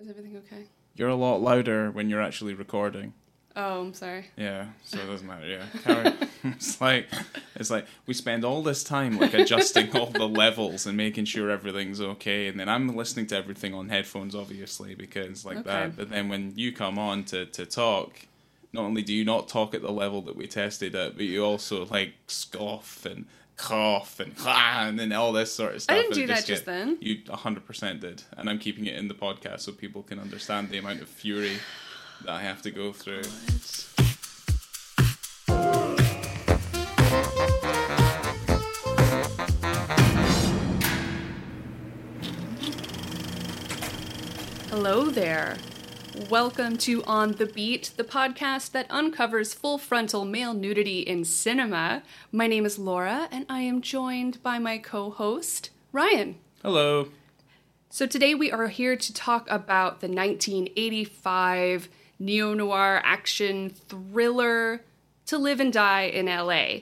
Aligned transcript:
Is 0.00 0.08
everything 0.08 0.36
okay? 0.38 0.64
You're 0.94 1.08
a 1.10 1.14
lot 1.14 1.40
louder 1.42 1.90
when 1.90 2.08
you're 2.08 2.22
actually 2.22 2.54
recording. 2.54 3.12
Oh, 3.56 3.80
I'm 3.82 3.94
sorry. 3.94 4.26
Yeah, 4.36 4.66
so 4.84 4.98
it 4.98 5.06
doesn't 5.06 5.26
matter. 5.26 5.46
Yeah, 5.84 6.12
it's 6.44 6.80
like 6.80 7.08
it's 7.56 7.68
like 7.70 7.84
we 8.06 8.14
spend 8.14 8.44
all 8.44 8.62
this 8.62 8.82
time 8.84 9.18
like 9.18 9.34
adjusting 9.34 9.90
all 9.96 10.06
the 10.06 10.28
levels 10.28 10.86
and 10.86 10.96
making 10.96 11.24
sure 11.26 11.50
everything's 11.50 12.00
okay, 12.00 12.46
and 12.46 12.58
then 12.58 12.68
I'm 12.68 12.96
listening 12.96 13.26
to 13.28 13.36
everything 13.36 13.74
on 13.74 13.88
headphones, 13.88 14.34
obviously, 14.34 14.94
because 14.94 15.44
like 15.44 15.58
Okay. 15.58 15.68
that. 15.70 15.96
But 15.96 16.10
then 16.10 16.28
when 16.28 16.52
you 16.56 16.72
come 16.72 16.98
on 16.98 17.24
to 17.24 17.44
to 17.46 17.66
talk, 17.66 18.20
not 18.72 18.84
only 18.84 19.02
do 19.02 19.12
you 19.12 19.24
not 19.24 19.48
talk 19.48 19.74
at 19.74 19.82
the 19.82 19.92
level 19.92 20.22
that 20.22 20.36
we 20.36 20.46
tested 20.46 20.94
at, 20.94 21.16
but 21.16 21.24
you 21.24 21.44
also 21.44 21.84
like 21.86 22.14
scoff 22.28 23.04
and 23.04 23.26
cough 23.60 24.18
and 24.20 24.32
ah, 24.40 24.82
and 24.86 24.98
then 24.98 25.12
all 25.12 25.32
this 25.32 25.52
sort 25.52 25.74
of 25.74 25.82
stuff. 25.82 25.96
I 25.96 26.00
didn't 26.02 26.14
do 26.14 26.24
it 26.24 26.26
that 26.28 26.46
just 26.46 26.64
then. 26.64 26.98
You 27.00 27.18
100% 27.18 28.00
did, 28.00 28.22
and 28.36 28.48
I'm 28.48 28.58
keeping 28.58 28.86
it 28.86 28.96
in 28.96 29.08
the 29.08 29.14
podcast 29.14 29.60
so 29.60 29.72
people 29.72 30.02
can 30.02 30.18
understand 30.18 30.70
the 30.70 30.78
amount 30.78 31.02
of 31.02 31.08
fury 31.08 31.58
that 32.24 32.30
I 32.30 32.42
have 32.42 32.62
to 32.62 32.70
go 32.70 32.92
through. 32.92 33.22
Hello 44.70 45.10
there. 45.10 45.56
Welcome 46.14 46.76
to 46.78 47.04
On 47.04 47.32
the 47.32 47.46
Beat, 47.46 47.92
the 47.96 48.02
podcast 48.02 48.72
that 48.72 48.90
uncovers 48.90 49.54
full 49.54 49.78
frontal 49.78 50.24
male 50.24 50.54
nudity 50.54 51.00
in 51.00 51.24
cinema. 51.24 52.02
My 52.32 52.48
name 52.48 52.66
is 52.66 52.80
Laura, 52.80 53.28
and 53.30 53.46
I 53.48 53.60
am 53.60 53.80
joined 53.80 54.42
by 54.42 54.58
my 54.58 54.78
co 54.78 55.10
host, 55.10 55.70
Ryan. 55.92 56.36
Hello. 56.62 57.10
So 57.90 58.06
today 58.06 58.34
we 58.34 58.50
are 58.50 58.66
here 58.66 58.96
to 58.96 59.14
talk 59.14 59.48
about 59.48 60.00
the 60.00 60.08
1985 60.08 61.88
neo 62.18 62.54
noir 62.54 63.00
action 63.04 63.70
thriller 63.70 64.82
To 65.26 65.38
Live 65.38 65.60
and 65.60 65.72
Die 65.72 66.02
in 66.02 66.26
LA. 66.26 66.80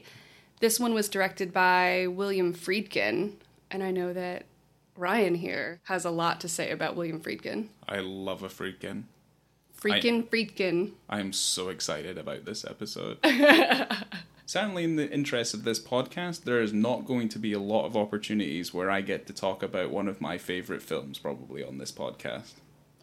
This 0.60 0.80
one 0.80 0.94
was 0.94 1.08
directed 1.10 1.52
by 1.52 2.06
William 2.06 2.54
Friedkin, 2.54 3.34
and 3.70 3.82
I 3.82 3.90
know 3.90 4.14
that 4.14 4.46
Ryan 4.96 5.34
here 5.34 5.80
has 5.84 6.04
a 6.04 6.10
lot 6.10 6.40
to 6.40 6.48
say 6.48 6.70
about 6.70 6.96
William 6.96 7.20
Friedkin. 7.20 7.68
I 7.86 8.00
love 8.00 8.42
a 8.42 8.48
freaking. 9.80 10.26
Friedkin, 10.28 10.28
Friedkin. 10.28 10.90
I 11.08 11.20
am 11.20 11.32
so 11.32 11.68
excited 11.68 12.18
about 12.18 12.44
this 12.44 12.64
episode. 12.64 13.18
Certainly, 14.46 14.84
in 14.84 14.96
the 14.96 15.10
interest 15.10 15.52
of 15.52 15.64
this 15.64 15.78
podcast, 15.78 16.44
there 16.44 16.62
is 16.62 16.72
not 16.72 17.04
going 17.04 17.28
to 17.28 17.38
be 17.38 17.52
a 17.52 17.58
lot 17.58 17.84
of 17.84 17.96
opportunities 17.96 18.72
where 18.72 18.90
I 18.90 19.02
get 19.02 19.26
to 19.26 19.34
talk 19.34 19.62
about 19.62 19.90
one 19.90 20.08
of 20.08 20.22
my 20.22 20.38
favorite 20.38 20.80
films, 20.80 21.18
probably 21.18 21.62
on 21.62 21.76
this 21.76 21.92
podcast. 21.92 22.52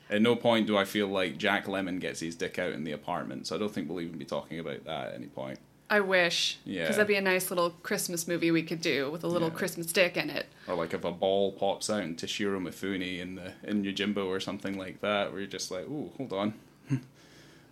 At 0.09 0.23
no 0.23 0.35
point 0.35 0.65
do 0.65 0.75
I 0.75 0.85
feel 0.85 1.07
like 1.07 1.37
Jack 1.37 1.65
Lemmon 1.65 1.99
gets 1.99 2.19
his 2.19 2.35
dick 2.35 2.57
out 2.57 2.71
in 2.73 2.83
the 2.83 2.91
apartment, 2.93 3.45
so 3.45 3.55
I 3.55 3.59
don't 3.59 3.71
think 3.71 3.89
we'll 3.89 4.01
even 4.01 4.17
be 4.17 4.25
talking 4.25 4.59
about 4.59 4.85
that 4.85 5.09
at 5.09 5.13
any 5.15 5.27
point. 5.27 5.59
I 5.87 5.99
wish. 5.99 6.57
Yeah. 6.65 6.81
Because 6.81 6.95
that'd 6.95 7.07
be 7.07 7.15
a 7.15 7.21
nice 7.21 7.51
little 7.51 7.69
Christmas 7.83 8.27
movie 8.27 8.49
we 8.49 8.63
could 8.63 8.81
do 8.81 9.11
with 9.11 9.23
a 9.23 9.27
little 9.27 9.49
Yeah. 9.49 9.53
Christmas 9.53 9.85
dick 9.93 10.17
in 10.17 10.31
it. 10.31 10.47
Or 10.67 10.73
like 10.73 10.95
if 10.95 11.03
a 11.05 11.11
ball 11.11 11.51
pops 11.51 11.91
out 11.91 12.01
in 12.01 12.15
Toshiro 12.15 12.59
Mifune 12.59 13.19
in 13.19 13.35
the 13.35 13.53
in 13.63 13.83
Yojimbo 13.83 14.25
or 14.25 14.39
something 14.39 14.79
like 14.79 15.01
that, 15.01 15.29
where 15.31 15.41
you're 15.41 15.47
just 15.49 15.69
like, 15.69 15.85
ooh, 15.85 16.11
hold 16.17 16.33
on, 16.33 16.55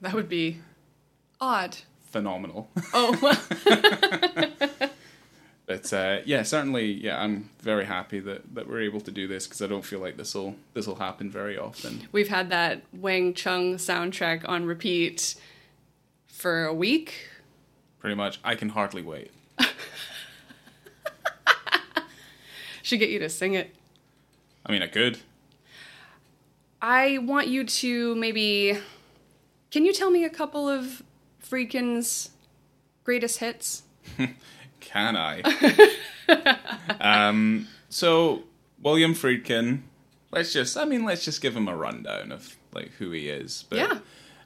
That 0.04 0.14
would 0.14 0.28
be 0.30 0.60
odd. 1.42 1.78
phenomenal. 2.12 2.70
Oh, 2.94 3.16
But 5.66 5.94
uh, 5.94 6.18
yeah, 6.26 6.44
certainly, 6.44 6.92
yeah, 6.92 7.22
I'm 7.24 7.50
very 7.62 7.86
happy 7.86 8.20
that, 8.20 8.54
that 8.54 8.68
we're 8.68 8.82
able 8.82 9.00
to 9.00 9.12
do 9.12 9.28
this 9.30 9.48
because 9.48 9.62
I 9.62 9.68
don't 9.68 9.82
feel 9.86 10.00
like 10.00 10.18
this 10.18 10.36
will 10.36 10.56
this 10.74 10.86
will 10.88 10.96
happen 10.98 11.32
very 11.32 11.58
often. 11.58 12.06
we've 12.12 12.28
had 12.28 12.50
that 12.50 12.82
Wang 12.92 13.34
Chung 13.34 13.78
soundtrack 13.78 14.48
on 14.48 14.66
repeat 14.66 15.36
for 16.28 16.66
a 16.66 16.74
week. 16.74 17.30
Pretty 18.00 18.16
much, 18.16 18.40
I 18.44 18.56
can 18.56 18.70
hardly 18.70 19.02
wait. 19.04 19.32
Should 22.82 23.00
get 23.00 23.10
you 23.10 23.20
to 23.20 23.30
sing 23.30 23.54
it. 23.54 23.74
I 24.66 24.74
mean, 24.74 24.82
I 24.82 24.88
could. 24.88 25.20
I 26.82 27.20
want 27.20 27.48
you 27.48 27.64
to 27.64 28.16
maybe. 28.16 28.78
Can 29.74 29.86
you 29.86 29.92
tell 29.92 30.12
me 30.12 30.24
a 30.24 30.30
couple 30.30 30.70
of 30.70 31.02
Friedkin's 31.44 32.30
greatest 33.04 33.40
hits? 33.40 33.82
Can 34.80 35.18
I? 35.18 35.42
um, 37.02 37.68
so 37.90 38.44
William 38.84 39.16
Friedkin. 39.16 39.82
Let's 40.30 40.54
just, 40.54 40.78
I 40.78 40.86
mean, 40.86 41.06
let's 41.06 41.26
just 41.26 41.42
give 41.42 41.58
him 41.58 41.68
a 41.68 41.76
rundown 41.76 42.32
of 42.32 42.56
like 42.72 42.92
who 43.00 43.10
he 43.10 43.30
is. 43.30 43.66
But, 43.68 43.80
Yeah. 43.80 44.00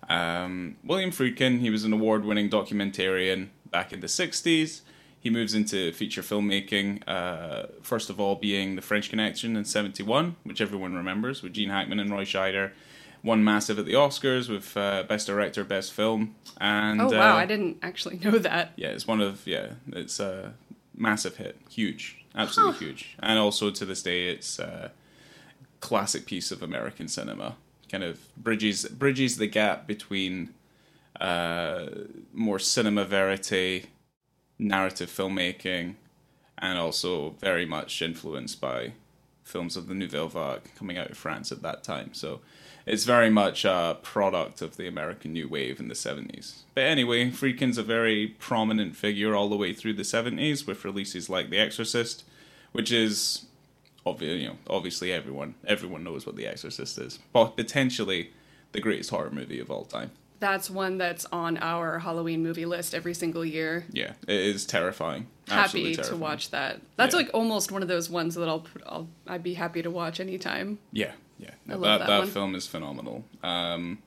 Um, 0.09 0.77
William 0.85 1.11
Friedkin. 1.11 1.59
He 1.59 1.69
was 1.71 1.83
an 1.83 1.91
award-winning 1.91 2.49
documentarian 2.49 3.49
back 3.69 3.91
in 3.91 3.99
the 3.99 4.07
'60s. 4.07 4.79
He 5.19 5.29
moves 5.29 5.53
into 5.53 5.91
feature 5.91 6.21
filmmaking. 6.21 7.03
Uh, 7.05 7.65
first 7.81 8.09
of 8.09 8.17
all, 8.17 8.35
being 8.35 8.77
The 8.77 8.81
French 8.81 9.09
Connection 9.09 9.57
in 9.57 9.65
'71, 9.65 10.37
which 10.45 10.61
everyone 10.61 10.93
remembers, 10.93 11.43
with 11.43 11.51
Gene 11.51 11.69
Hackman 11.69 11.99
and 11.99 12.09
Roy 12.09 12.23
Scheider. 12.23 12.71
Won 13.23 13.43
massive 13.43 13.77
at 13.79 13.85
the 13.85 13.93
Oscars 13.93 14.47
with 14.49 14.77
uh, 14.77 15.03
Best 15.03 15.27
Director, 15.27 15.63
Best 15.63 15.91
Film, 15.93 16.35
and 16.61 17.01
Oh, 17.01 17.09
wow, 17.09 17.35
uh, 17.35 17.39
I 17.39 17.45
didn't 17.45 17.77
actually 17.81 18.17
know 18.19 18.37
that. 18.37 18.73
yeah, 18.75 18.89
it's 18.89 19.07
one 19.07 19.21
of 19.21 19.45
yeah, 19.47 19.73
it's 19.91 20.19
a 20.19 20.53
massive 20.95 21.37
hit, 21.37 21.57
huge, 21.69 22.23
absolutely 22.35 22.85
huge, 22.87 23.15
and 23.19 23.37
also 23.39 23.69
to 23.71 23.85
this 23.85 24.01
day, 24.03 24.27
it's 24.27 24.59
a 24.59 24.91
classic 25.79 26.25
piece 26.25 26.51
of 26.51 26.61
American 26.63 27.07
cinema. 27.07 27.55
Kind 27.91 28.03
of 28.03 28.19
bridges 28.37 28.85
bridges 28.85 29.37
the 29.37 29.47
gap 29.47 29.87
between 29.87 30.53
uh, 31.19 31.87
more 32.33 32.59
cinema 32.59 33.03
verite, 33.05 33.85
narrative 34.59 35.09
filmmaking, 35.09 35.95
and 36.57 36.77
also 36.77 37.31
very 37.39 37.65
much 37.65 38.01
influenced 38.01 38.61
by 38.61 38.93
films 39.43 39.77
of 39.77 39.87
the 39.87 39.93
Nouvelle 39.93 40.27
Vague 40.27 40.75
coming 40.75 40.97
out 40.97 41.09
of 41.09 41.17
France 41.17 41.51
at 41.51 41.61
that 41.61 41.83
time. 41.83 42.13
So 42.13 42.41
it's 42.87 43.03
very 43.03 43.29
much 43.29 43.65
a 43.65 43.97
product 44.01 44.61
of 44.61 44.77
the 44.77 44.87
American 44.87 45.33
New 45.33 45.47
Wave 45.47 45.79
in 45.79 45.87
the 45.89 45.93
70s. 45.93 46.61
But 46.73 46.85
anyway, 46.85 47.29
Friedkin's 47.29 47.77
a 47.77 47.83
very 47.83 48.27
prominent 48.39 48.95
figure 48.95 49.35
all 49.35 49.49
the 49.49 49.57
way 49.57 49.73
through 49.73 49.93
the 49.93 50.03
70s 50.03 50.65
with 50.65 50.85
releases 50.85 51.29
like 51.29 51.49
The 51.49 51.59
Exorcist, 51.59 52.23
which 52.71 52.91
is 52.91 53.45
you 54.19 54.47
know, 54.47 54.55
obviously 54.69 55.11
everyone 55.11 55.55
everyone 55.65 56.01
knows 56.03 56.25
what 56.25 56.37
The 56.37 56.47
Exorcist 56.47 56.97
is, 56.97 57.19
but 57.33 57.57
potentially 57.57 58.31
the 58.71 58.79
greatest 58.79 59.09
horror 59.09 59.29
movie 59.31 59.59
of 59.59 59.69
all 59.69 59.83
time. 59.83 60.11
That's 60.39 60.69
one 60.69 60.97
that's 60.97 61.25
on 61.31 61.57
our 61.57 61.99
Halloween 61.99 62.43
movie 62.43 62.65
list 62.65 62.93
every 62.93 63.15
single 63.15 63.43
year. 63.43 63.85
Yeah, 63.91 64.13
it 64.27 64.39
is 64.39 64.65
terrifying. 64.65 65.27
Happy 65.47 65.61
Absolutely 65.61 66.03
to 66.03 66.15
watch 66.15 66.51
that. 66.51 66.79
That's 66.95 67.13
Yeah. 67.15 67.21
like 67.21 67.31
almost 67.33 67.71
one 67.71 67.81
of 67.81 67.87
those 67.87 68.09
ones 68.09 68.35
that 68.35 68.47
I'll, 68.47 68.59
put, 68.59 68.83
I'll 68.85 69.07
I'd 69.27 69.41
be 69.43 69.55
happy 69.55 69.81
to 69.81 69.89
watch 69.89 70.19
anytime. 70.19 70.77
Yeah, 70.93 71.13
yeah. 71.37 71.51
No, 71.65 71.79
that 71.81 71.99
that 71.99 72.07
that 72.07 72.27
film 72.29 72.55
is 72.55 72.67
phenomenal. 72.67 73.23
Um, 73.43 73.99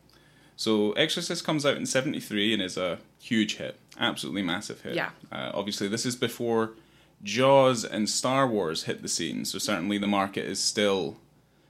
so 0.56 0.92
Exorcist 0.92 1.44
comes 1.44 1.64
out 1.64 1.76
in 1.76 1.86
'73 1.86 2.54
and 2.54 2.62
is 2.62 2.76
a 2.76 2.98
huge 3.18 3.56
hit, 3.56 3.76
absolutely 3.98 4.42
massive 4.42 4.82
hit. 4.82 4.94
Yeah. 4.94 5.10
Uh, 5.32 5.50
obviously, 5.54 5.88
this 5.88 6.04
is 6.04 6.16
before 6.16 6.72
Jaws 7.22 7.84
and 7.84 8.08
Star 8.08 8.46
Wars 8.46 8.84
hit 8.84 9.02
the 9.02 9.08
scene, 9.08 9.44
so 9.44 9.58
certainly 9.58 9.98
the 9.98 10.06
market 10.06 10.44
is 10.44 10.62
still 10.62 11.16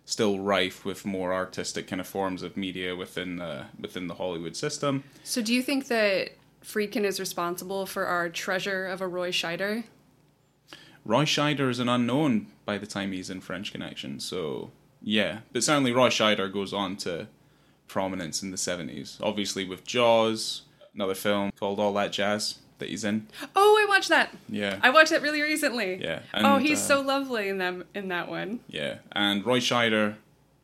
still 0.05 0.41
rife 0.41 0.85
with 0.85 1.05
more 1.05 1.33
artistic 1.33 1.87
kind 1.87 2.01
of 2.01 2.07
forms 2.07 2.43
of 2.43 2.57
media 2.57 2.97
within 2.97 3.37
the 3.37 3.67
within 3.79 4.09
the 4.09 4.15
Hollywood 4.15 4.57
system. 4.57 5.05
So 5.23 5.41
do 5.41 5.55
you 5.55 5.63
think 5.63 5.89
that 5.89 6.31
Friedkin 6.65 7.05
is 7.05 7.21
responsible 7.21 7.87
for 7.87 8.07
our 8.07 8.29
treasure 8.29 8.87
of 8.87 9.01
a 9.01 9.09
Roy 9.09 9.31
Scheider? 9.31 9.85
Roy 11.05 11.25
Scheider 11.25 11.71
is 11.71 11.79
an 11.79 11.89
unknown 11.89 12.49
by 12.65 12.77
the 12.77 12.87
time 12.87 13.13
he's 13.13 13.31
in 13.31 13.41
French 13.41 13.73
Connection, 13.73 14.21
so 14.21 14.71
yeah. 15.03 15.41
But 15.53 15.63
certainly 15.65 15.93
Roy 15.93 16.09
Scheider 16.09 16.53
goes 16.53 16.73
on 16.73 16.97
to 16.99 17.29
prominence 17.89 18.43
in 18.43 18.51
the 18.51 18.57
70s. 18.57 19.19
Obviously 19.21 19.65
with 19.65 19.85
Jaws, 19.85 20.63
another 20.95 21.15
film 21.15 21.51
called 21.59 21.81
All 21.81 21.93
That 21.95 22.13
Jazz 22.13 22.59
that 22.79 22.89
he's 22.89 23.05
in. 23.05 23.27
Oh, 23.55 23.79
I 23.83 23.87
watched 23.89 24.09
that. 24.09 24.35
Yeah. 24.49 24.79
I 24.83 24.91
watched 24.91 25.13
it 25.13 25.23
really 25.23 25.43
recently. 25.43 26.03
Yeah, 26.03 26.21
oh, 26.35 26.59
he's 26.59 26.79
uh, 26.79 26.95
so 26.95 27.01
lovely 27.01 27.49
in 27.49 27.59
them 27.59 27.85
in 27.95 28.09
that 28.09 28.29
one. 28.29 28.61
Yeah. 28.69 28.99
And 29.13 29.45
Roy 29.45 29.61
Scheider 29.61 30.17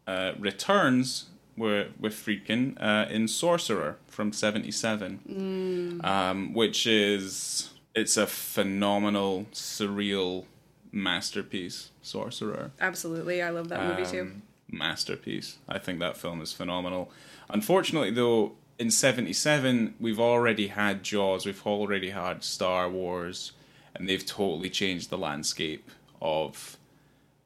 uh, 0.06 0.32
returns 0.38 1.26
with, 1.56 1.88
with 2.00 2.14
Friedkin 2.14 2.76
uh, 2.80 3.08
in 3.10 3.28
Sorcerer 3.28 3.96
from 4.08 4.32
77, 4.32 6.00
um, 6.04 6.52
which 6.54 6.86
is, 6.86 7.70
it's 7.94 8.16
a 8.16 8.26
phenomenal, 8.26 9.46
surreal 9.52 10.44
masterpiece, 10.92 11.90
Sorcerer. 12.02 12.70
Absolutely, 12.80 13.42
I 13.42 13.50
love 13.50 13.68
that 13.68 13.82
movie 13.82 14.10
too. 14.10 14.22
Um, 14.22 14.42
Masterpiece. 14.68 15.58
I 15.68 15.78
think 15.78 16.00
that 16.00 16.16
film 16.16 16.40
is 16.40 16.52
phenomenal. 16.52 17.10
Unfortunately, 17.48 18.10
though, 18.10 18.52
in 18.78 18.90
'77 18.90 19.94
we've 20.00 20.20
already 20.20 20.68
had 20.68 21.02
Jaws, 21.02 21.46
we've 21.46 21.64
already 21.66 22.10
had 22.10 22.42
Star 22.42 22.88
Wars, 22.88 23.52
and 23.94 24.08
they've 24.08 24.26
totally 24.26 24.70
changed 24.70 25.10
the 25.10 25.18
landscape 25.18 25.90
of 26.20 26.76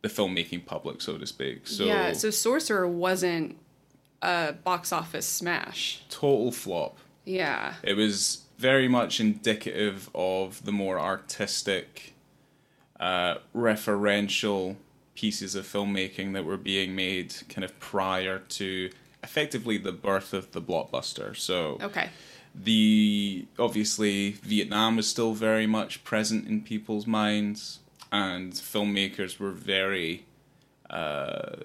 the 0.03 0.09
filmmaking 0.09 0.65
public, 0.65 1.03
so 1.03 1.19
to 1.19 1.27
speak. 1.27 1.67
So 1.67 1.85
yeah, 1.85 2.13
so 2.13 2.31
Sorcerer 2.31 2.89
wasn't 2.89 3.57
a 4.23 4.53
box 4.53 4.93
office 4.93 5.27
smash. 5.27 6.03
Total 6.09 6.51
flop. 6.53 6.99
Yeah. 7.25 7.75
It 7.83 7.95
was 7.95 8.45
very 8.59 8.89
much 8.89 9.21
indicative 9.21 10.11
of 10.15 10.65
the 10.65 10.73
more 10.73 10.99
artistic, 11.01 12.15
uh, 13.00 13.37
referential 13.56 14.76
pieces 15.17 15.55
of 15.55 15.67
filmmaking 15.67 16.32
that 16.35 16.44
were 16.44 16.56
being 16.56 16.94
made 16.94 17.35
kind 17.49 17.64
of 17.64 17.79
prior 17.81 18.38
to 18.38 18.91
effectively 19.25 19.76
the 19.76 19.93
birth 19.93 20.32
of 20.32 20.52
the 20.52 20.62
blockbuster. 20.62 21.37
So 21.37 21.79
Okay. 21.82 22.08
the 22.55 23.47
obviously 23.58 24.32
Vietnam 24.43 24.97
was 24.97 25.08
still 25.08 25.35
very 25.35 25.67
much 25.67 26.05
present 26.05 26.47
in 26.47 26.62
people's 26.62 27.06
minds, 27.06 27.81
and 28.12 28.52
filmmakers 28.52 29.38
were 29.38 29.50
very 29.53 30.25
uh, 30.88 31.56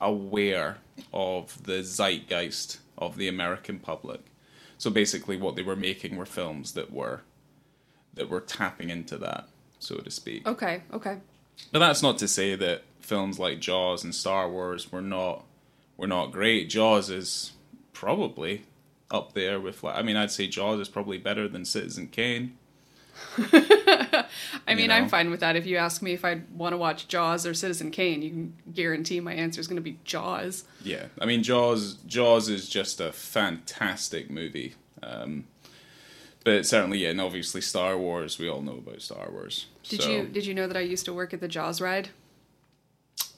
aware 0.00 0.78
of 1.12 1.62
the 1.64 1.82
zeitgeist 1.82 2.78
of 2.98 3.16
the 3.16 3.28
American 3.28 3.78
public. 3.78 4.20
So 4.78 4.90
basically, 4.90 5.36
what 5.36 5.56
they 5.56 5.62
were 5.62 5.76
making 5.76 6.16
were 6.16 6.26
films 6.26 6.72
that 6.72 6.92
were 6.92 7.22
that 8.14 8.28
were 8.28 8.40
tapping 8.40 8.90
into 8.90 9.16
that, 9.18 9.48
so 9.82 9.96
to 9.96 10.10
speak. 10.10 10.46
Okay. 10.46 10.82
Okay. 10.92 11.18
But 11.70 11.80
that's 11.80 12.02
not 12.02 12.18
to 12.18 12.28
say 12.28 12.54
that 12.56 12.82
films 13.00 13.38
like 13.38 13.60
Jaws 13.60 14.04
and 14.04 14.14
Star 14.14 14.48
Wars 14.48 14.90
were 14.90 15.02
not 15.02 15.44
were 15.96 16.06
not 16.06 16.32
great. 16.32 16.68
Jaws 16.68 17.10
is 17.10 17.52
probably 17.92 18.64
up 19.10 19.34
there 19.34 19.60
with 19.60 19.82
like 19.82 19.96
I 19.96 20.02
mean 20.02 20.16
I'd 20.16 20.30
say 20.30 20.48
Jaws 20.48 20.80
is 20.80 20.88
probably 20.88 21.18
better 21.18 21.48
than 21.48 21.64
Citizen 21.64 22.08
Kane. 22.08 22.56
I 24.66 24.74
mean, 24.74 24.88
know? 24.88 24.94
I'm 24.94 25.08
fine 25.08 25.30
with 25.30 25.40
that. 25.40 25.54
If 25.54 25.66
you 25.66 25.76
ask 25.76 26.02
me 26.02 26.12
if 26.12 26.24
I'd 26.24 26.50
want 26.50 26.72
to 26.72 26.76
watch 26.76 27.08
Jaws 27.08 27.46
or 27.46 27.52
Citizen 27.54 27.90
Kane, 27.90 28.22
you 28.22 28.30
can 28.30 28.54
guarantee 28.72 29.20
my 29.20 29.34
answer 29.34 29.60
is 29.60 29.68
going 29.68 29.76
to 29.76 29.82
be 29.82 29.98
Jaws. 30.04 30.64
Yeah, 30.82 31.06
I 31.20 31.26
mean 31.26 31.42
Jaws 31.42 31.94
Jaws 32.06 32.48
is 32.48 32.68
just 32.68 33.00
a 33.00 33.12
fantastic 33.12 34.30
movie. 34.30 34.74
Um, 35.02 35.44
but 36.44 36.66
certainly, 36.66 36.98
yeah, 36.98 37.10
and 37.10 37.20
obviously 37.20 37.60
Star 37.60 37.96
Wars. 37.98 38.38
We 38.38 38.48
all 38.48 38.62
know 38.62 38.74
about 38.78 39.02
Star 39.02 39.28
Wars. 39.30 39.66
Did 39.88 40.02
so, 40.02 40.10
you 40.10 40.22
did 40.26 40.46
you 40.46 40.54
know 40.54 40.66
that 40.66 40.76
I 40.76 40.80
used 40.80 41.04
to 41.06 41.12
work 41.12 41.32
at 41.34 41.40
the 41.40 41.48
Jaws 41.48 41.80
ride? 41.80 42.10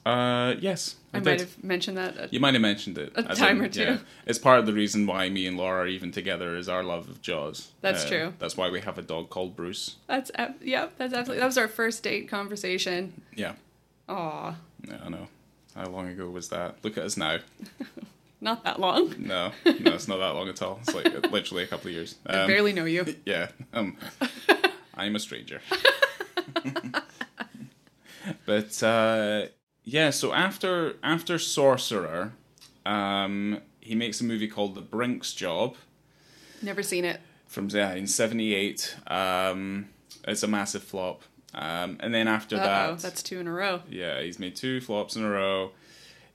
Uh, 0.07 0.55
yes, 0.61 0.97
I, 1.15 1.17
I, 1.17 1.21
might 1.23 1.41
have 1.41 1.65
mentioned 1.65 1.97
that. 1.97 2.19
uh, 2.19 2.27
You 2.31 2.39
might 2.39 2.53
have 2.53 2.61
mentioned 2.61 2.99
it 2.99 3.13
A 3.17 3.23
time 3.35 3.57
in- 3.59 3.65
or 3.65 3.69
two. 3.69 3.83
Yeah, 3.85 3.99
it's 4.27 4.39
part 4.39 4.59
of 4.59 4.67
the 4.67 4.75
reason 4.75 5.07
why 5.07 5.31
me 5.31 5.47
and 5.47 5.57
Laura 5.57 5.85
are 5.85 5.87
even 5.87 6.13
together 6.13 6.57
is 6.57 6.69
our 6.69 6.83
love 6.83 7.09
of 7.09 7.23
Jaws. 7.23 7.71
That's 7.81 8.05
Uh, 8.05 8.09
true. 8.09 8.35
That's 8.39 8.55
why 8.55 8.69
we 8.69 8.83
have 8.83 8.99
a 8.99 9.03
dog 9.03 9.31
called 9.31 9.57
Bruce. 9.57 9.97
That's 10.07 10.31
ab- 10.35 10.57
yeah. 10.63 10.89
That's 10.99 11.15
absolutely. 11.15 11.41
That 11.41 11.47
was 11.47 11.57
our 11.57 11.69
first 11.69 12.03
date 12.03 12.29
conversation. 12.29 13.23
Yeah, 13.35 13.55
Aw, 14.11 14.55
yeah, 14.87 14.99
I 15.03 15.09
know. 15.09 15.29
How 15.75 15.87
long 15.87 16.09
ago 16.09 16.29
was 16.29 16.51
that? 16.51 16.77
Look 16.83 16.99
at 16.99 17.05
us 17.05 17.17
now. 17.17 17.39
not 18.45 18.63
that 18.65 18.79
long. 18.79 19.15
No, 19.19 19.51
no, 19.65 19.95
it's 19.95 20.07
not 20.07 20.19
that 20.19 20.35
long 20.35 20.49
at 20.49 20.63
all. 20.63 20.79
It's 20.83 20.95
like 20.95 21.07
literally 21.33 21.65
a 21.65 21.67
couple 21.67 21.89
of 21.89 21.95
years. 21.95 22.15
I 22.27 22.41
Um, 22.43 22.47
barely 22.47 22.73
know 22.73 22.85
you. 22.85 23.05
Yeah, 23.27 23.49
um, 23.73 23.97
I'm 24.95 25.17
a 25.17 25.19
stranger. 25.19 25.61
but 28.47 28.83
uh, 28.83 29.47
yeah, 29.85 30.11
so 30.11 30.33
after 30.33 30.95
after 31.03 31.39
Sorcerer, 31.39 32.33
um, 32.87 33.61
he 33.81 33.95
makes 33.95 34.21
a 34.21 34.25
movie 34.25 34.49
called 34.49 34.75
The 34.75 34.81
Brink's 34.81 35.33
Job 35.35 35.77
Never 36.63 36.83
seen 36.83 37.05
it. 37.05 37.21
from 37.47 37.69
yeah, 37.69 37.95
in 37.95 38.07
'78. 38.07 38.97
Um, 39.07 39.89
it's 40.27 40.43
a 40.43 40.47
massive 40.49 40.83
flop. 40.83 41.23
Um, 41.55 41.99
and 42.01 42.13
then 42.13 42.27
after 42.27 42.57
Uh 42.57 42.61
oh, 42.61 42.63
that, 42.95 42.99
that's 43.01 43.23
two 43.23 43.39
in 43.39 43.47
a 43.47 43.53
row. 43.53 43.83
yeah, 43.89 44.21
he's 44.23 44.39
made 44.39 44.57
two 44.57 44.81
flops 44.81 45.15
in 45.17 45.23
a 45.25 45.31
row. 45.31 45.71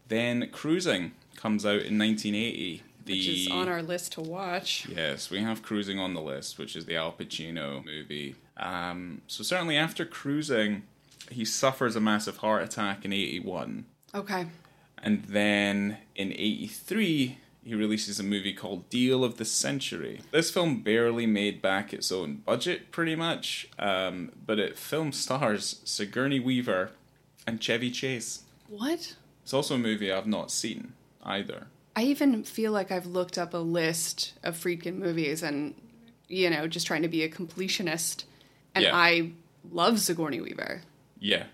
Then 0.08 0.50
Cruising 0.52 1.12
comes 1.39 1.65
out 1.65 1.81
in 1.81 1.97
1980. 1.97 2.83
The 3.06 3.13
Which 3.13 3.27
is 3.27 3.47
on 3.50 3.68
our 3.69 3.81
list 3.81 4.12
to 4.13 4.21
watch. 4.21 4.88
Yes, 4.88 5.31
we 5.31 5.39
have 5.41 5.63
Cruising 5.63 5.97
on 5.97 6.13
the 6.13 6.21
list, 6.21 6.59
which 6.59 6.75
is 6.75 6.86
the 6.86 6.95
Al 6.95 7.12
Pacino 7.12 7.83
movie. 7.83 8.36
Um, 8.57 9.21
so 9.27 9.41
certainly 9.41 9.77
after 9.77 10.06
Cruising, 10.06 10.83
he 11.31 11.45
suffers 11.45 11.95
a 11.95 12.01
massive 12.01 12.38
heart 12.38 12.63
attack 12.63 13.06
in 13.06 13.13
81. 13.13 13.86
Okay. 14.13 14.47
And 15.01 15.24
then 15.25 15.97
in 16.15 16.33
83, 16.33 17.38
he 17.63 17.75
releases 17.75 18.19
a 18.19 18.24
movie 18.24 18.53
called 18.53 18.89
Deal 18.89 19.24
of 19.24 19.38
the 19.38 19.45
Century. 19.45 20.21
This 20.31 20.51
film 20.51 20.81
barely 20.81 21.25
made 21.25 21.62
back 21.62 21.94
its 21.94 22.12
own 22.12 22.41
budget, 22.45 22.91
pretty 22.91 23.15
much, 23.15 23.69
um, 23.80 24.33
but 24.45 24.59
it 24.59 24.77
film 24.77 25.13
stars 25.13 25.80
Sigourney 25.86 26.39
Weaver 26.39 26.91
and 27.47 27.62
Chevy 27.62 27.91
Chase. 27.91 28.44
What? 28.68 29.15
It's 29.41 29.53
also 29.53 29.75
a 29.75 29.80
movie 29.80 30.12
I've 30.12 30.27
not 30.27 30.51
seen 30.51 30.94
either. 31.24 31.68
I 31.95 32.04
even 32.04 32.44
feel 32.44 32.71
like 32.71 32.92
I've 32.92 33.06
looked 33.07 33.38
up 33.38 33.54
a 33.54 33.57
list 33.57 34.33
of 34.44 34.56
Friedkin 34.56 34.95
movies 34.95 35.44
and, 35.44 35.74
you 36.27 36.50
know, 36.50 36.68
just 36.68 36.88
trying 36.88 37.01
to 37.01 37.07
be 37.07 37.24
a 37.24 37.30
completionist. 37.30 38.24
And 38.75 38.83
Yeah. 38.86 38.95
I 38.95 39.31
love 39.71 40.00
Sigourney 40.00 40.39
Weaver. 40.39 40.81
Yeah. 41.19 41.45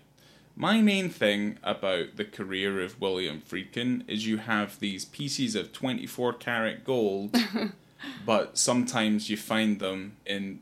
My 0.54 0.80
main 0.80 1.10
thing 1.10 1.58
about 1.62 2.16
the 2.16 2.24
career 2.24 2.80
of 2.80 3.00
William 3.00 3.42
Friedkin 3.42 4.08
is 4.08 4.26
you 4.26 4.38
have 4.38 4.78
these 4.80 5.04
pieces 5.04 5.54
of 5.54 5.72
24 5.72 6.34
karat 6.34 6.84
gold, 6.84 7.36
but 8.26 8.56
sometimes 8.56 9.28
you 9.28 9.36
find 9.36 9.80
them 9.80 10.16
in 10.24 10.60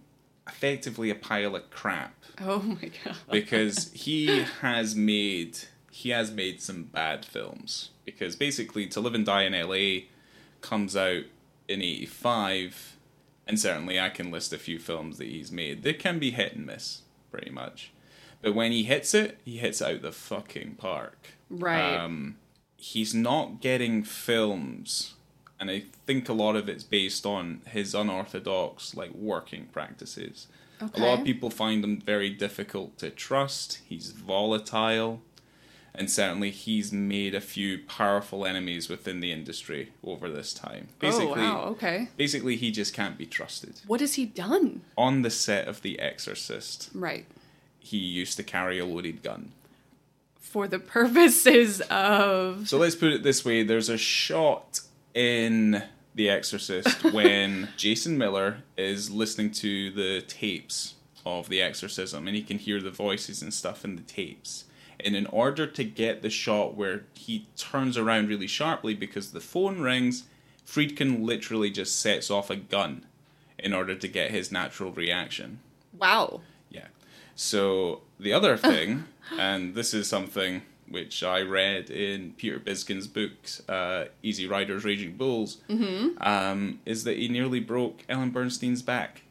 effectively 0.48 1.10
a 1.10 1.14
pile 1.14 1.56
of 1.56 1.70
crap 1.70 2.14
Oh 2.40 2.58
my 2.60 2.90
god. 3.04 3.16
because 3.30 3.90
he 3.92 4.26
has 4.60 4.94
made 4.94 5.58
he 5.96 6.10
has 6.10 6.32
made 6.32 6.60
some 6.60 6.82
bad 6.82 7.24
films 7.24 7.90
because 8.04 8.34
basically 8.34 8.84
To 8.88 9.00
Live 9.00 9.14
and 9.14 9.24
Die 9.24 9.42
in 9.44 9.52
LA 9.52 10.06
comes 10.60 10.96
out 10.96 11.22
in 11.68 11.80
85 11.82 12.96
and 13.46 13.60
certainly 13.60 14.00
I 14.00 14.08
can 14.08 14.32
list 14.32 14.52
a 14.52 14.58
few 14.58 14.80
films 14.80 15.18
that 15.18 15.28
he's 15.28 15.52
made 15.52 15.84
they 15.84 15.92
can 15.94 16.18
be 16.18 16.32
hit 16.32 16.54
and 16.56 16.66
miss 16.66 17.02
pretty 17.30 17.50
much 17.50 17.92
but 18.42 18.54
when 18.56 18.72
he 18.72 18.82
hits 18.82 19.14
it 19.14 19.38
he 19.44 19.58
hits 19.58 19.80
it 19.80 19.86
out 19.86 20.02
the 20.02 20.10
fucking 20.12 20.74
park 20.74 21.28
Right. 21.48 21.94
um, 21.96 22.36
he's 22.76 23.14
not 23.14 23.60
getting 23.60 24.02
films 24.02 25.14
and 25.60 25.70
I 25.70 25.84
think 26.06 26.28
a 26.28 26.32
lot 26.32 26.56
of 26.56 26.68
it's 26.68 26.82
based 26.82 27.24
on 27.24 27.60
his 27.68 27.94
unorthodox 27.94 28.96
like 28.96 29.14
working 29.14 29.66
practices 29.66 30.48
okay. 30.82 31.00
a 31.00 31.04
lot 31.06 31.20
of 31.20 31.24
people 31.24 31.50
find 31.50 31.84
him 31.84 32.00
very 32.00 32.30
difficult 32.30 32.98
to 32.98 33.10
trust. 33.10 33.80
He's 33.88 34.10
volatile. 34.10 35.22
And 35.96 36.10
certainly 36.10 36.50
he's 36.50 36.92
made 36.92 37.34
a 37.36 37.40
few 37.40 37.78
powerful 37.78 38.44
enemies 38.44 38.88
within 38.88 39.20
the 39.20 39.30
industry 39.30 39.92
over 40.02 40.28
this 40.28 40.52
time. 40.52 40.88
Basically, 40.98 41.42
oh 41.42 41.54
wow. 41.54 41.64
Okay. 41.68 42.08
basically 42.16 42.56
he 42.56 42.72
just 42.72 42.92
can't 42.92 43.16
be 43.16 43.26
trusted. 43.26 43.80
What 43.86 44.00
has 44.00 44.14
he 44.14 44.24
done? 44.26 44.82
On 44.98 45.22
the 45.22 45.30
set 45.30 45.68
of 45.68 45.82
The 45.82 46.00
Exorcist, 46.00 46.90
Right. 46.94 47.26
he 47.78 47.96
used 47.98 48.36
to 48.38 48.42
carry 48.42 48.78
a 48.80 48.84
loaded 48.84 49.22
gun. 49.22 49.52
For 50.40 50.66
the 50.66 50.78
purposes 50.80 51.80
of. 51.82 52.68
So 52.68 52.78
let's 52.78 52.96
put 52.96 53.12
it 53.12 53.22
this 53.22 53.44
way 53.44 53.62
there's 53.62 53.88
a 53.88 53.98
shot 53.98 54.80
in 55.14 55.82
The 56.16 56.28
Exorcist 56.28 57.04
when 57.12 57.68
Jason 57.76 58.18
Miller 58.18 58.58
is 58.76 59.12
listening 59.12 59.52
to 59.52 59.90
the 59.92 60.22
tapes 60.22 60.94
of 61.24 61.48
the 61.48 61.62
exorcism 61.62 62.26
and 62.26 62.36
he 62.36 62.42
can 62.42 62.58
hear 62.58 62.80
the 62.80 62.90
voices 62.90 63.42
and 63.42 63.54
stuff 63.54 63.84
in 63.84 63.94
the 63.96 64.02
tapes. 64.02 64.64
And 65.00 65.16
in 65.16 65.26
order 65.26 65.66
to 65.66 65.84
get 65.84 66.22
the 66.22 66.30
shot 66.30 66.74
where 66.76 67.04
he 67.14 67.46
turns 67.56 67.96
around 67.96 68.28
really 68.28 68.46
sharply 68.46 68.94
because 68.94 69.32
the 69.32 69.40
phone 69.40 69.80
rings, 69.80 70.24
Friedkin 70.66 71.24
literally 71.24 71.70
just 71.70 71.98
sets 72.00 72.30
off 72.30 72.50
a 72.50 72.56
gun 72.56 73.04
in 73.58 73.72
order 73.72 73.94
to 73.94 74.08
get 74.08 74.30
his 74.30 74.52
natural 74.52 74.92
reaction. 74.92 75.60
Wow. 75.98 76.40
Yeah. 76.70 76.86
So 77.34 78.02
the 78.18 78.32
other 78.32 78.56
thing, 78.70 79.04
and 79.38 79.74
this 79.74 79.94
is 79.94 80.08
something 80.08 80.62
which 80.88 81.22
I 81.22 81.40
read 81.40 81.90
in 81.90 82.32
Peter 82.36 82.58
Biskind's 82.58 83.06
book, 83.06 83.32
uh, 83.68 84.04
Easy 84.22 84.46
Riders, 84.46 84.84
Raging 84.84 85.16
Bulls, 85.16 85.58
um, 86.18 86.80
is 86.84 87.04
that 87.04 87.16
he 87.16 87.28
nearly 87.28 87.60
broke 87.60 88.04
Ellen 88.08 88.30
Burstyn's 88.30 88.82
back 88.82 89.22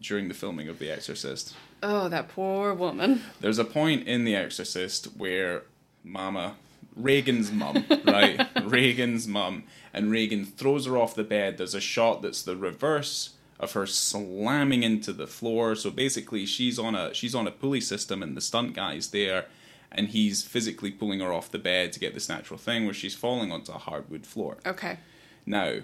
during 0.00 0.28
the 0.28 0.34
filming 0.34 0.68
of 0.68 0.78
The 0.78 0.90
Exorcist. 0.90 1.54
Oh, 1.82 2.08
that 2.08 2.28
poor 2.28 2.74
woman. 2.74 3.22
There's 3.40 3.58
a 3.58 3.64
point 3.64 4.06
in 4.06 4.24
The 4.24 4.36
Exorcist 4.36 5.06
where 5.16 5.62
Mama, 6.04 6.56
Regan's 6.94 7.50
mum, 7.50 7.84
right? 8.04 8.46
Regan's 8.64 9.26
mum, 9.26 9.64
and 9.92 10.10
Regan 10.10 10.44
throws 10.44 10.86
her 10.86 10.96
off 10.96 11.14
the 11.14 11.24
bed. 11.24 11.58
There's 11.58 11.74
a 11.74 11.80
shot 11.80 12.22
that's 12.22 12.42
the 12.42 12.56
reverse 12.56 13.30
of 13.58 13.72
her 13.72 13.86
slamming 13.86 14.82
into 14.82 15.12
the 15.12 15.26
floor. 15.26 15.74
So 15.74 15.90
basically, 15.90 16.46
she's 16.46 16.78
on 16.78 16.94
a 16.94 17.14
she's 17.14 17.34
on 17.34 17.46
a 17.46 17.50
pulley 17.50 17.80
system, 17.80 18.22
and 18.22 18.36
the 18.36 18.40
stunt 18.40 18.74
guy's 18.74 19.08
there, 19.08 19.46
and 19.92 20.08
he's 20.08 20.42
physically 20.42 20.90
pulling 20.90 21.20
her 21.20 21.32
off 21.32 21.50
the 21.50 21.58
bed 21.58 21.92
to 21.92 22.00
get 22.00 22.14
this 22.14 22.28
natural 22.28 22.58
thing 22.58 22.84
where 22.84 22.94
she's 22.94 23.14
falling 23.14 23.52
onto 23.52 23.72
a 23.72 23.78
hardwood 23.78 24.26
floor. 24.26 24.58
Okay. 24.66 24.98
Now, 25.46 25.80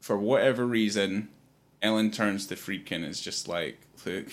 for 0.00 0.16
whatever 0.16 0.66
reason, 0.66 1.28
Ellen 1.82 2.10
turns 2.10 2.46
to 2.46 2.56
Friedkin 2.56 2.96
and 2.96 3.06
is 3.06 3.20
just 3.20 3.48
like, 3.48 3.78
look, 4.04 4.26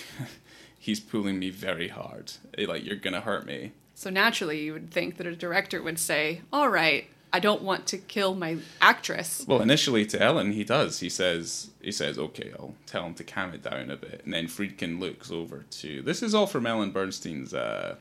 he's 0.81 0.99
pulling 0.99 1.39
me 1.39 1.49
very 1.51 1.87
hard. 1.87 2.33
Eh, 2.57 2.65
Like, 2.67 2.83
you're 2.83 2.95
gonna 2.95 3.21
hurt 3.21 3.45
me. 3.45 3.71
So 3.95 4.09
naturally, 4.09 4.61
you 4.61 4.73
would 4.73 4.91
think 4.91 5.17
that 5.17 5.27
a 5.27 5.35
director 5.35 5.81
would 5.81 5.99
say, 5.99 6.41
"All 6.51 6.69
right, 6.69 7.07
I 7.33 7.39
don't 7.39 7.61
want 7.61 7.85
to 7.87 7.97
kill 7.97 8.35
my 8.35 8.57
actress. 8.81 9.45
Well, 9.47 9.61
initially 9.61 10.05
to 10.07 10.21
Ellen, 10.21 10.51
he 10.51 10.63
does. 10.63 10.99
He 10.99 11.09
says, 11.09 11.69
he 11.81 11.91
says, 11.91 12.17
okay, 12.19 12.51
I'll 12.59 12.73
tell 12.85 13.05
him 13.05 13.13
to 13.15 13.23
calm 13.23 13.53
it 13.53 13.63
down 13.63 13.89
a 13.89 13.95
bit. 13.95 14.21
And 14.25 14.33
then 14.33 14.47
Friedkin 14.47 14.99
looks 14.99 15.31
over 15.31 15.63
to, 15.79 16.01
this 16.01 16.21
is 16.21 16.35
all 16.35 16.47
from 16.47 16.65
Ellen 16.65 16.91
Burstyn's 16.91 17.53
uh, 17.53 17.95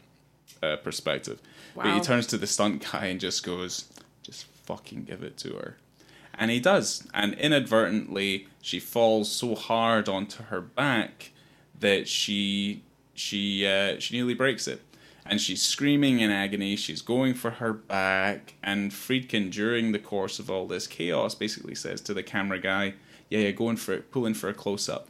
uh, 0.62 0.76
perspective. 0.76 1.40
But 1.76 1.94
he 1.94 2.00
turns 2.00 2.26
to 2.28 2.38
the 2.38 2.48
stunt 2.48 2.84
guy 2.90 3.06
and 3.06 3.20
just 3.20 3.44
goes, 3.44 3.88
just 4.24 4.46
fucking 4.64 5.04
give 5.04 5.22
it 5.22 5.36
to 5.38 5.50
her. 5.54 5.76
And 6.34 6.50
he 6.50 6.58
does. 6.58 7.06
And 7.14 7.34
inadvertently, 7.34 8.48
she 8.60 8.80
falls 8.80 9.30
so 9.30 9.54
hard 9.54 10.08
onto 10.08 10.44
her 10.44 10.60
back 10.60 11.30
that 11.80 12.08
she 12.08 12.82
she 13.14 13.66
uh, 13.66 13.98
she 13.98 14.16
nearly 14.16 14.34
breaks 14.34 14.66
it. 14.68 14.80
And 15.26 15.40
she's 15.40 15.62
screaming 15.62 16.18
in 16.20 16.30
agony. 16.30 16.74
She's 16.76 17.02
going 17.02 17.34
for 17.34 17.50
her 17.52 17.72
back. 17.72 18.54
And 18.64 18.90
Friedkin, 18.90 19.50
during 19.52 19.92
the 19.92 19.98
course 20.00 20.38
of 20.40 20.50
all 20.50 20.66
this 20.66 20.86
chaos, 20.88 21.34
basically 21.36 21.74
says 21.76 22.00
to 22.02 22.14
the 22.14 22.22
camera 22.22 22.58
guy, 22.58 22.94
"Yeah, 23.28 23.40
yeah, 23.40 23.50
going 23.52 23.76
for 23.76 23.92
it, 23.92 24.10
pulling 24.10 24.34
for 24.34 24.48
a 24.48 24.54
close 24.54 24.88
up." 24.88 25.08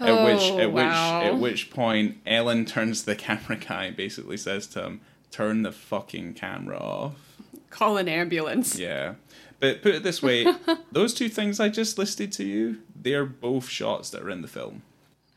At 0.00 0.24
which, 0.24 0.42
Oh, 0.50 0.58
at 0.58 0.72
wow. 0.72 1.20
which, 1.20 1.26
at 1.32 1.38
which 1.38 1.70
point, 1.70 2.16
Ellen 2.26 2.64
turns 2.64 3.00
to 3.00 3.06
the 3.06 3.14
camera 3.28 3.56
guy 3.56 3.84
and 3.84 3.96
basically 3.96 4.36
says 4.38 4.66
to 4.68 4.82
him, 4.84 5.00
"Turn 5.30 5.62
the 5.62 5.72
fucking 5.72 6.34
camera 6.34 6.78
off." 6.78 7.14
Call 7.70 7.98
an 7.98 8.08
ambulance. 8.08 8.76
Yeah. 8.78 9.14
But 9.60 9.82
put 9.82 9.94
it 9.94 10.02
this 10.02 10.20
way, 10.22 10.46
those 10.90 11.14
two 11.14 11.28
things 11.28 11.60
I 11.60 11.68
just 11.68 11.96
listed 11.96 12.32
to 12.32 12.44
you, 12.44 12.78
they're 12.96 13.24
both 13.26 13.68
shots 13.68 14.10
that 14.10 14.22
are 14.22 14.30
in 14.30 14.42
the 14.42 14.48
film. 14.48 14.82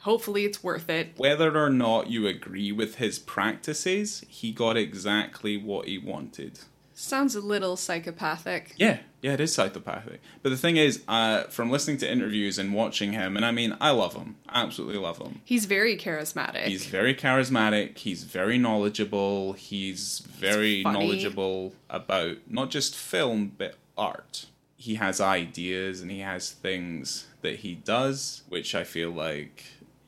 Hopefully, 0.06 0.46
it's 0.46 0.64
worth 0.64 0.88
it. 0.88 1.14
Whether 1.18 1.58
or 1.58 1.72
not 1.72 2.12
you 2.12 2.28
agree 2.28 2.72
with 2.72 2.98
his 2.98 3.18
practices, 3.18 4.24
he 4.30 4.52
got 4.52 4.78
exactly 4.78 5.58
what 5.58 5.88
he 5.88 5.98
wanted. 5.98 6.60
Sounds 6.94 7.34
a 7.34 7.42
little 7.42 7.76
psychopathic. 7.76 8.76
Yeah, 8.78 9.00
yeah, 9.24 9.34
it 9.34 9.40
is 9.40 9.56
psychopathic. 9.56 10.22
But 10.44 10.50
the 10.50 10.58
thing 10.58 10.78
is, 10.78 11.02
uh, 11.08 11.46
from 11.46 11.72
listening 11.72 11.98
to 11.98 12.12
interviews 12.12 12.60
and 12.60 12.72
watching 12.72 13.14
him, 13.14 13.36
and 13.36 13.44
I 13.44 13.50
mean, 13.50 13.76
I 13.82 13.90
love 13.90 14.14
him, 14.14 14.36
absolutely 14.48 15.00
love 15.00 15.18
him. 15.18 15.42
He's 15.44 15.66
very 15.66 15.98
charismatic. 15.98 16.66
He's 16.66 16.86
very 16.86 17.16
charismatic. 17.16 17.98
He's 17.98 18.26
very 18.26 18.60
knowledgeable. 18.60 19.54
He's 19.54 20.20
very 20.20 20.84
knowledgeable 20.84 21.74
about 21.90 22.38
not 22.48 22.70
just 22.70 22.96
film 22.96 23.54
but 23.58 23.74
art. 23.98 24.46
He 24.78 24.96
has 24.96 25.20
ideas 25.20 26.02
and 26.02 26.12
he 26.12 26.20
has 26.20 26.52
things 26.52 27.26
that 27.42 27.58
he 27.58 27.74
does, 27.74 28.44
which 28.50 28.76
I 28.76 28.84
feel 28.84 29.10
like, 29.10 29.64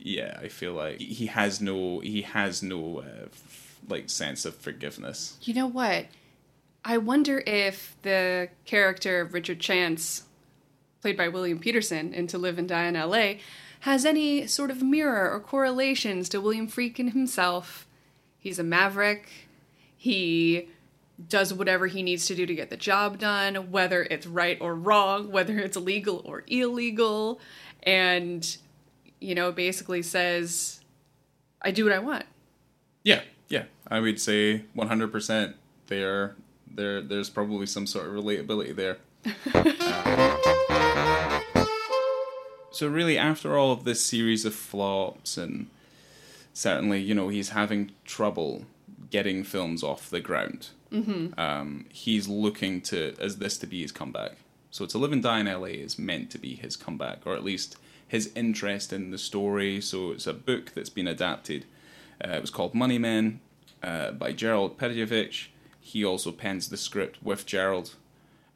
yeah, 0.08 0.40
I 0.42 0.48
feel 0.48 0.74
like 0.74 1.00
he 1.00 1.28
has 1.28 1.60
no, 1.60 2.00
he 2.00 2.22
has 2.22 2.64
no, 2.64 3.00
uh, 3.00 3.26
f- 3.26 3.78
like 3.90 4.10
sense 4.10 4.46
of 4.46 4.56
forgiveness. 4.56 5.38
You 5.42 5.54
know 5.54 5.68
what? 5.68 6.06
I 6.86 6.98
wonder 6.98 7.44
if 7.46 7.96
the 8.04 8.50
character 8.66 9.20
of 9.22 9.34
Richard 9.34 9.60
Chance, 9.60 10.24
played 11.02 11.18
by 11.18 11.28
William 11.28 11.60
Petersen 11.60 12.14
in 12.14 12.28
To 12.28 12.38
Live 12.38 12.58
and 12.58 12.70
Die 12.70 12.86
in 12.86 12.94
LA, 12.94 13.34
has 13.82 14.06
any 14.06 14.48
sort 14.48 14.72
of 14.72 14.82
mirror 14.82 15.30
or 15.30 15.40
correlations 15.40 16.30
to 16.30 16.40
William 16.40 16.68
Friedkin 16.68 17.12
himself. 17.12 17.86
He's 18.40 18.60
a 18.60 18.64
maverick. 18.64 19.30
He 19.98 20.70
does 21.28 21.54
whatever 21.54 21.88
he 21.88 22.04
needs 22.04 22.26
to 22.28 22.36
do 22.36 22.46
to 22.46 22.56
get 22.56 22.70
the 22.70 22.78
job 22.78 23.20
done, 23.20 23.72
whether 23.72 24.04
it's 24.04 24.26
right 24.28 24.58
or 24.62 24.74
wrong, 24.74 25.32
whether 25.32 25.60
it's 25.60 25.76
legal 25.76 26.22
or 26.26 26.44
illegal, 26.48 27.42
and, 27.84 28.58
you 29.20 29.36
know, 29.36 29.52
basically 29.52 30.02
says, 30.02 30.82
I 31.62 31.72
do 31.72 31.84
what 31.84 31.94
I 31.94 32.00
want. 32.00 32.26
Yeah, 33.04 33.22
yeah, 33.48 33.66
I 33.90 34.00
would 34.00 34.20
say 34.20 34.64
one 34.74 34.88
hundred 34.88 35.12
percent. 35.12 35.56
There, 35.88 36.36
there, 36.70 37.02
there's 37.02 37.30
probably 37.30 37.66
some 37.66 37.88
sort 37.88 38.08
of 38.08 38.14
relatability 38.14 38.76
there. 38.76 38.98
Uh, 39.54 41.40
so 42.72 42.88
really, 42.88 43.18
after 43.18 43.58
all 43.58 43.72
of 43.72 43.86
this 43.86 44.06
series 44.06 44.44
of 44.46 44.54
flops, 44.54 45.38
and 45.38 45.68
certainly, 46.54 47.02
you 47.02 47.16
know, 47.16 47.30
he's 47.30 47.50
having 47.50 47.92
trouble 48.04 48.66
getting 49.10 49.44
films 49.44 49.84
off 49.84 50.10
the 50.10 50.20
ground. 50.20 50.70
Mm-hmm. 50.92 51.40
Um, 51.40 51.86
he's 51.90 52.28
looking 52.28 52.82
to 52.82 53.16
as 53.20 53.38
this 53.38 53.58
to 53.60 53.68
be 53.68 53.82
his 53.82 53.92
comeback. 53.92 54.34
So 54.72 54.86
to 54.86 54.98
live 54.98 55.12
and 55.12 55.24
die 55.24 55.40
in 55.40 55.46
LA 55.46 55.68
is 55.68 55.98
meant 55.98 56.30
to 56.32 56.38
be 56.38 56.56
his 56.56 56.76
comeback, 56.76 57.26
or 57.26 57.34
at 57.36 57.44
least 57.44 57.78
his 58.08 58.32
interest 58.36 58.94
in 58.94 59.12
the 59.12 59.18
story. 59.18 59.82
So 59.82 60.12
it's 60.12 60.28
a 60.28 60.34
book 60.34 60.72
that's 60.74 60.90
been 60.90 61.08
adapted. 61.08 61.66
Uh, 62.24 62.32
it 62.32 62.42
was 62.42 62.50
called 62.50 62.74
Money 62.74 62.98
Men 62.98 63.40
uh, 63.84 64.12
by 64.12 64.32
Gerald 64.32 64.78
Petievich. 64.78 65.48
He 65.80 66.04
also 66.04 66.32
pens 66.32 66.70
the 66.70 66.78
script 66.78 67.18
with 67.24 67.46
Gerald, 67.46 67.96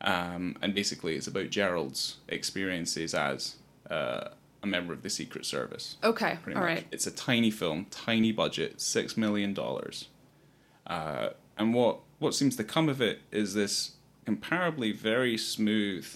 um, 0.01 0.57
and 0.61 0.73
basically 0.73 1.15
it's 1.15 1.27
about 1.27 1.49
Gerald's 1.49 2.17
experiences 2.27 3.13
as 3.13 3.55
uh, 3.89 4.29
a 4.61 4.67
member 4.67 4.91
of 4.91 5.01
the 5.01 5.09
Secret 5.09 5.45
Service. 5.45 5.95
Okay, 6.03 6.37
all 6.47 6.53
much. 6.53 6.63
right. 6.63 6.85
It's 6.91 7.07
a 7.07 7.11
tiny 7.11 7.49
film, 7.49 7.87
tiny 7.89 8.31
budget, 8.33 8.81
six 8.81 9.15
million 9.15 9.53
dollars, 9.53 10.09
uh, 10.87 11.29
and 11.57 11.73
what 11.73 11.99
what 12.19 12.33
seems 12.33 12.55
to 12.57 12.63
come 12.63 12.89
of 12.89 13.01
it 13.01 13.21
is 13.31 13.53
this 13.53 13.93
comparably 14.25 14.93
very 14.93 15.37
smooth 15.37 16.07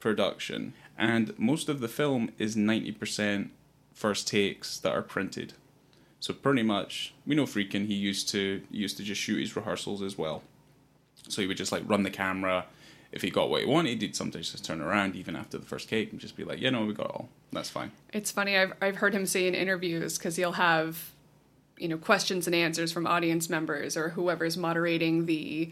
production, 0.00 0.74
and 0.98 1.38
most 1.38 1.68
of 1.68 1.80
the 1.80 1.88
film 1.88 2.30
is 2.38 2.56
ninety 2.56 2.92
percent 2.92 3.50
first 3.92 4.28
takes 4.28 4.78
that 4.78 4.92
are 4.92 5.02
printed. 5.02 5.54
So 6.20 6.32
pretty 6.34 6.62
much, 6.62 7.14
we 7.26 7.34
know 7.34 7.44
Friedkin. 7.44 7.86
He 7.86 7.94
used 7.94 8.28
to 8.30 8.62
he 8.70 8.78
used 8.78 8.96
to 8.96 9.02
just 9.02 9.20
shoot 9.20 9.40
his 9.40 9.56
rehearsals 9.56 10.02
as 10.02 10.18
well. 10.18 10.42
So 11.28 11.40
he 11.42 11.48
would 11.48 11.56
just 11.56 11.72
like 11.72 11.82
run 11.86 12.02
the 12.02 12.10
camera. 12.10 12.66
If 13.12 13.22
he 13.22 13.30
got 13.30 13.48
what 13.48 13.62
he 13.62 13.66
wanted, 13.66 14.02
he'd 14.02 14.16
sometimes 14.16 14.50
just 14.50 14.64
turn 14.64 14.80
around 14.80 15.14
even 15.16 15.36
after 15.36 15.56
the 15.58 15.64
first 15.64 15.88
cake 15.88 16.10
and 16.10 16.20
just 16.20 16.36
be 16.36 16.44
like, 16.44 16.60
"Yeah, 16.60 16.70
no, 16.70 16.84
we 16.84 16.92
got 16.92 17.10
all. 17.10 17.28
That's 17.52 17.70
fine." 17.70 17.92
It's 18.12 18.30
funny. 18.30 18.56
I've 18.56 18.72
I've 18.82 18.96
heard 18.96 19.14
him 19.14 19.26
say 19.26 19.46
in 19.46 19.54
interviews 19.54 20.18
because 20.18 20.36
he'll 20.36 20.52
have, 20.52 21.12
you 21.78 21.88
know, 21.88 21.98
questions 21.98 22.46
and 22.46 22.54
answers 22.54 22.92
from 22.92 23.06
audience 23.06 23.48
members 23.48 23.96
or 23.96 24.10
whoever's 24.10 24.56
moderating 24.56 25.26
the 25.26 25.70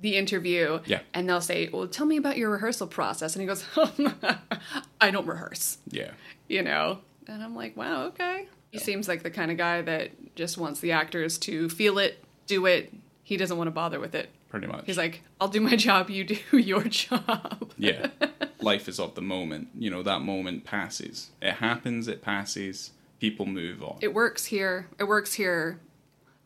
the 0.00 0.16
interview. 0.16 0.80
Yeah. 0.86 1.00
And 1.14 1.28
they'll 1.28 1.40
say, 1.40 1.68
"Well, 1.72 1.86
tell 1.88 2.06
me 2.06 2.16
about 2.16 2.36
your 2.38 2.50
rehearsal 2.50 2.86
process." 2.86 3.34
And 3.36 3.40
he 3.42 3.46
goes, 3.46 3.64
"I 5.00 5.10
don't 5.10 5.26
rehearse," 5.26 5.78
Yeah. 5.90 6.10
you 6.48 6.62
know. 6.62 6.98
And 7.26 7.42
I'm 7.42 7.54
like, 7.54 7.76
"Wow, 7.76 8.04
okay." 8.06 8.48
He 8.70 8.78
seems 8.78 9.08
like 9.08 9.22
the 9.24 9.30
kind 9.30 9.50
of 9.50 9.56
guy 9.56 9.82
that 9.82 10.34
just 10.36 10.56
wants 10.56 10.80
the 10.80 10.92
actors 10.92 11.38
to 11.38 11.68
feel 11.68 11.98
it, 11.98 12.22
do 12.46 12.66
it. 12.66 12.92
He 13.24 13.36
doesn't 13.36 13.56
want 13.56 13.66
to 13.68 13.72
bother 13.72 13.98
with 13.98 14.14
it. 14.14 14.30
Pretty 14.48 14.66
much. 14.68 14.84
He's 14.86 14.96
like, 14.98 15.22
"I'll 15.40 15.48
do 15.48 15.60
my 15.60 15.76
job. 15.76 16.08
You 16.10 16.24
do 16.24 16.38
your 16.58 16.82
job." 16.84 17.72
yeah. 17.76 18.08
Life 18.60 18.88
is 18.88 18.98
of 19.00 19.14
the 19.14 19.22
moment. 19.22 19.68
You 19.78 19.90
know, 19.90 20.02
that 20.02 20.20
moment 20.20 20.64
passes. 20.64 21.30
It 21.40 21.54
happens, 21.54 22.08
it 22.08 22.20
passes, 22.22 22.90
people 23.20 23.46
move 23.46 23.82
on. 23.82 23.96
It 24.00 24.12
works 24.12 24.46
here. 24.46 24.88
It 24.98 25.04
works 25.04 25.34
here 25.34 25.80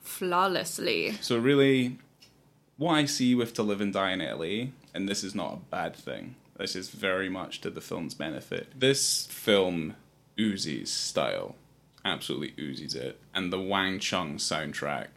flawlessly. 0.00 1.12
so, 1.20 1.36
really, 1.38 1.98
what 2.76 2.94
I 2.94 3.04
see 3.04 3.34
with 3.34 3.54
To 3.54 3.62
Live 3.62 3.80
and 3.80 3.92
Die 3.92 4.12
in 4.12 4.18
LA, 4.20 4.70
and 4.92 5.08
this 5.08 5.24
is 5.24 5.34
not 5.34 5.54
a 5.54 5.70
bad 5.70 5.94
thing, 5.94 6.36
this 6.56 6.76
is 6.76 6.90
very 6.90 7.28
much 7.28 7.60
to 7.62 7.70
the 7.70 7.80
film's 7.80 8.14
benefit. 8.14 8.68
This 8.78 9.26
film 9.26 9.96
oozes 10.38 10.92
style, 10.92 11.56
absolutely 12.04 12.54
oozes 12.58 12.94
it. 12.94 13.18
And 13.34 13.52
the 13.52 13.60
Wang 13.60 13.98
Chung 13.98 14.36
soundtrack 14.36 15.08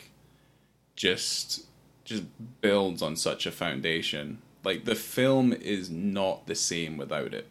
just 0.96 1.66
just 2.06 2.24
builds 2.62 3.02
on 3.02 3.16
such 3.16 3.46
a 3.46 3.52
foundation. 3.52 4.42
Like 4.64 4.86
the 4.86 4.96
film 4.96 5.54
is 5.54 5.90
not 5.90 6.48
the 6.48 6.56
same 6.56 6.98
without 6.98 7.34
it. 7.34 7.48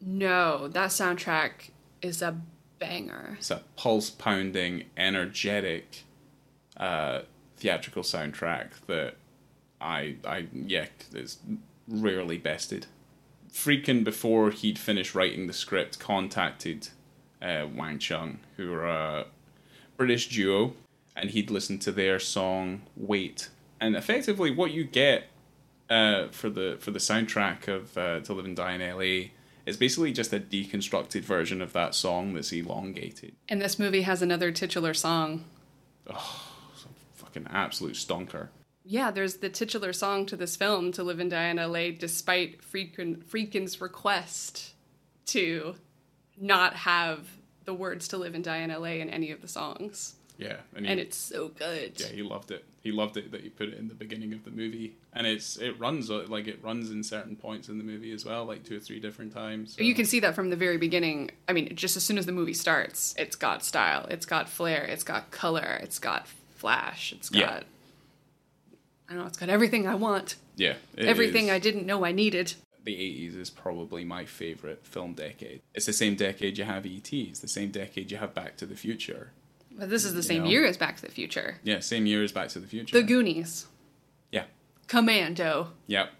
No, 0.00 0.68
that 0.68 0.90
soundtrack 0.90 1.70
is 2.00 2.22
a 2.22 2.40
banger. 2.78 3.36
It's 3.38 3.50
a 3.50 3.62
pulse 3.76 4.10
pounding, 4.10 4.84
energetic 4.96 6.04
uh, 6.76 7.22
theatrical 7.56 8.02
soundtrack 8.02 8.70
that 8.86 9.16
I 9.82 10.16
I 10.24 10.46
yeah 10.52 10.86
is 11.12 11.38
rarely 11.88 12.38
bested. 12.38 12.86
Friedkin 13.52 14.02
before 14.04 14.50
he'd 14.50 14.78
finished 14.78 15.14
writing 15.14 15.46
the 15.46 15.52
script 15.52 15.98
contacted 15.98 16.88
uh, 17.42 17.66
Wang 17.74 17.98
Chung, 17.98 18.38
who 18.56 18.72
are 18.72 18.86
a 18.86 19.26
British 19.96 20.28
duo, 20.28 20.74
and 21.14 21.30
he'd 21.30 21.50
listened 21.50 21.82
to 21.82 21.92
their 21.92 22.18
song 22.18 22.82
"Wait." 22.96 23.50
And 23.80 23.96
effectively, 23.96 24.50
what 24.50 24.70
you 24.70 24.84
get 24.84 25.24
uh, 25.90 26.28
for 26.28 26.48
the 26.48 26.76
for 26.80 26.92
the 26.92 26.98
soundtrack 26.98 27.68
of 27.68 27.98
uh, 27.98 28.20
"To 28.20 28.32
Live 28.32 28.44
and 28.44 28.56
Die 28.56 28.72
in 28.72 28.80
L.A." 28.80 29.32
is 29.64 29.76
basically 29.76 30.12
just 30.12 30.32
a 30.32 30.40
deconstructed 30.40 31.22
version 31.22 31.62
of 31.62 31.72
that 31.72 31.94
song 31.94 32.34
that's 32.34 32.52
elongated. 32.52 33.32
And 33.48 33.62
this 33.62 33.78
movie 33.78 34.02
has 34.02 34.20
another 34.20 34.50
titular 34.50 34.92
song. 34.92 35.44
Oh, 36.08 36.50
fucking 37.14 37.46
absolute 37.48 37.94
stonker. 37.94 38.48
Yeah, 38.84 39.10
there's 39.10 39.36
the 39.36 39.48
titular 39.48 39.92
song 39.92 40.26
to 40.26 40.36
this 40.36 40.56
film, 40.56 40.90
To 40.92 41.02
Live 41.04 41.20
and 41.20 41.30
Die 41.30 41.48
in 41.48 41.56
LA, 41.58 41.90
despite 41.96 42.60
Friedkin, 42.62 43.22
Friedkin's 43.24 43.80
request 43.80 44.74
to 45.26 45.76
not 46.36 46.74
have 46.74 47.28
the 47.64 47.74
words 47.74 48.08
To 48.08 48.18
Live 48.18 48.34
and 48.34 48.42
Die 48.42 48.56
in 48.56 48.70
LA 48.70 48.94
in 49.00 49.08
any 49.08 49.30
of 49.30 49.40
the 49.40 49.48
songs. 49.48 50.16
Yeah, 50.38 50.56
and 50.74 50.86
he- 50.86 50.92
it's 50.94 51.16
so 51.16 51.48
good. 51.48 51.92
yeah, 52.00 52.08
he 52.08 52.22
loved 52.22 52.50
it. 52.50 52.64
He 52.80 52.90
loved 52.90 53.16
it 53.16 53.30
that 53.30 53.44
you 53.44 53.50
put 53.50 53.68
it 53.68 53.78
in 53.78 53.86
the 53.86 53.94
beginning 53.94 54.32
of 54.32 54.44
the 54.44 54.50
movie, 54.50 54.96
and 55.12 55.24
it's 55.24 55.56
it 55.58 55.78
runs 55.78 56.10
like 56.10 56.48
it 56.48 56.58
runs 56.64 56.90
in 56.90 57.04
certain 57.04 57.36
points 57.36 57.68
in 57.68 57.78
the 57.78 57.84
movie 57.84 58.10
as 58.10 58.24
well, 58.24 58.44
like 58.44 58.64
two 58.64 58.78
or 58.78 58.80
three 58.80 58.98
different 58.98 59.32
times. 59.32 59.74
so- 59.76 59.84
You 59.84 59.94
can 59.94 60.04
see 60.06 60.18
that 60.20 60.34
from 60.34 60.50
the 60.50 60.56
very 60.56 60.78
beginning. 60.78 61.30
I 61.48 61.52
mean, 61.52 61.76
just 61.76 61.96
as 61.96 62.02
soon 62.02 62.18
as 62.18 62.26
the 62.26 62.32
movie 62.32 62.54
starts, 62.54 63.14
it's 63.16 63.36
got 63.36 63.62
style, 63.62 64.06
it's 64.10 64.26
got 64.26 64.48
flair, 64.48 64.82
it's 64.82 65.04
got 65.04 65.30
color, 65.30 65.78
it's 65.80 66.00
got 66.00 66.26
flash, 66.56 67.12
it's 67.12 67.28
got. 67.28 67.38
Yeah. 67.40 67.62
I 69.12 69.14
don't 69.16 69.24
know, 69.24 69.28
it's 69.28 69.36
got 69.36 69.50
everything 69.50 69.86
I 69.86 69.94
want. 69.94 70.36
yeah, 70.56 70.74
everything 70.96 71.44
is- 71.46 71.50
I 71.50 71.58
didn't 71.58 71.84
know 71.84 72.02
I 72.02 72.12
needed. 72.12 72.54
the 72.84 72.94
80s 72.94 73.36
is 73.38 73.50
probably 73.50 74.04
my 74.04 74.24
favorite 74.24 74.86
film 74.86 75.12
decade. 75.12 75.60
It's 75.74 75.84
the 75.86 75.92
same 75.92 76.16
decade 76.16 76.56
you 76.56 76.64
have 76.64 76.86
ET, 76.86 77.12
it's 77.12 77.40
the 77.40 77.46
same 77.48 77.70
decade 77.70 78.10
you 78.10 78.16
have 78.16 78.32
Back 78.34 78.56
to 78.56 78.66
the 78.66 78.74
Future. 78.74 79.32
But 79.70 79.90
this 79.90 80.04
is 80.06 80.14
the 80.14 80.22
same 80.22 80.44
know? 80.44 80.48
year 80.48 80.64
as 80.64 80.78
Back 80.78 80.96
to 80.96 81.02
the 81.02 81.10
Future. 81.12 81.58
Yeah, 81.62 81.80
same 81.80 82.06
year 82.06 82.22
as 82.24 82.32
Back 82.32 82.48
to 82.48 82.58
the 82.58 82.66
Future. 82.66 82.98
The 82.98 83.02
Goonies, 83.06 83.66
yeah. 84.30 84.44
Commando, 84.88 85.72
Yep. 85.88 86.10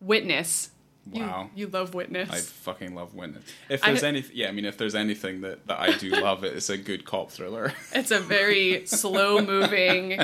Witness. 0.00 0.70
Wow. 1.10 1.50
You, 1.54 1.68
love 1.68 1.94
Witness. 1.94 2.30
I 2.30 2.38
fucking 2.40 2.94
love 2.94 3.14
Witness. 3.14 3.44
If 3.68 3.82
there's 3.82 4.02
any, 4.02 4.24
yeah, 4.34 4.48
I 4.48 4.52
mean, 4.52 4.64
if 4.64 4.76
there's 4.76 4.94
anything 4.94 5.40
that, 5.40 5.66
that 5.66 5.80
I 5.80 5.96
do 5.96 6.10
love, 6.10 6.44
it, 6.44 6.54
it's 6.54 6.68
a 6.70 6.76
good 6.76 7.04
cop 7.04 7.30
thriller. 7.30 7.72
It's 7.94 8.10
a 8.10 8.20
very 8.20 8.84
slow 8.86 9.40
moving 9.40 10.18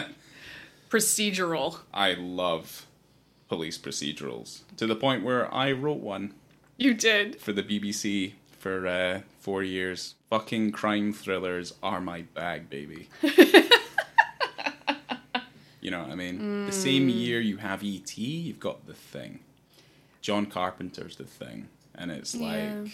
procedural. 0.91 1.79
I 1.93 2.15
love 2.15 2.87
police 3.49 3.79
procedurals 3.79 4.61
to 4.77 4.87
the 4.87 4.97
point 4.97 5.23
where 5.25 5.53
I 5.53 5.73
wrote 5.73 6.01
one 6.01 6.35
You 6.77 6.95
did. 6.95 7.41
for 7.41 7.53
the 7.53 7.63
BBC 7.63 8.33
for 8.59 8.87
uh, 8.87 9.21
four 9.41 9.63
years. 9.63 10.15
Fucking 10.31 10.73
crime 10.73 11.13
thrillers 11.13 11.75
are 11.83 12.01
my 12.01 12.23
bag, 12.23 12.69
baby. 12.71 13.09
you 15.81 15.91
know 15.91 16.01
what 16.01 16.11
I 16.11 16.15
mean? 16.15 16.67
The 16.67 16.73
same 16.73 17.09
year 17.09 17.41
you 17.41 17.59
have 17.59 17.83
ET, 17.85 18.17
you've 18.17 18.61
got 18.61 18.87
The 18.87 18.95
Thing. 18.95 19.41
John 20.23 20.47
Carpenter's 20.47 21.17
The 21.17 21.25
Thing. 21.25 21.69
And 21.95 22.11
it's 22.11 22.35
Yeah. 22.35 22.81
like. 22.85 22.93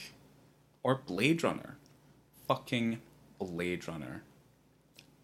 Or 0.82 0.96
Blade 0.96 1.42
Runner. 1.44 1.76
Fucking 2.48 3.00
Blade 3.38 3.86
Runner. 3.86 4.22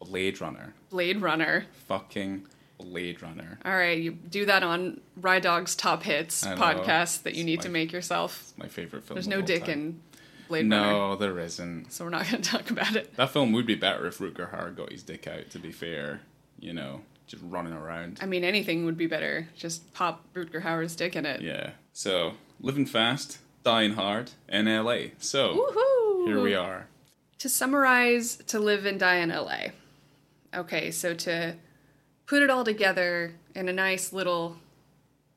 Blade 0.01 0.41
Runner. 0.41 0.75
Blade 0.91 1.21
Runner. 1.21 1.67
Fucking 1.89 2.47
Blade 2.78 3.23
Runner. 3.23 3.59
All 3.64 3.75
right, 3.76 3.99
you 3.99 4.12
do 4.12 4.47
that 4.47 4.62
on 4.62 5.00
Rye 5.16 5.40
Dog's 5.40 5.75
Top 5.75 6.02
Hits 6.02 6.45
know. 6.45 6.54
podcast 6.56 7.23
that 7.25 7.35
you 7.35 7.45
need 7.45 7.61
to 7.62 7.68
make 7.68 7.92
yourself. 7.92 8.52
My 8.56 8.68
favorite 8.68 9.04
film. 9.04 9.14
There's 9.16 9.28
no 9.28 9.40
dick 9.42 9.62
time. 9.64 9.71
in 9.73 10.00
Blade 10.49 10.71
Runner, 10.71 10.92
No, 10.92 11.16
there 11.16 11.38
isn't. 11.38 11.92
so 11.92 12.04
we're 12.04 12.11
not 12.11 12.30
going 12.30 12.42
to 12.42 12.50
talk 12.50 12.71
about 12.71 12.95
it. 12.97 13.16
That 13.16 13.30
film 13.30 13.52
would 13.52 13.66
be 13.66 13.75
better 13.75 14.06
if 14.06 14.18
Rutger 14.18 14.50
Hauer 14.52 14.75
got 14.76 14.92
his 14.92 15.02
dick 15.02 15.26
out. 15.26 15.50
To 15.50 15.59
be 15.59 15.73
fair, 15.73 16.21
you 16.61 16.73
know, 16.73 17.00
just 17.26 17.42
running 17.47 17.73
around. 17.73 18.18
I 18.23 18.26
mean, 18.26 18.45
anything 18.45 18.85
would 18.85 18.97
be 18.97 19.06
better. 19.06 19.49
Just 19.56 19.92
pop 19.95 20.23
Rutger 20.35 20.62
Hauer's 20.62 20.95
dick 20.97 21.16
in 21.16 21.26
it. 21.26 21.40
Yeah. 21.42 21.71
So 21.92 22.35
living 22.61 22.87
fast, 22.87 23.38
dying 23.64 23.95
hard 23.95 24.30
in 24.49 24.68
L.A. 24.68 25.12
So 25.18 25.54
Woohoo! 25.54 26.26
here 26.26 26.40
we 26.40 26.54
are. 26.54 26.87
To 27.40 27.49
summarize, 27.49 28.37
to 28.47 28.59
live 28.59 28.87
and 28.87 28.99
die 28.99 29.16
in 29.16 29.28
LA. 29.30 29.68
Okay, 30.54 30.90
so 30.90 31.12
to 31.14 31.54
put 32.26 32.42
it 32.42 32.50
all 32.50 32.64
together 32.64 33.35
in 33.54 33.68
a 33.68 33.73
nice 33.73 34.12
little, 34.12 34.56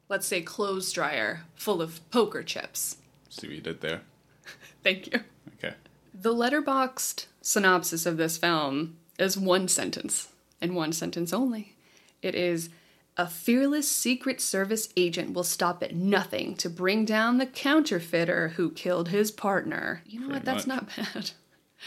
let's 0.09 0.27
say, 0.27 0.41
clothes 0.41 0.91
dryer 0.91 1.41
full 1.55 1.81
of 1.81 2.07
poker 2.11 2.43
chips. 2.43 2.97
See 3.29 3.47
what 3.47 3.55
you 3.55 3.61
did 3.61 3.81
there. 3.81 4.01
Thank 4.83 5.13
you. 5.13 5.21
Okay. 5.57 5.75
The 6.13 6.33
Letterboxd 6.33 7.27
synopsis 7.41 8.05
of 8.05 8.17
this 8.17 8.37
film 8.37 8.97
is 9.17 9.37
one 9.37 9.67
sentence, 9.67 10.29
and 10.61 10.75
one 10.75 10.91
sentence 10.91 11.31
only. 11.31 11.75
It 12.21 12.35
is 12.35 12.69
A 13.17 13.27
fearless 13.27 13.89
Secret 13.89 14.41
Service 14.41 14.89
agent 14.97 15.33
will 15.33 15.43
stop 15.43 15.83
at 15.83 15.95
nothing 15.95 16.55
to 16.55 16.69
bring 16.69 17.05
down 17.05 17.37
the 17.37 17.45
counterfeiter 17.45 18.49
who 18.49 18.71
killed 18.71 19.09
his 19.09 19.31
partner. 19.31 20.01
You 20.05 20.21
know 20.21 20.29
what? 20.29 20.45
That's 20.45 20.65
much. 20.65 20.97
not 20.97 21.13
bad. 21.13 21.31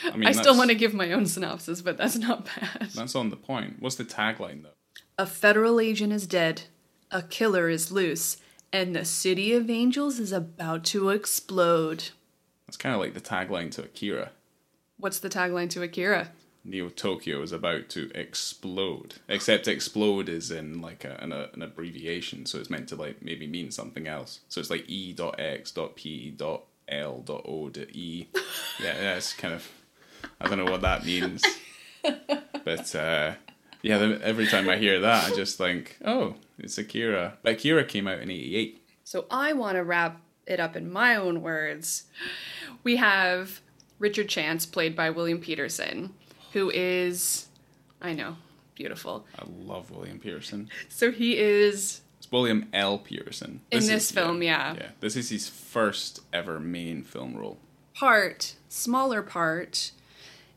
I 0.04 0.16
mean, 0.16 0.26
I 0.26 0.32
still 0.32 0.56
want 0.56 0.70
to 0.70 0.74
give 0.74 0.94
my 0.94 1.12
own 1.12 1.26
synopsis, 1.26 1.82
but 1.82 1.98
that's 1.98 2.16
not 2.16 2.46
bad. 2.46 2.90
That's 2.94 3.14
on 3.14 3.30
the 3.30 3.36
point. 3.36 3.76
What's 3.80 3.96
the 3.96 4.04
tagline 4.04 4.62
though? 4.62 4.70
A 5.18 5.27
federal 5.27 5.79
agent 5.79 6.12
is 6.12 6.27
dead, 6.27 6.62
a 7.11 7.22
killer 7.22 7.68
is 7.68 7.92
loose, 7.92 8.38
and 8.72 8.96
the 8.96 9.05
City 9.05 9.53
of 9.53 9.68
Angels 9.68 10.18
is 10.18 10.33
about 10.33 10.85
to 10.87 11.11
explode. 11.11 12.11
That's 12.66 12.79
kind 12.79 12.94
of 12.94 13.01
like 13.01 13.12
the 13.12 13.20
tagline 13.20 13.70
to 13.72 13.83
Akira. 13.83 14.31
What's 14.96 15.18
the 15.18 15.29
tagline 15.29 15.68
to 15.70 15.83
Akira? 15.83 16.31
Neo 16.64 16.88
Tokyo 16.88 17.42
is 17.42 17.53
about 17.53 17.88
to 17.90 18.11
explode. 18.14 19.16
Except 19.29 19.68
explode 19.68 20.29
is 20.29 20.51
in 20.51 20.81
like 20.81 21.05
a, 21.05 21.18
an, 21.20 21.33
a, 21.33 21.51
an 21.53 21.61
abbreviation, 21.61 22.46
so 22.46 22.59
it's 22.59 22.70
meant 22.70 22.88
to 22.88 22.96
like 22.96 23.20
maybe 23.20 23.46
mean 23.46 23.70
something 23.70 24.07
else. 24.07 24.40
So 24.48 24.61
it's 24.61 24.70
like 24.70 24.88
E 24.88 25.12
dot 25.12 25.38
X 25.38 25.72
dot 25.72 25.96
P 25.96 26.31
dot 26.31 26.62
L 26.88 27.18
dot 27.20 27.42
O 27.44 27.68
dot 27.68 27.88
E. 27.92 28.29
Yeah, 28.83 28.94
yeah, 29.01 29.16
it's 29.16 29.35
kind 29.35 29.53
of 29.53 29.70
I 30.40 30.48
don't 30.48 30.59
know 30.59 30.70
what 30.70 30.81
that 30.81 31.05
means, 31.05 31.42
but 32.64 32.94
uh, 32.94 33.35
yeah, 33.82 33.98
the, 33.98 34.20
every 34.22 34.46
time 34.46 34.68
I 34.68 34.76
hear 34.76 35.00
that, 35.00 35.30
I 35.30 35.34
just 35.34 35.58
think, 35.58 35.98
oh, 36.04 36.34
it's 36.58 36.78
Akira. 36.78 37.38
But 37.42 37.54
Akira 37.54 37.84
came 37.84 38.06
out 38.08 38.20
in 38.20 38.30
'88. 38.30 38.86
So 39.04 39.26
I 39.30 39.52
want 39.52 39.76
to 39.76 39.84
wrap 39.84 40.20
it 40.46 40.60
up 40.60 40.76
in 40.76 40.90
my 40.90 41.16
own 41.16 41.42
words. 41.42 42.04
We 42.84 42.96
have 42.96 43.60
Richard 43.98 44.28
Chance, 44.28 44.66
played 44.66 44.96
by 44.96 45.10
William 45.10 45.38
Petersen, 45.40 46.14
who 46.52 46.70
is, 46.70 47.46
I 48.00 48.12
know, 48.12 48.36
beautiful. 48.74 49.26
I 49.38 49.44
love 49.46 49.90
William 49.90 50.18
Petersen. 50.18 50.68
So 50.88 51.10
he 51.12 51.36
is 51.38 52.00
It's 52.18 52.30
William 52.32 52.68
L. 52.72 52.98
Petersen 52.98 53.60
In 53.70 53.86
this 53.86 54.10
film, 54.10 54.42
yeah. 54.42 54.74
Yeah, 54.74 54.88
this 55.00 55.16
is 55.16 55.28
his 55.30 55.48
first 55.48 56.20
ever 56.32 56.58
main 56.58 57.02
film 57.02 57.36
role. 57.36 57.58
part, 57.94 58.54
smaller 58.68 59.22
part, 59.22 59.92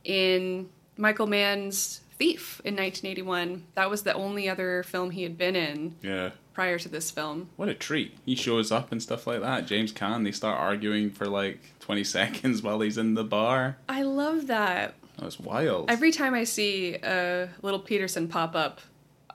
in 0.03 0.69
Michael 0.97 1.27
Mann's 1.27 2.01
Thief 2.17 2.61
in 2.63 2.75
1981. 2.75 3.65
That 3.75 3.89
was 3.89 4.03
the 4.03 4.13
only 4.13 4.47
other 4.49 4.83
film 4.83 5.11
he 5.11 5.23
had 5.23 5.37
been 5.37 5.55
in 5.55 5.95
Yeah. 6.01 6.31
prior 6.53 6.79
to 6.79 6.87
this 6.89 7.11
film. 7.11 7.49
What 7.57 7.67
a 7.69 7.73
treat. 7.73 8.17
He 8.25 8.35
shows 8.35 8.71
up 8.71 8.91
and 8.91 9.01
stuff 9.03 9.27
like 9.27 9.41
that. 9.41 9.65
James 9.67 9.91
Caan, 9.91 10.23
they 10.23 10.31
start 10.31 10.59
arguing 10.59 11.09
for 11.09 11.27
like 11.27 11.59
20 11.81 12.03
seconds 12.17 12.61
while 12.61 12.79
he's 12.79 12.97
in 12.97 13.15
the 13.15 13.23
bar. 13.23 13.77
I 13.89 14.03
love 14.03 14.47
that. 14.47 14.95
That 15.17 15.25
was 15.25 15.39
wild. 15.39 15.89
Every 15.89 16.11
time 16.11 16.33
I 16.33 16.43
see 16.45 16.95
a 16.95 17.49
little 17.61 17.79
Petersen 17.79 18.27
pop 18.27 18.55
up, 18.55 18.81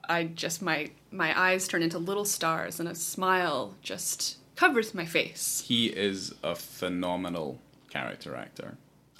I 0.08 0.24
just 0.24 0.60
my 0.62 0.90
my 1.12 1.38
eyes 1.38 1.66
turn 1.68 1.82
into 1.82 1.98
little 1.98 2.24
stars 2.24 2.80
and 2.80 2.88
a 2.88 2.94
smile 2.94 3.74
just 3.82 4.36
covers 4.56 4.94
my 4.94 5.04
face. 5.06 5.64
he 5.66 5.86
is 5.86 6.34
a 6.42 6.54
phenomenal 6.54 7.58
character 7.90 8.36
actor. 8.36 8.76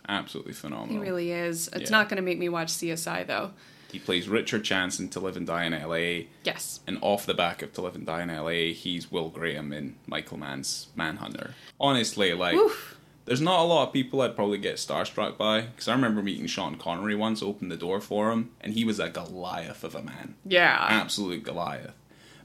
Absolutely 0.09 0.53
phenomenal. 0.53 0.95
He 0.95 0.99
really 1.09 1.31
is. 1.31 1.69
It's 1.73 1.91
Yeah. 1.91 1.97
not 1.99 2.09
going 2.09 2.17
to 2.17 2.23
make 2.23 2.39
me 2.39 2.49
watch 2.49 2.69
CSI 2.71 3.25
though. 3.27 3.53
He 3.93 3.99
plays 3.99 4.29
Richard 4.29 4.63
Chance 4.65 5.01
in 5.01 5.09
To 5.11 5.21
Live 5.21 5.37
and 5.37 5.47
Die 5.47 5.65
in 5.65 5.73
LA. 5.73 6.27
Yes. 6.45 6.79
And 6.87 6.99
off 7.01 7.27
the 7.27 7.35
back 7.35 7.61
of 7.61 7.73
To 7.73 7.81
Live 7.83 7.97
and 7.97 8.07
Die 8.07 8.23
in 8.23 8.29
LA, 8.31 8.73
he's 8.73 9.11
Will 9.11 9.29
Graham 9.31 9.73
in 9.73 9.97
Michael 10.07 10.37
Mann's 10.39 10.87
Manhunter. 10.95 11.55
Honestly, 11.81 12.33
like, 12.33 12.55
Oof. 12.55 12.97
there's 13.25 13.41
not 13.41 13.59
a 13.59 13.65
lot 13.65 13.89
of 13.89 13.93
people 13.93 14.21
I'd 14.21 14.37
probably 14.37 14.59
get 14.59 14.77
starstruck 14.77 15.37
by. 15.37 15.63
Because 15.63 15.89
I 15.89 15.93
remember 15.93 16.23
meeting 16.23 16.47
Sean 16.47 16.77
Connery 16.77 17.17
once, 17.17 17.43
opened 17.43 17.73
the 17.73 17.77
door 17.77 18.01
for 18.01 18.31
him, 18.31 18.51
and 18.61 18.75
he 18.75 18.85
was 18.85 19.01
a 19.01 19.09
Goliath 19.11 19.83
of 19.83 19.97
a 19.97 20.03
man. 20.03 20.37
Yeah. 20.47 20.87
Absolute 20.89 21.43
Goliath. 21.43 21.95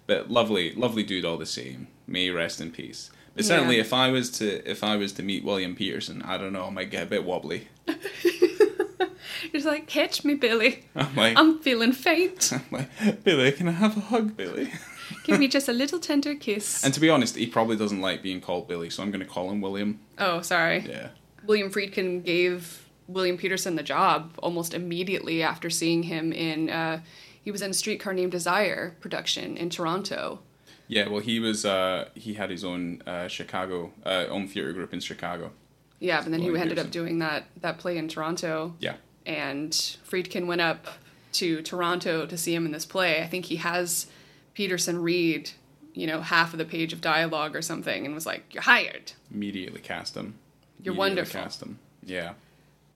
But 0.07 0.31
lovely, 0.31 0.73
lovely 0.73 1.03
dude 1.03 1.25
all 1.25 1.37
the 1.37 1.45
same. 1.45 1.89
May 2.07 2.23
he 2.25 2.29
rest 2.31 2.59
in 2.59 2.71
peace. 2.71 3.11
But 3.35 3.43
Yeah. 3.43 3.49
certainly, 3.49 3.79
if 3.79 3.91
I 3.93 4.09
was 4.11 4.29
to 4.39 4.69
if 4.69 4.83
I 4.83 4.95
was 4.95 5.11
to 5.13 5.23
meet 5.23 5.43
William 5.43 5.75
Petersen, 5.75 6.21
I 6.23 6.37
don't 6.37 6.53
know, 6.53 6.65
I 6.65 6.69
might 6.69 6.89
get 6.89 7.03
a 7.03 7.05
bit 7.05 7.23
wobbly. 7.25 7.67
He's 9.51 9.65
like, 9.65 9.87
catch 9.87 10.23
me, 10.23 10.33
Billy. 10.35 10.85
I'm 10.95 11.15
like, 11.15 11.37
I'm 11.37 11.59
feeling 11.59 11.91
faint. 11.91 12.51
I'm 12.53 12.63
like, 12.71 13.23
Billy, 13.23 13.51
can 13.51 13.67
I 13.67 13.71
have 13.71 13.95
a 13.97 14.01
hug, 14.01 14.35
Billy? 14.35 14.71
Give 15.23 15.39
me 15.39 15.47
just 15.47 15.67
a 15.69 15.73
little 15.73 15.99
tender 15.99 16.35
kiss. 16.35 16.83
And 16.83 16.93
to 16.93 16.99
be 16.99 17.09
honest, 17.09 17.35
he 17.35 17.45
probably 17.47 17.75
doesn't 17.75 18.01
like 18.01 18.21
being 18.23 18.41
called 18.41 18.67
Billy, 18.67 18.89
so 18.89 19.03
I'm 19.03 19.11
going 19.11 19.21
to 19.21 19.25
call 19.25 19.49
him 19.51 19.61
William. 19.61 19.99
oh, 20.17 20.41
sorry. 20.41 20.85
Yeah. 20.87 21.09
William 21.45 21.71
Friedkin 21.71 22.23
gave 22.23 22.85
William 23.07 23.37
Petersen 23.37 23.75
the 23.75 23.83
job 23.83 24.31
almost 24.41 24.73
immediately 24.73 25.43
after 25.43 25.69
seeing 25.69 26.03
him 26.03 26.31
in. 26.33 26.69
Uh, 26.69 27.01
he 27.43 27.51
was 27.51 27.61
in 27.61 27.69
a 27.71 27.73
Streetcar 27.73 28.13
Named 28.13 28.31
Desire 28.31 28.95
production 28.99 29.55
in 29.57 29.69
Toronto. 29.69 30.39
Yeah, 30.87 31.07
well, 31.09 31.21
he 31.21 31.39
was. 31.39 31.65
Uh, 31.65 32.09
he 32.15 32.35
had 32.35 32.49
his 32.49 32.63
own 32.63 33.01
uh, 33.07 33.27
Chicago, 33.27 33.91
uh, 34.05 34.25
own 34.29 34.47
theater 34.47 34.71
group 34.73 34.93
in 34.93 34.99
Chicago. 34.99 35.51
Yeah, 35.99 36.21
but 36.21 36.31
then 36.31 36.41
he 36.41 36.55
ended 36.57 36.77
up 36.77 36.91
doing 36.91 37.19
that 37.19 37.45
that 37.61 37.77
play 37.79 37.97
in 37.97 38.07
Toronto. 38.07 38.75
Yeah, 38.79 38.95
and 39.25 39.71
Friedkin 39.71 40.45
went 40.45 40.61
up 40.61 40.85
to 41.33 41.61
Toronto 41.63 42.25
to 42.25 42.37
see 42.37 42.53
him 42.53 42.65
in 42.65 42.71
this 42.71 42.85
play. 42.85 43.21
I 43.21 43.27
think 43.27 43.45
he 43.45 43.55
has 43.57 44.07
Petersen 44.53 45.01
read, 45.01 45.51
you 45.93 46.07
know, 46.07 46.21
half 46.21 46.53
of 46.53 46.59
the 46.59 46.65
page 46.65 46.93
of 46.93 47.01
dialogue 47.01 47.55
or 47.55 47.61
something 47.61 48.05
and 48.05 48.13
was 48.15 48.25
like, 48.25 48.53
You're 48.53 48.63
hired. 48.63 49.11
immediately 49.33 49.81
cast 49.81 50.15
him. 50.15 50.35
You're 50.81 50.93
Immediately 50.93 50.97
wonderful. 50.99 51.41
Cast 51.41 51.61
him. 51.61 51.79
Yeah. 52.03 52.33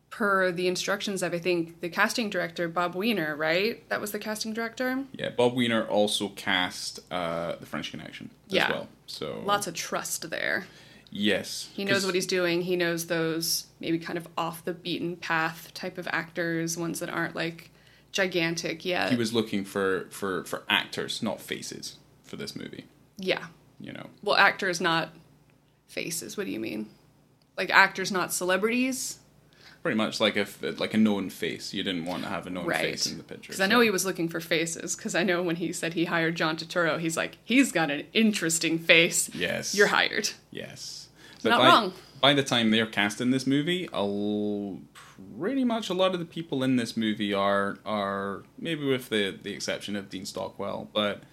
Per 0.10 0.52
the 0.52 0.67
instructions 0.67 1.22
of 1.22 1.34
I 1.34 1.39
think 1.39 1.82
the 1.82 1.89
casting 1.89 2.30
director 2.30 2.67
Bob 2.67 2.95
Weiner, 2.95 3.36
right? 3.36 3.88
That 3.89 4.02
was 4.02 4.12
the 4.12 4.19
casting 4.19 4.54
director. 4.54 5.04
Yeah, 5.13 5.30
Bob 5.30 5.56
Weiner 5.56 5.86
also 5.88 6.30
cast 6.30 7.00
uh, 7.12 7.56
The 7.60 7.65
French 7.65 7.91
Connection 7.91 8.30
as 8.48 8.54
Yeah. 8.54 8.72
well. 8.72 8.88
So 9.06 9.41
Lots 9.45 9.67
of 9.67 9.74
trust 9.76 10.30
there. 10.30 10.65
yes, 11.12 11.69
He 11.74 11.86
knows 11.86 12.06
what 12.06 12.15
he's 12.15 12.26
doing. 12.28 12.62
He 12.63 12.76
knows 12.76 13.06
those 13.08 13.67
maybe 13.80 14.00
kind 14.00 14.17
of 14.17 14.28
off 14.38 14.65
the 14.65 14.74
beaten 14.74 15.15
path 15.15 15.72
type 15.74 15.98
of 15.98 16.08
actors, 16.12 16.76
ones 16.78 17.00
that 17.00 17.10
aren't 17.10 17.36
like 17.36 17.69
gigantic 18.12 18.84
yet. 18.86 19.12
he 19.12 19.15
was 19.17 19.32
looking 19.34 19.63
for 19.63 20.08
for 20.10 20.43
for 20.45 20.63
actors, 20.69 21.22
not 21.22 21.39
faces, 21.39 21.98
for 22.24 22.36
this 22.36 22.56
movie. 22.56 22.86
yeah. 23.17 23.45
You 23.82 23.93
know, 23.93 24.08
Well, 24.24 24.36
actors, 24.36 24.82
not 24.82 25.13
faces. 25.88 26.36
What 26.36 26.45
do 26.48 26.52
you 26.52 26.60
mean? 26.60 26.89
Like 27.58 27.69
actors, 27.69 28.12
not 28.12 28.34
celebrities? 28.34 29.18
Pretty 29.81 29.95
much 29.97 30.19
like 30.19 30.35
if 30.37 30.61
like 30.79 30.93
a 30.93 30.97
known 30.97 31.29
face. 31.29 31.73
You 31.73 31.83
didn't 31.83 32.05
want 32.05 32.23
to 32.23 32.29
have 32.29 32.45
a 32.47 32.49
known 32.49 32.65
Right. 32.65 32.81
face 32.81 33.07
in 33.07 33.17
the 33.17 33.23
picture. 33.23 33.47
Because 33.49 33.61
I 33.61 33.67
know 33.67 33.79
he 33.79 33.89
was 33.89 34.05
looking 34.05 34.27
for 34.29 34.39
faces. 34.39 34.95
Because 34.95 35.15
I 35.15 35.23
know 35.23 35.41
when 35.41 35.55
he 35.57 35.71
said 35.73 35.93
he 35.93 36.05
hired 36.05 36.35
John 36.35 36.57
Turturro, 36.57 36.99
he's 36.99 37.15
like, 37.17 37.37
he's 37.43 37.71
got 37.71 37.89
an 37.91 38.03
interesting 38.13 38.77
face. 38.79 39.29
Yes. 39.33 39.73
You're 39.75 39.87
hired. 39.87 40.29
Yes. 40.51 41.07
Not 41.43 41.59
by, 41.59 41.65
wrong. 41.67 41.93
By 42.21 42.33
the 42.33 42.43
time 42.43 42.71
they're 42.71 42.85
casting 42.85 43.31
this 43.31 43.47
movie, 43.47 43.87
a 43.93 43.97
l- 43.97 44.79
pretty 45.37 45.63
much 45.63 45.89
a 45.89 45.93
lot 45.93 46.13
of 46.13 46.19
the 46.19 46.25
people 46.25 46.63
in 46.63 46.75
this 46.75 46.97
movie 46.97 47.33
are 47.33 47.77
are 47.85 48.43
maybe 48.57 48.85
with 48.85 49.07
the 49.09 49.37
the 49.41 49.53
exception 49.53 49.95
of 49.95 50.09
Dean 50.09 50.25
Stockwell, 50.25 50.89
but 50.93 51.23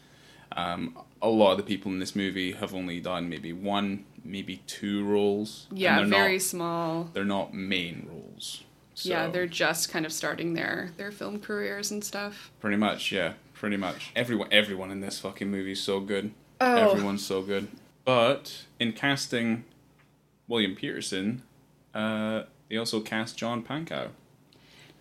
um, 0.52 0.96
a 1.22 1.28
lot 1.28 1.52
of 1.52 1.56
the 1.58 1.62
people 1.62 1.90
in 1.92 1.98
this 1.98 2.14
movie 2.16 2.52
have 2.52 2.74
only 2.74 3.00
done 3.00 3.28
maybe 3.28 3.52
one, 3.52 4.04
maybe 4.24 4.62
two 4.66 5.04
roles. 5.04 5.66
Yeah, 5.70 5.96
they're 6.00 6.06
very 6.06 6.32
Not, 6.34 6.42
small. 6.42 7.10
they're 7.12 7.24
not 7.24 7.54
main 7.54 8.06
roles. 8.10 8.62
Yeah, 8.96 9.28
they're 9.28 9.46
just 9.46 9.90
kind 9.90 10.06
of 10.06 10.12
starting 10.12 10.54
their 10.54 10.90
their 10.96 11.10
film 11.12 11.38
careers 11.40 11.90
and 11.90 12.02
stuff. 12.02 12.50
pretty 12.60 12.76
much. 12.78 13.12
Yeah, 13.12 13.34
pretty 13.54 13.76
much. 13.76 14.10
Everyone, 14.16 14.48
everyone 14.50 14.90
in 14.90 15.00
this 15.00 15.18
fucking 15.18 15.50
movie 15.50 15.72
is 15.72 15.82
so 15.82 16.00
good. 16.00 16.32
Oh. 16.60 16.92
Everyone's 16.92 17.24
so 17.26 17.42
good. 17.42 17.68
But 18.06 18.64
in 18.80 18.92
casting 18.94 19.64
William 20.48 20.74
Petersen, 20.74 21.42
uh, 21.94 22.44
they 22.70 22.76
also 22.78 23.00
cast 23.00 23.36
John 23.36 23.62
Pankow. 23.62 24.08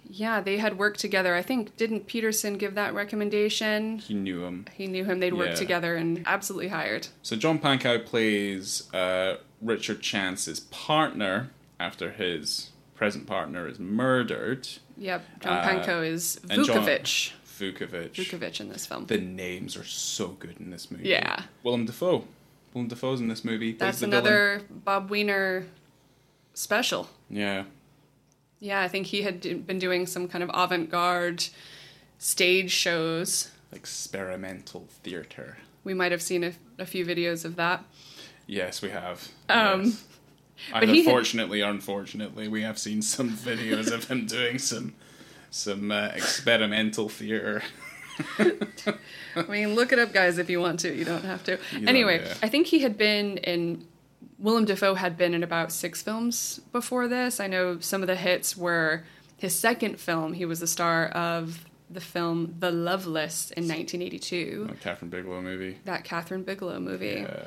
Yeah, 0.09 0.39
they 0.41 0.57
had 0.57 0.77
worked 0.77 0.99
together. 0.99 1.35
I 1.35 1.41
think 1.41 1.77
didn't 1.77 2.07
Petersen 2.07 2.57
give 2.57 2.75
that 2.75 2.93
recommendation? 2.93 3.99
He 3.99 4.13
knew 4.13 4.43
him. 4.45 4.65
He 4.73 4.87
knew 4.87 5.03
him. 5.05 5.19
They'd 5.19 5.33
worked 5.33 5.57
together 5.57 5.95
and 5.95 6.23
absolutely 6.25 6.69
hired. 6.69 7.07
So 7.23 7.35
John 7.35 7.59
Pankow 7.59 8.05
plays 8.05 8.91
uh, 8.93 9.37
Richard 9.61 10.01
Chance's 10.01 10.59
partner 10.61 11.49
after 11.79 12.11
his 12.11 12.69
present 12.95 13.27
partner 13.27 13.67
is 13.67 13.79
murdered. 13.79 14.67
Yep, 14.97 15.23
John 15.41 15.57
Uh, 15.57 15.63
Pankow 15.67 16.05
is 16.07 16.39
Vukovich. 16.45 17.31
Vukovich. 17.59 18.11
Vukovich 18.13 18.59
in 18.61 18.69
this 18.69 18.85
film. 18.85 19.05
The 19.07 19.17
names 19.17 19.75
are 19.75 19.83
so 19.83 20.29
good 20.29 20.55
in 20.59 20.69
this 20.71 20.89
movie. 20.91 21.09
Yeah. 21.09 21.43
Willem 21.63 21.85
Dafoe. 21.85 22.25
Willem 22.73 22.87
Dafoe's 22.89 23.19
in 23.21 23.27
this 23.27 23.43
movie. 23.45 23.73
That's 23.73 23.99
the 23.99 24.07
villain. 24.07 24.25
another 24.25 24.61
Bob 24.69 25.09
Weiner 25.09 25.65
special. 26.53 27.09
Yeah. 27.29 27.63
Yeah, 28.59 28.81
I 28.81 28.87
think 28.87 29.07
he 29.07 29.21
had 29.23 29.41
been 29.67 29.79
doing 29.79 30.05
some 30.07 30.27
kind 30.27 30.43
of 30.43 30.49
avant-garde 30.53 31.45
stage 32.17 32.71
shows. 32.71 33.51
Experimental 33.71 34.87
theater. 35.03 35.57
We 35.83 35.93
might 35.93 36.11
have 36.11 36.21
seen 36.21 36.43
a, 36.43 36.53
a 36.79 36.85
few 36.85 37.05
videos 37.05 37.45
of 37.45 37.55
that. 37.57 37.83
Yes, 38.47 38.81
we 38.81 38.89
have. 38.89 39.27
Um, 39.49 39.83
yes. 39.83 40.03
but 40.71 40.83
Either 40.83 40.93
he 40.93 41.03
had- 41.03 41.13
or 41.13 41.69
unfortunately, 41.69 42.47
we 42.47 42.61
have 42.63 42.79
seen 42.79 43.01
some 43.01 43.29
videos 43.37 43.91
of 43.91 44.05
him 44.05 44.25
doing 44.25 44.59
some 44.59 44.93
some 45.51 45.89
uh, 45.89 46.07
experimental 46.07 47.07
theater. 47.07 47.63
I 48.39 49.41
mean, 49.47 49.73
look 49.75 49.93
it 49.93 49.99
up, 49.99 50.11
guys, 50.13 50.37
if 50.37 50.49
you 50.49 50.59
want 50.59 50.81
to. 50.81 50.93
You 50.93 51.05
don't 51.05 51.23
have 51.23 51.43
to. 51.45 51.57
don't, 51.57 51.87
anyway, 51.87 52.21
yeah. 52.25 52.33
I 52.41 52.49
think 52.49 52.67
he 52.67 52.79
had 52.79 52.97
been 52.97 53.37
in. 53.37 53.85
Willem 54.37 54.65
Dafoe 54.65 54.95
had 54.95 55.17
been 55.17 55.33
in 55.33 55.43
about 55.43 55.71
six 55.71 56.01
films 56.01 56.59
before 56.71 57.07
this. 57.07 57.39
I 57.39 57.47
know 57.47 57.79
some 57.79 58.01
of 58.01 58.07
the 58.07 58.15
hits 58.15 58.57
were 58.57 59.03
his 59.37 59.55
second 59.55 59.99
film. 59.99 60.33
He 60.33 60.45
was 60.45 60.59
the 60.59 60.67
star 60.67 61.07
of 61.07 61.65
the 61.89 62.01
film 62.01 62.55
The 62.59 62.71
Loveless 62.71 63.51
in 63.51 63.63
1982. 63.67 64.69
A 64.71 64.73
Kathryn 64.75 65.09
Bigelow 65.09 65.41
movie. 65.41 65.77
That 65.85 66.03
Kathryn 66.03 66.43
Bigelow 66.45 66.79
movie. 66.79 67.25
Yeah. 67.27 67.43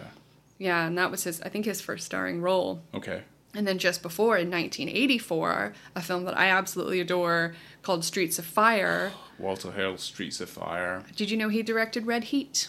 Yeah, 0.58 0.86
and 0.86 0.98
that 0.98 1.10
was 1.10 1.24
his, 1.24 1.40
I 1.42 1.48
think, 1.48 1.64
his 1.66 1.80
first 1.80 2.04
starring 2.04 2.40
role. 2.40 2.82
Okay. 2.92 3.22
And 3.54 3.66
then 3.66 3.78
just 3.78 4.02
before, 4.02 4.36
in 4.36 4.50
1984, 4.50 5.72
a 5.94 6.02
film 6.02 6.24
that 6.24 6.36
I 6.36 6.48
absolutely 6.48 7.00
adore 7.00 7.54
called 7.82 8.04
Streets 8.04 8.38
of 8.38 8.44
Fire. 8.44 9.12
Walter 9.38 9.72
Hill, 9.72 9.96
Streets 9.98 10.40
of 10.40 10.50
Fire. 10.50 11.04
Did 11.16 11.30
you 11.30 11.36
know 11.36 11.48
he 11.48 11.62
directed 11.62 12.06
Red 12.06 12.24
Heat? 12.24 12.68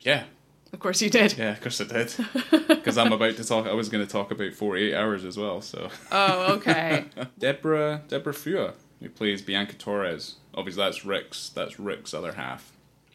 Yeah. 0.00 0.24
Of 0.74 0.80
course 0.80 1.00
you 1.00 1.08
did. 1.08 1.38
Yeah, 1.38 1.52
of 1.52 1.60
course 1.62 1.80
I 1.80 1.84
did. 1.84 2.14
Because 2.68 2.98
I'm 2.98 3.12
about 3.12 3.36
to 3.36 3.44
talk. 3.44 3.66
I 3.66 3.72
was 3.72 3.88
going 3.88 4.04
to 4.06 4.12
talk 4.12 4.30
about 4.30 4.52
48 4.52 4.94
Hours 4.94 5.24
as 5.24 5.38
well. 5.38 5.62
So 5.62 5.88
Oh, 6.12 6.54
okay. 6.56 7.06
Deborah 7.38 8.02
Deborah 8.08 8.34
Feuer, 8.34 8.74
who 9.00 9.08
plays 9.08 9.40
Bianca 9.40 9.74
Torres. 9.74 10.34
Obviously, 10.54 10.82
that's 10.84 11.04
Rick's. 11.04 11.48
That's 11.48 11.80
Rick's 11.80 12.12
other 12.12 12.32
half. 12.34 12.72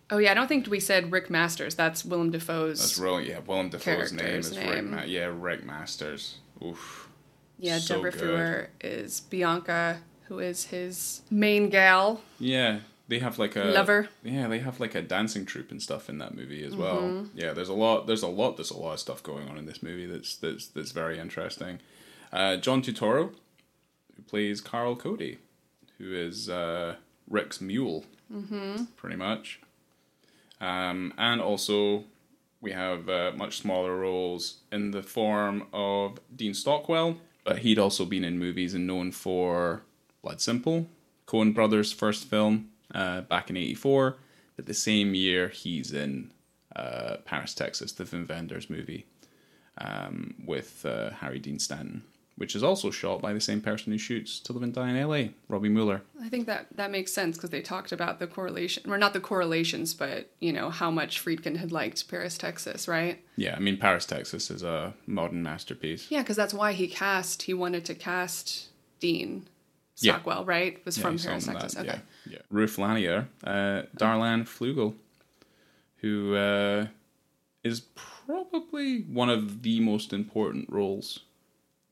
oh, 0.10 0.18
yeah, 0.18 0.32
I 0.32 0.34
don't 0.34 0.48
think 0.48 0.66
we 0.68 0.80
said 0.80 1.12
Rick 1.12 1.30
Masters. 1.30 1.76
That's 1.76 2.04
Willem 2.04 2.32
Dafoe's. 2.32 2.80
That's 2.80 2.98
really 2.98 3.30
yeah. 3.30 3.40
Willem 3.46 3.70
Dafoe's 3.70 4.12
name 4.12 4.40
is 4.40 4.58
Rick. 4.58 4.86
Ma- 4.86 5.04
yeah, 5.04 5.30
Rick 5.32 5.64
Masters. 5.66 6.38
Oof. 6.66 7.10
yeah, 7.60 7.78
so 7.78 7.96
Deborah 7.96 8.12
good. 8.12 8.22
Feuer 8.22 8.68
is 8.82 9.20
Bianca, 9.22 10.00
who 10.28 10.40
is 10.40 10.66
his 10.66 11.22
main 11.30 11.70
gal. 11.70 12.22
Yeah, 12.40 12.80
they 13.10 13.20
have 13.20 13.40
like 13.40 13.56
a 13.56 13.64
Lover. 13.64 14.08
Yeah, 14.24 14.48
they 14.48 14.60
have 14.60 14.80
like 14.80 14.94
a 14.94 15.02
dancing 15.02 15.46
troupe 15.46 15.72
and 15.72 15.82
stuff 15.82 16.10
in 16.10 16.20
that 16.20 16.36
movie 16.36 16.64
as 16.64 16.76
well. 16.76 17.02
Mm-hmm. 17.02 17.38
Yeah, 17.38 17.54
there's 17.54 17.68
a 17.68 17.74
lot. 17.74 18.06
There's 18.06 18.22
a 18.22 18.28
lot. 18.28 18.56
There's 18.56 18.70
a 18.70 18.78
lot 18.78 18.94
of 18.94 19.00
stuff 19.00 19.24
going 19.24 19.50
on 19.50 19.58
in 19.58 19.66
this 19.66 19.82
movie 19.82 20.06
that's 20.06 20.36
that's 20.36 20.68
that's 20.68 20.92
very 20.92 21.20
interesting. 21.20 21.80
Uh, 22.32 22.58
John 22.58 22.84
Turturro, 22.84 23.34
who 24.16 24.22
plays 24.22 24.62
Carl 24.62 24.96
Cody, 24.96 25.40
who 25.98 26.14
is 26.14 26.50
uh, 26.50 26.96
Rick's 27.28 27.60
mule, 27.60 28.06
mm-hmm. 28.32 28.86
pretty 28.96 29.16
much. 29.16 29.60
Um, 30.62 31.12
and 31.18 31.42
also, 31.42 32.04
we 32.62 32.74
have 32.74 33.10
uh, 33.10 33.32
much 33.36 33.58
smaller 33.58 33.98
roles 33.98 34.58
in 34.72 34.92
the 34.92 35.02
form 35.02 35.66
of 35.74 36.20
Dean 36.36 36.54
Stockwell, 36.54 37.18
but 37.44 37.60
he'd 37.60 37.80
also 37.80 38.06
been 38.06 38.24
in 38.24 38.38
movies 38.38 38.76
and 38.76 38.86
known 38.86 39.12
for 39.12 39.82
Blood 40.22 40.42
Simple, 40.42 40.88
Coen 41.26 41.56
Brothers' 41.56 41.92
first 41.92 42.26
film 42.26 42.69
uh, 42.94 43.22
back 43.22 43.50
in 43.50 43.58
'84. 43.58 44.18
But 44.56 44.66
the 44.66 44.74
same 44.74 45.14
year, 45.14 45.48
he's 45.48 45.94
in 45.94 46.32
uh, 46.76 47.18
Paris, 47.26 47.54
Texas, 47.54 47.92
the 47.94 48.04
Wim 48.04 48.28
Wenders 48.28 48.70
movie 48.70 49.06
um, 49.78 50.36
with 50.46 50.86
uh, 50.86 51.12
Harry 51.12 51.40
Dean 51.40 51.60
Stanton, 51.60 52.04
which 52.36 52.56
is 52.56 52.64
also 52.64 52.92
shot 52.92 53.22
by 53.22 53.34
the 53.34 53.40
same 53.40 53.62
person 53.62 53.92
who 53.92 53.98
shoots 53.98 54.40
To 54.42 54.54
Live 54.54 54.64
and 54.64 54.74
Die 54.74 54.90
in 54.90 54.96
L.A., 54.98 55.34
Robby 55.48 55.70
Müller. 55.70 56.02
I 56.22 56.30
think 56.30 56.46
that 56.48 56.68
that 56.76 56.92
makes 56.92 57.14
sense 57.14 57.38
because 57.38 57.50
they 57.50 57.62
talked 57.62 57.92
about 57.92 58.20
the 58.20 58.28
correlation, 58.28 58.92
or 58.92 58.98
not 58.98 59.14
the 59.14 59.20
correlations, 59.20 59.94
but 59.94 60.30
you 60.40 60.52
know 60.52 60.70
how 60.70 60.92
much 60.92 61.24
Friedkin 61.24 61.58
had 61.58 61.72
liked 61.72 62.08
Paris, 62.10 62.38
Texas, 62.38 62.88
right? 62.88 63.24
Yeah, 63.36 63.56
I 63.56 63.60
mean 63.60 63.78
Paris, 63.78 64.06
Texas 64.06 64.52
is 64.52 64.64
a 64.64 64.94
modern 65.08 65.42
masterpiece. 65.42 66.08
Yeah, 66.10 66.22
because 66.22 66.36
that's 66.36 66.54
why 66.54 66.74
he 66.74 66.88
cast. 66.88 67.44
He 67.44 67.54
wanted 67.54 67.86
to 67.86 67.96
cast 67.96 68.68
Dean 69.00 69.48
Yeah. 70.02 70.14
Stockwell, 70.14 70.46
right? 70.46 70.84
Was 70.86 70.98
Yeah, 70.98 71.02
from 71.04 71.18
Paris, 71.18 71.46
Texas. 71.46 71.78
Okay. 71.78 71.88
Yeah, 72.26 72.32
yeah. 72.34 72.38
Ruth 72.50 72.78
Lanier, 72.78 73.28
uh, 73.44 73.84
Darlanne 73.98 74.46
Fluegel, 74.48 74.96
who 75.98 76.36
uh, 76.36 76.88
is 77.64 77.82
probably 77.96 79.02
one 79.02 79.30
of 79.30 79.62
the 79.64 79.80
most 79.80 80.14
important 80.14 80.70
roles 80.70 81.20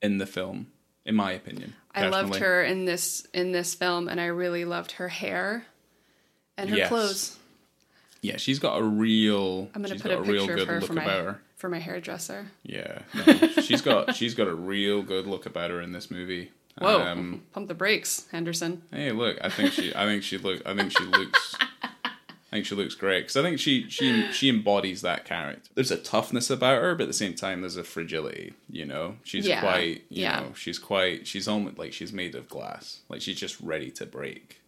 in 0.02 0.18
the 0.20 0.26
film, 0.26 0.68
in 1.06 1.16
my 1.16 1.32
opinion. 1.32 1.74
I 1.94 2.08
loved 2.10 2.36
her 2.36 2.64
in 2.64 2.86
this 2.86 3.26
in 3.34 3.52
this 3.52 3.74
film, 3.74 4.08
and 4.08 4.22
I 4.22 4.28
really 4.28 4.66
loved 4.66 4.94
her 4.94 5.10
hair 5.10 5.66
and 6.58 6.70
her 6.70 6.76
Yes. 6.78 6.90
clothes. 6.90 7.38
Yeah, 8.22 8.38
she's 8.38 8.60
got 8.60 8.78
a 8.80 8.84
real. 8.84 9.70
I'm 9.74 9.82
gonna 9.82 9.96
put 10.00 10.12
a 10.12 10.18
a 10.20 10.22
real 10.22 10.46
picture 10.48 10.54
of 10.54 10.60
good 10.60 10.68
her 10.68 10.80
look 10.80 10.88
for 10.88 10.94
my 10.94 11.04
about 11.04 11.26
her. 11.26 11.42
for 11.56 11.70
my 11.70 11.80
hairdresser. 11.80 12.48
Yeah, 12.64 13.00
no, 13.14 13.48
she's 13.62 13.82
got 13.82 14.16
she's 14.16 14.34
got 14.36 14.48
a 14.48 14.56
real 14.56 15.02
good 15.02 15.28
look 15.28 15.46
about 15.46 15.72
her 15.72 15.82
in 15.82 15.92
this 15.92 16.10
movie. 16.12 16.52
Whoa! 16.80 17.02
Um, 17.02 17.44
Pump 17.54 17.68
the 17.68 17.74
brakes, 17.74 18.28
Henderson. 18.32 18.84
Hey, 18.92 19.12
look! 19.12 19.38
I 19.42 19.50
think 19.50 19.74
she. 19.74 19.94
I 19.96 20.06
think 20.06 20.24
she 20.24 20.38
look. 20.38 20.62
I 20.66 20.76
think 20.76 20.92
she 20.92 21.04
looks. 21.04 21.56
I 22.50 22.56
think 22.56 22.66
she 22.66 22.76
looks 22.76 22.96
great 22.96 23.22
because 23.24 23.36
I 23.36 23.42
think 23.42 23.60
she 23.60 23.90
she 23.90 24.32
she 24.32 24.48
embodies 24.50 25.02
that 25.02 25.26
character. 25.26 25.70
There's 25.76 25.92
a 25.92 25.98
toughness 25.98 26.50
about 26.50 26.82
her, 26.82 26.96
but 26.96 27.04
at 27.04 27.08
the 27.08 27.14
same 27.14 27.34
time, 27.34 27.60
there's 27.62 27.76
a 27.76 27.84
fragility. 27.84 28.54
You 28.70 28.86
know, 28.86 29.16
she's 29.24 29.46
Yeah, 29.46 29.60
quite. 29.60 30.04
You 30.10 30.22
yeah. 30.24 30.40
know, 30.40 30.54
she's 30.56 30.80
quite. 30.80 31.28
She's 31.28 31.48
almost 31.48 31.78
like 31.78 31.92
she's 31.92 32.14
made 32.14 32.36
of 32.36 32.48
glass. 32.48 33.02
Like 33.10 33.22
she's 33.22 33.38
just 33.40 33.60
ready 33.60 33.92
to 33.92 34.06
break. 34.06 34.62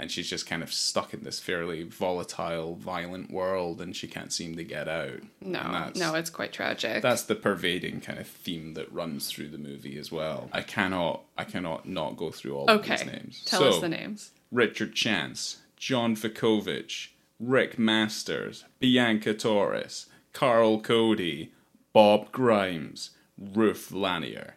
And 0.00 0.10
she's 0.10 0.28
just 0.28 0.46
kind 0.46 0.62
of 0.62 0.72
stuck 0.72 1.12
in 1.14 1.22
this 1.24 1.38
fairly 1.40 1.82
volatile, 1.82 2.74
violent 2.76 3.30
world, 3.30 3.80
and 3.80 3.94
she 3.94 4.06
can't 4.06 4.32
seem 4.32 4.56
to 4.56 4.64
get 4.64 4.88
out. 4.88 5.20
No, 5.40 5.90
no, 5.94 6.14
it's 6.14 6.30
quite 6.30 6.52
tragic. 6.52 7.02
that's 7.02 7.22
the 7.22 7.34
pervading 7.34 8.00
kind 8.00 8.18
of 8.18 8.26
theme 8.26 8.74
that 8.74 8.92
runs 8.92 9.28
through 9.30 9.48
the 9.48 9.58
movie 9.58 9.98
as 9.98 10.10
well. 10.10 10.48
I 10.52 10.62
cannot, 10.62 11.22
I 11.36 11.44
cannot 11.44 11.86
not 11.86 12.16
go 12.16 12.30
through 12.30 12.56
all 12.56 12.66
of 12.68 12.80
okay. 12.80 12.96
these 12.96 13.06
names. 13.06 13.42
Tell 13.44 13.60
So, 13.60 13.68
us 13.68 13.80
the 13.80 13.88
names. 13.88 14.30
Richard 14.50 14.94
Chance, 14.94 15.58
John 15.76 16.16
Vukovich, 16.16 17.08
Rick 17.38 17.78
Masters, 17.78 18.64
Bianca 18.80 19.34
Torres, 19.34 20.06
Carl 20.32 20.80
Cody, 20.80 21.52
Bob 21.92 22.32
Grimes, 22.32 23.10
Ruth 23.38 23.90
Lanier. 23.92 24.54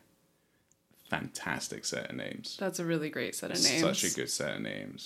Fantastic 1.14 1.86
set 1.86 2.10
of 2.10 2.16
names. 2.16 2.58
That's 2.60 2.80
a 2.80 2.86
really 2.86 3.12
great 3.12 3.36
set 3.36 3.52
of 3.52 3.64
names. 3.64 3.82
Such 3.82 4.04
a 4.04 4.16
good 4.16 4.32
set 4.32 4.56
of 4.56 4.62
names. 4.62 5.04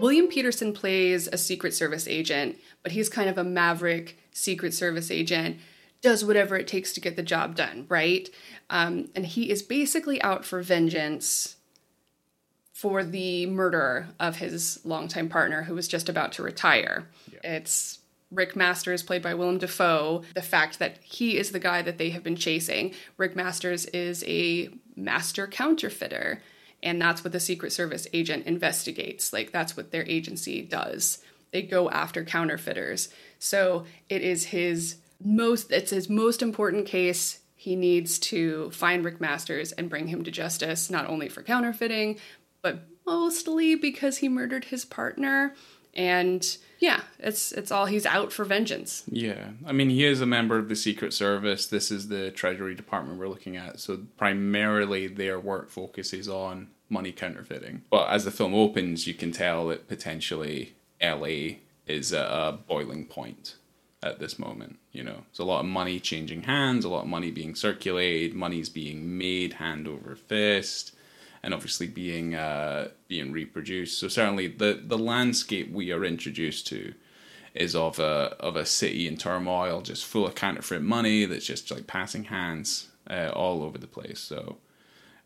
William 0.00 0.28
Petersen 0.28 0.72
plays 0.72 1.28
a 1.28 1.36
Secret 1.36 1.74
Service 1.74 2.08
agent, 2.08 2.56
but 2.82 2.92
he's 2.92 3.10
kind 3.10 3.28
of 3.28 3.36
a 3.36 3.44
maverick 3.44 4.18
Secret 4.32 4.72
Service 4.72 5.10
agent, 5.10 5.58
does 6.00 6.24
whatever 6.24 6.56
it 6.56 6.66
takes 6.66 6.94
to 6.94 7.00
get 7.00 7.16
the 7.16 7.22
job 7.22 7.54
done, 7.54 7.84
right? 7.90 8.30
Um, 8.70 9.10
and 9.14 9.26
he 9.26 9.50
is 9.50 9.62
basically 9.62 10.22
out 10.22 10.46
for 10.46 10.62
vengeance 10.62 11.56
for 12.72 13.04
the 13.04 13.44
murder 13.44 14.06
of 14.18 14.36
his 14.36 14.80
longtime 14.84 15.28
partner 15.28 15.64
who 15.64 15.74
was 15.74 15.86
just 15.86 16.08
about 16.08 16.32
to 16.32 16.42
retire. 16.42 17.08
It's 17.44 17.97
Rick 18.30 18.56
Masters, 18.56 19.02
played 19.02 19.22
by 19.22 19.34
Willem 19.34 19.58
Dafoe. 19.58 20.22
The 20.34 20.42
fact 20.42 20.78
that 20.78 20.98
he 21.02 21.38
is 21.38 21.50
the 21.50 21.58
guy 21.58 21.82
that 21.82 21.98
they 21.98 22.10
have 22.10 22.22
been 22.22 22.36
chasing. 22.36 22.94
Rick 23.16 23.34
Masters 23.34 23.86
is 23.86 24.22
a 24.26 24.68
master 24.96 25.46
counterfeiter, 25.46 26.42
and 26.82 27.00
that's 27.00 27.24
what 27.24 27.32
the 27.32 27.40
Secret 27.40 27.72
Service 27.72 28.06
agent 28.12 28.46
investigates. 28.46 29.32
Like, 29.32 29.50
that's 29.50 29.76
what 29.76 29.90
their 29.90 30.06
agency 30.06 30.62
does. 30.62 31.18
They 31.50 31.62
go 31.62 31.88
after 31.90 32.24
counterfeiters. 32.24 33.08
So 33.38 33.84
it 34.08 34.22
is 34.22 34.46
his 34.46 34.96
most, 35.24 35.72
it's 35.72 35.90
his 35.90 36.10
most 36.10 36.42
important 36.42 36.86
case. 36.86 37.40
He 37.56 37.74
needs 37.74 38.18
to 38.20 38.70
find 38.70 39.04
Rick 39.04 39.20
Masters 39.20 39.72
and 39.72 39.90
bring 39.90 40.08
him 40.08 40.22
to 40.24 40.30
justice, 40.30 40.90
not 40.90 41.08
only 41.08 41.28
for 41.28 41.42
counterfeiting, 41.42 42.18
but 42.62 42.80
mostly 43.06 43.74
because 43.74 44.18
he 44.18 44.28
murdered 44.28 44.66
his 44.66 44.84
partner. 44.84 45.54
And 45.98 46.56
yeah, 46.78 47.00
it's 47.18 47.50
it's 47.50 47.72
all 47.72 47.86
he's 47.86 48.06
out 48.06 48.32
for 48.32 48.44
vengeance. 48.44 49.02
Yeah, 49.10 49.48
I 49.66 49.72
mean, 49.72 49.90
he 49.90 50.04
is 50.04 50.20
a 50.20 50.26
member 50.26 50.56
of 50.56 50.68
the 50.68 50.76
Secret 50.76 51.12
Service. 51.12 51.66
This 51.66 51.90
is 51.90 52.06
the 52.06 52.30
Treasury 52.30 52.76
Department 52.76 53.18
we're 53.18 53.28
looking 53.28 53.56
at. 53.56 53.80
So 53.80 54.02
primarily, 54.16 55.08
their 55.08 55.40
work 55.40 55.70
focuses 55.70 56.28
on 56.28 56.68
money 56.88 57.10
counterfeiting. 57.10 57.82
But 57.90 58.10
as 58.10 58.24
the 58.24 58.30
film 58.30 58.54
opens, 58.54 59.08
you 59.08 59.14
can 59.14 59.32
tell 59.32 59.66
that 59.68 59.88
potentially 59.88 60.76
LA 61.02 61.56
is 61.88 62.12
at 62.12 62.30
a 62.30 62.52
boiling 62.52 63.04
point 63.04 63.56
at 64.00 64.20
this 64.20 64.38
moment. 64.38 64.78
You 64.92 65.02
know, 65.02 65.24
it's 65.30 65.40
a 65.40 65.44
lot 65.44 65.60
of 65.60 65.66
money 65.66 65.98
changing 65.98 66.44
hands, 66.44 66.84
a 66.84 66.88
lot 66.88 67.02
of 67.02 67.08
money 67.08 67.32
being 67.32 67.56
circulated, 67.56 68.34
money's 68.36 68.68
being 68.68 69.18
made 69.18 69.54
hand 69.54 69.88
over 69.88 70.14
fist 70.14 70.94
and 71.48 71.54
obviously 71.54 71.86
being 71.86 72.34
uh, 72.34 72.88
being 73.08 73.32
reproduced. 73.32 73.98
So 73.98 74.06
certainly 74.08 74.48
the 74.48 74.82
the 74.84 74.98
landscape 74.98 75.72
we 75.72 75.90
are 75.92 76.04
introduced 76.04 76.66
to 76.66 76.92
is 77.54 77.74
of 77.74 77.98
a 77.98 78.36
of 78.38 78.54
a 78.54 78.66
city 78.66 79.08
in 79.08 79.16
turmoil, 79.16 79.80
just 79.80 80.04
full 80.04 80.26
of 80.26 80.34
counterfeit 80.34 80.82
money 80.82 81.24
that's 81.24 81.46
just 81.46 81.70
like 81.70 81.86
passing 81.86 82.24
hands 82.24 82.88
uh, 83.08 83.30
all 83.32 83.62
over 83.62 83.78
the 83.78 83.86
place. 83.86 84.20
So 84.20 84.58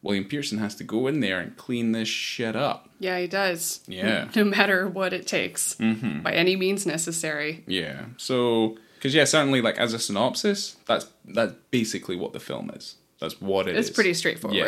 William 0.01 0.25
Petersen 0.25 0.59
has 0.59 0.77
to 0.77 0.85
go 0.85 1.09
in 1.09 1.19
there 1.19 1.41
and 1.41 1.57
clean 1.57 1.91
this 1.91 2.07
shit 2.07 2.55
up. 2.55 2.89
Yeah, 3.01 3.19
he 3.19 3.27
does. 3.27 3.81
Yeah. 3.89 4.29
No 4.37 4.45
matter 4.45 4.87
what 4.87 5.13
it 5.13 5.27
takes, 5.27 5.75
by 5.75 6.33
any 6.33 6.55
means 6.55 6.87
necessary. 6.87 7.65
Yeah. 7.67 8.05
So 8.17 8.77
because 8.95 9.13
yeah, 9.13 9.25
certainly 9.25 9.61
like 9.61 9.77
as 9.77 9.93
a 9.93 9.99
synopsis, 9.99 10.77
that's 10.87 11.09
that's 11.25 11.55
basically 11.73 12.15
what 12.15 12.33
the 12.33 12.39
film 12.39 12.71
is. 12.71 12.95
That's 13.23 13.41
what 13.41 13.69
it 13.69 13.77
It's 13.77 13.89
is. 13.89 13.95
pretty 13.95 14.15
straightforward. 14.15 14.59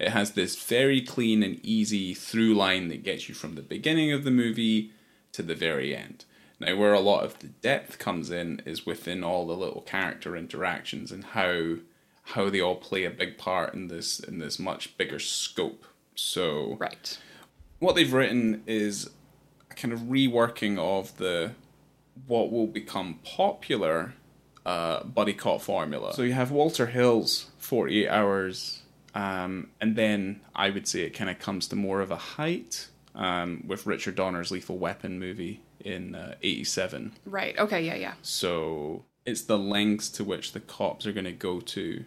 Yeah. 0.00 0.06
It 0.06 0.10
has 0.12 0.32
this 0.32 0.56
very 0.64 1.00
clean 1.02 1.42
and 1.42 1.60
easy 1.64 2.14
through 2.14 2.54
line 2.54 2.88
that 2.88 3.04
gets 3.04 3.28
you 3.28 3.34
from 3.34 3.54
the 3.54 3.62
beginning 3.62 4.12
of 4.12 4.24
the 4.24 4.30
movie 4.30 4.92
to 5.32 5.42
the 5.42 5.54
very 5.54 5.94
end. 5.94 6.24
Now, 6.60 6.74
where 6.76 6.94
a 6.94 7.00
lot 7.00 7.22
of 7.24 7.38
the 7.40 7.48
depth 7.48 7.98
comes 7.98 8.30
in 8.30 8.62
is 8.64 8.86
within 8.86 9.22
all 9.22 9.46
the 9.46 9.56
little 9.56 9.82
character 9.82 10.36
interactions 10.36 11.12
and 11.12 11.22
how 11.24 11.76
how 12.32 12.50
they 12.50 12.60
all 12.60 12.76
play 12.76 13.04
a 13.04 13.10
big 13.10 13.38
part 13.38 13.74
in 13.74 13.88
this 13.88 14.18
in 14.20 14.38
this 14.38 14.58
much 14.58 14.96
bigger 14.96 15.18
scope. 15.18 15.84
So, 16.14 16.76
Right. 16.80 17.16
what 17.78 17.94
they've 17.94 18.12
written 18.12 18.62
is 18.66 19.08
a 19.70 19.74
kind 19.74 19.92
of 19.94 20.00
reworking 20.00 20.78
of 20.78 21.16
the 21.18 21.52
what 22.26 22.50
will 22.50 22.66
become 22.66 23.20
popular 23.24 24.14
uh, 24.66 25.02
buddy 25.04 25.32
cop 25.32 25.62
formula. 25.62 26.12
So 26.12 26.22
you 26.22 26.32
have 26.34 26.50
Walter 26.50 26.86
Hill's 26.86 27.46
Forty 27.68 28.04
Eight 28.04 28.08
Hours, 28.08 28.82
um, 29.14 29.68
and 29.80 29.94
then 29.94 30.40
I 30.54 30.70
would 30.70 30.86
say 30.88 31.02
it 31.02 31.10
kind 31.10 31.28
of 31.30 31.38
comes 31.38 31.66
to 31.68 31.76
more 31.76 32.00
of 32.00 32.10
a 32.10 32.16
height 32.16 32.88
um, 33.14 33.62
with 33.66 33.86
Richard 33.86 34.14
Donner's 34.16 34.50
Lethal 34.50 34.78
Weapon 34.78 35.18
movie 35.18 35.60
in 35.84 36.16
'87. 36.42 37.12
Right. 37.26 37.58
Okay. 37.58 37.84
Yeah. 37.84 37.96
Yeah. 37.96 38.14
So 38.22 39.04
it's 39.26 39.42
the 39.42 39.58
lengths 39.58 40.08
to 40.10 40.24
which 40.24 40.52
the 40.52 40.60
cops 40.60 41.06
are 41.06 41.12
going 41.12 41.24
to 41.26 41.32
go 41.32 41.60
to 41.60 42.04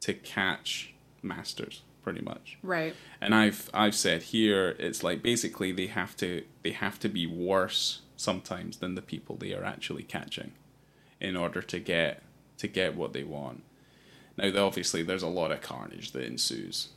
to 0.00 0.14
catch 0.14 0.94
masters, 1.22 1.82
pretty 2.02 2.20
much 2.20 2.58
Right. 2.62 2.94
and 3.20 3.34
I've 3.34 3.70
I've 3.72 3.94
said 3.94 4.22
here 4.24 4.76
it's 4.78 5.02
like 5.02 5.22
basically 5.22 5.72
they 5.72 5.86
have 5.86 6.16
to 6.18 6.44
they 6.62 6.72
have 6.72 6.98
to 7.00 7.08
be 7.08 7.26
worse 7.26 8.00
sometimes 8.16 8.78
than 8.78 8.94
the 8.94 9.02
people 9.02 9.36
they 9.36 9.52
are 9.54 9.64
actually 9.64 10.02
catching 10.02 10.52
in 11.20 11.36
order 11.36 11.60
to 11.62 11.78
get 11.78 12.22
to 12.58 12.68
get 12.68 12.94
what 12.96 13.12
they 13.12 13.24
want. 13.24 13.62
Now 14.36 14.66
obviously 14.66 15.02
there's 15.02 15.22
a 15.22 15.28
lot 15.28 15.50
of 15.52 15.60
carnage 15.60 16.12
that 16.12 16.24
ensues 16.24 16.88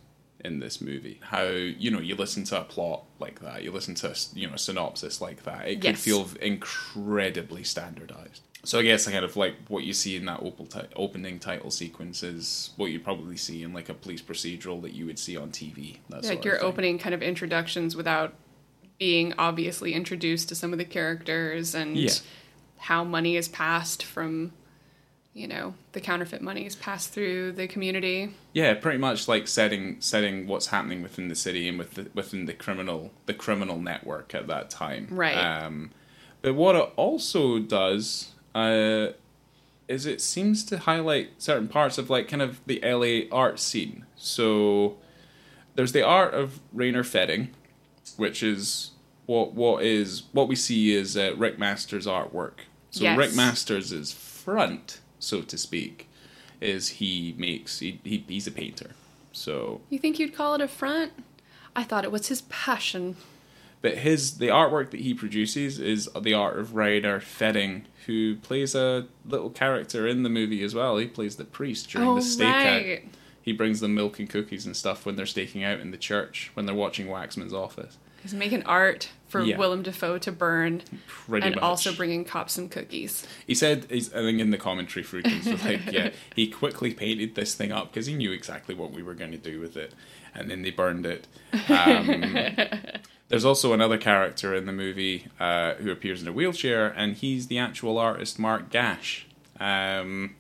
in 0.44 0.60
this 0.60 0.82
movie. 0.82 1.20
How 1.22 1.44
you 1.44 1.92
know 1.92 2.00
you 2.00 2.16
listen 2.16 2.44
to 2.46 2.62
a 2.62 2.64
plot 2.64 3.04
like 3.20 3.40
that, 3.42 3.64
you 3.64 3.72
listen 3.72 3.96
to 3.96 4.12
a, 4.12 4.16
you 4.34 4.48
know 4.48 4.54
a 4.54 4.58
synopsis 4.58 5.22
like 5.22 5.44
that, 5.44 5.68
it 5.68 5.76
could 5.76 5.84
Yes. 5.92 6.04
feel 6.04 6.28
incredibly 6.42 7.64
standardized. 7.64 8.42
So 8.64 8.80
I 8.80 8.84
guess 8.84 9.08
kind 9.08 9.24
of 9.24 9.36
like 9.38 9.56
what 9.70 9.84
you 9.84 9.94
see 9.94 10.16
in 10.18 10.26
that 10.26 10.42
opal 10.42 10.66
ti- 10.66 10.82
opening 10.96 11.40
title 11.40 11.72
sequence 11.72 12.22
is 12.24 12.72
what 12.76 12.88
you 12.92 13.00
probably 13.00 13.38
see 13.38 13.64
in 13.64 13.72
like 13.74 13.88
a 13.90 13.94
police 13.94 14.22
procedural 14.22 14.82
that 14.82 14.94
you 14.94 15.06
would 15.06 15.18
see 15.20 15.38
on 15.38 15.52
TV. 15.52 15.98
That 16.10 16.24
sort 16.26 16.36
Like 16.36 16.46
your 16.46 16.64
opening 16.64 17.00
kind 17.00 17.16
of 17.16 17.22
introductions 17.24 17.96
without 17.96 18.34
being 19.00 19.34
obviously 19.38 19.94
introduced 19.94 20.50
to 20.50 20.56
some 20.56 20.74
of 20.74 20.80
the 20.80 20.86
characters 20.86 21.74
and 21.76 21.96
Yeah. 21.96 22.12
how 22.78 23.04
money 23.04 23.38
is 23.38 23.48
passed 23.48 24.04
from, 24.04 24.52
you 25.38 25.48
know, 25.48 25.74
the 25.92 26.02
counterfeit 26.02 26.42
money 26.42 26.66
is 26.66 26.76
passed 26.76 27.14
through 27.14 27.54
the 27.54 27.68
community. 27.68 28.34
Yeah, 28.54 28.74
pretty 28.74 28.98
much 28.98 29.28
like 29.28 29.48
setting 29.48 30.02
setting 30.02 30.48
what's 30.48 30.68
happening 30.68 31.02
within 31.02 31.28
the 31.28 31.36
city 31.36 31.68
and 31.70 31.78
with 31.78 31.94
the, 31.94 32.10
within 32.14 32.46
the 32.46 32.54
criminal 32.54 33.12
the 33.26 33.34
criminal 33.34 33.80
network 33.80 34.34
at 34.34 34.48
that 34.48 34.70
time. 34.70 35.08
Right. 35.12 35.38
Um, 35.38 35.92
but 36.42 36.56
what 36.56 36.76
it 36.76 36.90
also 36.96 37.60
does 37.60 38.34
uh, 38.56 39.10
is 39.88 40.06
it 40.06 40.22
seems 40.22 40.64
to 40.66 40.80
highlight 40.80 41.30
certain 41.38 41.68
parts 41.68 41.98
of 41.98 42.10
like 42.10 42.28
kind 42.28 42.42
of 42.42 42.60
the 42.66 42.82
LA 42.84 43.34
art 43.36 43.60
scene. 43.60 44.06
So 44.16 44.98
there's 45.76 45.92
the 45.92 46.04
art 46.04 46.34
of 46.34 46.60
Rainer 46.74 47.04
Fetting 47.04 47.54
which 48.16 48.42
is 48.42 48.92
what 49.26 49.54
what 49.54 49.84
is 49.84 50.24
what 50.32 50.48
we 50.48 50.56
see 50.56 50.94
is 50.94 51.18
uh, 51.18 51.34
Rick 51.38 51.60
Masters' 51.60 52.08
artwork. 52.08 52.60
So 52.92 53.04
Yes. 53.04 53.18
Rick 53.18 53.36
Masters' 53.36 53.92
is 53.92 54.12
front, 54.12 55.02
so 55.28 55.42
to 55.42 55.58
speak, 55.58 56.08
is 56.62 56.88
he 57.02 57.36
makes 57.38 57.80
he, 57.80 58.00
he 58.04 58.24
he's 58.28 58.48
a 58.48 58.52
painter. 58.52 58.92
So, 59.32 59.82
You 59.90 60.00
think 60.00 60.18
you'd 60.18 60.34
call 60.36 60.56
it 60.56 60.62
a 60.62 60.68
front? 60.68 61.12
I 61.76 61.84
thought 61.84 62.04
it 62.04 62.12
was 62.12 62.28
his 62.28 62.42
passion. 62.44 63.16
but 63.84 64.00
his 64.00 64.38
the 64.40 64.48
artwork 64.48 64.90
that 64.92 65.02
he 65.02 65.14
produces 65.14 65.80
is 65.80 66.10
the 66.20 66.34
art 66.34 66.58
of 66.58 66.74
Rainer 66.74 67.20
Fetting, 67.20 67.86
who 68.08 68.38
plays 68.38 68.74
a 68.74 69.06
little 69.26 69.52
character 69.52 70.08
in 70.08 70.24
the 70.24 70.30
movie 70.30 70.64
as 70.64 70.74
well. 70.74 70.98
He 70.98 71.06
plays 71.08 71.36
the 71.36 71.44
priest 71.46 71.90
during 71.92 72.08
Oh, 72.08 72.16
the 72.16 72.22
stakeout. 72.22 72.88
right. 72.88 73.08
He 73.42 73.52
brings 73.54 73.80
them 73.80 73.94
milk 73.94 74.18
and 74.20 74.30
cookies 74.30 74.66
and 74.66 74.76
stuff 74.76 75.06
when 75.06 75.16
they're 75.16 75.26
staking 75.28 75.64
out 75.64 75.80
in 75.80 75.92
the 75.92 75.98
church 75.98 76.50
when 76.56 76.66
they're 76.66 76.76
watching 76.76 77.08
Waxman's 77.08 77.54
office. 77.54 77.98
He's 78.24 78.34
making 78.34 78.64
art 78.64 79.10
for 79.28 79.42
Yeah. 79.44 79.58
Willem 79.58 79.84
Dafoe 79.84 80.18
to 80.20 80.32
burn 80.32 80.82
Pretty 81.08 81.46
and 81.46 81.56
much. 81.56 81.64
also 81.64 81.94
bringing 81.94 82.24
cops 82.26 82.54
some 82.54 82.70
cookies. 82.70 83.26
He 83.46 83.54
said, 83.56 83.86
he's, 83.90 84.14
I 84.14 84.20
think 84.20 84.40
in 84.40 84.52
the 84.52 84.58
commentary 84.58 85.04
Friedkin, 85.04 85.46
was 85.52 85.64
like, 85.66 85.92
yeah, 85.92 86.12
he 86.36 86.48
quickly 86.48 86.94
painted 86.94 87.36
this 87.36 87.54
thing 87.56 87.72
up 87.72 87.92
because 87.92 88.06
he 88.06 88.14
knew 88.16 88.32
exactly 88.32 88.74
what 88.74 88.92
we 88.92 89.04
were 89.04 89.14
going 89.14 89.32
to 89.32 89.38
do 89.38 89.60
with 89.60 89.76
it, 89.78 89.94
and 90.34 90.50
then 90.50 90.62
they 90.62 90.72
burned 90.72 91.06
it. 91.06 91.28
Um, 91.70 92.24
there's 93.30 93.44
also 93.46 93.74
another 93.74 93.98
character 93.98 94.56
in 94.56 94.66
the 94.66 94.72
movie 94.72 95.28
uh, 95.40 95.74
who 95.76 95.92
appears 95.92 96.22
in 96.22 96.28
a 96.28 96.32
wheelchair, 96.34 96.88
and 96.96 97.16
he's 97.16 97.48
the 97.48 97.58
actual 97.58 97.98
artist 97.98 98.40
Mark 98.40 98.70
Gash, 98.70 99.28
um, 99.60 100.36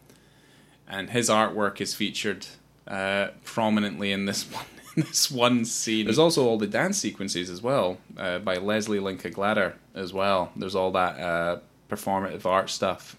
and 0.87 1.09
his 1.09 1.29
artwork 1.29 1.81
is 1.81 1.93
featured 1.93 2.47
uh, 2.87 3.27
prominently 3.43 4.13
in 4.13 4.25
this 4.25 4.43
one 4.51 4.63
this 5.05 5.29
one 5.31 5.63
scene. 5.63 6.05
There's 6.05 6.19
also 6.19 6.45
all 6.47 6.57
the 6.57 6.67
dance 6.67 6.97
sequences 6.97 7.49
as 7.49 7.61
well 7.61 7.99
uh, 8.17 8.39
by 8.39 8.57
Leslie 8.57 8.99
Linka 8.99 9.29
Glatter 9.29 9.75
as 9.93 10.11
well. 10.11 10.51
There's 10.55 10.75
all 10.75 10.91
that 10.91 11.19
uh, 11.19 11.59
performative 11.89 12.45
art 12.45 12.69
stuff. 12.69 13.15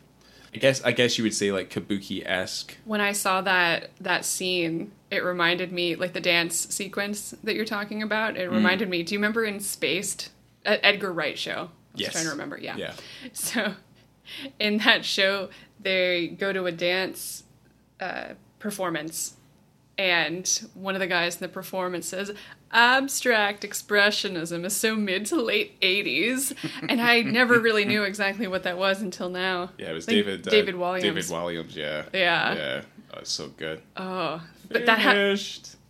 I 0.55 0.59
guess 0.59 0.83
I 0.83 0.93
guess 0.93 1.19
you 1.19 1.25
would 1.25 1.35
say 1.35 1.53
like 1.53 1.71
kabuki 1.71 2.27
esque. 2.27 2.77
When 2.85 3.01
I 3.01 3.13
saw 3.13 3.43
that 3.43 3.91
that 4.01 4.25
scene, 4.25 4.93
it 5.11 5.23
reminded 5.23 5.73
me 5.73 5.95
like 5.95 6.15
the 6.15 6.21
dance 6.21 6.57
sequence 6.57 7.35
that 7.45 7.55
you're 7.55 7.65
talking 7.65 8.03
about. 8.03 8.35
Mm. 8.35 8.39
It 8.41 8.49
reminded 8.51 8.89
me. 8.89 9.03
Do 9.03 9.15
you 9.15 9.19
remember 9.19 9.45
in 9.45 9.61
Spaced, 9.61 10.31
uh, 10.67 10.79
Edgar 10.83 11.13
Wright 11.13 11.39
show? 11.39 11.53
I 11.53 11.93
was 11.93 12.01
Yes. 12.03 12.13
trying 12.13 12.25
to 12.25 12.31
remember. 12.31 12.59
Yeah. 12.59 12.77
Yeah. 12.77 12.95
So, 13.33 13.75
in 14.59 14.79
that 14.79 15.05
show, 15.05 15.49
they 15.81 16.29
go 16.29 16.53
to 16.53 16.67
a 16.67 16.73
dance 16.73 17.45
uh, 18.01 18.35
performance, 18.59 19.35
and 19.99 20.49
one 20.75 20.95
of 20.95 21.01
the 21.01 21.07
guys 21.09 21.35
in 21.37 21.41
the 21.41 21.49
performance 21.49 22.07
says, 22.07 22.33
"Abstract 22.71 23.65
expressionism 23.65 24.65
is 24.65 24.77
so 24.77 24.95
mid 24.95 25.27
to 25.27 25.37
late 25.43 25.79
'80s," 25.81 26.55
and 26.89 27.01
I 27.01 27.23
never 27.23 27.59
really 27.59 27.85
knew 27.85 28.05
exactly 28.05 28.47
what 28.47 28.63
that 28.63 28.79
was 28.79 29.03
until 29.03 29.29
now. 29.29 29.71
Yeah, 29.77 29.91
it 29.91 29.95
was 29.95 30.07
David 30.07 30.47
uh, 30.47 30.51
David 30.51 30.77
Williams. 30.77 31.03
David 31.03 31.29
Williams. 31.31 31.77
Yeah. 31.77 32.05
Yeah. 32.13 32.55
Yeah. 32.55 32.83
Oh, 33.13 33.19
it's 33.21 33.31
so 33.33 33.49
good. 33.49 33.83
Oh, 33.97 34.43
but 34.71 34.87
that 34.87 34.99
ha- 35.01 35.37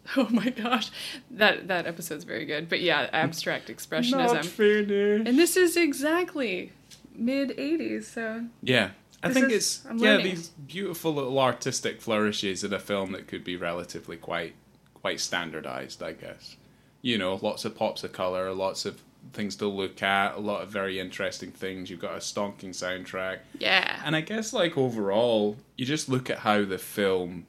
oh 0.17 0.29
my 0.31 0.49
gosh, 0.49 0.91
that 1.31 1.69
that 1.69 1.87
episode's 1.87 2.25
very 2.25 2.47
good. 2.47 2.69
But 2.69 2.81
yeah, 2.81 3.09
abstract 3.13 3.69
expressionism. 3.69 4.13
Not 4.35 4.45
finished. 4.47 5.29
and 5.29 5.39
this 5.39 5.57
is 5.57 5.77
exactly 5.77 6.73
mid 7.15 7.51
'80s. 7.51 8.05
So 8.05 8.47
Yeah. 8.63 8.91
I 9.23 9.29
This 9.29 9.35
think 9.37 9.51
is- 9.53 9.55
it's 9.91 10.03
yeah 10.03 10.17
these 10.19 10.49
beautiful 10.49 11.13
little 11.15 11.39
artistic 11.39 12.01
flourishes 12.01 12.63
in 12.63 12.73
a 12.73 12.79
film 12.79 13.13
that 13.13 13.27
could 13.27 13.43
be 13.45 13.57
relatively 13.57 14.17
quite 14.17 14.55
quite 14.95 15.21
standardized, 15.21 16.03
I 16.03 16.13
guess. 16.13 16.57
You 17.03 17.19
know, 17.19 17.35
lots 17.43 17.65
of 17.65 17.77
pops 17.77 18.03
of 18.05 18.13
color, 18.13 18.53
lots 18.53 18.85
of 18.85 19.01
things 19.33 19.57
to 19.57 19.67
look 19.67 20.03
at, 20.03 20.37
a 20.37 20.41
lot 20.41 20.63
of 20.63 20.69
very 20.69 20.99
interesting 21.01 21.51
things. 21.51 21.91
You've 21.91 22.01
got 22.01 22.15
a 22.15 22.19
stonking 22.19 22.71
soundtrack, 22.71 23.39
yeah, 23.59 24.01
and 24.05 24.15
I 24.17 24.21
guess 24.21 24.53
like 24.53 24.77
overall, 24.79 25.57
you 25.77 25.85
just 25.85 26.09
look 26.09 26.31
at 26.31 26.39
how 26.41 26.65
the 26.65 26.79
film 26.79 27.47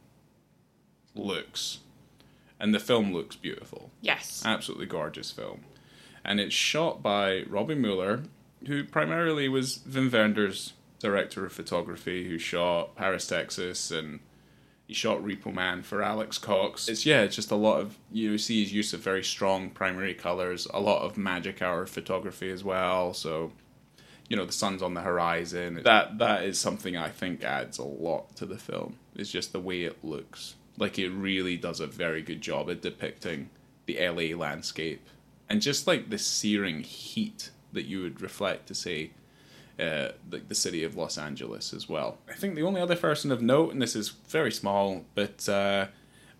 looks, 1.15 1.79
and 2.59 2.73
the 2.73 2.79
film 2.79 3.13
looks 3.13 3.35
beautiful 3.35 3.91
yes, 4.01 4.41
absolutely 4.45 4.85
gorgeous 4.85 5.31
film. 5.31 5.61
And 6.25 6.39
it's 6.39 6.53
shot 6.53 7.01
by 7.01 7.43
Robby 7.47 7.75
Müller, 7.75 8.25
who 8.67 8.83
primarily 8.83 9.47
was 9.47 9.79
Wim 9.89 10.11
Wenders' 10.11 10.73
director 10.99 11.45
of 11.45 11.53
photography, 11.53 12.27
who 12.27 12.37
shot 12.37 12.95
Paris, 12.95 13.27
Texas, 13.27 13.91
and 13.91 14.19
he 14.87 14.93
shot 14.93 15.19
Repo 15.19 15.53
Man 15.53 15.83
for 15.83 16.01
Alex 16.01 16.37
Cox. 16.37 16.87
It's 16.87 17.05
yeah, 17.05 17.21
it's 17.21 17.35
just 17.35 17.51
a 17.51 17.55
lot 17.55 17.79
of 17.79 17.97
you 18.11 18.37
see 18.37 18.63
his 18.63 18.73
use 18.73 18.93
of 18.93 18.99
very 19.01 19.23
strong 19.23 19.69
primary 19.69 20.13
colors, 20.13 20.67
a 20.73 20.79
lot 20.79 21.03
of 21.03 21.17
magic 21.17 21.61
hour 21.61 21.85
photography 21.85 22.49
as 22.49 22.63
well. 22.63 23.13
So 23.13 23.51
you 24.27 24.37
know 24.37 24.45
the 24.45 24.51
sun's 24.51 24.81
on 24.81 24.93
the 24.93 25.01
horizon. 25.01 25.81
That 25.83 26.17
that 26.19 26.43
is 26.43 26.57
something 26.59 26.97
I 26.97 27.09
think 27.09 27.43
adds 27.43 27.77
a 27.77 27.83
lot 27.83 28.35
to 28.37 28.45
the 28.45 28.57
film. 28.57 28.97
It's 29.15 29.31
just 29.31 29.53
the 29.53 29.59
way 29.59 29.83
it 29.83 30.03
looks. 30.03 30.55
Like 30.77 30.97
it 30.97 31.09
really 31.09 31.57
does 31.57 31.79
a 31.79 31.87
very 31.87 32.21
good 32.21 32.41
job 32.41 32.69
at 32.69 32.81
depicting 32.81 33.49
the 33.85 33.97
LA 33.99 34.37
landscape 34.37 35.07
and 35.49 35.61
just 35.61 35.87
like 35.87 36.09
the 36.09 36.17
searing 36.17 36.81
heat 36.81 37.49
that 37.73 37.85
you 37.85 38.01
would 38.01 38.21
reflect 38.21 38.67
to 38.67 38.75
say 38.75 39.11
uh, 39.79 40.09
like 40.31 40.47
the 40.47 40.55
city 40.55 40.83
of 40.83 40.95
Los 40.95 41.17
Angeles 41.17 41.73
as 41.73 41.87
well. 41.87 42.17
I 42.29 42.33
think 42.33 42.55
the 42.55 42.63
only 42.63 42.81
other 42.81 42.95
person 42.95 43.31
of 43.31 43.41
note, 43.41 43.71
and 43.71 43.81
this 43.81 43.95
is 43.95 44.09
very 44.09 44.51
small, 44.51 45.05
but 45.15 45.47
uh, 45.47 45.87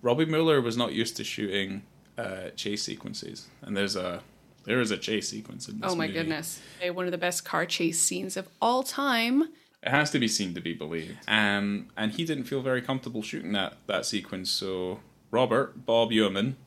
Robby 0.01 0.25
Müller 0.25 0.61
was 0.63 0.77
not 0.77 0.93
used 0.93 1.15
to 1.17 1.23
shooting 1.23 1.83
uh, 2.17 2.49
chase 2.55 2.83
sequences, 2.83 3.47
and 3.61 3.75
there's 3.75 3.95
a 3.95 4.21
there 4.65 4.81
is 4.81 4.91
a 4.91 4.97
chase 4.97 5.29
sequence 5.29 5.67
in 5.67 5.79
this 5.79 5.91
oh 5.91 5.95
my 5.95 6.07
movie. 6.07 6.19
goodness, 6.19 6.61
one 6.91 7.05
of 7.05 7.11
the 7.11 7.17
best 7.17 7.45
car 7.45 7.65
chase 7.65 7.99
scenes 7.99 8.37
of 8.37 8.47
all 8.61 8.83
time. 8.83 9.43
It 9.81 9.89
has 9.89 10.11
to 10.11 10.19
be 10.19 10.27
seen 10.27 10.53
to 10.55 10.61
be 10.61 10.73
believed. 10.73 11.17
Um, 11.27 11.87
and 11.95 12.11
he 12.11 12.25
didn't 12.25 12.43
feel 12.43 12.61
very 12.61 12.81
comfortable 12.81 13.21
shooting 13.21 13.53
that, 13.53 13.77
that 13.87 14.05
sequence, 14.05 14.49
so 14.49 14.99
Robert, 15.31 15.85
Bob 15.85 16.11
Yeoman, 16.11 16.57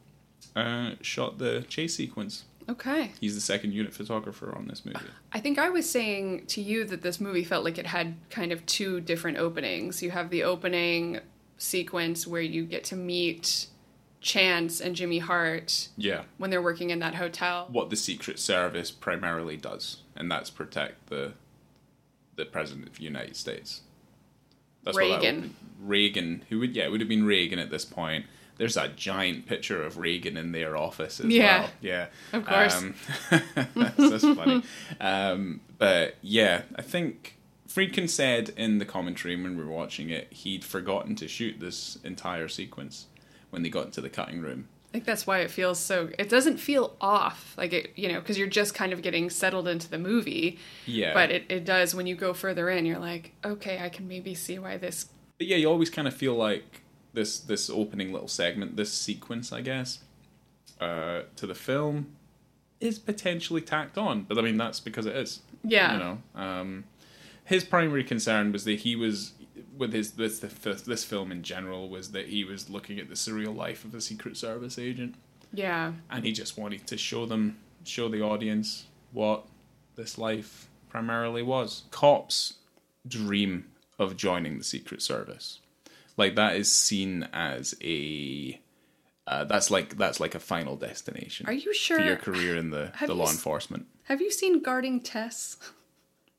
uh, 0.57 0.93
shot 1.03 1.39
the 1.39 1.65
chase 1.69 1.95
sequence. 1.97 2.45
Okay, 2.69 3.13
He's 3.21 3.35
the 3.35 3.41
second 3.41 3.73
unit 3.73 3.93
photographer 3.93 4.55
on 4.57 4.67
this 4.69 4.85
movie. 4.85 4.99
I 5.33 5.41
think 5.41 5.59
I 5.59 5.69
was 5.71 5.89
saying 5.91 6.47
to 6.47 6.61
you 6.63 6.85
that 6.85 7.03
this 7.03 7.21
movie 7.21 7.45
felt 7.45 7.65
like 7.65 7.79
it 7.79 7.87
had 7.87 8.15
kind 8.31 8.53
of 8.53 8.65
two 8.67 9.01
different 9.01 9.39
openings. 9.39 10.03
You 10.03 10.11
have 10.13 10.31
the 10.31 10.43
opening 10.45 11.21
sequence 11.59 12.27
where 12.27 12.43
you 12.43 12.65
get 12.65 12.85
to 12.85 12.97
meet 12.97 13.67
Chance 14.21 14.81
and 14.81 14.95
Jimmy 14.95 15.19
Hart 15.19 15.89
Yeah. 15.97 16.23
when 16.39 16.51
they're 16.51 16.63
working 16.63 16.91
in 16.91 17.01
that 17.01 17.17
hotel. 17.17 17.67
What 17.71 17.91
the 17.91 17.97
Secret 17.97 18.39
Service 18.39 18.91
primarily 18.93 19.57
does, 19.57 19.99
and 20.17 20.31
that's 20.31 20.51
protect 20.51 21.09
the 21.09 21.33
the 22.37 22.45
President 22.47 22.89
of 22.89 22.97
the 22.97 23.03
United 23.05 23.37
States. 23.37 23.83
That's 24.85 24.97
Reagan. 24.97 25.55
Reagan, 25.81 26.45
who 26.49 26.59
would, 26.61 26.75
yeah, 26.75 26.85
it 26.85 26.91
would 26.91 27.01
have 27.01 27.09
been 27.09 27.25
Reagan 27.27 27.59
at 27.59 27.71
this 27.71 27.85
point. 27.85 28.25
There's 28.59 28.77
a 28.77 28.89
giant 28.89 29.47
picture 29.47 29.83
of 29.83 29.99
Reagan 29.99 30.37
in 30.37 30.53
their 30.53 30.77
office 30.77 31.21
as 31.21 31.27
Yeah. 31.27 31.61
well. 31.63 31.71
Yeah. 31.81 32.07
Of 32.33 32.45
course. 32.47 32.77
Um, 32.77 32.95
that's, 33.75 33.97
that's 33.97 34.25
funny. 34.25 34.63
Um, 35.01 35.61
but 35.79 36.17
yeah, 36.23 36.63
I 36.77 36.83
think 36.83 37.39
Friedkin 37.69 38.09
said 38.09 38.51
in 38.57 38.79
the 38.79 38.85
commentary 38.85 39.35
when 39.41 39.57
we 39.57 39.65
were 39.65 39.71
watching 39.71 40.11
it, 40.11 40.33
he'd 40.33 40.65
forgotten 40.65 41.17
to 41.17 41.29
shoot 41.29 41.59
this 41.61 41.99
entire 42.05 42.49
sequence 42.49 43.07
when 43.51 43.63
they 43.63 43.69
got 43.71 43.87
into 43.87 44.01
the 44.01 44.11
cutting 44.11 44.41
room. 44.41 44.69
I 44.89 44.93
think 44.93 45.07
that's 45.07 45.27
why 45.27 45.39
it 45.39 45.51
feels 45.51 45.79
so. 45.79 46.11
It 46.19 46.29
doesn't 46.29 46.59
feel 46.59 46.95
off, 47.01 47.55
like 47.57 47.73
it, 47.73 47.93
you 47.97 48.13
know, 48.13 48.21
because 48.21 48.37
you're 48.37 48.47
just 48.47 48.75
kind 48.75 48.93
of 48.93 49.01
getting 49.01 49.31
settled 49.31 49.67
into 49.67 49.89
the 49.89 49.97
movie. 49.99 50.59
Yeah. 50.85 51.15
But 51.15 51.31
it, 51.31 51.45
it 51.49 51.65
does 51.65 51.95
when 51.95 52.07
you 52.07 52.15
go 52.15 52.35
further 52.35 52.69
in. 52.69 52.85
You're 52.85 52.99
like, 52.99 53.33
okay, 53.43 53.81
I 53.83 53.89
can 53.89 54.07
maybe 54.07 54.35
see 54.35 54.59
why 54.59 54.77
this. 54.77 55.07
But 55.39 55.47
yeah, 55.47 55.57
you 55.57 55.67
always 55.71 55.89
kind 55.89 56.07
of 56.07 56.13
feel 56.15 56.35
like 56.35 56.82
this 57.13 57.39
this 57.41 57.69
opening 57.71 58.13
little 58.13 58.29
segment, 58.29 58.77
this 58.77 58.93
sequence, 58.93 59.53
I 59.53 59.61
guess, 59.61 60.01
uh, 60.81 61.23
to 61.37 61.47
the 61.47 61.55
film 61.55 62.17
is 62.81 62.99
potentially 62.99 63.61
tacked 63.61 63.97
on. 63.97 64.23
But 64.23 64.39
I 64.39 64.43
mean, 64.43 64.57
that's 64.57 64.81
because 64.81 65.07
it 65.07 65.17
is. 65.17 65.41
Yeah. 65.65 65.93
You 65.93 65.99
know, 65.99 66.19
um, 66.35 66.85
his 67.45 67.65
primary 67.65 68.03
concern 68.05 68.53
was 68.53 68.65
that 68.65 68.81
he 68.81 68.97
was 68.97 69.33
with 69.77 69.93
his 69.93 70.13
this 70.13 70.41
this, 70.41 70.83
this 70.83 71.05
film 71.05 71.31
in 71.33 71.43
general 71.43 71.89
was 71.89 72.13
that 72.13 72.29
he 72.29 72.45
was 72.45 72.69
looking 72.71 72.99
at 72.99 73.09
the 73.09 73.15
surreal 73.15 73.55
life 73.55 73.85
of 73.85 73.95
a 73.95 74.01
Secret 74.01 74.37
Service 74.37 74.79
agent, 74.79 75.15
Yeah. 75.53 75.93
and 76.11 76.25
he 76.25 76.33
just 76.33 76.59
wanted 76.59 76.87
to 76.89 76.97
show 76.97 77.27
them, 77.27 77.59
show 77.85 78.09
the 78.09 78.23
audience 78.23 78.87
what 79.13 79.45
this 79.97 80.19
life 80.19 80.69
primarily 80.89 81.43
was. 81.43 81.85
Cops 81.91 82.55
dream 83.07 83.67
of 83.99 84.17
joining 84.17 84.59
the 84.59 84.65
Secret 84.65 85.03
Service. 85.03 85.61
Like 86.17 86.35
that 86.37 86.57
is 86.57 86.71
seen 86.71 87.29
as 87.33 87.75
a 87.83 88.61
uh, 89.27 89.45
that's 89.45 89.71
like 89.71 89.97
that's 89.97 90.21
like 90.21 90.35
a 90.35 90.41
final 90.41 90.77
destination. 90.77 91.47
Are 91.47 91.53
you 91.53 91.73
sure? 91.73 91.99
for 91.99 92.05
your 92.05 92.17
career 92.17 92.57
in 92.57 92.71
the, 92.71 92.91
Have 92.97 93.09
the 93.09 93.15
law 93.15 93.25
s- 93.25 93.33
enforcement? 93.33 93.87
Have 94.05 94.21
you 94.21 94.31
seen 94.31 94.63
Guarding 94.63 95.01
Tess? 95.01 95.57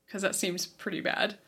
Because 0.06 0.22
that 0.22 0.36
seems 0.36 0.64
pretty 0.64 1.00
bad. 1.00 1.38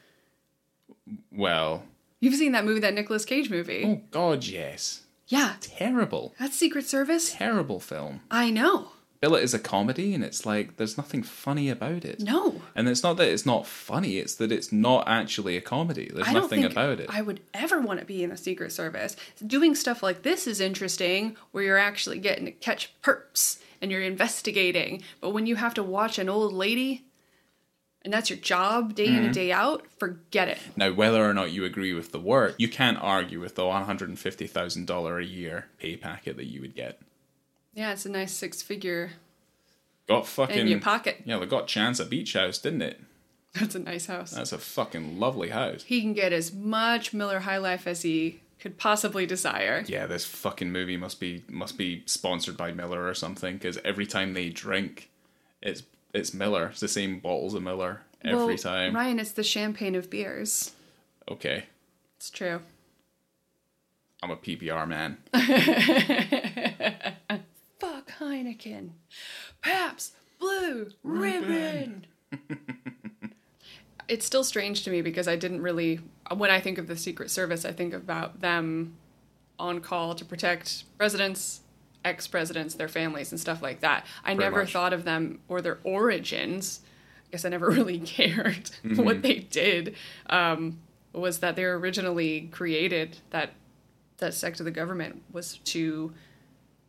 Well, 1.31 1.85
You've 2.21 2.35
seen 2.35 2.51
that 2.53 2.65
movie, 2.65 2.81
that 2.81 2.95
Nicolas 2.95 3.25
Cage 3.25 3.49
movie. 3.51 3.85
oh 3.87 4.03
god, 4.11 4.45
yes, 4.45 5.03
Yeah. 5.29 5.55
terrible, 5.61 6.35
That's 6.41 6.57
Secret 6.57 6.85
Service. 6.87 7.33
terrible 7.35 7.79
film. 7.79 8.23
I 8.31 8.51
know. 8.51 8.89
Bill 9.21 9.35
it 9.35 9.43
as 9.43 9.55
a 9.55 9.59
comedy, 9.59 10.15
and 10.15 10.23
it's 10.23 10.45
like 10.45 10.77
there's 10.77 10.97
nothing 10.97 11.23
funny 11.23 11.69
about 11.71 12.05
it. 12.05 12.21
No. 12.21 12.61
And 12.75 12.89
it's 12.89 13.03
not 13.03 13.17
that 13.17 13.29
it's 13.29 13.47
not 13.47 13.67
funny; 13.67 14.19
it's 14.19 14.35
that 14.37 14.53
it's 14.53 14.73
not 14.73 15.09
actually 15.09 15.57
a 15.57 15.61
comedy. 15.61 16.11
There's 16.13 16.29
I 16.29 16.33
don't 16.33 16.43
nothing 16.43 16.61
think 16.63 16.73
about 16.73 17.01
it. 17.01 17.09
I 17.11 17.23
would 17.23 17.41
ever 17.55 17.81
want 17.81 18.01
to 18.01 18.07
be 18.07 18.23
in 18.23 18.31
the 18.31 18.37
Secret 18.37 18.73
Service. 18.73 19.17
Doing 19.47 19.75
stuff 19.75 20.03
like 20.03 20.23
this 20.23 20.47
is 20.47 20.61
interesting, 20.61 21.37
where 21.53 21.65
you're 21.65 21.79
actually 21.79 22.19
getting 22.19 22.45
to 22.45 22.51
catch 22.53 22.93
perps 23.03 23.59
and 23.81 23.91
you're 23.91 24.03
investigating. 24.03 25.03
But 25.21 25.31
when 25.31 25.47
you 25.47 25.57
have 25.57 25.75
to 25.75 25.83
watch 25.83 26.19
an 26.19 26.29
old 26.29 26.53
lady, 26.53 27.05
and 28.03 28.13
that's 28.13 28.31
your 28.31 28.39
job 28.39 28.95
day 28.95 29.07
Mm-hmm. 29.07 29.17
in 29.17 29.25
and 29.25 29.35
day 29.35 29.53
out, 29.53 29.87
forget 29.99 30.49
it. 30.49 30.59
Now, 30.77 30.93
whether 30.93 31.25
or 31.29 31.35
not 31.35 31.53
you 31.53 31.65
agree 31.65 31.93
with 31.93 32.13
the 32.13 32.21
work, 32.21 32.55
you 32.59 32.69
can't 32.69 32.99
argue 33.01 33.41
with 33.41 33.55
the 33.55 33.67
one 33.67 33.85
hundred 33.85 34.09
and 34.11 34.19
fifty 34.19 34.47
thousand 34.47 34.87
dollar 34.87 35.19
a 35.19 35.25
year 35.25 35.67
pay 35.79 35.97
packet 35.97 36.37
that 36.37 36.47
you 36.47 36.61
would 36.61 36.75
get. 36.75 37.01
Yeah, 37.77 37.93
it's 37.93 38.05
a 38.07 38.09
nice 38.09 38.33
six 38.33 38.63
figure 38.63 39.11
Got 40.09 40.27
fucking 40.27 40.59
in 40.59 40.67
your 40.69 40.81
pocket. 40.81 41.23
yeah, 41.25 41.39
they 41.39 41.47
got 41.47 41.67
Chance 41.69 42.01
a 42.01 42.05
beach 42.07 42.33
house, 42.33 42.59
didn't 42.59 42.83
it? 42.83 43.01
That's 43.55 43.75
a 43.75 43.79
nice 43.79 44.07
house. 44.07 44.31
That's 44.33 44.53
a 44.53 44.59
fucking 44.59 45.19
lovely 45.21 45.51
house. 45.51 45.83
He 45.85 46.01
can 46.01 46.13
get 46.13 46.33
as 46.33 46.53
much 46.53 47.13
Miller 47.15 47.41
High 47.41 47.59
Life 47.59 47.87
as 47.87 48.03
he 48.03 48.41
could 48.61 48.79
possibly 48.79 49.27
desire. 49.27 49.85
Yeah, 49.87 50.07
this 50.07 50.25
fucking 50.25 50.73
movie 50.73 50.97
must 50.97 51.21
be 51.21 51.45
must 51.49 51.77
be 51.79 52.03
sponsored 52.07 52.57
by 52.57 52.73
Miller 52.73 53.07
or 53.07 53.15
something 53.15 53.55
because 53.57 53.79
every 53.85 54.07
time 54.07 54.33
they 54.35 54.49
drink, 54.51 55.11
it's 55.63 55.83
it's 56.15 56.33
Miller. 56.33 56.69
It's 56.69 56.81
the 56.81 56.89
same 56.89 57.19
bottles 57.19 57.55
of 57.55 57.63
Miller 57.63 58.03
every 58.25 58.47
Well, 58.47 58.57
time. 58.57 58.95
Ryan, 58.95 59.19
it's 59.21 59.33
the 59.33 59.43
champagne 59.45 59.95
of 59.95 60.09
beers. 60.09 60.73
Okay, 61.29 61.65
It's 62.17 62.31
true. 62.31 62.61
I'm 64.23 64.31
a 64.31 64.37
PBR 64.37 64.87
man. 64.89 65.19
Fuck 68.27 68.33
Heineken. 68.35 68.91
Pabst 69.63 70.15
Blue 70.39 70.89
Ribbon. 71.03 72.07
it's 74.09 74.27
still 74.27 74.45
strange 74.45 74.83
to 74.85 74.91
me 74.91 75.03
because 75.03 75.29
I 75.29 75.37
didn't 75.37 75.63
really. 75.63 76.01
When 76.35 76.51
I 76.51 76.61
think 76.61 76.79
of 76.79 76.87
the 76.89 76.97
Secret 76.97 77.31
Service, 77.31 77.65
I 77.65 77.73
think 77.73 77.95
about 77.95 78.41
them 78.41 78.97
on 79.59 79.81
call 79.81 80.15
to 80.15 80.25
protect 80.25 80.85
presidents, 80.99 81.61
ex 82.05 82.27
presidents, 82.27 82.75
their 82.75 82.89
families, 82.89 83.31
and 83.31 83.41
stuff 83.41 83.63
like 83.63 83.81
that. 83.81 84.05
I 84.25 84.35
Pretty 84.35 84.41
never 84.41 84.61
much. 84.63 84.73
thought 84.73 84.93
of 84.93 85.05
them 85.05 85.41
or 85.49 85.61
their 85.61 85.79
origins. 85.85 86.81
I 87.29 87.31
guess 87.33 87.45
I 87.45 87.49
never 87.49 87.71
really 87.71 88.01
cared 88.01 88.71
what 88.97 89.23
they 89.23 89.37
did. 89.39 89.95
Um, 90.29 90.79
was 91.13 91.39
that 91.39 91.57
they 91.57 91.65
were 91.65 91.79
originally 91.79 92.49
created 92.53 93.19
that 93.31 93.53
that 94.19 94.35
sect 94.35 94.61
of 94.61 94.65
the 94.65 94.71
government 94.71 95.23
was 95.33 95.59
to 95.59 96.13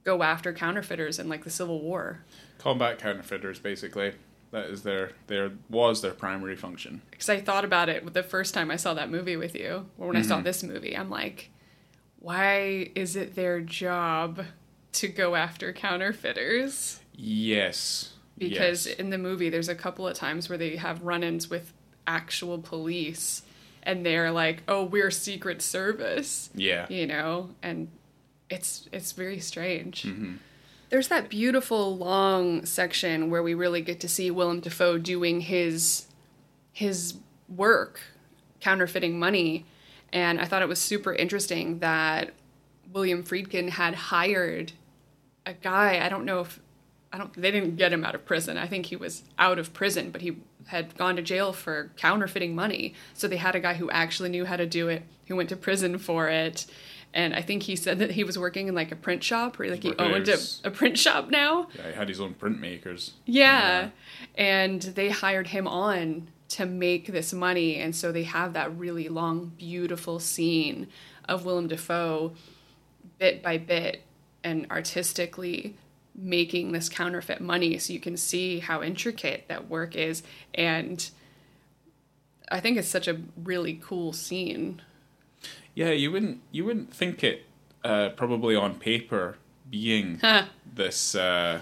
go 0.07 0.23
after 0.23 0.53
counterfeiters 0.53 1.19
in 1.19 1.27
like 1.27 1.43
the 1.43 1.49
Civil 1.49 1.81
War. 1.81 2.23
Combat 2.57 2.97
counterfeiters, 2.97 3.59
basically. 3.59 4.13
That 4.51 4.67
is 4.69 4.83
their 4.83 5.11
their 5.27 5.51
was 5.69 6.01
their 6.01 6.13
primary 6.13 6.55
function. 6.55 7.01
Because 7.11 7.27
I 7.29 7.41
thought 7.41 7.65
about 7.65 7.89
it 7.89 8.13
the 8.13 8.23
first 8.23 8.53
time 8.53 8.71
I 8.71 8.77
saw 8.77 8.93
that 8.93 9.11
movie 9.11 9.35
with 9.35 9.53
you, 9.53 9.85
or 9.97 10.07
when 10.07 10.15
I 10.15 10.21
Mm-hmm. 10.21 10.29
saw 10.29 10.39
this 10.41 10.63
movie, 10.63 10.95
I'm 10.95 11.09
like, 11.09 11.49
why 12.19 12.89
is 12.95 13.15
it 13.17 13.35
their 13.35 13.59
job 13.59 14.45
to 14.93 15.07
go 15.09 15.35
after 15.35 15.73
counterfeiters? 15.73 17.01
Yes. 17.13 18.13
Because 18.37 18.87
yes. 18.87 18.95
in 18.97 19.09
the 19.09 19.17
movie, 19.17 19.49
there's 19.49 19.69
a 19.69 19.75
couple 19.75 20.07
of 20.07 20.15
times 20.15 20.47
where 20.47 20.57
they 20.57 20.77
have 20.77 21.01
run 21.03 21.23
ins 21.23 21.49
with 21.49 21.73
actual 22.07 22.57
police, 22.59 23.41
and 23.83 24.05
they're 24.05 24.31
like, 24.31 24.63
oh, 24.67 24.83
we're 24.83 25.11
Secret 25.11 25.61
Service. 25.61 26.49
yeah. 26.55 26.85
you 26.89 27.05
know 27.07 27.49
and 27.61 27.89
it's 28.49 28.87
it's 28.91 29.11
very 29.11 29.39
strange. 29.39 30.03
Mm-hmm. 30.03 30.35
there's 30.89 31.09
that 31.09 31.29
beautiful 31.29 31.97
long 31.97 32.65
section 32.65 33.29
where 33.29 33.43
we 33.43 33.53
really 33.53 33.81
get 33.81 33.99
to 33.99 34.07
see 34.07 34.31
willem 34.31 34.59
dafoe 34.61 34.97
doing 34.97 35.41
his 35.41 36.07
his 36.71 37.15
work 37.49 37.99
counterfeiting 38.61 39.19
money. 39.19 39.65
And 40.13 40.39
i 40.39 40.45
thought 40.45 40.61
it 40.61 40.67
was 40.69 40.79
super 40.79 41.13
interesting 41.13 41.79
that 41.79 42.31
william 42.93 43.23
friedkin 43.23 43.69
had 43.69 43.93
hired 43.95 44.71
a 45.45 45.53
guy 45.53 45.99
i 46.03 46.07
don't 46.07 46.23
know 46.23 46.39
if 46.39 46.59
i 47.11 47.17
don't 47.17 47.33
they 47.33 47.51
didn't 47.51 47.75
get 47.75 47.91
him 47.91 48.05
out 48.05 48.15
of 48.15 48.25
prison. 48.25 48.57
I 48.57 48.67
think 48.67 48.85
he 48.87 48.95
was 48.95 49.23
out 49.37 49.59
of 49.59 49.73
prison 49.73 50.09
but 50.11 50.21
he 50.21 50.37
had 50.67 50.95
gone 50.97 51.15
to 51.17 51.21
jail 51.21 51.53
for 51.53 51.91
counterfeiting 51.95 52.53
money. 52.53 52.93
So 53.13 53.27
they 53.27 53.37
had 53.37 53.55
a 53.55 53.59
guy 53.61 53.75
who 53.75 53.89
actually 53.89 54.27
knew 54.29 54.43
how 54.45 54.57
to 54.57 54.65
do 54.65 54.87
it 54.89 55.03
who 55.27 55.35
went 55.35 55.49
to 55.49 55.55
prison 55.57 55.97
for 55.97 56.27
it 56.29 56.65
and 57.13 57.33
i 57.33 57.41
think 57.41 57.63
he 57.63 57.75
said 57.75 57.99
that 57.99 58.11
he 58.11 58.23
was 58.23 58.37
working 58.37 58.67
in 58.67 58.75
like 58.75 58.91
a 58.91 58.95
print 58.95 59.23
shop 59.23 59.59
or 59.59 59.67
like 59.67 59.83
he 59.83 59.93
owned 59.97 60.27
a, 60.27 60.37
a 60.65 60.71
print 60.71 60.97
shop 60.97 61.29
now 61.29 61.67
Yeah, 61.75 61.87
he 61.89 61.93
had 61.95 62.09
his 62.09 62.19
own 62.21 62.33
printmakers. 62.35 63.11
yeah. 63.25 63.89
And 64.35 64.81
they 64.81 65.09
hired 65.09 65.47
him 65.47 65.67
on 65.67 66.27
to 66.49 66.65
make 66.65 67.07
this 67.07 67.33
money. 67.33 67.75
And 67.77 67.95
so 67.95 68.11
they 68.11 68.23
have 68.23 68.53
that 68.53 68.75
really 68.77 69.09
long, 69.09 69.51
beautiful 69.57 70.19
scene 70.19 70.87
of 71.27 71.43
Willem 71.43 71.67
Dafoe 71.67 72.33
bit 73.19 73.41
by 73.43 73.57
bit 73.57 74.03
and 74.43 74.65
artistically 74.71 75.75
making 76.15 76.71
this 76.71 76.87
counterfeit 76.87 77.41
money 77.41 77.77
so 77.79 77.91
you 77.93 77.99
can 77.99 78.15
see 78.17 78.59
how 78.59 78.81
intricate 78.81 79.45
that 79.49 79.67
work 79.69 79.95
is. 79.95 80.23
And 80.53 81.09
I 82.49 82.59
think 82.59 82.77
it's 82.77 82.87
such 82.87 83.07
a 83.07 83.19
really 83.43 83.79
cool 83.83 84.13
scene. 84.13 84.81
Yeah, 85.77 85.91
you 85.91 86.11
wouldn't 86.11 86.41
you 86.51 86.65
wouldn't 86.65 86.91
think 86.91 87.23
it 87.23 87.45
uh, 87.83 88.09
probably 88.09 88.55
on 88.55 88.79
paper 88.79 89.37
being 89.69 90.19
this 90.73 91.13
uh, 91.13 91.59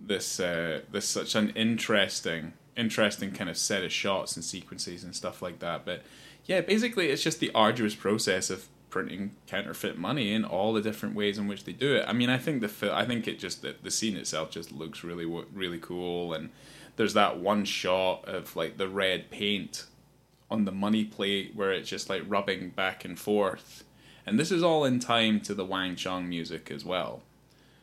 this 0.00 0.38
uh, 0.38 0.82
this 0.88 1.08
such 1.08 1.34
an 1.34 1.50
interesting 1.56 2.52
interesting 2.76 3.32
kind 3.32 3.50
of 3.50 3.58
set 3.58 3.82
of 3.82 3.90
shots 3.90 4.36
and 4.36 4.44
sequences 4.44 5.02
and 5.02 5.16
stuff 5.16 5.42
like 5.42 5.58
that. 5.58 5.84
But 5.84 6.04
yeah, 6.44 6.60
basically 6.60 7.08
it's 7.08 7.24
just 7.24 7.40
the 7.40 7.50
arduous 7.56 7.96
process 7.96 8.50
of 8.50 8.68
printing 8.88 9.32
counterfeit 9.48 9.98
money 9.98 10.32
in 10.32 10.44
all 10.44 10.72
the 10.72 10.80
different 10.80 11.16
ways 11.16 11.38
in 11.38 11.48
which 11.48 11.64
they 11.64 11.72
do 11.72 11.96
it. 11.96 12.04
I 12.06 12.12
mean, 12.12 12.30
I 12.30 12.38
think 12.38 12.60
the 12.60 12.68
fil- 12.68 12.94
I 12.94 13.04
think 13.04 13.26
it 13.26 13.36
just 13.36 13.62
the, 13.62 13.74
the 13.82 13.90
scene 13.90 14.16
itself 14.16 14.52
just 14.52 14.70
looks 14.70 15.02
really 15.02 15.26
really 15.52 15.80
cool 15.80 16.34
and 16.34 16.50
there's 16.94 17.14
that 17.14 17.40
one 17.40 17.64
shot 17.64 18.28
of 18.28 18.54
like 18.54 18.76
the 18.76 18.86
red 18.86 19.28
paint 19.32 19.86
on 20.52 20.64
the 20.64 20.72
money 20.72 21.04
plate 21.04 21.52
where 21.54 21.72
it's 21.72 21.88
just 21.88 22.08
like 22.10 22.22
rubbing 22.28 22.70
back 22.70 23.04
and 23.04 23.18
forth. 23.18 23.84
And 24.26 24.38
this 24.38 24.52
is 24.52 24.62
all 24.62 24.84
in 24.84 25.00
time 25.00 25.40
to 25.40 25.54
the 25.54 25.64
Wang 25.64 25.96
Chung 25.96 26.28
music 26.28 26.70
as 26.70 26.84
well. 26.84 27.22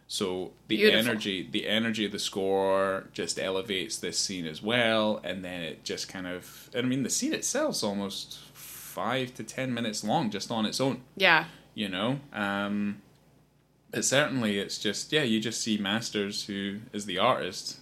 So 0.07 0.51
the 0.67 0.77
Beautiful. 0.77 0.99
energy 0.99 1.47
the 1.51 1.67
energy 1.67 2.05
of 2.05 2.11
the 2.11 2.19
score 2.19 3.05
just 3.13 3.37
elevates 3.39 3.97
this 3.97 4.17
scene 4.17 4.47
as 4.47 4.59
well 4.63 5.21
and 5.23 5.45
then 5.45 5.61
it 5.61 5.83
just 5.83 6.07
kind 6.09 6.25
of 6.25 6.69
and 6.73 6.85
I 6.85 6.89
mean 6.89 7.03
the 7.03 7.11
scene 7.11 7.33
itself's 7.33 7.83
almost 7.83 8.39
5 8.53 9.35
to 9.35 9.43
10 9.43 9.71
minutes 9.71 10.03
long 10.03 10.31
just 10.31 10.49
on 10.49 10.65
its 10.65 10.81
own, 10.81 11.01
Yeah. 11.15 11.45
you 11.75 11.89
know. 11.89 12.19
Um 12.33 13.01
but 13.91 14.03
certainly 14.05 14.57
it's 14.59 14.79
just 14.79 15.11
yeah, 15.11 15.23
you 15.23 15.39
just 15.39 15.61
see 15.61 15.77
Masters 15.77 16.45
who 16.45 16.79
is 16.91 17.05
the 17.05 17.19
artist 17.19 17.79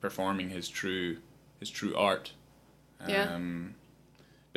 performing 0.00 0.48
his 0.50 0.68
true 0.68 1.18
his 1.60 1.70
true 1.70 1.94
art. 1.94 2.32
Yeah. 3.08 3.38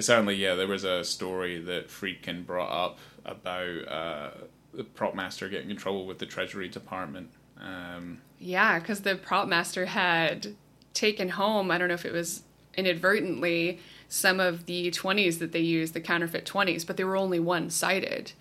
Certainly, 0.01 0.35
yeah, 0.35 0.55
there 0.55 0.67
was 0.67 0.83
a 0.83 1.03
story 1.03 1.59
that 1.59 1.89
Friedkin 1.89 2.45
brought 2.45 2.71
up 2.71 2.99
about 3.25 3.87
uh, 3.87 4.29
the 4.73 4.83
prop 4.83 5.15
master 5.15 5.49
getting 5.49 5.69
in 5.69 5.77
trouble 5.77 6.05
with 6.05 6.19
the 6.19 6.25
Treasury 6.25 6.69
Department. 6.69 7.31
Um, 7.59 8.21
Yeah, 8.39 8.79
because 8.79 9.01
the 9.01 9.15
prop 9.15 9.47
master 9.47 9.85
had 9.85 10.55
taken 10.93 11.29
home, 11.29 11.71
I 11.71 11.77
don't 11.77 11.87
know 11.87 11.93
if 11.93 12.05
it 12.05 12.13
was 12.13 12.43
inadvertently, 12.75 13.79
some 14.09 14.39
of 14.39 14.65
the 14.65 14.91
20s 14.91 15.39
that 15.39 15.51
they 15.51 15.59
used, 15.59 15.93
the 15.93 16.01
counterfeit 16.01 16.45
20s, 16.45 16.85
but 16.85 16.97
they 16.97 17.03
were 17.03 17.17
only 17.17 17.39
one 17.39 17.69
sided. 17.69 18.33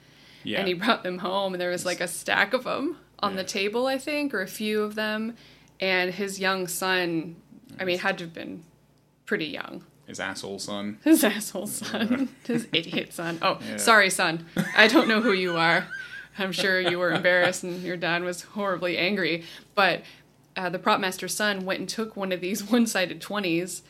yeah, 0.43 0.59
And 0.59 0.69
he 0.69 0.75
brought 0.75 1.03
them 1.03 1.19
home, 1.19 1.55
and 1.55 1.61
there 1.61 1.71
was 1.71 1.85
like 1.85 2.01
a 2.01 2.09
stack 2.09 2.53
of 2.53 2.65
them 2.65 2.97
on 3.21 3.37
the 3.37 3.45
table, 3.45 3.87
I 3.87 3.99
think, 3.99 4.33
or 4.33 4.41
a 4.41 4.49
few 4.49 4.83
of 4.83 4.95
them. 4.95 5.37
And 5.79 6.13
his 6.13 6.41
young 6.41 6.67
son, 6.67 7.37
I 7.79 7.85
mean, 7.85 7.99
had 7.99 8.19
to 8.19 8.25
have 8.25 8.35
been 8.35 8.65
pretty 9.27 9.47
young. 9.47 9.85
His 10.11 10.21
asshole 10.21 10.59
son. 10.59 10.99
His 11.05 11.25
asshole 11.25 11.67
son. 11.69 12.29
His 12.47 12.67
idiot 12.73 13.13
son. 13.15 13.39
Oh, 13.41 13.59
Yeah. 13.67 13.77
sorry, 13.79 14.11
son. 14.11 14.45
I 14.77 14.87
don't 14.89 15.09
know 15.09 15.21
who 15.23 15.33
you 15.33 15.57
are. 15.57 15.87
I'm 16.39 16.53
sure 16.53 16.81
you 16.81 16.99
were 16.99 17.13
embarrassed 17.13 17.63
and 17.65 17.83
your 17.83 17.97
dad 17.97 18.23
was 18.23 18.43
horribly 18.43 18.99
angry. 18.99 19.45
But 19.75 20.03
uh, 20.57 20.69
the 20.69 20.79
prop 20.79 21.01
master's 21.01 21.35
son 21.35 21.65
went 21.65 21.81
and 21.81 21.89
took 21.89 22.17
one 22.17 22.33
of 22.33 22.41
these 22.41 22.63
one 22.71 22.87
sided 22.87 23.21
20s 23.21 23.83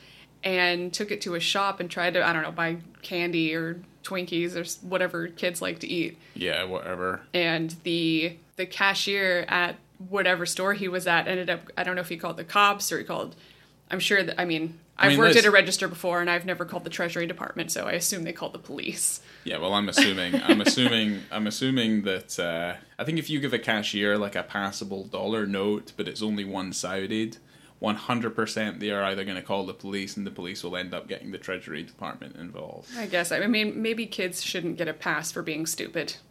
and 0.44 0.92
took 0.92 1.10
it 1.10 1.20
to 1.22 1.34
a 1.34 1.40
shop 1.40 1.80
and 1.80 1.90
tried 1.90 2.14
to, 2.14 2.26
I 2.26 2.32
don't 2.32 2.42
know, 2.42 2.52
buy 2.52 2.78
candy 3.02 3.54
or 3.54 3.80
Twinkies 4.04 4.54
or 4.56 4.86
whatever 4.86 5.28
kids 5.28 5.60
like 5.60 5.78
to 5.80 5.86
eat. 5.86 6.16
Yeah, 6.34 6.64
whatever. 6.64 7.20
And 7.34 7.74
the 7.84 8.36
the 8.56 8.64
cashier 8.66 9.44
at 9.48 9.76
whatever 10.08 10.44
store 10.46 10.72
he 10.74 10.88
was 10.88 11.06
at 11.06 11.28
ended 11.28 11.48
up, 11.50 11.60
I 11.76 11.82
don't 11.82 11.94
know 11.94 12.00
if 12.00 12.08
he 12.08 12.16
called 12.16 12.36
the 12.38 12.44
cops 12.44 12.90
or 12.90 12.98
he 12.98 13.04
called, 13.04 13.36
I'm 13.90 14.00
sure 14.00 14.22
that, 14.22 14.40
I 14.40 14.44
mean, 14.44 14.78
I 14.96 15.06
I've 15.06 15.10
mean, 15.12 15.18
worked 15.18 15.36
at 15.36 15.44
a 15.44 15.50
register 15.50 15.88
before 15.88 16.20
and 16.20 16.30
I've 16.30 16.44
never 16.46 16.64
called 16.64 16.84
the 16.84 16.90
Treasury 16.90 17.26
Department, 17.26 17.72
so 17.72 17.86
I 17.86 17.92
assume 17.92 18.24
they 18.24 18.32
called 18.32 18.52
the 18.52 18.58
police. 18.58 19.20
Yeah, 19.44 19.58
well, 19.58 19.74
I'm 19.74 19.88
assuming, 19.88 20.40
I'm 20.42 20.60
assuming, 20.66 21.22
I'm 21.30 21.46
assuming 21.46 22.02
that 22.02 22.38
uh, 22.38 22.74
I 22.98 23.04
think 23.04 23.18
if 23.18 23.28
you 23.30 23.40
give 23.40 23.52
a 23.52 23.58
cashier 23.58 24.16
like 24.18 24.36
a 24.36 24.42
passable 24.42 25.04
dollar 25.04 25.46
note, 25.46 25.92
but 25.96 26.06
it's 26.06 26.22
only 26.22 26.44
one-sided, 26.44 27.38
100% 27.82 28.78
they 28.78 28.90
are 28.90 29.02
either 29.04 29.24
going 29.24 29.36
to 29.36 29.42
call 29.42 29.64
the 29.66 29.74
police, 29.74 30.16
and 30.16 30.26
the 30.26 30.30
police 30.30 30.62
will 30.62 30.76
end 30.76 30.92
up 30.92 31.08
getting 31.08 31.30
the 31.30 31.38
Treasury 31.38 31.82
Department 31.82 32.36
involved. 32.36 32.90
I 32.96 33.06
guess. 33.06 33.32
I 33.32 33.46
mean, 33.46 33.80
maybe 33.80 34.06
kids 34.06 34.42
shouldn't 34.42 34.76
get 34.76 34.86
a 34.88 34.92
pass 34.92 35.32
for 35.32 35.42
being 35.42 35.66
stupid. 35.66 36.14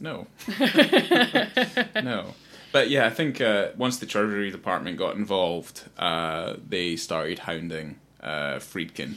No. 0.00 0.26
no. 2.02 2.34
But 2.76 2.90
yeah, 2.90 3.06
I 3.06 3.10
think 3.10 3.40
uh, 3.40 3.68
once 3.78 3.96
the 3.96 4.04
Treasury 4.04 4.50
Department 4.50 4.98
got 4.98 5.16
involved, 5.16 5.84
uh, 5.96 6.56
they 6.68 6.96
started 6.96 7.38
hounding 7.38 7.98
uh, 8.22 8.56
Friedkin. 8.56 9.14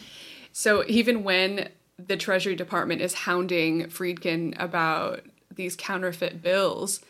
So 0.53 0.86
even 0.88 1.26
when 1.26 1.68
the 1.97 2.16
Treasury 2.16 2.55
Department 2.55 3.01
is 3.01 3.14
hounding 3.14 3.88
Friedkin 3.88 4.55
about 4.57 5.26
these 5.53 5.76
counterfeit 5.76 6.41
bills, 6.41 7.01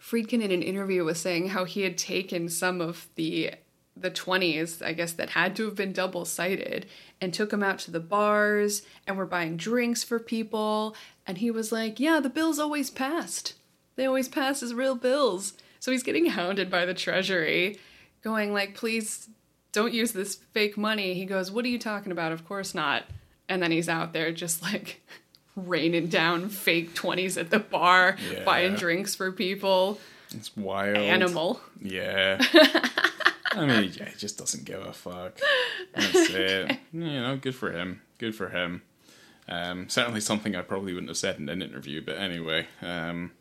Friedkin 0.00 0.40
in 0.40 0.52
an 0.52 0.62
interview 0.62 1.02
was 1.02 1.18
saying 1.18 1.48
how 1.48 1.64
he 1.64 1.80
had 1.80 1.98
taken 1.98 2.48
some 2.48 2.80
of 2.80 3.08
the 3.16 3.50
the 3.96 4.12
20s, 4.12 4.86
I 4.86 4.92
guess 4.92 5.12
that 5.14 5.30
had 5.30 5.56
to 5.56 5.64
have 5.64 5.74
been 5.74 5.92
double 5.92 6.24
sided, 6.24 6.86
and 7.20 7.34
took 7.34 7.50
them 7.50 7.64
out 7.64 7.80
to 7.80 7.90
the 7.90 7.98
bars 7.98 8.82
and 9.04 9.16
were 9.16 9.26
buying 9.26 9.56
drinks 9.56 10.04
for 10.04 10.20
people. 10.20 10.94
And 11.26 11.38
he 11.38 11.50
was 11.50 11.72
like, 11.72 11.98
Yeah, 11.98 12.20
the 12.20 12.30
bills 12.30 12.60
always 12.60 12.88
passed. 12.88 13.54
They 13.96 14.06
always 14.06 14.28
pass 14.28 14.62
as 14.62 14.74
real 14.74 14.94
bills. 14.94 15.54
So 15.82 15.90
he's 15.90 16.04
getting 16.04 16.26
hounded 16.26 16.70
by 16.70 16.86
the 16.86 16.94
Treasury, 16.94 17.76
going 18.22 18.52
like, 18.52 18.76
Please 18.76 19.28
don't 19.72 19.92
use 19.92 20.12
this 20.12 20.36
fake 20.36 20.78
money. 20.78 21.14
He 21.14 21.24
goes, 21.24 21.50
What 21.50 21.64
are 21.64 21.68
you 21.68 21.78
talking 21.80 22.12
about? 22.12 22.30
Of 22.30 22.46
course 22.46 22.72
not. 22.72 23.02
And 23.48 23.60
then 23.60 23.72
he's 23.72 23.88
out 23.88 24.12
there 24.12 24.30
just 24.30 24.62
like 24.62 25.02
raining 25.56 26.06
down 26.06 26.50
fake 26.50 26.94
20s 26.94 27.36
at 27.36 27.50
the 27.50 27.58
bar, 27.58 28.16
Yeah. 28.30 28.44
buying 28.44 28.76
drinks 28.76 29.16
for 29.16 29.32
people. 29.32 29.98
It's 30.32 30.56
wild. 30.56 30.98
Animal. 30.98 31.60
Yeah. 31.80 32.40
I 33.50 33.66
mean, 33.66 33.92
yeah, 33.92 34.08
he 34.08 34.16
just 34.16 34.38
doesn't 34.38 34.64
give 34.64 34.82
a 34.82 34.92
fuck. 34.92 35.40
That's 35.96 36.14
it. 36.30 36.78
You 36.92 37.00
know, 37.00 37.36
good 37.36 37.56
for 37.56 37.72
him. 37.72 38.02
Good 38.18 38.36
for 38.36 38.50
him. 38.50 38.82
Um, 39.48 39.88
certainly 39.88 40.20
something 40.20 40.54
I 40.54 40.62
probably 40.62 40.92
wouldn't 40.92 41.10
have 41.10 41.16
said 41.16 41.38
in 41.40 41.48
an 41.48 41.60
interview, 41.60 42.02
but 42.06 42.18
anyway. 42.18 42.68
Um, 42.80 43.32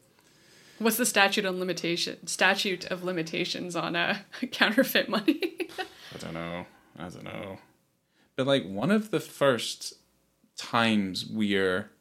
What's 0.82 0.98
the 0.98 1.06
statute 1.06 1.46
on 1.46 1.60
limitation? 1.60 2.26
Statute 2.26 2.86
of 2.86 3.04
limitations 3.04 3.76
on 3.76 3.96
uh, 3.96 4.18
counterfeit 4.52 5.10
money. 5.10 5.68
I 6.14 6.18
don't 6.18 6.34
know. 6.34 6.66
I 6.98 7.10
don't 7.10 7.24
know. 7.24 7.60
But 8.36 8.48
like 8.48 8.66
one 8.66 8.90
of 8.90 9.12
the 9.12 9.20
first 9.20 9.94
times 10.58 11.26
we're 11.26 11.92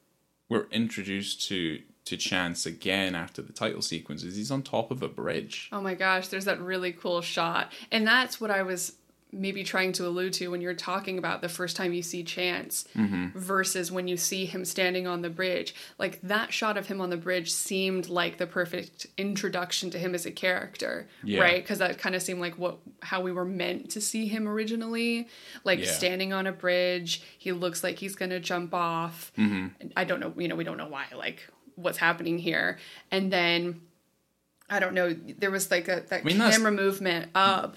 we're 0.49 0.66
introduced 0.70 1.47
to 1.49 1.83
to 2.07 2.16
Chance 2.16 2.66
again 2.66 3.14
after 3.14 3.43
the 3.43 3.53
title 3.53 3.83
sequence 3.83 4.22
is 4.22 4.35
he's 4.35 4.51
on 4.51 4.62
top 4.62 4.91
of 4.91 5.03
a 5.03 5.09
bridge. 5.09 5.68
oh 5.72 5.81
my 5.81 5.95
gosh, 5.95 6.28
there's 6.28 6.47
that 6.47 6.61
really 6.61 6.93
cool 6.93 7.20
shot. 7.20 7.70
And 7.93 8.07
that's 8.07 8.41
what 8.41 8.51
I 8.51 8.62
was 8.62 8.95
maybe 9.33 9.62
trying 9.62 9.93
to 9.93 10.07
allude 10.07 10.33
to 10.35 10.49
when 10.49 10.61
you're 10.61 10.74
talking 10.74 11.18
about 11.18 11.41
the 11.41 11.49
first 11.49 11.76
time 11.76 11.93
you 11.93 12.03
see 12.03 12.22
Chance 12.22 12.85
mm-hmm. 12.97 13.39
versus 13.39 13.93
when 13.93 14.09
you 14.09 14.16
see 14.16 14.45
him 14.45 14.64
standing 14.64 15.07
on 15.07 15.22
the 15.22 15.31
bridge. 15.31 15.74
Like 15.99 16.20
that 16.22 16.53
shot 16.53 16.76
of 16.76 16.87
him 16.87 17.01
on 17.01 17.11
the 17.11 17.16
bridge 17.16 17.51
seemed 17.53 18.09
like 18.09 18.39
the 18.39 18.47
perfect 18.47 19.07
introduction 19.16 19.91
to 19.91 19.99
him 19.99 20.14
as 20.14 20.26
a 20.26 20.31
character, 20.31 21.09
Yeah. 21.22 21.41
right? 21.43 21.62
Because 21.62 21.78
that 21.78 21.99
kind 21.99 22.14
of 22.14 22.22
seemed 22.22 22.41
like 22.41 22.59
what 22.59 22.78
how 23.03 23.20
we 23.20 23.33
were 23.33 23.45
meant 23.45 23.91
to 23.93 24.01
see 24.01 24.26
him 24.26 24.49
originally, 24.49 25.28
like 25.64 25.81
Yeah. 25.81 25.91
standing 25.93 26.33
on 26.33 26.47
a 26.47 26.53
bridge. 26.53 27.22
He 27.39 27.53
looks 27.53 27.85
like 27.85 27.99
he's 27.99 28.16
gonna 28.16 28.41
jump 28.41 28.74
off. 28.74 29.33
Mm-hmm. 29.39 29.89
I 29.97 30.05
don't 30.05 30.20
know, 30.20 30.33
you 30.37 30.49
know, 30.49 30.57
we 30.57 30.64
don't 30.64 30.76
know 30.76 30.89
why, 30.89 31.07
like 31.16 31.47
what's 31.76 31.99
happening 31.99 32.39
here, 32.39 32.78
and 33.11 33.33
then. 33.33 33.83
I 34.72 34.78
don't 34.78 34.95
know. 34.95 35.12
There 35.12 35.51
was 35.51 35.68
like 35.68 35.89
a 35.89 36.05
that 36.11 36.24
mean, 36.24 36.37
camera 36.37 36.70
movement 36.70 37.31
up. 37.35 37.76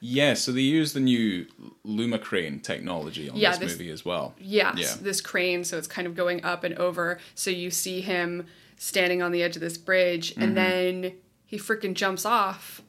Yeah, 0.00 0.34
so 0.34 0.50
they 0.52 0.62
use 0.62 0.92
the 0.94 1.00
new 1.00 1.46
Louma 1.86 2.20
crane 2.20 2.60
technology 2.60 3.28
on 3.28 3.36
Yeah, 3.36 3.50
this, 3.50 3.58
this- 3.58 3.72
movie 3.72 3.90
as 3.90 4.04
well. 4.04 4.34
Yes, 4.40 4.76
Yeah. 4.78 4.94
this 5.02 5.20
crane, 5.20 5.62
so 5.64 5.76
it's 5.78 5.86
kind 5.86 6.06
of 6.06 6.14
going 6.16 6.42
up 6.44 6.64
and 6.64 6.74
over. 6.78 7.18
So 7.34 7.50
you 7.50 7.70
see 7.70 8.00
him 8.00 8.46
standing 8.78 9.20
on 9.22 9.30
the 9.30 9.42
edge 9.42 9.56
of 9.56 9.60
this 9.60 9.76
bridge, 9.76 10.30
Mm-hmm. 10.32 10.42
and 10.42 10.56
then 10.56 11.12
he 11.44 11.58
freaking 11.58 11.94
jumps 11.94 12.24
off, 12.24 12.80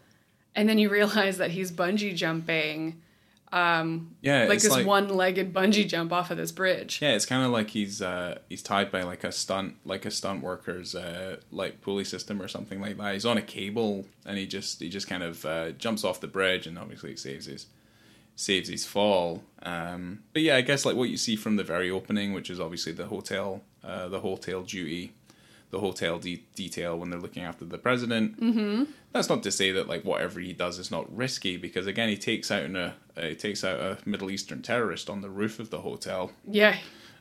and 0.55 0.69
then 0.69 0.77
you 0.77 0.89
realize 0.89 1.37
that 1.37 1.51
he's 1.51 1.71
bungee 1.71 2.15
jumping, 2.15 3.01
Yeah, 4.21 4.45
like 4.45 4.61
this 4.61 4.71
like, 4.71 4.85
one-legged 4.85 5.53
bungee 5.53 5.87
jump 5.87 6.13
off 6.13 6.31
of 6.31 6.37
this 6.37 6.51
bridge. 6.51 7.01
Yeah, 7.01 7.11
it's 7.11 7.25
kind 7.25 7.43
of 7.43 7.51
like 7.51 7.71
he's 7.71 8.01
uh, 8.01 8.39
he's 8.49 8.63
tied 8.63 8.91
by 8.91 9.03
like 9.03 9.23
a 9.23 9.31
stunt 9.31 9.75
like 9.85 10.05
a 10.05 10.11
stunt 10.11 10.41
worker's 10.41 10.95
uh, 10.95 11.37
like 11.51 11.81
pulley 11.81 12.03
system 12.03 12.41
or 12.41 12.47
something 12.47 12.79
like 12.79 12.97
that. 12.97 13.13
He's 13.13 13.25
on 13.25 13.37
a 13.37 13.41
cable 13.41 14.05
and 14.25 14.37
he 14.37 14.47
just 14.47 14.79
he 14.79 14.89
just 14.89 15.07
kind 15.07 15.23
of 15.23 15.45
uh, 15.45 15.71
jumps 15.71 16.03
off 16.03 16.21
the 16.21 16.27
bridge 16.27 16.67
and 16.67 16.77
obviously 16.79 17.11
it 17.11 17.19
saves 17.19 17.45
his 17.45 17.67
saves 18.35 18.69
his 18.69 18.85
fall. 18.85 19.43
Um, 19.63 20.23
but 20.33 20.41
yeah, 20.41 20.55
I 20.55 20.61
guess 20.61 20.85
like 20.85 20.95
what 20.95 21.09
you 21.09 21.17
see 21.17 21.35
from 21.35 21.57
the 21.57 21.63
very 21.63 21.91
opening, 21.91 22.33
which 22.33 22.49
is 22.49 22.59
obviously 22.59 22.93
the 22.93 23.07
hotel 23.07 23.61
uh, 23.83 24.07
the 24.07 24.19
hotel 24.19 24.61
duty, 24.61 25.13
the 25.71 25.79
hotel 25.79 26.19
de- 26.19 26.43
detail 26.55 26.97
when 26.97 27.09
they're 27.09 27.19
looking 27.19 27.43
after 27.43 27.65
the 27.65 27.77
president. 27.77 28.39
Mm-hmm. 28.39 28.83
That's 29.13 29.29
not 29.29 29.41
to 29.43 29.51
say 29.51 29.71
that 29.71 29.87
like 29.87 30.03
whatever 30.03 30.39
he 30.39 30.53
does 30.53 30.77
is 30.79 30.91
not 30.91 31.13
risky 31.15 31.57
because 31.57 31.87
again 31.87 32.09
he 32.09 32.17
takes 32.17 32.51
out 32.51 32.63
an, 32.63 32.75
a 32.75 32.93
uh, 33.17 33.21
he 33.23 33.35
takes 33.35 33.63
out 33.63 33.79
a 33.79 33.97
Middle 34.05 34.29
Eastern 34.31 34.61
terrorist 34.61 35.09
on 35.09 35.21
the 35.21 35.29
roof 35.29 35.59
of 35.59 35.69
the 35.69 35.79
hotel. 35.81 36.31
Yeah. 36.47 36.77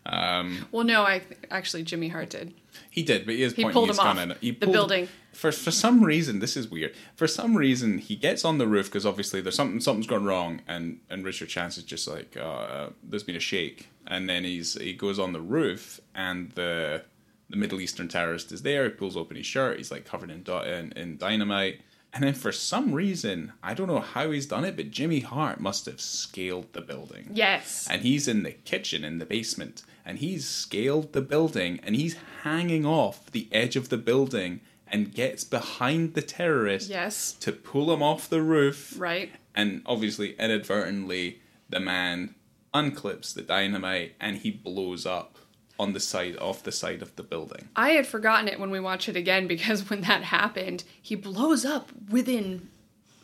Um, 0.06 0.66
Well, 0.72 0.84
no, 0.84 1.02
I 1.02 1.22
actually 1.50 1.82
Jimmy 1.82 2.08
Hart 2.08 2.30
did. 2.30 2.54
He 2.90 3.02
did, 3.02 3.26
but 3.26 3.34
his 3.34 3.52
He 3.54 3.62
point 3.62 3.74
pulled 3.74 3.88
he's 3.90 3.98
him 3.98 4.06
off 4.06 4.16
gonna- 4.16 4.36
he 4.40 4.50
the 4.52 4.66
pulled- 4.66 4.72
building. 4.72 5.08
For 5.32 5.52
for 5.52 5.70
some 5.70 6.02
reason, 6.02 6.40
this 6.40 6.56
is 6.56 6.68
weird. 6.68 6.92
For 7.14 7.28
some 7.28 7.56
reason, 7.56 7.98
he 7.98 8.16
gets 8.16 8.44
on 8.44 8.58
the 8.58 8.66
roof 8.66 8.86
because 8.86 9.06
obviously 9.06 9.40
there's 9.40 9.54
something 9.54 9.80
something's 9.80 10.06
gone 10.08 10.24
wrong, 10.24 10.60
and 10.66 10.98
and 11.08 11.24
Richard 11.24 11.48
Chance 11.48 11.78
is 11.78 11.84
just 11.84 12.08
like, 12.08 12.36
uh, 12.36 12.88
there's 13.02 13.22
been 13.22 13.36
a 13.36 13.40
shake, 13.40 13.88
and 14.08 14.28
then 14.28 14.42
he's 14.44 14.74
he 14.74 14.92
goes 14.92 15.18
on 15.20 15.32
the 15.32 15.40
roof, 15.40 16.00
and 16.16 16.50
the 16.52 17.04
the 17.50 17.56
Middle 17.56 17.80
Eastern 17.80 18.08
terrorist 18.08 18.52
is 18.52 18.62
there. 18.62 18.84
He 18.84 18.90
pulls 18.90 19.16
open 19.16 19.36
his 19.36 19.46
shirt. 19.46 19.76
He's 19.78 19.90
like 19.90 20.04
covered 20.04 20.30
in 20.30 20.44
in, 20.46 20.92
in 20.92 21.16
dynamite. 21.16 21.80
And 22.12 22.24
then 22.24 22.34
for 22.34 22.50
some 22.50 22.92
reason, 22.92 23.52
I 23.62 23.72
don't 23.74 23.86
know 23.86 24.00
how 24.00 24.30
he's 24.32 24.46
done 24.46 24.64
it, 24.64 24.74
but 24.76 24.90
Jimmy 24.90 25.20
Hart 25.20 25.60
must 25.60 25.86
have 25.86 26.00
scaled 26.00 26.72
the 26.72 26.80
building 26.80 27.30
Yes. 27.32 27.86
and 27.88 28.02
he's 28.02 28.26
in 28.26 28.42
the 28.42 28.50
kitchen 28.52 29.04
in 29.04 29.18
the 29.18 29.26
basement 29.26 29.84
and 30.04 30.18
he's 30.18 30.48
scaled 30.48 31.12
the 31.12 31.20
building 31.20 31.78
and 31.84 31.94
he's 31.94 32.16
hanging 32.42 32.84
off 32.84 33.30
the 33.30 33.46
edge 33.52 33.76
of 33.76 33.90
the 33.90 33.96
building 33.96 34.60
and 34.88 35.14
gets 35.14 35.44
behind 35.44 36.14
the 36.14 36.22
terrorist 36.22 36.90
Yes. 36.90 37.32
to 37.34 37.52
pull 37.52 37.92
him 37.94 38.02
off 38.02 38.28
the 38.28 38.42
roof 38.42 38.94
Right. 38.98 39.30
and 39.54 39.82
obviously 39.86 40.32
inadvertently 40.32 41.40
the 41.68 41.78
man 41.80 42.34
unclips 42.74 43.32
the 43.34 43.42
dynamite 43.42 44.14
and 44.20 44.38
he 44.38 44.50
blows 44.50 45.06
up 45.06 45.36
on 45.80 45.94
the 45.94 46.00
side 46.00 46.36
off 46.36 46.62
the 46.62 46.72
side 46.72 47.00
of 47.02 47.16
the 47.16 47.22
building 47.22 47.68
I 47.74 47.90
had 47.90 48.06
forgotten 48.06 48.48
it 48.48 48.60
when 48.60 48.70
we 48.70 48.80
watched 48.80 49.08
it 49.08 49.16
again 49.16 49.46
because 49.54 49.88
when 49.88 50.02
that 50.02 50.22
happened, 50.24 50.84
he 51.00 51.14
blows 51.14 51.64
up 51.64 51.90
within 52.10 52.68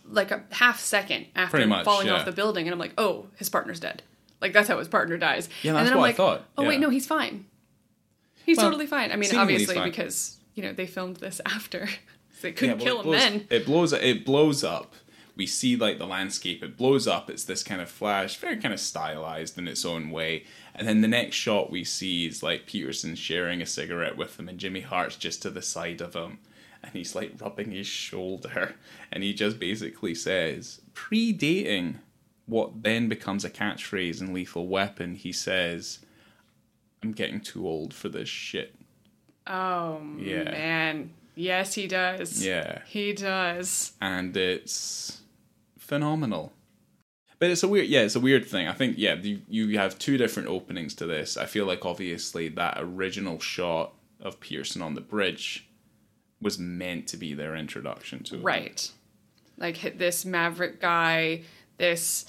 like 0.09 0.31
a 0.31 0.43
half 0.53 0.81
second 0.81 1.27
after 1.35 1.67
much, 1.67 1.85
falling 1.85 2.07
yeah. 2.07 2.15
off 2.15 2.25
the 2.25 2.33
building, 2.33 2.67
and 2.67 2.73
I'm 2.73 2.79
like, 2.79 2.95
oh, 2.99 3.27
his 3.37 3.49
partner's 3.49 3.81
dead. 3.81 4.03
Like 4.41 4.53
that's 4.53 4.69
how 4.69 4.79
his 4.79 4.89
partner 4.89 5.17
dies. 5.17 5.49
Yeah, 5.63 5.71
and 5.71 5.79
that's 5.79 5.89
then 5.89 5.93
I'm 5.95 5.99
what 5.99 6.05
I 6.05 6.09
like, 6.09 6.17
thought, 6.17 6.43
Oh 6.57 6.65
wait, 6.65 6.81
no, 6.81 6.91
he's 6.91 7.07
fine. 7.07 7.47
He's 8.45 8.59
Well, 8.59 8.67
totally 8.67 8.87
fine. 8.87 9.11
I 9.13 9.17
mean, 9.17 9.35
obviously 9.35 9.75
fine. 9.75 9.91
because 9.91 10.39
you 10.55 10.63
know 10.63 10.73
they 10.73 10.87
filmed 10.87 11.17
this 11.17 11.41
after, 11.47 11.89
so 11.89 11.95
they 12.43 12.53
couldn't 12.53 12.79
well, 12.79 13.03
kill 13.03 13.03
him 13.03 13.11
then. 13.19 13.47
It 13.51 13.67
blows. 13.67 13.93
It 13.93 14.25
blows 14.25 14.63
up. 14.63 14.95
We 15.37 15.47
see 15.47 15.77
like 15.77 15.99
the 15.99 16.07
landscape. 16.07 16.63
It 16.63 16.77
blows 16.77 17.07
up. 17.07 17.29
It's 17.29 17.45
this 17.45 17.63
kind 17.63 17.81
of 17.81 17.91
flash, 17.91 18.37
very 18.37 18.57
kind 18.57 18.73
of 18.73 18.81
stylized 18.81 19.59
in 19.59 19.69
its 19.69 19.85
own 19.85 20.11
way. 20.11 20.45
And 20.79 20.87
then 20.87 21.01
the 21.01 21.09
next 21.09 21.37
shot 21.37 21.71
we 21.71 21.85
see 21.85 22.27
is 22.27 22.43
like 22.43 22.67
Petersen 22.67 23.15
sharing 23.15 23.63
a 23.63 23.67
cigarette 23.67 24.17
with 24.17 24.39
him, 24.39 24.49
and 24.49 24.59
Jimmy 24.59 24.83
Hart's 24.83 25.17
just 25.17 25.41
to 25.43 25.51
the 25.51 25.63
side 25.63 26.01
of 26.03 26.15
him, 26.15 26.39
and 26.83 26.93
he's 26.93 27.15
like 27.15 27.33
rubbing 27.41 27.71
his 27.73 27.87
shoulder, 27.87 28.75
and 29.11 29.23
he 29.23 29.33
just 29.33 29.59
basically 29.59 30.15
says, 30.15 30.83
predating 30.93 31.97
what 32.45 32.83
then 32.83 33.09
becomes 33.09 33.45
a 33.45 33.51
catchphrase 33.51 34.21
in 34.21 34.33
Lethal 34.35 34.69
Weapon. 34.69 35.15
He 35.15 35.33
says, 35.33 36.01
"I'm 37.03 37.13
getting 37.13 37.41
too 37.41 37.67
old 37.67 37.95
for 37.95 38.09
this 38.11 38.29
shit." 38.29 38.75
Oh 39.47 40.01
Yeah. 40.19 40.45
man, 40.45 41.11
yes, 41.35 41.73
he 41.75 41.87
does. 41.87 42.45
Yeah. 42.45 42.83
he 42.87 43.15
does. 43.15 43.93
and 44.01 44.37
it's 44.37 45.23
phenomenal. 45.79 46.53
But 47.39 47.51
it's 47.51 47.63
a 47.63 47.69
weird, 47.69 47.87
yeah, 47.87 48.01
it's 48.01 48.17
a 48.17 48.21
weird 48.21 48.47
thing. 48.47 48.67
I 48.67 48.73
think, 48.73 48.97
yeah, 48.99 49.15
you, 49.15 49.43
you 49.49 49.79
have 49.79 49.99
two 49.99 50.17
different 50.17 50.49
openings 50.49 50.95
to 50.95 51.07
this. 51.07 51.37
I 51.37 51.45
feel 51.47 51.67
like 51.67 51.85
obviously 51.85 52.49
that 52.49 52.79
original 52.81 53.39
shot 53.41 53.93
of 54.21 54.41
Pearson 54.41 54.81
on 54.81 54.95
the 54.95 55.03
bridge 55.03 55.69
was 56.41 56.59
meant 56.59 57.07
to 57.09 57.17
be 57.17 57.35
their 57.35 57.55
introduction 57.55 58.23
to 58.25 58.37
it. 58.37 58.43
Right. 58.43 58.91
Like 59.59 59.99
this 59.99 60.25
maverick 60.25 60.81
guy, 60.81 61.43
this 61.77 62.25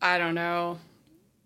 I 0.00 0.18
don't 0.18 0.34
know, 0.34 0.78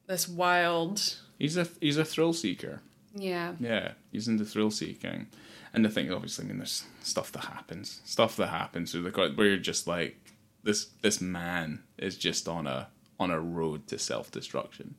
this 0.07 0.29
wild 0.29 1.16
He's 1.39 1.57
a 1.57 1.66
he's 1.81 1.97
a 1.97 2.05
thrill 2.05 2.33
seeker. 2.33 2.83
yeah. 3.14 3.55
Yeah, 3.61 3.93
he's 4.11 4.26
into 4.29 4.45
thrill 4.45 4.70
seeking. 4.70 5.29
And 5.72 5.85
the 5.85 5.91
thing, 5.91 6.11
obviously, 6.11 6.47
I 6.47 6.49
mean, 6.49 6.59
there's 6.59 6.85
stuff 7.03 7.31
that 7.33 7.45
happens, 7.45 8.01
stuff 8.05 8.37
that 8.37 8.49
happens 8.49 8.95
where, 8.95 9.03
the, 9.03 9.33
where 9.35 9.47
you're 9.47 9.57
just 9.59 9.87
like, 9.87 10.18
this 10.62 10.87
this 11.03 11.20
man 11.20 11.83
is 11.99 12.16
just 12.16 12.49
on 12.49 12.66
a 12.66 12.88
on 13.20 13.30
a 13.30 13.40
road 13.40 13.86
to 13.88 13.99
self 13.99 14.30
destruction. 14.30 14.94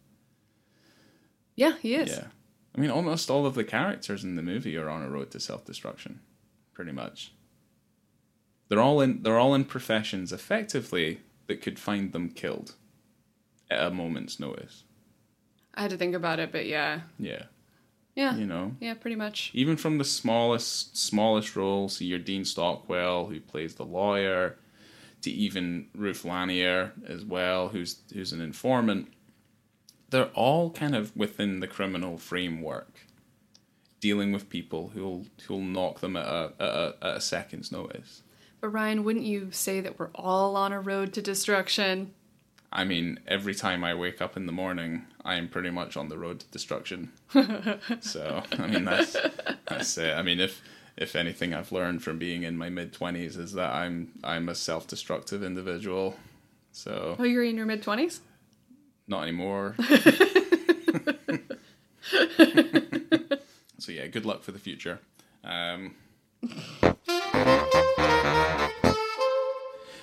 Yeah, 1.55 1.73
he 1.81 1.95
is. 1.95 2.09
Yeah. 2.11 2.27
I 2.75 2.79
mean, 2.81 2.91
almost 2.91 3.29
all 3.29 3.45
of 3.45 3.55
the 3.55 3.63
characters 3.63 4.23
in 4.23 4.35
the 4.35 4.41
movie 4.43 4.77
are 4.77 4.89
on 4.89 5.01
a 5.01 5.09
road 5.09 5.31
to 5.31 5.39
self-destruction, 5.39 6.19
pretty 6.73 6.91
much. 6.91 7.33
They're 8.69 8.79
all 8.79 9.01
in 9.01 9.23
they're 9.23 9.39
all 9.39 9.55
in 9.55 9.65
professions 9.65 10.31
effectively 10.31 11.21
that 11.47 11.61
could 11.61 11.79
find 11.79 12.11
them 12.13 12.29
killed 12.29 12.75
at 13.69 13.83
a 13.87 13.91
moment's 13.91 14.39
notice. 14.39 14.83
I 15.73 15.81
had 15.81 15.91
to 15.91 15.97
think 15.97 16.15
about 16.15 16.39
it, 16.39 16.51
but 16.51 16.67
yeah. 16.67 17.01
Yeah. 17.17 17.43
Yeah. 18.15 18.35
You 18.35 18.45
know, 18.45 18.75
Yeah, 18.79 18.93
pretty 18.95 19.15
much. 19.15 19.49
even 19.53 19.75
from 19.77 19.97
the 19.97 20.03
smallest 20.05 20.95
smallest 20.97 21.55
roles, 21.55 21.97
so 21.97 22.03
your 22.05 22.19
Dean 22.19 22.45
Stockwell 22.45 23.27
who 23.27 23.39
plays 23.39 23.75
the 23.75 23.85
lawyer, 23.85 24.57
to 25.21 25.31
even 25.31 25.87
Ruth 25.95 26.25
Lanier 26.25 26.93
as 27.07 27.25
well, 27.25 27.69
who's 27.69 27.99
who's 28.13 28.31
an 28.31 28.41
informant. 28.41 29.11
They're 30.09 30.31
all 30.33 30.71
kind 30.71 30.95
of 30.95 31.15
within 31.15 31.59
the 31.59 31.67
criminal 31.67 32.17
framework, 32.17 33.01
dealing 33.99 34.31
with 34.31 34.49
people 34.49 34.89
who'll 34.89 35.25
who'll 35.47 35.61
knock 35.61 35.99
them 35.99 36.15
at 36.15 36.25
a 36.25 36.53
at 36.59 36.69
a, 36.69 36.95
at 37.01 37.15
a 37.17 37.21
second's 37.21 37.71
notice. 37.71 38.23
But 38.61 38.69
Ryan, 38.69 39.03
wouldn't 39.03 39.25
you 39.25 39.49
say 39.51 39.79
that 39.79 39.97
we're 39.97 40.09
all 40.15 40.55
on 40.57 40.73
a 40.73 40.81
road 40.81 41.13
to 41.13 41.21
destruction? 41.21 42.13
I 42.71 42.83
mean, 42.83 43.19
every 43.27 43.55
time 43.55 43.83
I 43.83 43.95
wake 43.95 44.21
up 44.21 44.37
in 44.37 44.45
the 44.45 44.51
morning, 44.51 45.05
I 45.25 45.35
am 45.35 45.47
pretty 45.47 45.71
much 45.71 45.97
on 45.97 46.09
the 46.09 46.17
road 46.17 46.41
to 46.41 46.47
destruction. 46.47 47.11
so, 47.99 48.43
I 48.51 48.67
mean, 48.67 48.85
that's 48.85 49.17
that's 49.67 49.97
it. 49.97 50.13
I 50.13 50.21
mean, 50.21 50.39
if 50.39 50.61
if 50.99 51.15
anything 51.15 51.53
I've 51.55 51.71
learned 51.71 52.03
from 52.03 52.19
being 52.19 52.43
in 52.43 52.57
my 52.57 52.69
mid 52.69 52.93
twenties 52.93 53.37
is 53.37 53.53
that 53.53 53.73
I'm 53.73 54.11
I'm 54.23 54.47
a 54.49 54.55
self 54.55 54.85
destructive 54.85 55.43
individual. 55.43 56.15
So 56.71 57.15
Oh, 57.17 57.23
you're 57.23 57.43
in 57.43 57.57
your 57.57 57.65
mid 57.65 57.81
twenties. 57.81 58.21
not 59.07 59.23
anymore. 59.23 59.75
so 63.79 63.91
yeah, 63.91 64.07
good 64.07 64.25
luck 64.25 64.43
for 64.43 64.51
the 64.51 64.59
future. 64.59 64.99
Um, 65.43 65.95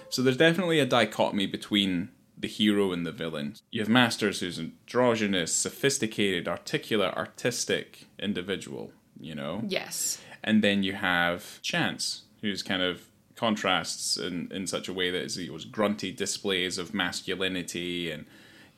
so 0.09 0.23
there's 0.23 0.37
definitely 0.37 0.81
a 0.81 0.87
dichotomy 0.87 1.47
between 1.47 2.11
the 2.39 2.49
hero 2.49 2.93
and 2.93 3.07
the 3.07 3.13
villain. 3.13 3.55
You 3.71 3.81
have 3.81 3.89
Masters, 3.89 4.41
who's 4.41 4.59
an 4.59 4.73
androgynous, 4.87 5.53
sophisticated, 5.55 6.49
articulate, 6.49 7.15
artistic 7.15 8.07
individual. 8.19 8.93
You 9.19 9.35
know, 9.35 9.63
Yes. 9.67 10.19
And 10.47 10.63
then 10.65 10.83
you 10.83 10.95
have 10.95 11.61
Chance, 11.61 12.23
who's 12.41 12.63
kind 12.63 12.81
of 12.81 13.03
contrasts 13.35 14.17
in, 14.17 14.51
in 14.51 14.67
such 14.67 14.89
a 14.89 14.93
way 14.95 15.11
that 15.11 15.31
he 15.33 15.51
was 15.51 15.67
grunty 15.67 16.11
displays 16.11 16.79
of 16.79 16.95
masculinity 16.95 18.11
and 18.11 18.25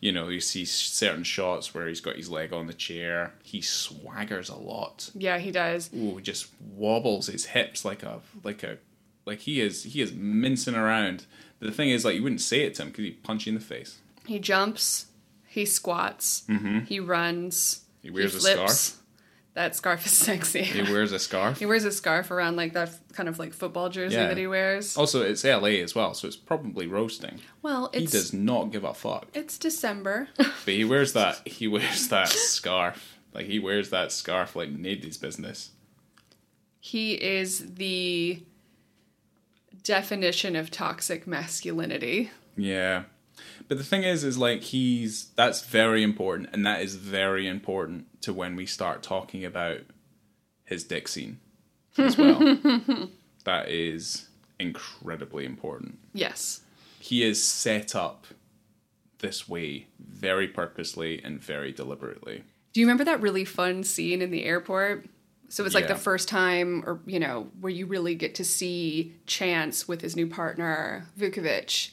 you 0.01 0.11
know 0.11 0.29
you 0.29 0.41
see 0.41 0.65
certain 0.65 1.23
shots 1.23 1.73
where 1.73 1.87
he's 1.87 2.01
got 2.01 2.17
his 2.17 2.29
leg 2.29 2.53
on 2.53 2.67
the 2.67 2.75
chair 2.75 3.35
he 3.45 3.61
swaggers 3.61 4.51
a 4.51 4.59
lot 4.59 5.11
Yeah, 5.15 5.39
he 5.39 5.53
does. 5.53 5.91
Ooh, 5.95 6.21
just 6.21 6.49
wobbles 6.75 7.29
his 7.29 7.47
hips 7.47 7.85
like 7.85 8.03
a 8.03 8.21
like 8.43 8.65
a 8.65 8.79
like 9.27 9.41
he 9.41 9.61
is 9.61 9.85
he 9.85 10.01
is 10.01 10.13
mincing 10.13 10.75
around 10.75 11.27
but 11.61 11.67
the 11.69 11.75
thing 11.75 11.91
is 11.91 12.05
like 12.05 12.17
you 12.17 12.23
wouldn't 12.25 12.41
say 12.41 12.63
it 12.63 12.75
to 12.75 12.83
him 12.83 12.89
because 12.89 13.05
he'd 13.05 13.23
punch 13.23 13.47
you 13.47 13.51
in 13.51 13.59
the 13.59 13.65
face 13.65 13.99
He 14.27 14.39
jumps. 14.41 15.07
He 15.47 15.65
squats. 15.65 16.43
Mm-hmm. 16.49 16.81
He 16.81 17.01
runs. 17.01 17.83
He 18.03 18.11
wears 18.11 18.35
a 18.35 18.41
flips. 18.41 18.79
scarf. 18.81 18.98
That 19.59 19.75
scarf 19.75 20.07
is 20.07 20.13
sexy. 20.29 20.63
he 20.63 20.83
wears 20.83 21.11
a 21.11 21.19
scarf 21.19 21.59
He 21.59 21.67
wears 21.67 21.85
a 21.85 21.91
scarf 21.91 22.31
around 22.31 22.55
like 22.55 22.75
that 22.75 22.91
kind 23.13 23.29
of 23.29 23.39
like 23.41 23.53
football 23.53 23.89
jersey 23.89 24.15
Yeah. 24.15 24.29
that 24.29 24.37
he 24.37 24.47
wears. 24.47 24.97
also 24.97 25.23
it's 25.23 25.43
la 25.45 25.67
as 25.87 25.95
well 25.97 26.15
so 26.15 26.29
it's 26.29 26.37
probably 26.37 26.87
roasting 26.87 27.41
well, 27.63 27.91
he 27.93 28.05
it's 28.05 28.13
does 28.13 28.33
not 28.33 28.71
give 28.71 28.85
a 28.85 28.95
fuck 28.95 29.27
it's 29.35 29.59
December. 29.59 30.29
But 30.65 30.75
he 30.75 30.85
wears 30.85 31.13
that 31.15 31.47
he 31.47 31.67
wears 31.67 32.07
that 32.09 32.29
scarf. 32.29 33.19
Like 33.35 33.47
he 33.47 33.59
wears 33.59 33.91
that 33.91 34.13
scarf 34.13 34.55
like 34.55 34.71
nobody's 34.71 35.19
business. 35.19 35.73
he 36.79 37.15
is 37.15 37.75
the 37.75 38.43
definition 39.83 40.55
of 40.57 40.71
toxic 40.71 41.27
masculinity. 41.27 42.31
Yeah. 42.57 43.05
But 43.69 43.79
the 43.79 43.85
thing 43.85 44.03
is 44.03 44.25
is 44.25 44.39
like 44.39 44.63
he's 44.63 45.27
that's 45.37 45.65
very 45.65 46.03
important 46.03 46.49
and 46.53 46.67
that 46.67 46.81
is 46.81 46.97
very 46.97 47.47
important 47.47 48.07
to 48.23 48.33
when 48.33 48.57
we 48.57 48.67
start 48.67 49.03
talking 49.03 49.45
about 49.45 49.81
his 50.65 50.85
dick 50.85 51.07
scene 51.09 51.39
as 51.99 52.17
well. 52.17 52.39
that 53.45 53.69
is 53.69 54.29
incredibly 54.59 55.45
important. 55.45 55.99
Yes. 56.13 56.63
He 56.99 57.23
is 57.23 57.43
set 57.43 57.95
up 57.95 58.27
this 59.19 59.49
way 59.49 59.87
very 59.99 60.49
purposely 60.49 61.23
and 61.23 61.41
very 61.41 61.73
deliberately. 61.73 62.45
Do 62.73 62.81
you 62.81 62.87
remember 62.87 63.05
that 63.05 63.21
really 63.21 63.45
fun 63.45 63.83
scene 63.85 64.23
in 64.23 64.31
the 64.31 64.45
airport? 64.45 65.07
So 65.49 65.65
it's 65.65 65.75
like 65.75 65.85
Yeah. 65.85 65.95
the 65.95 65.99
first 66.01 66.29
time, 66.29 66.85
or 66.87 67.01
you 67.07 67.19
know, 67.19 67.49
where 67.61 67.73
you 67.73 67.87
really 67.87 68.15
get 68.15 68.35
to 68.37 68.45
see 68.45 69.15
Chance 69.27 69.89
with 69.89 70.01
his 70.03 70.15
new 70.15 70.27
partner 70.27 71.07
Vukovich 71.19 71.91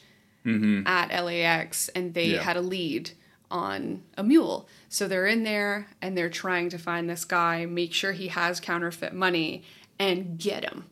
at 0.86 1.24
LAX, 1.24 1.90
and 1.90 2.14
they 2.14 2.26
Mm-hmm. 2.28 2.36
Yeah. 2.36 2.44
had 2.44 2.58
a 2.58 2.62
lead 2.62 3.12
on 3.52 4.04
a 4.18 4.24
mule. 4.24 4.68
So 4.90 5.08
they're 5.08 5.28
in 5.28 5.44
there 5.44 5.88
and 6.02 6.18
they're 6.18 6.30
trying 6.30 6.70
to 6.70 6.78
find 6.78 7.10
this 7.10 7.26
guy, 7.26 7.66
make 7.66 7.94
sure 7.94 8.12
he 8.12 8.28
has 8.30 8.60
counterfeit 8.60 9.14
money, 9.14 9.64
and 10.00 10.38
get 10.40 10.64
him. 10.66 10.86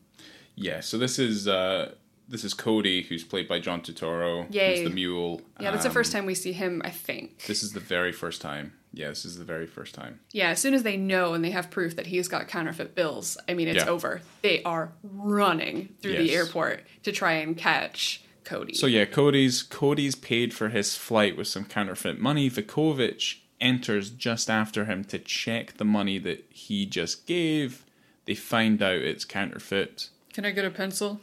Yeah, 0.54 0.80
so 0.80 0.96
this 0.98 1.18
is 1.18 1.48
uh 1.48 1.92
this 2.26 2.42
is 2.42 2.54
Cody, 2.54 3.02
who's 3.02 3.22
played 3.22 3.46
by 3.48 3.58
John 3.58 3.82
Turturro. 3.82 4.46
Yay. 4.54 4.76
Who's 4.80 4.88
the 4.88 4.94
mule. 4.94 5.42
Yeah, 5.60 5.72
that's 5.72 5.82
the 5.82 5.90
Um, 5.90 5.94
first 5.94 6.10
time 6.10 6.24
we 6.24 6.34
see 6.34 6.52
him, 6.52 6.80
I 6.84 6.88
think. 6.90 7.44
This 7.46 7.62
is 7.62 7.72
the 7.72 7.80
very 7.80 8.12
first 8.12 8.40
time. 8.40 8.72
Yeah, 8.94 9.08
this 9.08 9.24
is 9.26 9.36
the 9.36 9.44
very 9.44 9.66
first 9.66 9.94
time. 9.94 10.20
Yeah, 10.30 10.48
as 10.50 10.60
soon 10.60 10.72
as 10.72 10.84
they 10.84 10.96
know 10.96 11.34
and 11.34 11.44
they 11.44 11.50
have 11.50 11.70
proof 11.70 11.96
that 11.96 12.06
he's 12.06 12.28
got 12.28 12.48
counterfeit 12.48 12.94
bills, 12.94 13.36
I 13.48 13.52
mean, 13.54 13.68
it's 13.68 13.84
Yeah. 13.84 13.90
over. 13.90 14.22
They 14.40 14.62
are 14.62 14.92
running 15.02 15.94
through 16.00 16.16
the 16.16 16.32
airport 16.34 16.84
to 17.02 17.12
try 17.12 17.32
and 17.34 17.56
catch 17.58 18.22
Cody. 18.44 18.74
So 18.74 18.86
yeah, 18.86 19.04
Cody's 19.04 19.62
Cody's 19.62 20.14
paid 20.14 20.52
for 20.54 20.68
his 20.68 20.96
flight 20.96 21.36
with 21.36 21.46
some 21.48 21.64
counterfeit 21.64 22.18
money. 22.20 22.50
Vukovich 22.50 23.38
enters 23.60 24.10
just 24.10 24.50
after 24.50 24.84
him 24.84 25.04
to 25.04 25.18
check 25.18 25.76
the 25.76 25.84
money 25.84 26.18
that 26.18 26.44
he 26.50 26.86
just 26.86 27.26
gave. 27.26 27.84
They 28.26 28.34
find 28.34 28.82
out 28.82 28.96
it's 28.96 29.24
counterfeit. 29.24 30.08
Can 30.32 30.44
I 30.44 30.50
get 30.50 30.64
a 30.64 30.70
pencil? 30.70 31.20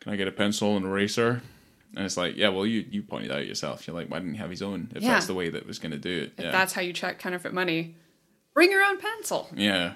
Can 0.00 0.12
I 0.12 0.16
get 0.16 0.28
a 0.28 0.32
pencil 0.32 0.76
and 0.76 0.84
eraser? 0.86 1.42
And 1.96 2.04
it's 2.06 2.16
like, 2.16 2.36
yeah, 2.36 2.48
well, 2.50 2.64
you, 2.66 2.84
you 2.88 3.02
pointed 3.02 3.32
out 3.32 3.46
yourself. 3.46 3.86
You're 3.86 3.96
like, 3.96 4.08
why 4.10 4.18
didn't 4.20 4.34
he 4.34 4.38
have 4.40 4.50
his 4.50 4.62
own? 4.62 4.90
If 4.94 5.02
Yeah. 5.02 5.10
that's 5.14 5.26
the 5.26 5.34
way 5.34 5.50
that 5.50 5.66
was 5.66 5.78
going 5.78 5.90
to 5.92 5.98
do 5.98 6.22
it. 6.22 6.32
If 6.38 6.44
yeah. 6.44 6.50
that's 6.52 6.72
how 6.72 6.80
you 6.82 6.92
check 6.92 7.18
counterfeit 7.18 7.52
money, 7.52 7.96
bring 8.54 8.70
your 8.70 8.82
own 8.82 8.98
pencil. 8.98 9.48
yeah. 9.54 9.94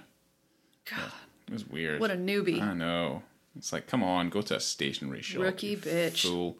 God, 0.90 1.12
It 1.46 1.52
was 1.54 1.66
weird. 1.66 2.00
what 2.00 2.10
a 2.10 2.14
newbie. 2.16 2.60
I 2.60 2.74
know. 2.74 3.22
It's 3.56 3.72
like, 3.72 3.86
come 3.86 4.02
on, 4.02 4.30
go 4.30 4.42
to 4.42 4.56
a 4.56 4.60
stationery 4.60 5.22
shop. 5.22 5.42
Rookie 5.42 5.76
bitch. 5.76 6.22
Fool. 6.26 6.56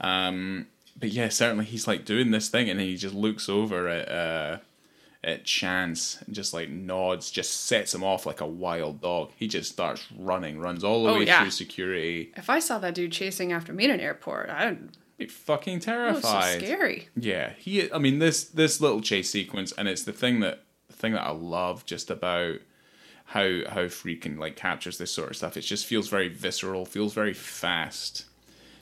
Um, 0.00 0.66
but 0.98 1.10
yeah, 1.10 1.28
certainly 1.28 1.64
he's 1.64 1.86
like 1.86 2.04
doing 2.04 2.30
this 2.30 2.48
thing, 2.48 2.68
and 2.70 2.78
then 2.80 2.86
he 2.86 2.96
just 2.96 3.14
looks 3.14 3.48
over 3.48 3.88
at 3.88 4.08
uh, 4.08 4.58
at 5.22 5.44
Chance 5.44 6.22
and 6.26 6.34
just 6.34 6.54
like 6.54 6.68
nods, 6.70 7.30
just 7.30 7.64
sets 7.66 7.94
him 7.94 8.02
off 8.04 8.24
like 8.26 8.40
a 8.40 8.46
wild 8.46 9.00
dog. 9.00 9.30
He 9.36 9.46
just 9.48 9.70
starts 9.72 10.06
running, 10.16 10.58
runs 10.58 10.82
all 10.84 11.04
the 11.04 11.10
Oh, 11.10 11.18
way 11.18 11.26
yeah. 11.26 11.42
through 11.42 11.50
security. 11.50 12.32
If 12.36 12.48
I 12.50 12.58
saw 12.60 12.78
that 12.78 12.94
dude 12.94 13.12
chasing 13.12 13.52
after 13.52 13.72
me 13.72 13.84
in 13.84 13.90
an 13.90 14.00
airport, 14.00 14.48
I'd 14.50 14.78
Be 15.18 15.26
fucking 15.26 15.80
that 15.80 16.14
was 16.14 16.22
so 16.22 16.30
terrified. 16.30 16.62
scary. 16.64 17.08
Yeah, 17.16 17.52
he. 17.58 17.92
I 17.92 17.98
mean, 17.98 18.18
this 18.20 18.44
this 18.44 18.80
little 18.80 19.00
chase 19.00 19.30
sequence, 19.30 19.72
and 19.72 19.86
it's 19.88 20.04
the 20.04 20.12
thing 20.12 20.40
that 20.40 20.64
the 20.88 20.94
thing 20.94 21.12
that 21.12 21.22
I 21.24 21.30
love 21.30 21.84
just 21.84 22.10
about 22.10 22.60
how 23.28 23.60
how 23.68 23.84
Friedkin 23.84 24.38
like 24.38 24.56
captures 24.56 24.96
this 24.98 25.10
sort 25.12 25.30
of 25.30 25.36
stuff. 25.36 25.56
It 25.56 25.60
just 25.62 25.86
feels 25.86 26.08
very 26.08 26.28
visceral, 26.28 26.84
feels 26.86 27.12
very 27.14 27.34
fast. 27.34 28.24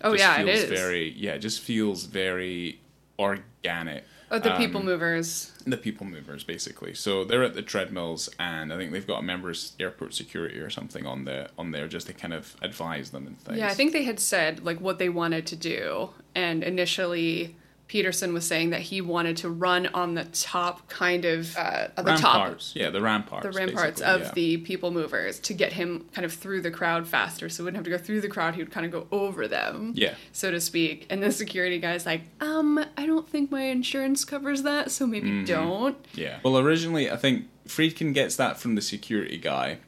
Oh 0.03 0.13
just 0.13 0.23
yeah, 0.23 0.41
it 0.41 0.45
feels 0.47 0.71
is. 0.71 0.81
very 0.81 1.11
yeah, 1.11 1.33
it 1.33 1.41
just 1.41 1.61
feels 1.61 2.05
very 2.05 2.81
organic. 3.19 4.05
oh, 4.31 4.39
the 4.39 4.53
Um, 4.53 4.59
people 4.59 4.83
movers. 4.83 5.53
The 5.67 5.77
people 5.77 6.07
movers, 6.07 6.45
basically. 6.45 6.95
So 6.95 7.25
they're 7.25 7.43
at 7.43 7.55
the 7.55 7.63
treadmills, 7.63 8.29
and 8.39 8.73
I 8.73 8.77
think 8.77 8.93
they've 8.93 9.07
got 9.07 9.19
a 9.19 9.23
member's 9.23 9.73
airport 9.81 10.15
security 10.15 10.59
or 10.59 10.71
something 10.71 11.07
on 11.07 11.25
the 11.25 11.49
on 11.59 11.73
there, 11.73 11.89
just 11.89 12.07
to 12.07 12.13
kind 12.13 12.33
of 12.35 12.57
advise 12.63 13.11
them 13.11 13.27
and 13.27 13.39
things. 13.41 13.59
Yeah, 13.59 13.69
I 13.69 13.75
think 13.75 13.93
they 13.93 14.05
had 14.05 14.21
said 14.21 14.65
like 14.65 14.81
what 14.81 14.99
they 14.99 15.09
wanted 15.09 15.47
to 15.49 15.57
do, 15.57 16.11
and 16.37 16.63
initially 16.63 17.57
Petersen 17.89 18.35
was 18.35 18.45
saying 18.45 18.71
that 18.71 18.81
he 18.81 19.01
wanted 19.01 19.37
to 19.39 19.49
run 19.49 19.87
on 19.95 20.15
the 20.15 20.25
top 20.25 20.89
kind 20.89 21.25
of 21.25 21.57
uh, 21.57 21.89
of 21.97 22.05
the 22.05 22.17
top 22.17 22.37
ramparts. 22.43 22.73
Yeah, 22.75 22.91
the 22.91 23.01
ramparts. 23.01 23.45
the 23.47 23.53
ramparts 23.53 24.01
of 24.01 24.23
yeah. 24.23 24.31
the 24.35 24.57
people 24.59 24.91
movers 24.91 25.39
to 25.41 25.55
get 25.55 25.73
him 25.75 26.05
kind 26.13 26.25
of 26.25 26.33
through 26.33 26.63
the 26.63 26.71
crowd 26.73 27.07
faster 27.07 27.49
so 27.49 27.63
he 27.63 27.65
wouldn't 27.65 27.77
have 27.77 27.85
to 27.85 27.91
go 27.91 27.99
through 27.99 28.21
the 28.23 28.29
crowd 28.29 28.55
he 28.57 28.63
would 28.63 28.73
kind 28.73 28.85
of 28.87 28.91
go 28.91 29.07
over 29.13 29.47
them 29.47 29.93
Yeah. 29.95 30.15
so 30.33 30.51
to 30.51 30.61
speak 30.61 31.07
and 31.11 31.23
the 31.23 31.31
security 31.31 31.79
guy's 31.79 32.05
like 32.05 32.23
um 32.41 32.85
i 32.97 33.07
don't 33.07 33.29
think 33.29 33.51
my 33.53 33.63
insurance 33.63 34.25
covers 34.25 34.63
that 34.65 34.91
so 34.91 35.07
maybe 35.07 35.29
Mm-hmm. 35.31 35.45
don't 35.45 35.97
Yeah. 36.15 36.39
Well, 36.43 36.59
originally, 36.59 37.09
I 37.11 37.17
think 37.17 37.47
Friedkin 37.69 38.13
gets 38.15 38.35
that 38.37 38.59
from 38.59 38.75
the 38.75 38.83
security 38.83 39.37
guy. 39.39 39.79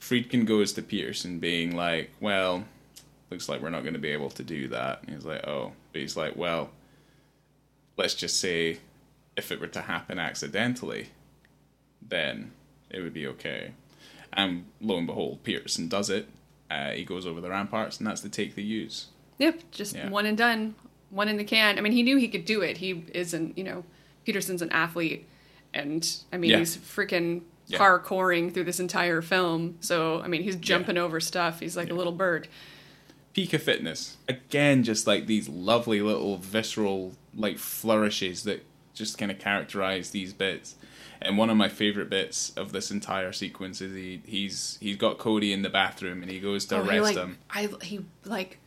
Friedkin 0.00 0.44
goes 0.46 0.72
to 0.74 0.82
Petersen 0.82 1.38
being 1.38 1.74
like, 1.76 2.10
well, 2.20 2.64
looks 3.30 3.48
like 3.48 3.60
we're 3.62 3.70
not 3.70 3.82
going 3.82 3.94
to 3.94 3.98
be 4.00 4.10
able 4.10 4.30
to 4.30 4.42
do 4.42 4.68
that. 4.68 5.02
And 5.02 5.14
he's 5.14 5.24
like, 5.24 5.46
oh. 5.46 5.72
But 5.92 6.00
he's 6.02 6.16
like, 6.16 6.36
well, 6.36 6.70
let's 7.96 8.14
just 8.14 8.38
say 8.40 8.78
if 9.36 9.50
it 9.52 9.60
were 9.60 9.66
to 9.68 9.82
happen 9.82 10.18
accidentally, 10.18 11.08
then 12.06 12.52
it 12.90 13.00
would 13.00 13.14
be 13.14 13.26
okay. 13.26 13.72
And 14.32 14.66
lo 14.80 14.96
and 14.98 15.06
behold, 15.06 15.42
Petersen 15.44 15.88
does 15.88 16.10
it. 16.10 16.28
Uh, 16.70 16.90
he 16.92 17.04
goes 17.04 17.26
over 17.26 17.40
the 17.40 17.50
ramparts, 17.50 17.98
and 17.98 18.06
that's 18.06 18.20
the 18.22 18.28
take 18.28 18.54
they 18.54 18.62
use. 18.62 19.06
yep 19.38 19.60
just 19.70 19.94
Yeah. 19.96 20.08
one 20.08 20.26
and 20.26 20.36
done 20.38 20.74
one 21.10 21.28
in 21.28 21.36
the 21.36 21.44
can 21.44 21.76
i 21.78 21.80
mean 21.82 21.92
he 21.92 22.02
knew 22.02 22.16
he 22.16 22.28
could 22.28 22.44
do 22.46 22.60
it 22.62 22.76
he 22.78 23.04
isn't 23.12 23.56
you 23.58 23.64
know 23.64 23.82
petersen's 24.24 24.62
an 24.62 24.70
athlete 24.70 25.26
and 25.74 26.16
i 26.32 26.36
mean 26.38 26.50
Yeah. 26.50 26.58
he's 26.58 26.76
freaking 26.76 27.42
Yeah. 27.66 27.78
parkouring 27.78 28.52
through 28.52 28.64
this 28.64 28.78
entire 28.80 29.20
film 29.22 29.76
so 29.80 30.20
i 30.22 30.28
mean 30.28 30.42
he's 30.42 30.56
jumping 30.56 30.96
over 30.98 31.18
stuff 31.20 31.60
he's 31.60 31.76
like 31.76 31.90
a 31.90 31.94
little 31.94 32.12
bird 32.12 32.46
peak 33.34 33.52
of 33.54 33.62
fitness. 33.62 34.18
Again, 34.28 34.82
just 34.82 35.06
like 35.06 35.26
these 35.26 35.48
lovely 35.48 36.02
little 36.02 36.36
visceral 36.36 37.14
like 37.34 37.58
flourishes 37.58 38.42
that 38.44 38.64
just 38.94 39.16
kind 39.18 39.30
of 39.30 39.38
characterize 39.38 40.10
these 40.10 40.32
bits. 40.32 40.74
And 41.20 41.38
one 41.38 41.50
of 41.50 41.56
my 41.56 41.68
favorite 41.68 42.10
bits 42.10 42.52
of 42.56 42.72
this 42.72 42.90
entire 42.90 43.32
sequence 43.32 43.80
is 43.80 43.94
he 43.94 44.20
he's 44.26 44.76
he's 44.80 44.96
got 44.96 45.18
Cody 45.18 45.52
in 45.52 45.62
the 45.62 45.70
bathroom 45.70 46.22
and 46.22 46.30
he 46.30 46.40
goes 46.40 46.66
to 46.66 46.76
Oh, 46.78 46.82
he 46.82 46.98
arrest 46.98 47.04
like, 47.04 47.16
him. 47.16 47.38
I 47.50 47.68
he 47.82 48.04
like 48.24 48.58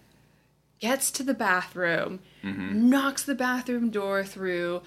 gets 0.80 1.12
to 1.12 1.24
the 1.24 1.34
bathroom, 1.34 2.20
Mm-hmm. 2.44 2.90
knocks 2.90 3.24
the 3.24 3.36
bathroom 3.36 3.90
door 3.90 4.24
through, 4.24 4.82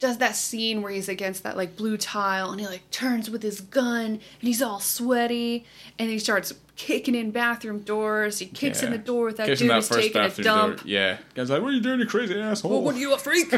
does 0.00 0.18
that 0.18 0.36
scene 0.36 0.82
where 0.82 0.92
he's 0.92 1.08
against 1.08 1.42
that 1.42 1.56
like 1.56 1.76
blue 1.76 1.96
tile 1.96 2.50
and 2.50 2.60
he 2.60 2.66
like 2.66 2.88
turns 2.90 3.28
with 3.28 3.42
his 3.42 3.60
gun 3.60 4.06
and 4.06 4.20
he's 4.40 4.62
all 4.62 4.80
sweaty 4.80 5.64
and 5.98 6.08
he 6.10 6.18
starts 6.18 6.52
kicking 6.76 7.14
in 7.14 7.30
bathroom 7.32 7.80
doors. 7.80 8.38
He 8.38 8.46
kicks 8.46 8.82
in 8.82 8.92
the 8.92 8.98
door 8.98 9.26
with 9.26 9.36
that 9.38 9.46
Kicks 9.46 9.58
dude 9.58 9.70
that 9.70 9.74
who's 9.74 9.88
first 9.88 10.00
taking 10.00 10.20
a 10.20 10.24
bathroom 10.24 10.44
door. 10.44 10.56
dump. 10.68 10.82
Yeah. 10.84 11.18
Guy's 11.34 11.50
like, 11.50 11.60
what 11.60 11.68
are 11.70 11.74
you 11.74 11.80
doing, 11.82 12.00
you 12.00 12.06
crazy 12.06 12.38
asshole? 12.40 12.70
Well, 12.70 12.82
what 12.82 12.94
are 12.94 12.98
you, 12.98 13.12
a 13.12 13.18
freak? 13.18 13.52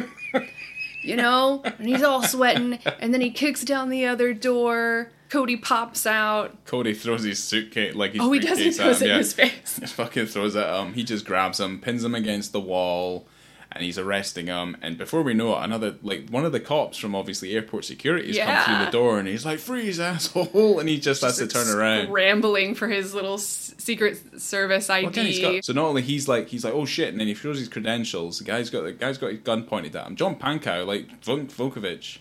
you 1.03 1.17
know? 1.17 1.63
And 1.65 1.87
he's 1.87 2.03
all 2.03 2.23
sweating. 2.23 2.79
And 2.99 3.13
then 3.13 3.21
he 3.21 3.31
kicks 3.31 3.63
down 3.63 3.91
the 3.91 4.07
other 4.07 4.33
door. 4.33 5.11
Cody 5.29 5.57
pops 5.57 6.07
out. 6.07 6.65
Cody 6.65 6.95
throws 6.95 7.23
his 7.23 7.43
suitcase, 7.43 7.95
like 7.95 8.13
his 8.13 8.21
Oh, 8.21 8.33
he 8.33 8.41
does. 8.41 8.59
He 8.59 8.73
throws 8.73 9.01
him, 9.01 9.09
it 9.09 9.11
in 9.11 9.15
yeah. 9.15 9.19
his 9.19 9.33
face. 9.33 9.77
Just 9.81 9.95
fucking 9.95 10.27
throws 10.27 10.57
it 10.57 10.65
at 10.65 10.81
him. 10.81 10.95
He 10.95 11.05
just 11.05 11.25
grabs 11.25 11.61
him, 11.61 11.79
pins 11.79 12.03
him 12.03 12.15
against 12.17 12.53
the 12.53 12.61
wall, 12.61 13.27
and 13.73 13.85
he's 13.85 13.99
arresting 13.99 14.47
him. 14.49 14.77
And 14.83 14.99
before 14.99 15.23
we 15.23 15.33
know 15.35 15.57
it, 15.57 15.63
another 15.65 15.95
like 16.03 16.29
one 16.29 16.45
of 16.45 16.53
the 16.53 16.61
cops 16.61 16.99
from 16.99 17.15
obviously 17.15 17.53
airport 17.55 17.85
security's 17.85 18.37
come 18.37 18.49
Yeah. 18.49 18.65
through 18.65 18.85
the 18.87 18.91
door, 18.91 19.19
and 19.19 19.29
he's 19.29 19.45
like, 19.47 19.59
"Freeze, 19.61 20.01
asshole!" 20.01 20.79
And 20.81 20.89
he 20.89 20.99
just, 20.99 21.23
has 21.23 21.39
to 21.39 21.47
turn 21.47 21.69
around. 21.69 22.11
rambling 22.13 22.75
for 22.75 22.89
his 22.89 23.15
little 23.15 23.39
Secret 23.39 24.41
Service 24.41 24.91
ID. 24.91 25.05
Well, 25.05 25.11
again, 25.13 25.55
got- 25.57 25.65
so 25.65 25.73
not 25.73 25.85
only 25.87 26.03
he's 26.03 26.27
like 26.29 26.49
he's 26.49 26.65
like 26.65 26.75
oh 26.75 26.85
shit, 26.85 27.09
and 27.09 27.21
then 27.21 27.27
he 27.29 27.35
shows 27.35 27.59
his 27.59 27.69
credentials. 27.69 28.39
The 28.39 28.45
guy's 28.45 28.71
got 28.71 28.83
the 28.83 28.93
guy's 28.93 29.19
got 29.19 29.31
his 29.31 29.41
gun 29.41 29.65
pointed 29.65 29.95
at 29.97 30.07
him. 30.07 30.17
John 30.17 30.37
Pankow, 30.37 30.85
like 30.87 31.21
Vuk- 31.23 31.53
Vukovich, 31.53 32.19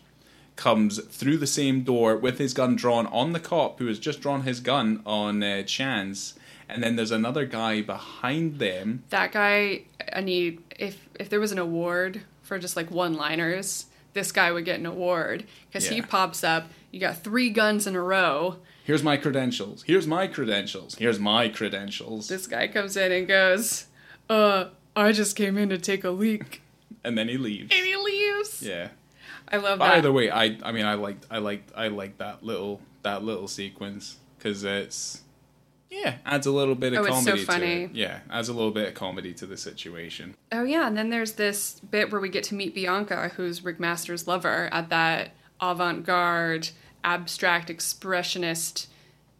comes 0.55 1.01
through 1.05 1.37
the 1.37 1.47
same 1.47 1.83
door 1.83 2.17
with 2.17 2.37
his 2.37 2.53
gun 2.53 2.75
drawn 2.75 3.07
on 3.07 3.31
the 3.33 3.39
cop 3.39 3.79
who 3.79 3.87
has 3.87 3.97
just 3.97 4.21
drawn 4.21 4.43
his 4.43 4.59
gun 4.59 5.01
on 5.05 5.41
uh, 5.41 5.63
Chance, 5.63 6.33
and 6.67 6.83
then 6.83 6.95
there's 6.97 7.11
another 7.11 7.45
guy 7.45 7.81
behind 7.81 8.59
them. 8.59 9.03
that 9.09 9.31
guy, 9.31 9.83
I 10.13 10.19
need, 10.21 10.59
if, 11.19 11.29
there 11.29 11.39
was 11.39 11.51
an 11.51 11.59
award 11.59 12.21
for 12.41 12.57
just 12.57 12.75
like 12.75 12.89
one 12.89 13.13
liners, 13.13 13.85
this 14.13 14.31
guy 14.31 14.51
would 14.51 14.65
get 14.65 14.79
an 14.79 14.85
award. 14.85 15.45
Because 15.67 15.87
he 15.87 16.01
pops 16.01 16.43
up, 16.43 16.67
you 16.91 16.99
got 16.99 17.17
three 17.23 17.49
guns 17.49 17.85
in 17.85 17.95
a 17.95 18.01
row. 18.01 18.57
Here's 18.83 19.03
my 19.03 19.17
credentials. 19.17 19.83
Here's 19.83 20.07
my 20.07 20.25
credentials. 20.27 20.95
Here's 20.95 21.19
my 21.19 21.47
credentials. 21.49 22.27
This 22.27 22.47
guy 22.47 22.67
comes 22.67 22.97
in 22.97 23.11
and 23.11 23.27
goes, 23.27 23.85
uh, 24.29 24.69
I 24.95 25.11
just 25.11 25.35
came 25.35 25.57
in 25.57 25.69
to 25.69 25.77
take 25.77 26.03
a 26.03 26.09
leak. 26.09 26.61
and 27.03 27.15
then 27.17 27.29
he 27.29 27.37
leaves. 27.37 27.71
And 27.71 27.85
he 27.85 27.95
leaves. 27.95 28.63
Yeah. 28.63 28.89
I 29.51 29.57
love 29.57 29.79
that. 29.79 29.97
either 29.97 30.11
way, 30.11 30.29
I 30.29 30.57
I 30.63 30.71
mean 30.71 30.85
I 30.85 30.93
liked 30.93 31.25
I 31.31 31.39
liked 31.39 31.71
I 31.75 31.87
liked 31.87 32.19
that 32.19 32.43
little 32.43 32.81
that 33.01 33.23
little 33.23 33.47
sequence 33.47 34.17
because 34.37 34.63
it's 34.63 35.21
yeah 35.89 36.15
adds 36.25 36.45
a 36.45 36.51
little 36.51 36.75
bit 36.75 36.93
of 36.93 36.99
Oh, 36.99 37.05
it's 37.05 37.23
so 37.23 37.31
comedy 37.31 37.39
to 37.39 37.45
funny. 37.51 37.83
it. 37.83 37.91
Yeah, 37.93 38.19
adds 38.29 38.49
a 38.49 38.53
little 38.53 38.71
bit 38.71 38.87
of 38.87 38.93
comedy 38.93 39.33
to 39.35 39.45
the 39.45 39.57
situation. 39.57 40.35
Oh 40.51 40.63
yeah, 40.63 40.87
and 40.87 40.95
then 40.97 41.09
there's 41.09 41.33
this 41.33 41.79
bit 41.79 42.11
where 42.11 42.21
we 42.21 42.29
get 42.29 42.43
to 42.45 42.55
meet 42.55 42.73
Bianca, 42.75 43.29
who's 43.35 43.63
Rick 43.63 43.79
Masters' 43.79 44.27
lover, 44.27 44.69
at 44.71 44.89
that 44.89 45.31
avant-garde, 45.61 46.69
abstract 47.03 47.69
expressionist 47.69 48.87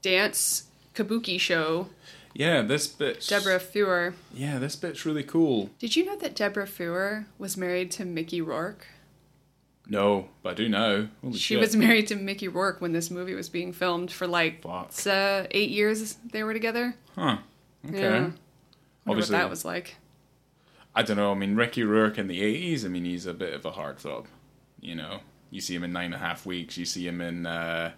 dance 0.02 0.64
kabuki 0.96 1.40
show. 1.40 1.90
Yeah, 2.34 2.62
this 2.62 2.88
bit. 2.88 3.26
Deborah 3.28 3.60
Feuer. 3.60 4.14
Yeah, 4.34 4.60
this 4.60 4.76
bit's 4.76 5.06
really 5.06 5.24
cool. 5.24 5.70
Did 5.80 5.96
you 5.96 6.06
know 6.06 6.16
that 6.18 6.36
Deborah 6.36 6.68
Feuer 6.68 7.26
was 7.38 7.58
married 7.58 7.92
to 7.92 8.06
Mickey 8.06 8.42
Rourke? 8.42 8.88
No, 9.92 10.30
but 10.44 10.52
I 10.52 10.54
do 10.54 10.70
know. 10.70 11.08
Holy 11.22 11.34
She 11.34 11.56
shit. 11.56 11.60
was 11.60 11.76
married 11.76 12.08
to 12.08 12.16
Mickey 12.16 12.48
Rourke 12.48 12.80
when 12.80 12.94
this 12.94 13.10
movie 13.10 13.34
was 13.34 13.50
being 13.50 13.74
filmed 13.74 14.12
for 14.12 14.28
like 14.28 14.64
uh, 14.64 15.44
eight 15.52 15.72
years. 15.72 16.18
They 16.32 16.44
were 16.44 16.54
together. 16.54 16.94
Huh. 17.16 17.38
Okay. 17.88 18.00
Yeah. 18.00 18.12
Wonder 18.20 18.34
Obviously, 19.08 19.36
what 19.36 19.40
that 19.42 19.50
was 19.50 19.66
like. 19.66 19.96
I 20.96 21.02
don't 21.02 21.18
know. 21.18 21.32
I 21.32 21.36
mean, 21.36 21.56
Ricky 21.56 21.84
Rourke 21.84 22.20
in 22.20 22.28
the 22.28 22.42
eighties. 22.42 22.86
I 22.86 22.90
mean, 22.90 23.06
he's 23.06 23.26
a 23.26 23.34
bit 23.34 23.54
of 23.54 23.66
a 23.66 23.72
heartthrob. 23.72 24.26
You 24.80 24.96
know, 24.96 25.22
you 25.50 25.60
see 25.60 25.76
him 25.76 25.84
in 25.84 25.92
Nine 25.92 26.06
and 26.06 26.16
a 26.16 26.18
Half 26.20 26.46
Weeks. 26.46 26.78
You 26.78 26.86
see 26.86 27.08
him 27.08 27.20
in 27.22 27.46
uh, 27.48 27.92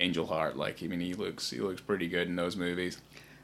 Angel 0.00 0.26
Heart. 0.26 0.56
Like, 0.56 0.82
I 0.82 0.86
mean, 0.88 1.00
he 1.00 1.14
looks 1.14 1.50
he 1.50 1.60
looks 1.60 1.80
pretty 1.80 2.08
good 2.08 2.26
in 2.26 2.34
those 2.34 2.56
movies. 2.56 2.98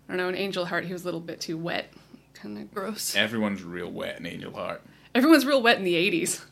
I 0.09 0.13
don't 0.13 0.17
know. 0.19 0.29
In 0.29 0.35
Angel 0.35 0.65
Heart, 0.65 0.87
he 0.87 0.93
was 0.93 1.03
a 1.03 1.05
little 1.05 1.21
bit 1.21 1.41
too 1.41 1.57
wet, 1.57 1.93
kind 2.35 2.59
of 2.59 2.75
gross. 2.75 3.15
Everyone's 3.15 3.63
real 3.63 3.91
wet 3.91 4.19
in 4.19 4.27
Angel 4.27 4.53
Heart. 4.53 4.83
Everyone's 5.15 5.47
real 5.47 5.63
wet 5.63 5.79
in 5.79 5.85
the 5.85 5.95
'80s. 5.95 6.45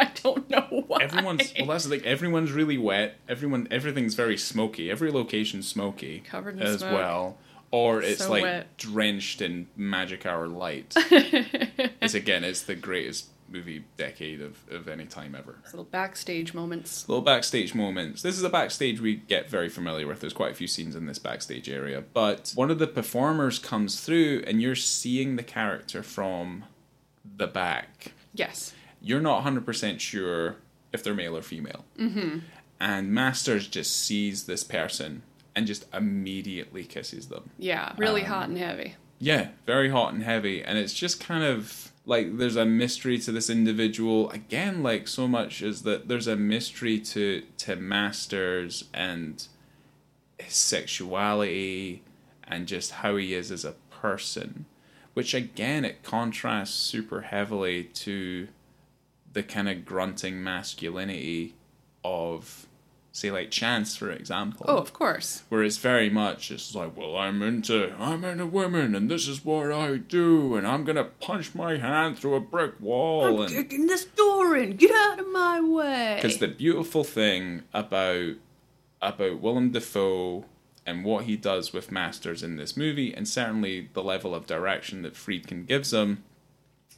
I 0.00 0.10
don't 0.22 0.48
know 0.50 0.84
why. 0.86 1.02
Everyone's 1.02 1.52
well. 1.58 1.68
That's 1.68 1.88
like 1.88 2.04
everyone's 2.04 2.52
really 2.52 2.78
wet. 2.78 3.16
Everyone, 3.28 3.68
everything's 3.70 4.14
very 4.14 4.36
smoky. 4.36 4.90
Every 4.90 5.10
location's 5.10 5.68
smoky 5.68 6.20
Covered 6.26 6.56
in 6.56 6.62
as 6.62 6.80
smoke. 6.80 6.92
well, 6.94 7.38
or 7.70 8.02
it's 8.02 8.24
So 8.24 8.30
like 8.30 8.42
wet. 8.42 8.76
drenched 8.78 9.40
in 9.42 9.68
magic 9.76 10.26
hour 10.26 10.48
light. 10.48 10.94
it's 10.96 12.14
again, 12.14 12.44
it's 12.44 12.62
the 12.62 12.74
greatest 12.74 13.26
movie 13.48 13.84
decade 13.96 14.40
of, 14.40 14.56
of 14.70 14.86
any 14.86 15.04
time 15.06 15.34
ever. 15.34 15.56
Little 15.66 15.82
backstage 15.84 16.54
moments. 16.54 17.08
Little 17.08 17.22
backstage 17.24 17.74
moments. 17.74 18.22
This 18.22 18.36
is 18.38 18.44
a 18.44 18.48
backstage 18.48 19.00
we 19.00 19.16
get 19.16 19.50
very 19.50 19.68
familiar 19.68 20.06
with. 20.06 20.20
There's 20.20 20.32
quite 20.32 20.52
a 20.52 20.54
few 20.54 20.68
scenes 20.68 20.94
in 20.94 21.06
this 21.06 21.18
backstage 21.18 21.68
area, 21.68 22.02
but 22.14 22.52
one 22.54 22.70
of 22.70 22.78
the 22.78 22.86
performers 22.86 23.58
comes 23.58 24.00
through, 24.00 24.44
and 24.46 24.62
you're 24.62 24.76
seeing 24.76 25.34
the 25.36 25.42
character 25.42 26.02
from 26.04 26.64
the 27.36 27.46
back 27.48 28.12
Yes. 28.32 28.72
You're 29.02 29.20
not 29.20 29.44
100% 29.44 30.00
sure 30.00 30.56
if 30.92 31.02
they're 31.02 31.14
male 31.14 31.36
or 31.36 31.42
female. 31.42 31.84
Mm-hmm. 31.98 32.38
And 32.80 33.12
Masters 33.12 33.68
just 33.68 33.96
sees 34.04 34.44
this 34.44 34.64
person 34.64 35.22
and 35.54 35.66
just 35.66 35.84
immediately 35.94 36.84
kisses 36.84 37.28
them. 37.28 37.50
Yeah. 37.58 37.92
Really 37.98 38.22
Um, 38.22 38.28
hot 38.28 38.48
and 38.48 38.58
heavy. 38.58 38.94
Yeah, 39.18 39.48
very 39.66 39.90
hot 39.90 40.14
and 40.14 40.22
heavy. 40.22 40.62
And 40.62 40.78
it's 40.78 40.94
just 40.94 41.20
kind 41.20 41.44
of 41.44 41.92
like 42.06 42.38
there's 42.38 42.56
a 42.56 42.64
mystery 42.64 43.18
to 43.18 43.32
this 43.32 43.50
individual. 43.50 44.30
Again, 44.30 44.82
like 44.82 45.06
so 45.08 45.28
much 45.28 45.60
is 45.60 45.82
that 45.82 46.08
there's 46.08 46.26
a 46.26 46.36
mystery 46.36 46.98
to, 47.00 47.42
to 47.58 47.76
Masters 47.76 48.84
and 48.94 49.46
his 50.38 50.54
sexuality 50.54 52.02
and 52.44 52.66
just 52.66 52.92
how 52.92 53.16
he 53.16 53.34
is 53.34 53.50
as 53.52 53.64
a 53.64 53.74
person. 53.90 54.64
Which 55.14 55.34
again, 55.34 55.84
it 55.84 56.02
contrasts 56.02 56.74
super 56.74 57.22
heavily 57.22 57.84
to 57.84 58.48
the 59.32 59.42
kind 59.42 59.68
of 59.68 59.84
grunting 59.84 60.42
masculinity 60.42 61.54
of, 62.04 62.66
say, 63.12 63.30
like 63.30 63.50
Chance, 63.50 63.96
for 63.96 64.10
example 64.10 64.66
Oh, 64.68 64.76
of 64.78 64.92
course. 64.92 65.42
where 65.48 65.62
it's 65.62 65.76
very 65.76 66.08
much 66.10 66.48
just 66.48 66.74
like, 66.74 66.96
well, 66.96 67.16
I'm 67.16 67.42
into 67.42 67.92
I'm 67.98 68.24
into 68.24 68.46
women, 68.46 68.94
and 68.94 69.10
this 69.10 69.28
is 69.28 69.44
what 69.44 69.70
I 69.72 69.96
do, 69.98 70.56
and 70.56 70.66
I'm 70.66 70.84
gonna 70.84 71.04
punch 71.04 71.54
my 71.54 71.76
hand 71.76 72.18
through 72.18 72.34
a 72.34 72.40
brick 72.40 72.80
wall, 72.80 73.42
and 73.42 73.52
kicking 73.52 73.86
this 73.86 74.04
door 74.04 74.56
in. 74.56 74.76
Get 74.76 74.90
out 74.92 75.20
of 75.20 75.28
my 75.28 75.60
way. 75.60 76.14
because 76.16 76.38
the 76.38 76.48
beautiful 76.48 77.04
thing 77.04 77.62
about 77.74 78.34
about 79.02 79.40
Willem 79.40 79.70
Dafoe 79.70 80.44
and 80.86 81.04
what 81.04 81.24
he 81.24 81.36
does 81.36 81.72
with 81.72 81.92
Masters 81.92 82.42
in 82.42 82.56
this 82.56 82.76
movie, 82.76 83.14
and 83.14 83.28
certainly 83.28 83.88
the 83.92 84.02
level 84.02 84.34
of 84.34 84.46
direction 84.46 85.02
that 85.02 85.14
Friedkin 85.14 85.66
gives 85.66 85.92
him, 85.92 86.22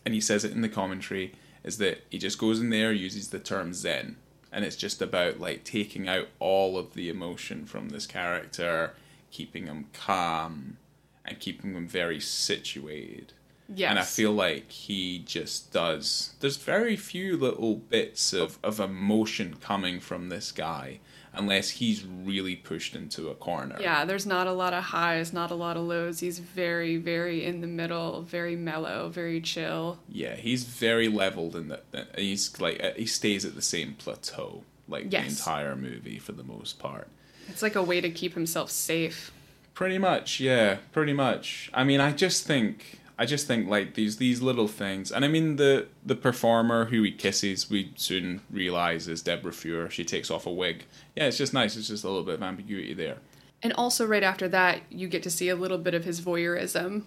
and 0.05 0.15
he 0.15 0.21
says 0.21 0.45
it 0.45 0.53
in 0.53 0.63
the 0.63 0.69
commentary, 0.69 1.33
is 1.65 1.79
that 1.79 2.05
he 2.11 2.19
just 2.19 2.39
goes 2.39 2.61
in 2.61 2.71
there, 2.71 2.93
uses 2.93 3.29
the 3.29 3.39
term 3.39 3.73
Zen, 3.73 4.17
and 4.51 4.65
it's 4.65 4.77
just 4.77 5.01
about 5.01 5.41
like 5.41 5.65
taking 5.65 6.09
out 6.09 6.29
all 6.39 6.77
of 6.79 6.95
the 6.95 7.09
emotion 7.09 7.65
from 7.65 7.89
this 7.89 8.07
character, 8.07 8.95
keeping 9.31 9.67
him 9.67 9.87
calm, 9.93 10.77
and 11.25 11.41
keeping 11.41 11.75
him 11.75 11.89
very 11.89 12.21
situated. 12.21 13.33
yes. 13.73 13.91
And 13.91 13.99
I 13.99 14.03
feel 14.03 14.33
like 14.33 14.71
he 14.71 15.21
just 15.21 15.73
does. 15.73 16.35
There's 16.41 16.57
very 16.57 16.97
few 16.97 17.37
little 17.37 17.77
bits 17.77 18.33
of, 18.33 18.59
of 18.63 18.81
emotion 18.81 19.57
coming 19.61 20.01
from 20.01 20.29
this 20.29 20.53
guy 20.53 20.99
unless 21.35 21.71
he's 21.71 22.05
really 22.05 22.57
pushed 22.57 22.95
into 22.95 23.29
a 23.29 23.35
corner. 23.35 23.77
Yeah, 23.81 24.05
there's 24.05 24.27
not 24.27 24.47
a 24.47 24.53
lot 24.53 24.73
of 24.75 24.85
highs, 24.85 25.33
not 25.33 25.51
a 25.51 25.55
lot 25.55 25.77
of 25.77 25.85
lows. 25.85 26.21
He's 26.21 26.39
very, 26.39 26.97
very 26.97 27.45
in 27.45 27.61
the 27.61 27.67
middle, 27.67 28.23
very 28.23 28.57
mellow, 28.57 29.09
very 29.09 29.41
chill. 29.41 29.99
Yeah, 30.09 30.37
he's 30.37 30.65
very 30.65 31.09
leveled 31.09 31.57
in 31.57 31.69
that. 31.69 31.85
He's 32.19 32.61
like 32.61 32.83
uh, 32.83 32.93
he 32.97 33.07
stays 33.07 33.45
at 33.45 33.55
the 33.55 33.63
same 33.63 33.95
plateau 33.95 34.65
like 34.89 35.11
the 35.11 35.25
entire 35.25 35.77
movie 35.77 36.19
for 36.19 36.33
the 36.33 36.45
most 36.45 36.79
part. 36.79 37.09
It's 37.49 37.63
like 37.63 37.75
a 37.75 37.83
way 37.83 38.01
to 38.01 38.11
keep 38.11 38.35
himself 38.35 38.71
safe. 38.71 39.33
Pretty 39.75 39.99
much, 39.99 40.39
yeah, 40.39 40.79
pretty 40.93 41.13
much. 41.13 41.71
I 41.73 41.83
mean, 41.83 42.01
I 42.01 42.13
just 42.13 42.47
think, 42.47 43.01
I 43.23 43.25
just 43.25 43.47
think 43.47 43.69
like 43.69 43.95
these 43.95 44.17
these 44.17 44.43
little 44.43 44.67
things, 44.67 45.13
and 45.13 45.25
I 45.25 45.29
mean 45.29 45.55
the 45.55 45.87
the 46.05 46.17
performer 46.17 46.87
who 46.87 47.05
he 47.05 47.13
kisses, 47.13 47.71
we 47.71 47.93
soon 47.95 48.41
realize 48.51 49.07
is 49.07 49.23
Deborah 49.23 49.53
Feuer. 49.53 49.89
She 49.93 50.05
takes 50.05 50.29
off 50.29 50.45
a 50.45 50.51
wig. 50.51 50.87
Yeah, 51.15 51.27
it's 51.27 51.39
just 51.39 51.55
nice. 51.55 51.77
It's 51.77 51.87
just 51.87 52.03
a 52.03 52.09
little 52.09 52.25
bit 52.25 52.35
of 52.35 52.43
ambiguity 52.43 52.95
there. 52.95 53.19
And 53.63 53.73
also, 53.75 54.05
right 54.05 54.25
after 54.25 54.49
that, 54.49 54.81
you 54.91 55.07
get 55.07 55.23
to 55.23 55.31
see 55.31 55.49
a 55.49 55.55
little 55.55 55.79
bit 55.79 55.95
of 55.95 56.03
his 56.05 56.21
voyeurism 56.21 57.05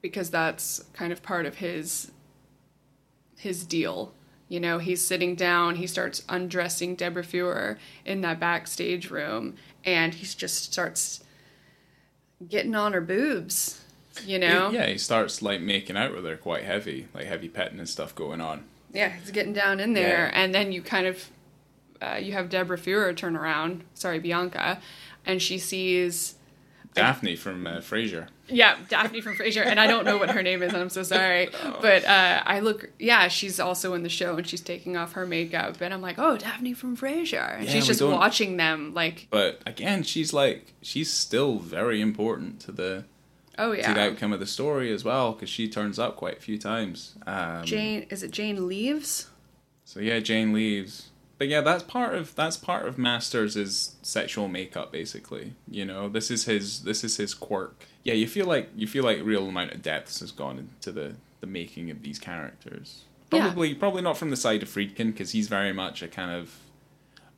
because 0.00 0.30
that's 0.30 0.84
kind 0.92 1.12
of 1.12 1.24
part 1.24 1.44
of 1.44 1.56
his 1.56 2.12
his 3.36 3.66
deal. 3.66 4.14
You 4.48 4.60
know, 4.60 4.78
he's 4.78 5.04
sitting 5.04 5.34
down, 5.34 5.74
he 5.74 5.88
starts 5.88 6.22
undressing 6.28 6.94
Deborah 6.94 7.24
Feuer 7.24 7.78
in 8.04 8.20
that 8.20 8.38
backstage 8.38 9.10
room, 9.10 9.56
and 9.84 10.14
he 10.14 10.24
just 10.24 10.72
starts 10.72 11.24
getting 12.48 12.76
on 12.76 12.92
her 12.92 13.00
boobs. 13.00 13.81
You 14.24 14.38
know? 14.38 14.70
Yeah, 14.70 14.86
he 14.86 14.98
starts 14.98 15.42
like 15.42 15.60
making 15.60 15.96
out 15.96 16.14
with 16.14 16.24
her 16.24 16.36
quite 16.36 16.64
heavy, 16.64 17.08
like 17.14 17.26
heavy 17.26 17.48
petting 17.48 17.78
and 17.78 17.88
stuff 17.88 18.14
going 18.14 18.40
on. 18.40 18.64
Yeah, 18.92 19.08
he's 19.08 19.30
getting 19.30 19.52
down 19.54 19.80
in 19.80 19.94
there, 19.94 20.30
Yeah. 20.32 20.40
and 20.42 20.54
then 20.54 20.70
you 20.70 20.82
kind 20.82 21.06
of, 21.06 21.30
uh, 22.02 22.18
you 22.20 22.32
have 22.32 22.50
Deborah 22.50 22.76
Feuer 22.78 23.14
turn 23.16 23.36
around. 23.36 23.84
Sorry, 23.94 24.18
Bianca, 24.18 24.80
and 25.24 25.40
she 25.40 25.56
sees, 25.58 26.34
Daphne 26.94 27.36
from 27.36 27.66
uh, 27.66 27.76
Frasier. 27.78 28.26
yeah, 28.48 28.76
Daphne 28.90 29.22
from 29.22 29.34
Frasier, 29.34 29.64
and 29.64 29.80
I 29.80 29.86
don't 29.86 30.04
know 30.04 30.18
what 30.18 30.30
her 30.32 30.42
name 30.42 30.62
is, 30.62 30.74
and 30.74 30.82
I'm 30.82 30.90
so 30.90 31.02
sorry, 31.02 31.48
but 31.80 32.04
uh, 32.04 32.42
I 32.44 32.60
look, 32.60 32.90
yeah, 32.98 33.28
she's 33.28 33.58
also 33.58 33.94
in 33.94 34.02
the 34.02 34.10
show, 34.10 34.36
and 34.36 34.46
she's 34.46 34.60
taking 34.60 34.94
off 34.98 35.12
her 35.12 35.24
makeup, 35.26 35.80
and 35.80 35.94
I'm 35.94 36.02
like, 36.02 36.18
oh, 36.18 36.36
Daphne 36.36 36.74
from 36.74 36.94
Frasier, 36.94 37.56
and 37.56 37.64
Yeah, 37.64 37.70
she's 37.72 37.86
just 37.86 38.00
don't- 38.00 38.12
watching 38.12 38.58
them, 38.58 38.92
like, 38.92 39.28
But 39.30 39.62
again, 39.64 40.02
she's 40.02 40.34
like 40.34 40.74
she's 40.82 41.10
still 41.10 41.58
very 41.60 42.02
important 42.02 42.60
to 42.60 42.72
the 42.72 43.04
oh 43.58 43.74
to 43.74 43.82
the 43.82 44.00
outcome 44.00 44.32
of 44.32 44.40
the 44.40 44.46
story 44.46 44.92
as 44.92 45.04
well 45.04 45.32
because 45.32 45.48
she 45.48 45.68
turns 45.68 45.98
up 45.98 46.16
quite 46.16 46.38
a 46.38 46.40
few 46.40 46.58
times. 46.58 47.14
Um, 47.26 47.64
Jane, 47.64 48.06
is 48.10 48.22
it 48.22 48.30
Jane 48.30 48.68
Leeves? 48.68 49.28
So 49.84 50.00
yeah, 50.00 50.20
Jane 50.20 50.52
Leeves. 50.52 51.10
But 51.38 51.48
yeah, 51.48 51.60
that's 51.60 51.82
part 51.82 52.14
of 52.14 52.34
that's 52.34 52.56
part 52.56 52.86
of 52.86 52.98
Masters' 52.98 53.56
is 53.56 53.96
sexual 54.02 54.48
makeup 54.48 54.92
basically. 54.92 55.54
You 55.68 55.84
know, 55.84 56.08
this 56.08 56.30
is 56.30 56.44
his 56.44 56.84
this 56.84 57.02
is 57.02 57.16
his 57.16 57.34
quirk. 57.34 57.86
Yeah, 58.04 58.14
you 58.14 58.26
feel 58.26 58.46
like 58.46 58.70
you 58.76 58.86
feel 58.86 59.04
like 59.04 59.18
a 59.18 59.24
real 59.24 59.48
amount 59.48 59.72
of 59.72 59.82
depth 59.82 60.20
has 60.20 60.30
gone 60.30 60.58
into 60.58 60.92
the 60.92 61.16
the 61.40 61.46
making 61.46 61.90
of 61.90 62.02
these 62.02 62.18
characters. 62.18 63.04
Yeah. 63.32 63.40
Probably 63.40 63.74
probably 63.74 64.02
not 64.02 64.16
from 64.16 64.30
the 64.30 64.36
side 64.36 64.62
of 64.62 64.68
Friedkin 64.68 65.12
because 65.12 65.32
he's 65.32 65.48
very 65.48 65.72
much 65.72 66.02
a 66.02 66.08
kind 66.08 66.30
of 66.30 66.54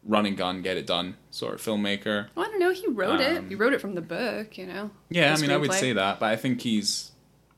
run 0.07 0.27
and 0.27 0.37
gun, 0.37 0.63
get 0.63 0.77
it 0.77 0.87
done 0.87 1.17
sort 1.31 1.55
of 1.55 1.61
filmmaker. 1.63 2.29
Well, 2.35 2.47
I 2.47 2.51
don't 2.51 2.61
know. 2.61 2.73
He 2.73 2.87
wrote 2.89 3.21
it. 3.21 3.39
Um, 3.39 3.49
He 3.49 3.55
wrote 3.55 3.73
it 3.73 3.81
from 3.81 3.95
the 3.95 4.01
book, 4.03 4.59
you 4.59 4.67
know. 4.67 4.91
Yeah, 5.09 5.35
I 5.37 5.41
mean, 5.41 5.51
I 5.51 5.57
would 5.57 5.71
screenplay. 5.71 5.81
say 5.81 5.93
that, 5.95 6.21
but 6.21 6.27
I 6.27 6.37
think 6.37 6.61
he's 6.61 7.13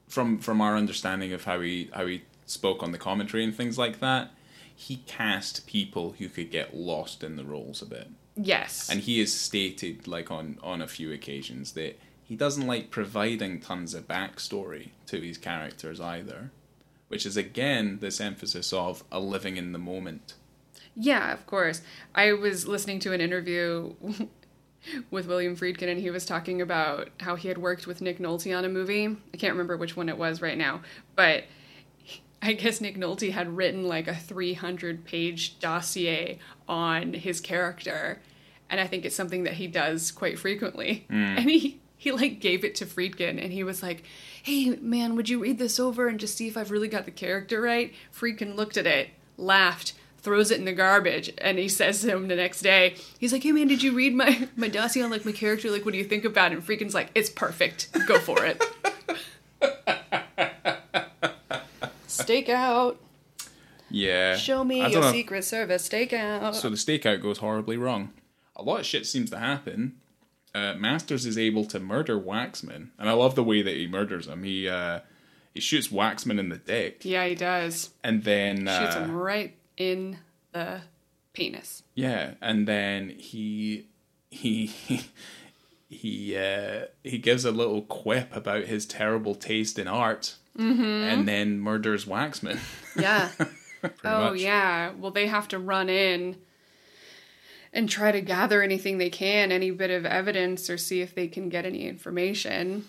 from 0.08 0.38
from 0.38 0.60
our 0.60 0.76
understanding 0.76 1.32
of 1.32 1.44
how 1.44 1.60
he 1.60 1.90
how 1.92 2.06
he 2.06 2.22
spoke 2.46 2.82
on 2.82 2.92
the 2.92 2.98
commentary 2.98 3.42
and 3.44 3.54
things 3.54 3.76
like 3.78 4.00
that. 4.00 4.30
He 4.74 4.96
cast 5.06 5.66
people 5.66 6.14
who 6.18 6.28
could 6.28 6.50
get 6.50 6.76
lost 6.76 7.24
in 7.24 7.36
the 7.36 7.44
roles 7.44 7.80
a 7.82 7.86
bit, 7.86 8.08
Yes. 8.36 8.90
and 8.90 9.00
he 9.00 9.18
has 9.20 9.32
stated 9.32 10.06
like 10.06 10.30
on 10.30 10.58
on 10.62 10.80
a 10.82 10.86
few 10.86 11.10
occasions 11.12 11.72
that 11.72 11.98
he 12.22 12.36
doesn't 12.36 12.66
like 12.66 12.90
providing 12.90 13.60
tons 13.60 13.94
of 13.94 14.06
backstory 14.06 14.90
to 15.06 15.18
these 15.18 15.38
characters 15.38 15.98
either, 16.00 16.50
which 17.08 17.24
is 17.24 17.36
again 17.36 17.98
this 18.00 18.20
emphasis 18.20 18.72
of 18.72 19.02
a 19.10 19.18
living 19.18 19.56
in 19.56 19.72
the 19.72 19.78
moment. 19.78 20.34
Yeah, 20.96 21.32
of 21.32 21.46
course. 21.46 21.82
I 22.14 22.32
was 22.32 22.66
listening 22.66 22.98
to 23.00 23.12
an 23.12 23.20
interview 23.20 23.94
with 25.10 25.26
William 25.26 25.56
Friedkin, 25.56 25.88
and 25.88 26.00
he 26.00 26.10
was 26.10 26.24
talking 26.24 26.62
about 26.62 27.10
how 27.20 27.36
he 27.36 27.48
had 27.48 27.58
worked 27.58 27.86
with 27.86 28.00
Nick 28.00 28.18
Nolte 28.18 28.56
on 28.56 28.64
a 28.64 28.68
movie. 28.68 29.06
I 29.06 29.36
can't 29.36 29.52
remember 29.52 29.76
which 29.76 29.96
one 29.96 30.08
it 30.08 30.16
was 30.16 30.40
right 30.40 30.56
now, 30.56 30.80
but 31.14 31.44
I 32.42 32.54
guess 32.54 32.80
Nick 32.80 32.96
Nolte 32.96 33.32
had 33.32 33.56
written 33.56 33.86
like 33.86 34.08
a 34.08 34.14
300 34.14 35.04
page 35.04 35.58
dossier 35.58 36.38
on 36.68 37.12
his 37.12 37.40
character, 37.40 38.20
and 38.70 38.80
I 38.80 38.86
think 38.86 39.04
it's 39.04 39.16
something 39.16 39.44
that 39.44 39.54
he 39.54 39.66
does 39.66 40.10
quite 40.10 40.38
frequently. 40.38 41.04
Hmm. 41.08 41.36
And 41.38 41.50
he 41.50 41.80
he 41.98 42.12
like 42.12 42.40
gave 42.40 42.64
it 42.64 42.74
to 42.76 42.86
Friedkin, 42.86 43.42
and 43.42 43.52
he 43.52 43.64
was 43.64 43.82
like, 43.82 44.04
"Hey 44.42 44.76
man, 44.80 45.16
would 45.16 45.28
you 45.28 45.40
read 45.40 45.58
this 45.58 45.78
over 45.80 46.08
and 46.08 46.20
just 46.20 46.36
see 46.36 46.48
if 46.48 46.56
I've 46.56 46.70
really 46.70 46.88
got 46.88 47.04
the 47.04 47.10
character 47.10 47.60
right?" 47.60 47.92
Friedkin 48.14 48.54
looked 48.54 48.76
at 48.76 48.86
it, 48.86 49.10
laughed. 49.36 49.92
Throws 50.26 50.50
it 50.50 50.58
in 50.58 50.64
the 50.64 50.72
garbage, 50.72 51.32
and 51.38 51.56
he 51.56 51.68
says 51.68 52.00
to 52.00 52.08
him 52.08 52.26
the 52.26 52.34
next 52.34 52.62
day, 52.62 52.96
he's 53.20 53.32
like, 53.32 53.44
"Hey 53.44 53.52
man, 53.52 53.68
did 53.68 53.80
you 53.84 53.92
read 53.94 54.12
my 54.12 54.48
my 54.56 54.66
dossier 54.66 55.04
on 55.04 55.10
like 55.10 55.24
my 55.24 55.30
character? 55.30 55.70
Like, 55.70 55.84
what 55.84 55.92
do 55.92 55.98
you 55.98 56.04
think 56.04 56.24
about 56.24 56.50
it?" 56.50 56.56
And 56.56 56.66
Friedkin's 56.66 56.94
like, 56.94 57.10
"It's 57.14 57.30
perfect. 57.30 57.88
Go 58.08 58.18
for 58.18 58.44
it." 58.44 58.60
Stake 62.08 62.48
out. 62.48 62.98
Yeah, 63.88 64.36
Show 64.36 64.64
me 64.64 64.80
your 64.90 65.00
know. 65.00 65.12
secret 65.12 65.44
service. 65.44 65.84
Stake 65.84 66.12
out. 66.12 66.56
So 66.56 66.68
the 66.70 66.76
stakeout 66.76 67.22
goes 67.22 67.38
horribly 67.38 67.76
wrong. 67.76 68.12
A 68.56 68.64
lot 68.64 68.80
of 68.80 68.86
shit 68.86 69.06
seems 69.06 69.30
to 69.30 69.38
happen. 69.38 69.94
Uh, 70.52 70.74
Masters 70.74 71.24
is 71.24 71.38
able 71.38 71.64
to 71.66 71.78
murder 71.78 72.18
Waxman, 72.18 72.88
and 72.98 73.08
I 73.08 73.12
love 73.12 73.36
the 73.36 73.44
way 73.44 73.62
that 73.62 73.74
he 73.76 73.86
murders 73.86 74.26
him. 74.26 74.42
He 74.42 74.68
uh, 74.68 75.00
he 75.54 75.60
shoots 75.60 75.86
Waxman 75.86 76.40
in 76.40 76.48
the 76.48 76.56
dick, 76.56 77.04
yeah, 77.04 77.24
he 77.26 77.36
does. 77.36 77.90
and 78.02 78.24
then 78.24 78.56
Shoots 78.66 78.96
uh, 78.96 79.04
him 79.04 79.12
right 79.14 79.54
in 79.76 80.18
the 80.52 80.80
penis. 81.32 81.82
yeah, 81.94 82.34
and 82.40 82.66
then 82.66 83.10
he 83.10 83.86
he 84.30 84.66
he 85.88 86.36
uh, 86.36 86.86
he 87.04 87.18
gives 87.18 87.44
a 87.44 87.50
little 87.50 87.82
quip 87.82 88.34
about 88.34 88.64
his 88.64 88.86
terrible 88.86 89.34
taste 89.34 89.78
in 89.78 89.86
art, 89.88 90.36
Mm-hmm. 90.58 90.82
and 90.82 91.28
then 91.28 91.60
murders 91.60 92.04
Waxman. 92.06 92.58
Yeah. 92.98 93.28
oh 94.04 94.30
much. 94.30 94.40
yeah. 94.40 94.90
Well, 94.98 95.10
they 95.10 95.26
have 95.26 95.48
to 95.48 95.58
run 95.58 95.90
in 95.90 96.36
and 97.74 97.90
try 97.90 98.10
to 98.10 98.22
gather 98.22 98.62
anything 98.62 98.96
they 98.96 99.10
can, 99.10 99.52
any 99.52 99.70
bit 99.70 99.90
of 99.90 100.06
evidence, 100.06 100.70
or 100.70 100.78
see 100.78 101.02
if 101.02 101.14
they 101.14 101.28
can 101.28 101.50
get 101.50 101.66
any 101.66 101.86
information. 101.86 102.86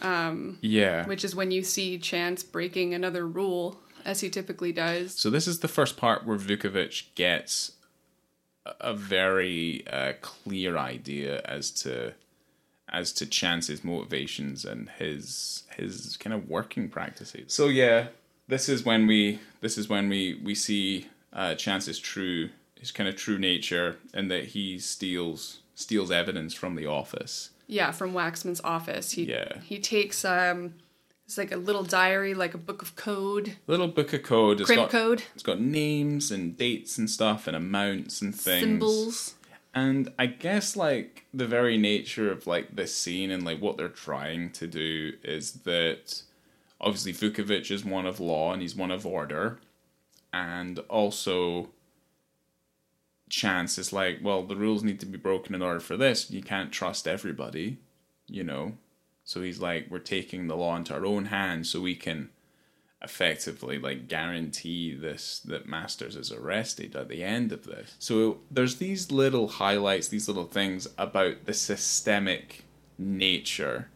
Um, 0.00 0.56
yeah. 0.62 1.04
Which 1.06 1.24
is 1.26 1.36
when 1.36 1.50
you 1.50 1.62
see 1.62 1.98
Chance 1.98 2.42
breaking 2.44 2.94
another 2.94 3.26
rule, 3.26 3.78
as 4.04 4.20
he 4.20 4.30
typically 4.30 4.72
does. 4.72 5.14
So 5.14 5.30
this 5.30 5.46
is 5.46 5.60
the 5.60 5.68
first 5.68 5.96
part 5.96 6.26
where 6.26 6.36
Vukovich 6.38 7.04
gets 7.14 7.72
a- 8.66 8.74
a 8.80 8.94
very 8.94 9.86
uh, 9.86 10.12
clear 10.20 10.76
idea 10.76 11.40
as 11.44 11.70
to 11.82 12.14
as 12.92 13.12
to 13.12 13.24
Chance's 13.24 13.84
motivations 13.84 14.64
and 14.64 14.88
his 14.98 15.62
his 15.76 16.16
kind 16.16 16.34
of 16.34 16.48
working 16.48 16.88
practices. 16.88 17.52
So 17.52 17.66
yeah, 17.68 18.08
this 18.48 18.68
is 18.68 18.84
when 18.84 19.06
we 19.06 19.38
this 19.60 19.78
is 19.78 19.88
when 19.88 20.08
we 20.08 20.34
we 20.42 20.54
see 20.54 21.06
uh, 21.32 21.54
Chance's 21.54 21.98
true 21.98 22.50
his 22.74 22.90
kind 22.90 23.08
of 23.08 23.14
true 23.14 23.38
nature 23.38 23.96
and 24.12 24.30
that 24.30 24.46
he 24.46 24.78
steals 24.78 25.60
steals 25.74 26.10
evidence 26.10 26.52
from 26.54 26.74
the 26.74 26.86
office. 26.86 27.50
Yeah, 27.68 27.92
from 27.92 28.12
Waxman's 28.12 28.60
office. 28.62 29.12
He 29.12 29.24
Yeah. 29.24 29.60
he 29.62 29.78
takes 29.78 30.24
um 30.24 30.74
it's 31.30 31.38
like 31.38 31.52
a 31.52 31.56
little 31.56 31.84
diary, 31.84 32.34
like 32.34 32.54
a 32.54 32.58
book 32.58 32.82
of 32.82 32.96
code. 32.96 33.56
Little 33.68 33.86
book 33.86 34.12
of 34.12 34.24
code. 34.24 34.60
It's 34.60 34.66
Crimp 34.66 34.82
got, 34.82 34.90
code. 34.90 35.22
It's 35.32 35.44
got 35.44 35.60
names 35.60 36.32
and 36.32 36.58
dates 36.58 36.98
and 36.98 37.08
stuff 37.08 37.46
and 37.46 37.56
amounts 37.56 38.20
and 38.20 38.34
things. 38.34 38.62
Symbols. 38.64 39.34
And 39.72 40.12
I 40.18 40.26
guess 40.26 40.74
like 40.74 41.26
the 41.32 41.46
very 41.46 41.78
nature 41.78 42.32
of 42.32 42.48
like 42.48 42.74
this 42.74 42.92
scene 42.96 43.30
and 43.30 43.44
like 43.44 43.60
what 43.60 43.76
they're 43.76 43.88
trying 43.88 44.50
to 44.54 44.66
do 44.66 45.12
is 45.22 45.52
that 45.52 46.22
obviously 46.80 47.12
Vukovich 47.12 47.70
is 47.70 47.84
one 47.84 48.06
of 48.06 48.18
law 48.18 48.52
and 48.52 48.60
he's 48.60 48.74
one 48.74 48.90
of 48.90 49.06
order, 49.06 49.60
and 50.32 50.80
also 50.88 51.68
Chance 53.28 53.78
is 53.78 53.92
like, 53.92 54.18
well, 54.20 54.42
the 54.42 54.56
rules 54.56 54.82
need 54.82 54.98
to 54.98 55.06
be 55.06 55.16
broken 55.16 55.54
in 55.54 55.62
order 55.62 55.78
for 55.78 55.96
this. 55.96 56.28
You 56.28 56.42
can't 56.42 56.72
trust 56.72 57.06
everybody, 57.06 57.78
you 58.26 58.42
know. 58.42 58.72
So 59.24 59.42
he's 59.42 59.60
like, 59.60 59.86
we're 59.90 59.98
taking 59.98 60.46
the 60.46 60.56
law 60.56 60.76
into 60.76 60.94
our 60.94 61.06
own 61.06 61.26
hands 61.26 61.70
so 61.70 61.80
we 61.80 61.94
can 61.94 62.30
effectively 63.02 63.78
like 63.78 64.08
guarantee 64.08 64.94
this 64.94 65.40
that 65.40 65.66
Masters 65.66 66.16
is 66.16 66.30
arrested 66.30 66.94
at 66.94 67.08
the 67.08 67.24
end 67.24 67.52
of 67.52 67.64
this. 67.64 67.94
So 67.98 68.38
there's 68.50 68.76
these 68.76 69.10
little 69.10 69.48
highlights, 69.48 70.08
these 70.08 70.28
little 70.28 70.44
things 70.44 70.86
about 70.98 71.46
the 71.46 71.54
systemic 71.54 72.64
nature 72.98 73.88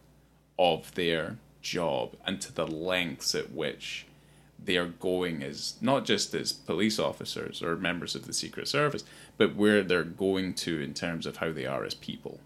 of 0.57 0.93
their 0.95 1.37
job 1.61 2.15
and 2.25 2.41
to 2.41 2.53
the 2.53 2.65
lengths 2.65 3.35
at 3.35 3.51
which 3.51 4.05
they 4.63 4.77
are 4.77 4.87
going 4.87 5.43
as 5.43 5.75
not 5.81 6.05
just 6.05 6.33
as 6.33 6.53
police 6.53 6.97
officers 6.97 7.61
or 7.61 7.75
members 7.75 8.15
of 8.15 8.25
the 8.25 8.33
Secret 8.33 8.67
Service, 8.67 9.03
but 9.37 9.55
where 9.55 9.83
they're 9.83 10.03
going 10.03 10.53
to 10.53 10.81
in 10.81 10.93
terms 10.93 11.25
of 11.25 11.37
how 11.37 11.51
they 11.51 11.65
are 11.65 11.83
as 11.83 11.93
people. 11.93 12.39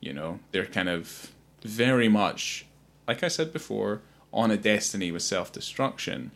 You 0.00 0.12
know, 0.12 0.38
they're 0.52 0.66
kind 0.66 0.88
of 0.88 1.32
very 1.66 2.08
much, 2.08 2.66
like 3.06 3.22
I 3.22 3.28
said 3.28 3.52
before, 3.52 4.02
on 4.32 4.50
a 4.50 4.56
destiny 4.56 5.10
with 5.10 5.22
self 5.22 5.52
destruction. 5.52 6.30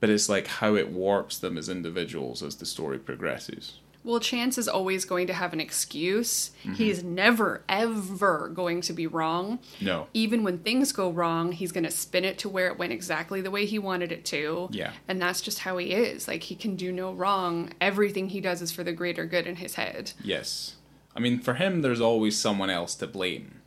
But 0.00 0.10
it's 0.10 0.28
like 0.28 0.46
how 0.46 0.76
it 0.76 0.90
warps 0.90 1.38
them 1.38 1.58
as 1.58 1.68
individuals 1.68 2.42
as 2.42 2.56
the 2.56 2.66
story 2.66 2.98
progresses. 2.98 3.74
Well, 4.02 4.18
Chance 4.18 4.56
is 4.56 4.66
always 4.66 5.04
going 5.04 5.26
to 5.26 5.34
have 5.34 5.52
an 5.52 5.60
excuse. 5.60 6.52
Mm-hmm. 6.62 6.74
He's 6.74 7.04
never, 7.04 7.62
ever 7.68 8.48
going 8.48 8.80
to 8.82 8.94
be 8.94 9.06
wrong. 9.06 9.58
No. 9.78 10.06
Even 10.14 10.42
when 10.42 10.58
things 10.58 10.92
go 10.92 11.10
wrong, 11.10 11.52
he's 11.52 11.70
going 11.70 11.84
to 11.84 11.90
spin 11.90 12.24
it 12.24 12.38
to 12.38 12.48
where 12.48 12.68
it 12.68 12.78
went 12.78 12.92
exactly 12.92 13.42
the 13.42 13.50
way 13.50 13.66
he 13.66 13.78
wanted 13.78 14.10
it 14.10 14.24
to. 14.26 14.68
Yeah. 14.72 14.92
And 15.06 15.20
that's 15.20 15.42
just 15.42 15.60
how 15.60 15.76
he 15.76 15.92
is. 15.92 16.26
Like, 16.26 16.44
he 16.44 16.54
can 16.54 16.76
do 16.76 16.92
no 16.92 17.12
wrong. 17.12 17.74
Everything 17.78 18.30
he 18.30 18.40
does 18.40 18.62
is 18.62 18.72
for 18.72 18.82
the 18.82 18.92
greater 18.92 19.26
good 19.26 19.46
in 19.46 19.56
his 19.56 19.74
head. 19.74 20.12
Yes. 20.24 20.76
I 21.14 21.20
mean, 21.20 21.38
for 21.38 21.54
him, 21.54 21.82
there's 21.82 22.00
always 22.00 22.38
someone 22.38 22.70
else 22.70 22.94
to 22.96 23.06
blame. 23.06 23.59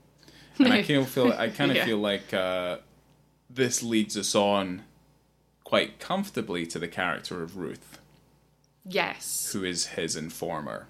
And 0.60 0.68
I 0.72 0.84
kind 0.84 1.00
of 1.02 1.10
feel, 1.10 1.32
I 1.32 1.50
kind 1.50 1.72
of 1.72 1.78
Yeah. 1.78 1.86
feel 1.86 1.98
like 1.98 2.34
uh, 2.34 2.78
this 3.50 3.82
leads 3.84 4.18
us 4.18 4.36
on 4.36 4.84
quite 5.64 6.00
comfortably 6.00 6.66
to 6.68 6.80
the 6.80 6.88
character 6.88 7.42
of 7.42 7.58
Ruth, 7.58 8.00
Yes. 8.86 9.52
who 9.54 9.64
is 9.64 9.88
his 9.88 10.16
informer. 10.16 10.88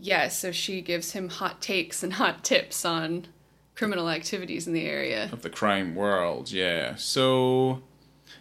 Yes. 0.00 0.38
So 0.38 0.52
she 0.52 0.80
gives 0.80 1.12
him 1.12 1.28
hot 1.28 1.60
takes 1.60 2.02
and 2.02 2.12
hot 2.14 2.44
tips 2.44 2.84
on 2.84 3.26
criminal 3.74 4.08
activities 4.10 4.66
in 4.66 4.72
the 4.72 4.84
area. 4.86 5.28
of 5.32 5.42
the 5.42 5.50
crime 5.50 5.94
world, 5.94 6.50
yeah. 6.52 6.94
So 6.96 7.82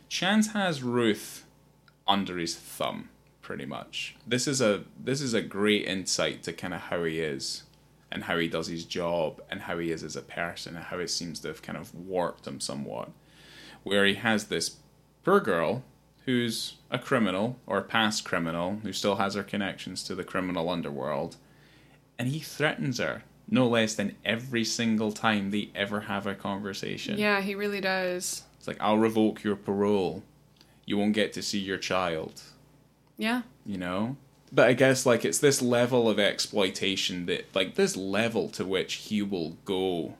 Chance 0.09 0.51
has 0.53 0.83
Ruth 0.83 1.45
under 2.07 2.37
his 2.37 2.55
thumb, 2.55 3.09
pretty 3.41 3.65
much. 3.65 4.15
This 4.25 4.47
is 4.47 4.61
a 4.61 4.83
this 5.03 5.21
is 5.21 5.33
a 5.33 5.41
great 5.41 5.85
insight 5.85 6.43
to 6.43 6.53
kind 6.53 6.73
of 6.73 6.81
how 6.81 7.03
he 7.03 7.19
is 7.19 7.63
and 8.17 8.23
how 8.23 8.35
he 8.39 8.47
does 8.47 8.65
his 8.65 8.83
job 8.83 9.39
and 9.51 9.61
how 9.61 9.77
he 9.77 9.91
is 9.91 10.01
as 10.03 10.15
a 10.15 10.23
person 10.23 10.75
and 10.75 10.85
how 10.85 10.97
it 10.97 11.11
seems 11.11 11.39
to 11.41 11.49
have 11.49 11.61
kind 11.61 11.77
of 11.77 11.93
warped 11.93 12.47
him 12.47 12.59
somewhat. 12.59 13.11
Where 13.83 14.05
he 14.05 14.15
has 14.15 14.45
this 14.45 14.77
poor 15.23 15.39
girl 15.39 15.83
who's 16.25 16.77
a 16.89 16.97
criminal 16.97 17.57
or 17.67 17.77
a 17.77 17.83
past 17.83 18.25
criminal 18.25 18.79
who 18.81 18.91
still 18.91 19.17
has 19.17 19.35
her 19.35 19.43
connections 19.43 20.01
to 20.05 20.15
the 20.15 20.23
criminal 20.23 20.67
underworld 20.67 21.35
and 22.17 22.29
he 22.29 22.39
threatens 22.39 22.97
her 22.97 23.21
no 23.47 23.67
less 23.67 23.93
than 23.93 24.15
every 24.25 24.63
single 24.63 25.11
time 25.11 25.51
they 25.51 25.69
ever 25.75 26.01
have 26.01 26.25
a 26.25 26.33
conversation. 26.33 27.19
Yeah, 27.19 27.39
he 27.41 27.53
really 27.53 27.79
does. 27.79 28.41
It's 28.57 28.67
like, 28.67 28.77
I'll 28.81 28.97
revoke 28.97 29.43
your 29.43 29.55
parole. 29.55 30.23
You 30.85 30.97
won't 30.97 31.13
get 31.13 31.33
to 31.33 31.43
see 31.43 31.59
your 31.59 31.77
child, 31.77 32.41
Yeah. 33.15 33.43
you 33.63 33.77
know? 33.77 34.17
But 34.57 34.69
I 34.69 34.73
guess, 34.73 35.05
like, 35.05 35.23
it's 35.23 35.37
this 35.37 35.61
level 35.61 36.09
of 36.09 36.17
exploitation 36.17 37.27
that, 37.27 37.45
like, 37.53 37.75
this 37.75 37.95
level 37.95 38.49
to 38.49 38.65
which 38.65 38.95
he 38.95 39.21
will 39.21 39.51
go 39.65 40.15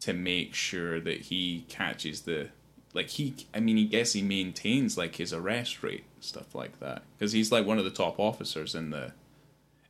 to 0.00 0.14
make 0.14 0.54
sure 0.54 0.98
that 0.98 1.20
he 1.20 1.66
catches 1.68 2.22
the. 2.22 2.48
Like, 2.94 3.10
he, 3.10 3.34
I 3.52 3.60
mean, 3.60 3.76
he 3.76 3.84
guess 3.84 4.14
he 4.14 4.22
maintains, 4.22 4.96
like, 4.96 5.16
his 5.16 5.34
arrest 5.34 5.82
rate, 5.82 6.04
stuff 6.20 6.54
like 6.54 6.80
that. 6.80 7.02
Because 7.18 7.32
he's, 7.32 7.52
like, 7.52 7.66
one 7.66 7.76
of 7.76 7.84
the 7.84 7.90
top 7.90 8.18
officers 8.18 8.74
in 8.74 8.88
the 8.88 9.12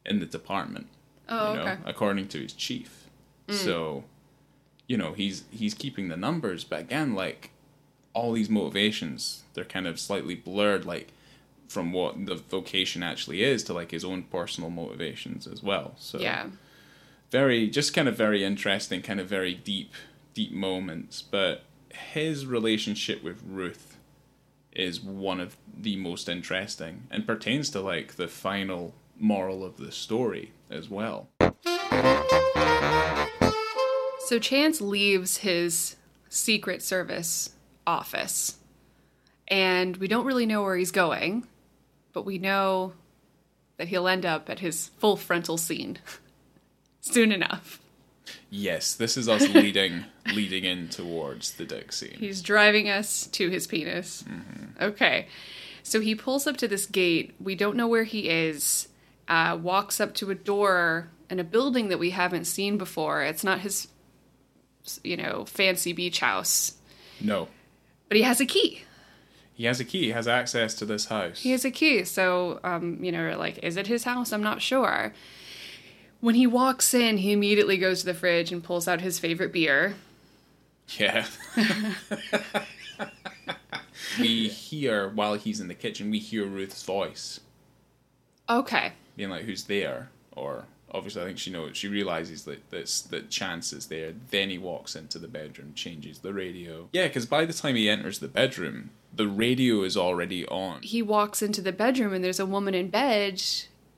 in 0.05 0.19
the 0.19 0.27
department 0.27 0.89
Oh, 1.29 1.53
you 1.53 1.59
know, 1.59 1.63
okay. 1.67 1.79
according 1.85 2.27
to 2.29 2.41
his 2.41 2.55
chief. 2.55 3.07
Mm. 3.47 3.55
So, 3.55 4.05
you 4.89 4.97
know, 4.97 5.13
he's 5.13 5.45
he's 5.53 5.75
keeping 5.75 6.09
the 6.09 6.17
numbers, 6.17 6.65
but 6.65 6.81
again, 6.81 7.15
like 7.15 7.51
all 8.15 8.33
these 8.33 8.51
motivations, 8.51 9.45
they're 9.55 9.65
kind 9.65 9.87
of 9.87 10.01
slightly 10.01 10.35
blurred, 10.35 10.85
like 10.85 11.13
from 11.69 11.93
what 11.93 12.27
the 12.27 12.35
vocation 12.37 13.03
actually 13.03 13.43
is 13.43 13.63
to 13.65 13.73
like 13.73 13.91
his 13.91 14.05
own 14.05 14.23
personal 14.25 14.71
motivations 14.71 15.47
as 15.47 15.63
well. 15.63 15.95
So 15.99 16.19
Yeah. 16.21 16.47
very 17.31 17.69
just 17.69 17.93
kind 17.95 18.09
of 18.09 18.17
very 18.17 18.45
interesting, 18.45 19.03
kind 19.03 19.21
of 19.21 19.29
very 19.29 19.55
deep, 19.55 19.93
deep 20.35 20.53
moments. 20.53 21.23
But 21.23 21.65
his 22.13 22.47
relationship 22.47 23.23
with 23.23 23.43
Ruth 23.47 23.97
is 24.73 25.01
one 25.01 25.41
of 25.41 25.57
the 25.77 25.97
most 25.97 26.29
interesting 26.29 27.05
and 27.11 27.27
pertains 27.27 27.71
to 27.71 27.81
like 27.81 28.17
the 28.17 28.29
final 28.29 28.95
moral 29.19 29.65
of 29.65 29.79
the 29.79 29.91
story 29.91 30.53
as 30.71 30.91
well. 30.91 31.29
So 34.27 34.39
Chance 34.41 34.81
leaves 34.81 35.39
his 35.39 35.97
Secret 36.29 36.83
Service 36.83 37.51
office, 37.87 38.57
and 39.47 39.97
we 39.99 40.09
don't 40.09 40.27
really 40.27 40.47
know 40.47 40.63
where 40.63 40.77
he's 40.77 40.91
going, 40.91 41.47
but 42.17 42.25
we 42.25 42.39
know 42.39 42.95
that 43.77 43.89
he'll 43.89 44.09
end 44.09 44.25
up 44.25 44.49
at 44.49 44.61
his 44.61 44.89
full 44.97 45.19
frontal 45.19 45.59
scene 45.59 45.99
soon 47.03 47.31
enough. 47.31 47.79
Yes, 48.49 48.95
this 48.95 49.19
is 49.19 49.29
us 49.29 49.47
leading 49.51 50.07
leading 50.35 50.65
in 50.65 50.89
towards 50.89 51.53
the 51.53 51.67
dick 51.67 51.93
scene. 51.93 52.17
He's 52.19 52.41
driving 52.41 52.89
us 52.89 53.27
to 53.33 53.51
his 53.51 53.67
penis. 53.67 54.25
Okay. 54.81 55.27
So 55.83 56.01
he 56.01 56.15
pulls 56.15 56.47
up 56.47 56.57
to 56.57 56.67
this 56.67 56.87
gate. 56.87 57.35
We 57.39 57.55
don't 57.55 57.77
know 57.77 57.87
where 57.87 58.05
he 58.05 58.31
is. 58.31 58.89
Uh, 59.29 59.59
walks 59.61 60.01
up 60.01 60.15
to 60.15 60.31
a 60.31 60.35
door 60.35 61.11
in 61.29 61.39
a 61.39 61.45
building 61.45 61.89
that 61.91 61.99
we 61.99 62.11
haven't 62.11 62.47
seen 62.47 62.79
before. 62.79 63.23
It's 63.25 63.45
not 63.45 63.61
his, 63.61 63.89
you 65.05 65.19
know, 65.19 65.45
fancy 65.45 65.93
beach 65.93 66.21
house, 66.21 66.79
No. 67.21 67.49
but 68.09 68.17
he 68.17 68.23
has 68.23 68.41
a 68.41 68.47
key. 68.47 68.85
He 69.57 69.65
has 69.65 69.81
a 69.81 69.85
key, 69.85 70.03
he 70.03 70.11
has 70.11 70.29
access 70.29 70.75
to 70.75 70.85
this 70.85 71.07
house. 71.07 71.41
He 71.41 71.53
has 71.53 71.65
a 71.65 71.71
key. 71.71 72.05
So, 72.05 72.61
um, 72.63 73.03
you 73.03 73.11
know, 73.11 73.37
like, 73.39 73.59
is 73.63 73.79
it 73.79 73.87
his 73.87 74.05
house? 74.05 74.33
I'm 74.33 74.43
not 74.43 74.61
sure. 74.61 75.15
When 76.21 76.35
he 76.35 76.47
walks 76.47 76.93
in, 76.93 77.17
he 77.17 77.33
immediately 77.33 77.79
goes 77.79 78.01
to 78.01 78.07
the 78.07 78.15
fridge 78.15 78.53
and 78.53 78.63
pulls 78.63 78.87
out 78.87 79.01
his 79.01 79.19
favorite 79.19 79.55
beer. 79.55 79.95
Yeah. 80.99 81.27
we 84.21 84.49
hear 84.49 85.09
while 85.09 85.35
he's 85.35 85.61
in 85.61 85.69
the 85.69 85.75
kitchen, 85.75 86.11
we 86.11 86.19
hear 86.19 86.45
Ruth's 86.45 86.83
voice 86.83 87.41
Okay. 88.49 88.93
being 89.17 89.31
like, 89.31 89.45
"Who's 89.45 89.65
there?" 89.65 90.11
Or 90.33 90.67
obviously, 90.93 91.23
I 91.23 91.25
think 91.27 91.39
she 91.39 91.51
knows. 91.51 91.77
She 91.77 91.89
realizes 91.89 92.45
that 92.45 92.71
that's 92.71 93.01
that 93.03 93.31
Chance 93.31 93.73
is 93.73 93.87
there. 93.87 94.13
Then 94.31 94.51
he 94.51 94.59
walks 94.59 94.95
into 94.95 95.19
the 95.19 95.29
bedroom, 95.29 95.73
changes 95.75 96.21
the 96.21 96.33
radio. 96.33 96.89
Yeah, 96.93 97.07
because 97.07 97.27
by 97.27 97.45
the 97.47 97.53
time 97.53 97.75
he 97.75 97.89
enters 97.89 98.21
the 98.21 98.29
bedroom, 98.29 98.91
the 99.17 99.27
radio 99.29 99.83
is 99.83 99.97
already 99.97 100.47
on. 100.47 100.83
he 100.83 101.03
walks 101.03 101.43
into 101.43 101.61
the 101.61 101.73
bedroom 101.73 102.13
and 102.13 102.25
there's 102.25 102.41
a 102.41 102.47
woman 102.47 102.75
in 102.75 102.89
bed 102.89 103.43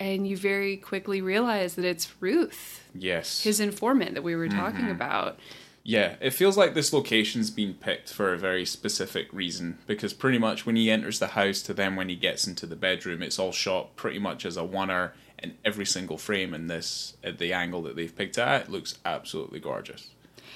and 0.01 0.27
you 0.29 0.37
very 0.37 0.77
quickly 0.77 1.21
realize 1.21 1.75
that 1.75 1.85
it's 1.85 2.12
Ruth, 2.21 2.85
Yes. 2.95 3.43
his 3.43 3.59
informant 3.61 4.14
that 4.14 4.23
we 4.23 4.37
were 4.37 4.49
talking 4.49 4.83
mm-hmm. 4.83 4.91
about. 4.93 5.39
Yeah, 5.83 6.16
it 6.21 6.35
feels 6.35 6.57
like 6.57 6.75
this 6.75 6.93
location's 6.93 7.51
been 7.51 7.75
picked 7.75 8.12
for 8.12 8.33
a 8.33 8.39
very 8.39 8.64
specific 8.66 9.27
reason 9.33 9.79
because 9.87 10.12
pretty 10.12 10.39
much 10.39 10.66
when 10.66 10.77
he 10.77 10.91
enters 10.91 11.19
the 11.19 11.29
house 11.29 11.62
to 11.62 11.75
then 11.75 11.97
when 11.97 12.09
he 12.11 12.14
gets 12.14 12.47
into 12.47 12.66
the 12.66 12.77
bedroom, 12.77 13.23
it's 13.23 13.39
all 13.39 13.53
shot 13.53 13.97
pretty 13.97 14.19
much 14.19 14.45
as 14.45 14.57
a 14.57 14.62
oneer, 14.62 15.12
and 15.39 15.55
every 15.64 15.87
single 15.87 16.19
frame 16.19 16.53
in 16.53 16.66
this 16.66 17.16
at 17.25 17.39
the 17.39 17.53
angle 17.53 17.81
that 17.83 17.97
they've 17.97 18.14
picked 18.14 18.37
it 18.37 18.43
at 18.43 18.71
looks 18.71 18.99
absolutely 19.05 19.61
gorgeous. 19.61 20.09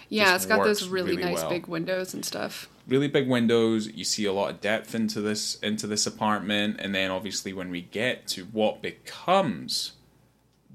Yeah, 0.08 0.24
Just 0.24 0.36
it's 0.36 0.46
got 0.46 0.64
those 0.64 0.86
really, 0.88 1.16
really 1.16 1.24
nice 1.24 1.40
well. 1.40 1.48
big 1.48 1.66
windows 1.66 2.12
and 2.12 2.24
stuff. 2.24 2.68
Really 2.86 3.08
big 3.08 3.28
windows. 3.28 3.86
You 3.86 4.04
see 4.04 4.24
a 4.24 4.32
lot 4.32 4.50
of 4.50 4.60
depth 4.60 4.94
into 4.94 5.20
this 5.20 5.54
into 5.60 5.86
this 5.86 6.06
apartment, 6.06 6.76
and 6.80 6.94
then 6.94 7.10
obviously 7.10 7.52
when 7.52 7.70
we 7.70 7.82
get 7.82 8.26
to 8.28 8.44
what 8.46 8.82
becomes 8.82 9.92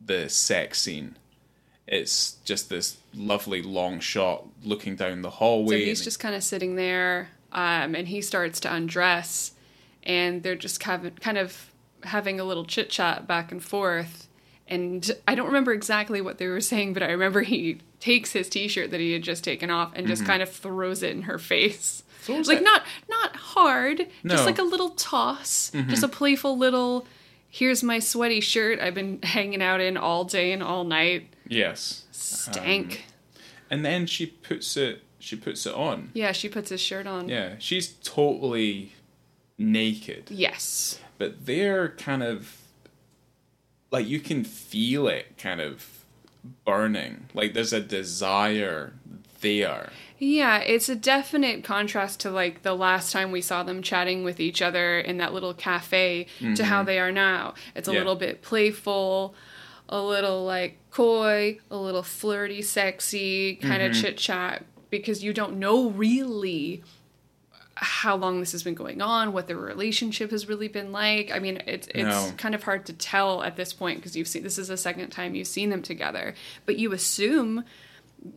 the 0.06 0.30
sex 0.30 0.82
scene, 0.82 1.18
it's 1.86 2.34
just 2.44 2.70
this 2.70 2.98
lovely 3.14 3.62
long 3.62 4.00
shot 4.00 4.46
looking 4.64 4.96
down 4.96 5.22
the 5.22 5.30
hallway. 5.30 5.82
So 5.82 5.86
he's 5.86 6.04
just 6.04 6.20
kind 6.20 6.36
of 6.36 6.44
sitting 6.44 6.76
there 6.76 7.30
um, 7.52 7.96
and 7.96 8.08
he 8.08 8.22
starts 8.22 8.60
to 8.62 8.74
undress 8.74 9.54
and 10.04 10.44
they're 10.44 10.56
just 10.56 10.80
kind 10.80 11.06
of, 11.06 11.16
kind 11.20 11.38
of 11.38 11.72
having 12.04 12.40
a 12.40 12.44
little 12.44 12.66
chit 12.66 12.90
chat 12.90 13.28
back 13.28 13.52
and 13.52 13.64
forth. 13.64 14.27
And 14.70 15.10
I 15.28 15.36
don't 15.36 15.48
remember 15.48 15.72
exactly 15.74 16.22
what 16.22 16.38
they 16.38 16.48
were 16.48 16.62
saying, 16.62 16.94
but 16.94 17.04
I 17.04 17.08
remember 17.12 17.42
he 17.42 17.80
takes 18.00 18.34
his 18.34 18.50
t-shirt 18.50 18.92
that 18.92 19.00
he 19.00 19.14
had 19.14 19.22
just 19.24 19.44
taken 19.44 19.70
off 19.70 19.92
and 19.96 20.08
just 20.08 20.26
kind 20.26 20.42
of 20.44 20.52
throws 20.52 21.04
it 21.04 21.12
in 21.12 21.24
her 21.24 21.38
face. 21.38 22.04
Mm-hmm. 22.26 22.42
Like 22.44 22.58
it? 22.60 22.64
not 22.64 22.84
not 23.10 23.36
hard, 23.38 23.98
just 24.00 24.10
No. 24.24 24.36
Mm-hmm. 24.36 24.46
like 24.46 24.60
a 24.60 24.64
little 24.64 24.90
toss, 24.90 25.72
just 25.88 26.04
a 26.04 26.10
playful 26.10 26.58
little 26.58 27.08
here's 27.50 27.82
my 27.82 28.00
sweaty 28.00 28.42
shirt 28.42 28.80
I've 28.80 28.94
been 28.94 29.20
hanging 29.24 29.62
out 29.62 29.80
in 29.80 29.96
all 29.98 30.26
day 30.26 30.52
and 30.52 30.62
all 30.62 30.84
night. 30.84 31.34
Yes. 31.48 32.06
Stank. 32.12 33.06
And 33.70 33.86
then 33.86 34.06
she 34.06 34.26
puts 34.26 34.76
it 34.78 35.04
she 35.20 35.36
puts 35.36 35.66
it 35.66 35.74
on. 35.74 36.12
yeah, 36.14 36.32
she 36.32 36.48
puts 36.50 36.70
his 36.70 36.80
shirt 36.82 37.08
on. 37.08 37.28
Yeah. 37.28 37.56
She's 37.60 37.94
totally 38.04 38.94
naked. 39.58 40.26
Yes. 40.30 41.00
But 41.18 41.46
they're 41.46 41.90
kind 41.90 42.22
of 42.24 42.56
like 43.92 44.08
you 44.08 44.20
can 44.20 44.44
feel 44.44 45.08
it 45.08 45.38
kind 45.38 45.62
of 45.62 46.04
burning. 46.66 47.26
Like 47.34 47.54
there's 47.54 47.74
a 47.74 47.82
desire 47.82 48.94
there. 49.42 49.90
Yeah, 50.20 50.60
it's 50.60 50.90
a 50.90 50.96
definite 50.96 51.64
contrast 51.64 52.20
to 52.22 52.32
like 52.32 52.64
the 52.64 52.74
last 52.74 53.12
time 53.12 53.32
we 53.32 53.42
saw 53.42 53.64
them 53.64 53.82
chatting 53.82 54.24
with 54.24 54.40
each 54.40 54.62
other 54.62 55.00
in 55.00 55.18
that 55.18 55.34
little 55.34 55.54
cafe 55.54 56.28
to 56.56 56.64
how 56.64 56.80
mm-hmm. 56.80 56.88
they 56.88 57.00
are 57.00 57.12
now. 57.12 57.54
It's 57.76 57.88
a 57.88 57.92
Yeah. 57.92 58.00
little 58.00 58.16
bit 58.16 58.42
playful, 58.42 59.36
a 59.88 60.02
little 60.02 60.44
like 60.44 60.78
coy, 60.90 61.60
a 61.70 61.78
little 61.78 62.04
flirty, 62.04 62.62
sexy 62.64 63.56
kind 63.58 63.84
of 63.84 63.92
mm-hmm. 63.92 64.02
chit 64.02 64.18
chat 64.18 64.66
because 64.90 65.24
you 65.24 65.34
don't 65.34 65.60
know 65.60 65.90
really 65.90 66.84
how 67.80 68.16
long 68.16 68.40
this 68.40 68.52
has 68.54 68.64
been 68.64 68.74
going 68.76 69.02
on, 69.02 69.34
what 69.34 69.48
their 69.48 69.58
relationship 69.58 70.32
has 70.32 70.48
really 70.50 70.68
been 70.68 70.92
like. 70.92 71.32
I 71.32 71.40
mean, 71.40 71.62
it's 71.68 71.88
it's 71.88 71.98
No. 72.04 72.32
kind 72.38 72.56
of 72.56 72.64
hard 72.64 72.86
to 72.88 72.94
tell 72.94 73.44
at 73.44 73.56
this 73.56 73.72
point 73.74 74.00
because 74.00 74.16
you've 74.16 74.28
seen 74.28 74.44
this 74.44 74.58
is 74.58 74.68
the 74.70 74.78
second 74.78 75.10
time 75.12 75.36
you've 75.36 75.48
seen 75.48 75.70
them 75.70 75.82
together, 75.82 76.34
but 76.66 76.78
you 76.78 76.92
assume 76.94 77.64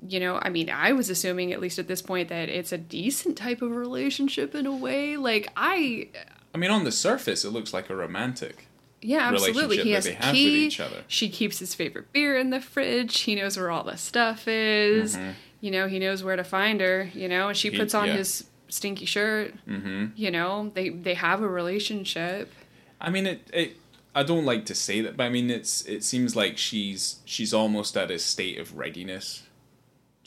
you 0.06 0.20
know, 0.20 0.38
I 0.42 0.50
mean, 0.50 0.68
I 0.68 0.92
was 0.92 1.08
assuming 1.08 1.52
at 1.54 1.60
least 1.60 1.78
at 1.78 1.88
this 1.88 2.02
point 2.02 2.28
that 2.28 2.50
it's 2.50 2.70
a 2.70 2.76
decent 2.78 3.38
type 3.38 3.62
of 3.62 3.70
relationship 3.70 4.54
in 4.54 4.66
a 4.66 4.76
way. 4.76 5.16
Like 5.16 5.50
I, 5.56 6.08
I 6.54 6.58
mean 6.58 6.70
on 6.70 6.84
the 6.84 6.92
surface 6.92 7.44
it 7.46 7.50
looks 7.50 7.72
like 7.72 7.88
a 7.88 7.96
romantic. 7.96 8.66
yeah, 9.00 9.30
absolutely. 9.32 9.78
He 9.78 9.92
has 9.92 10.04
they 10.04 10.10
a 10.12 10.14
have 10.16 10.26
with 10.26 10.34
key. 10.34 10.66
each 10.66 10.80
other. 10.80 11.02
She 11.08 11.30
keeps 11.30 11.58
his 11.60 11.74
favorite 11.74 12.12
beer 12.12 12.36
in 12.36 12.50
the 12.50 12.60
fridge. 12.60 13.20
He 13.20 13.34
knows 13.34 13.56
where 13.56 13.70
all 13.70 13.82
the 13.84 13.96
stuff 13.96 14.46
is. 14.46 15.18
You 15.62 15.70
know, 15.70 15.88
he 15.88 15.98
knows 15.98 16.22
where 16.22 16.36
to 16.36 16.44
find 16.44 16.80
her. 16.82 17.10
You 17.14 17.28
know, 17.28 17.48
and 17.48 17.56
she 17.56 17.68
Mm-hmm. 17.68 17.74
He- 17.76 17.80
puts 17.80 17.94
on 17.94 18.08
yeah. 18.08 18.16
his 18.18 18.44
stinky 18.70 19.04
shirt. 19.06 19.54
Mm-hmm. 19.68 20.06
You 20.16 20.30
know, 20.30 20.70
they 20.74 20.88
they 20.88 21.14
have 21.14 21.42
a 21.42 21.48
relationship. 21.48 22.52
I 23.00 23.10
mean 23.10 23.26
it 23.26 23.48
it 23.52 23.76
I 24.14 24.22
don't 24.24 24.44
like 24.44 24.64
to 24.66 24.74
say 24.74 25.00
that, 25.02 25.16
but 25.16 25.24
I 25.24 25.28
mean 25.28 25.50
it's 25.50 25.82
it 25.86 26.02
seems 26.04 26.34
like 26.34 26.58
she's 26.58 27.20
she's 27.24 27.52
almost 27.54 27.96
at 27.96 28.10
a 28.10 28.18
state 28.18 28.58
of 28.58 28.76
readiness 28.76 29.44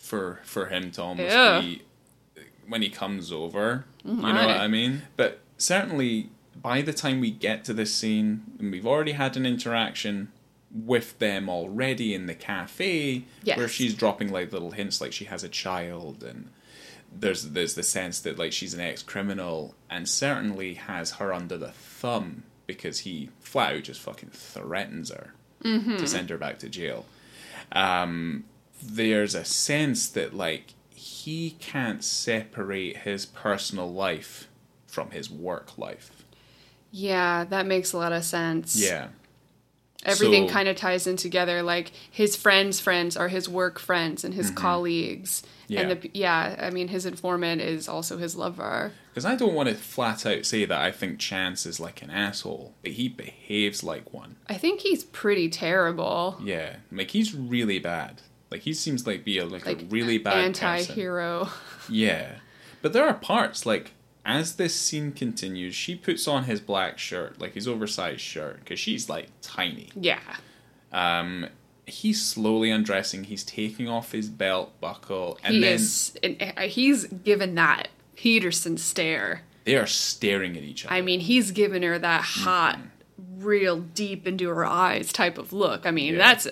for 0.02 0.40
for 0.44 0.68
him 0.68 0.92
to 0.92 1.02
almost 1.02 1.34
Yeah. 1.34 1.60
be 1.62 1.82
when 2.68 2.82
he 2.82 2.90
comes 2.90 3.32
over. 3.32 3.86
you 4.06 4.14
know 4.16 4.22
what 4.48 4.58
I 4.58 4.68
mean? 4.68 5.04
But 5.18 5.40
certainly 5.58 6.30
by 6.62 6.82
the 6.82 6.94
time 6.94 7.20
we 7.20 7.32
get 7.32 7.66
to 7.66 7.74
this 7.74 7.94
scene, 7.94 8.44
and 8.60 8.72
we've 8.72 8.86
already 8.88 9.14
had 9.14 9.36
an 9.36 9.46
interaction 9.46 10.32
with 10.74 11.18
them 11.20 11.50
already 11.50 12.14
in 12.14 12.26
the 12.26 12.34
cafe, 12.36 13.24
Yes. 13.44 13.58
where 13.58 13.68
she's 13.68 13.94
dropping 13.94 14.32
like 14.32 14.52
little 14.54 14.72
hints, 14.72 15.02
like 15.02 15.12
she 15.14 15.26
has 15.26 15.44
a 15.44 15.50
child, 15.50 16.24
and 16.24 16.50
there's 17.20 17.50
there's 17.50 17.76
the 17.76 17.84
sense 17.84 18.20
that 18.22 18.38
like 18.38 18.52
she's 18.52 18.74
an 18.74 18.80
ex 18.80 19.04
criminal, 19.04 19.76
and 19.90 20.08
certainly 20.08 20.76
has 20.76 21.12
her 21.14 21.34
under 21.34 21.58
the 21.58 21.72
thumb 21.72 22.44
because 22.68 23.00
he 23.00 23.30
flat 23.40 23.76
out 23.76 23.84
just 23.84 24.02
fucking 24.02 24.30
threatens 24.30 25.12
her 25.12 25.34
to 25.62 26.08
send 26.08 26.30
her 26.30 26.38
back 26.38 26.60
to 26.60 26.70
jail. 26.70 27.06
Um, 27.72 28.44
there's 28.82 29.36
a 29.36 29.46
sense 29.46 30.10
that 30.10 30.34
like 30.34 30.74
he 30.90 31.52
can't 31.60 32.04
separate 32.04 32.98
his 32.98 33.26
personal 33.26 33.92
life 33.92 34.48
from 34.88 35.12
his 35.12 35.30
work 35.30 35.78
life. 35.78 36.26
Yeah, 36.92 37.46
that 37.46 37.66
makes 37.66 37.94
a 37.94 37.98
lot 37.98 38.12
of 38.12 38.24
sense. 38.24 38.76
Yeah. 38.76 39.08
Everything 40.06 40.48
So- 40.48 40.54
kind 40.54 40.68
of 40.68 40.76
ties 40.76 41.08
in 41.08 41.18
together. 41.18 41.64
Like 41.64 41.92
his 42.12 42.36
friends' 42.36 42.80
friends 42.80 43.16
are 43.18 43.28
his 43.30 43.48
work 43.50 43.80
friends 43.80 44.24
and 44.24 44.34
his 44.34 44.48
Mm-hmm. 44.48 44.56
colleagues. 44.58 45.44
Yeah. 45.68 45.82
And 45.82 46.02
the 46.02 46.12
yeah, 46.14 46.58
I 46.60 46.70
mean 46.70 46.90
his 46.90 47.06
informant 47.06 47.62
is 47.62 47.88
also 47.88 48.18
his 48.18 48.36
lover. 48.36 48.92
Because 49.10 49.26
I 49.26 49.36
don't 49.36 49.54
want 49.54 49.70
to 49.70 49.76
flat 49.76 50.26
out 50.26 50.46
say 50.46 50.66
that 50.66 50.82
I 50.82 50.92
think 50.92 51.20
Chance 51.20 51.66
is 51.66 51.80
like 51.80 52.02
an 52.02 52.10
asshole, 52.10 52.74
but 52.82 52.92
he 52.92 53.08
behaves 53.08 53.84
like 53.84 54.14
one. 54.14 54.36
I 54.48 54.56
think 54.56 54.82
he's 54.82 55.04
pretty 55.06 55.50
terrible. 55.50 56.38
Yeah, 56.44 56.78
like 56.92 57.12
he's 57.12 57.34
really 57.34 57.80
bad. 57.80 58.22
Like 58.52 58.62
he 58.62 58.74
seems 58.74 59.08
like 59.08 59.24
be 59.24 59.38
a 59.40 59.46
like, 59.46 59.66
Like 59.66 59.82
a 59.84 59.86
really 59.86 60.18
bad 60.18 60.38
anti-hero. 60.38 61.50
Yeah, 61.90 62.36
but 62.82 62.94
there 62.94 63.06
are 63.06 63.14
parts 63.14 63.66
like 63.66 63.92
as 64.26 64.56
this 64.56 64.74
scene 64.74 65.12
continues, 65.12 65.76
she 65.76 65.96
puts 65.96 66.28
on 66.28 66.46
his 66.46 66.60
black 66.62 66.98
shirt, 66.98 67.40
like 67.42 67.54
his 67.54 67.68
oversized 67.68 68.22
shirt, 68.22 68.60
because 68.60 68.80
she's 68.80 69.10
like 69.10 69.28
tiny. 69.42 69.90
Yeah. 69.96 70.20
Um, 70.92 71.48
he's 71.86 72.24
slowly 72.24 72.70
undressing. 72.72 73.26
He's 73.26 73.44
taking 73.44 73.88
off 73.90 74.12
his 74.12 74.30
belt 74.30 74.80
buckle, 74.80 75.40
and 75.44 75.56
he 75.56 75.62
then 75.62 75.74
is 75.74 76.18
and 76.24 76.42
uh, 76.58 76.62
he's 76.62 77.06
given 77.06 77.56
that 77.56 77.90
Petersen 78.16 78.78
stare. 78.78 79.42
they 79.66 79.76
are 79.76 79.88
staring 79.88 80.56
at 80.58 80.64
each 80.64 80.86
other. 80.86 80.94
I 80.94 81.02
mean, 81.02 81.20
he's 81.20 81.52
given 81.52 81.84
her 81.84 81.98
that 82.00 82.22
Mm-hmm. 82.24 82.44
hot, 82.44 82.80
real 83.38 83.80
deep 83.80 84.26
into 84.28 84.48
her 84.50 84.66
eyes 84.66 85.12
type 85.12 85.38
of 85.38 85.52
look. 85.52 85.86
I 85.86 85.92
mean, 85.92 86.14
Yeah. 86.14 86.20
that's 86.20 86.48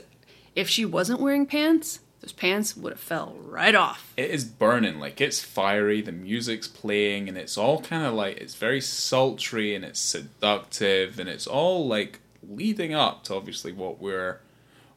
if 0.56 0.68
she 0.68 0.84
wasn't 0.86 1.22
wearing 1.22 1.46
pants, 1.46 2.00
those 2.22 2.32
pants 2.32 2.78
would 2.78 2.94
have 2.94 3.00
fell 3.00 3.36
right 3.44 3.74
off. 3.76 4.14
it 4.16 4.30
is 4.30 4.44
burning 4.46 5.00
like 5.00 5.20
it's 5.20 5.44
fiery 5.44 6.02
the 6.02 6.12
music's 6.12 6.68
playing 6.68 7.28
and 7.28 7.38
it's 7.38 7.58
all 7.58 7.82
kind 7.82 8.06
of 8.06 8.14
like 8.14 8.38
it's 8.38 8.56
very 8.56 8.80
sultry 8.82 9.74
and 9.76 9.84
it's 9.84 10.00
seductive 10.00 11.20
and 11.20 11.28
it's 11.30 11.48
all 11.48 11.88
like 11.88 12.20
leading 12.48 12.94
up 12.94 13.24
to 13.24 13.34
obviously 13.36 13.72
what 13.72 14.00
we're 14.02 14.40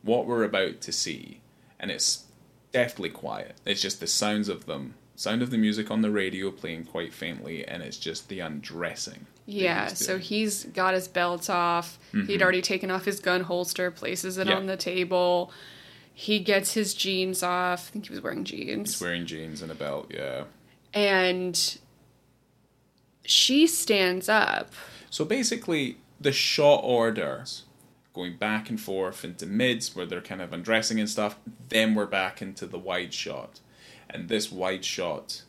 what 0.02 0.26
we're 0.26 0.44
about 0.44 0.80
to 0.80 0.92
see 0.92 1.40
and 1.80 1.90
it's 1.90 2.24
definitely 2.72 3.10
quiet 3.10 3.54
it's 3.64 3.80
just 3.80 4.00
the 4.00 4.06
sounds 4.06 4.48
of 4.48 4.66
them 4.66 4.94
sound 5.16 5.42
of 5.42 5.50
the 5.50 5.58
music 5.58 5.90
on 5.90 6.02
the 6.02 6.10
radio 6.10 6.50
playing 6.50 6.84
quite 6.84 7.12
faintly 7.12 7.66
and 7.66 7.82
it's 7.82 7.98
just 7.98 8.28
the 8.28 8.40
undressing 8.40 9.26
Yeah, 9.46 9.88
he's 9.90 10.04
so 10.04 10.18
he's 10.18 10.64
got 10.64 10.94
his 10.94 11.06
belt 11.06 11.48
off. 11.50 11.98
He'd 12.12 12.18
mm-hmm. 12.18 12.42
already 12.42 12.62
taken 12.62 12.90
off 12.90 13.04
his 13.04 13.20
gun 13.20 13.42
holster, 13.42 13.90
places 13.90 14.38
it 14.38 14.48
Yeah. 14.48 14.56
on 14.56 14.66
the 14.66 14.76
table. 14.78 15.52
He 16.16 16.38
gets 16.38 16.74
his 16.74 16.94
jeans 16.94 17.42
off. 17.42 17.88
I 17.88 17.92
think 17.92 18.06
he 18.06 18.12
was 18.12 18.22
wearing 18.22 18.44
jeans. 18.44 18.92
he's 18.94 19.02
wearing 19.02 19.26
jeans 19.26 19.60
and 19.62 19.70
a 19.70 19.74
belt 19.74 20.10
yeah 20.14 20.44
and 20.94 21.78
she 23.24 23.66
stands 23.66 24.28
up. 24.28 24.72
So 25.10 25.24
basically, 25.24 25.98
the 26.20 26.32
shot 26.32 26.80
orders 26.84 27.64
going 28.14 28.36
back 28.36 28.70
and 28.70 28.80
forth 28.80 29.24
into 29.24 29.44
mids 29.44 29.96
where 29.96 30.06
they're 30.06 30.20
kind 30.20 30.40
of 30.40 30.52
undressing 30.52 31.00
and 31.00 31.10
stuff. 31.10 31.36
Then 31.68 31.94
we're 31.94 32.06
back 32.06 32.40
into 32.40 32.66
the 32.66 32.78
wide 32.78 33.12
shot, 33.12 33.60
and 34.08 34.28
this 34.28 34.50
wide 34.52 34.84
shot 34.84 35.42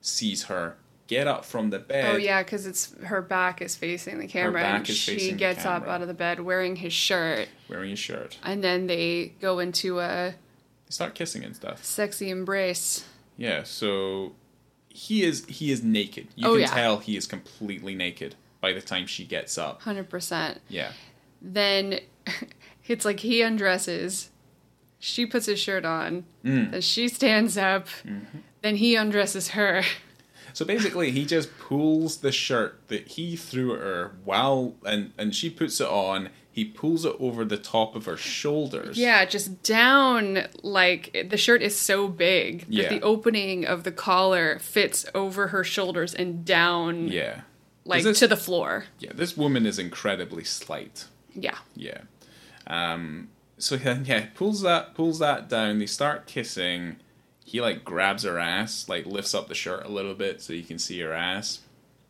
sees 0.00 0.44
her 0.44 0.76
get 1.06 1.26
up 1.26 1.44
from 1.44 1.70
the 1.70 1.78
bed. 1.78 2.14
Oh 2.14 2.16
yeah, 2.16 2.42
because 2.42 2.66
it's 2.66 2.94
her 3.04 3.20
back 3.22 3.60
is 3.62 3.76
facing 3.76 4.18
the 4.18 4.26
camera, 4.26 4.62
back 4.62 4.78
and 4.80 4.88
is 4.88 4.96
she 4.96 5.32
gets 5.32 5.64
up 5.66 5.86
out 5.86 6.02
of 6.02 6.08
the 6.08 6.14
bed 6.14 6.40
wearing 6.40 6.76
his 6.76 6.92
shirt, 6.92 7.48
wearing 7.68 7.90
his 7.90 7.98
shirt. 7.98 8.38
and 8.42 8.62
then 8.64 8.86
they 8.86 9.32
go 9.40 9.58
into 9.58 10.00
a 10.00 10.34
They 10.86 10.90
start 10.90 11.14
kissing 11.14 11.44
and 11.44 11.54
stuff. 11.56 11.84
sexy 11.84 12.30
embrace. 12.30 13.04
Yeah. 13.36 13.62
So 13.64 14.34
he 14.88 15.22
is 15.24 15.44
he 15.46 15.70
is 15.70 15.82
naked. 15.82 16.28
You 16.36 16.48
Oh, 16.48 16.52
can 16.52 16.60
yeah. 16.60 16.66
tell 16.68 16.98
he 16.98 17.16
is 17.16 17.26
completely 17.26 17.94
naked 17.94 18.34
by 18.60 18.72
the 18.72 18.80
time 18.82 19.06
she 19.06 19.24
gets 19.24 19.58
up. 19.58 19.82
Hundred 19.82 20.08
percent. 20.08 20.60
Yeah. 20.68 20.92
Then 21.40 22.00
it's 22.86 23.04
like 23.04 23.20
he 23.20 23.42
undresses, 23.42 24.30
she 24.98 25.26
puts 25.26 25.46
his 25.46 25.58
shirt 25.58 25.84
on, 25.84 26.24
Mm. 26.44 26.70
then 26.72 26.80
she 26.80 27.08
stands 27.08 27.56
up, 27.58 27.88
Mm-hmm. 28.06 28.38
then 28.62 28.76
he 28.76 28.94
undresses 28.96 29.48
her. 29.50 29.82
So 30.52 30.64
basically, 30.64 31.10
he 31.10 31.24
just 31.24 31.56
pulls 31.58 32.18
the 32.18 32.32
shirt 32.32 32.88
that 32.88 33.08
he 33.08 33.36
threw 33.36 33.74
at 33.74 33.80
her 33.80 34.12
while, 34.24 34.74
and 34.84 35.12
and 35.18 35.34
she 35.34 35.48
puts 35.50 35.80
it 35.80 35.88
on. 35.88 36.30
He 36.50 36.66
pulls 36.66 37.06
it 37.06 37.16
over 37.18 37.46
the 37.46 37.56
top 37.56 37.96
of 37.96 38.04
her 38.04 38.16
shoulders. 38.18 38.98
Yeah, 38.98 39.24
just 39.24 39.62
down 39.62 40.46
like 40.62 41.26
the 41.30 41.38
shirt 41.38 41.62
is 41.62 41.78
so 41.78 42.08
big 42.08 42.60
that 42.66 42.70
Yeah. 42.72 42.88
the 42.90 43.00
opening 43.00 43.64
of 43.64 43.84
the 43.84 43.92
collar 43.92 44.58
fits 44.58 45.06
over 45.14 45.48
her 45.48 45.64
shoulders 45.64 46.12
and 46.12 46.44
down 46.44 47.08
Yeah. 47.08 47.40
like 47.86 48.02
this- 48.04 48.18
to 48.18 48.28
the 48.28 48.36
floor. 48.36 48.84
Yeah. 48.98 49.12
This 49.14 49.34
woman 49.34 49.64
is 49.64 49.78
incredibly 49.78 50.44
slight. 50.44 51.06
Yeah. 51.34 51.56
Yeah. 51.74 52.02
Um. 52.66 53.28
So 53.56 53.76
yeah, 53.76 54.00
yeah, 54.04 54.26
pulls 54.34 54.60
that 54.62 54.94
pulls 54.94 55.20
that 55.20 55.48
down. 55.48 55.78
They 55.78 55.86
start 55.86 56.26
kissing. 56.26 56.96
He 57.52 57.60
like 57.60 57.84
grabs 57.84 58.22
her 58.22 58.38
ass, 58.38 58.88
like 58.88 59.04
lifts 59.04 59.34
up 59.34 59.46
the 59.48 59.54
shirt 59.54 59.84
a 59.84 59.88
little 59.88 60.14
bit 60.14 60.40
so 60.40 60.54
you 60.54 60.62
can 60.64 60.78
see 60.78 60.98
her 61.00 61.12
ass 61.12 61.60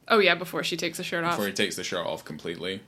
Oh 0.07 0.21
yeah, 0.21 0.37
before 0.37 0.63
she 0.63 0.77
takes 0.77 0.99
the 0.99 1.05
shirt 1.05 1.25
off. 1.25 1.33
before 1.33 1.49
he 1.49 1.53
takes 1.53 1.75
the 1.75 1.83
shirt 1.83 2.07
off 2.07 2.25
completely. 2.25 2.81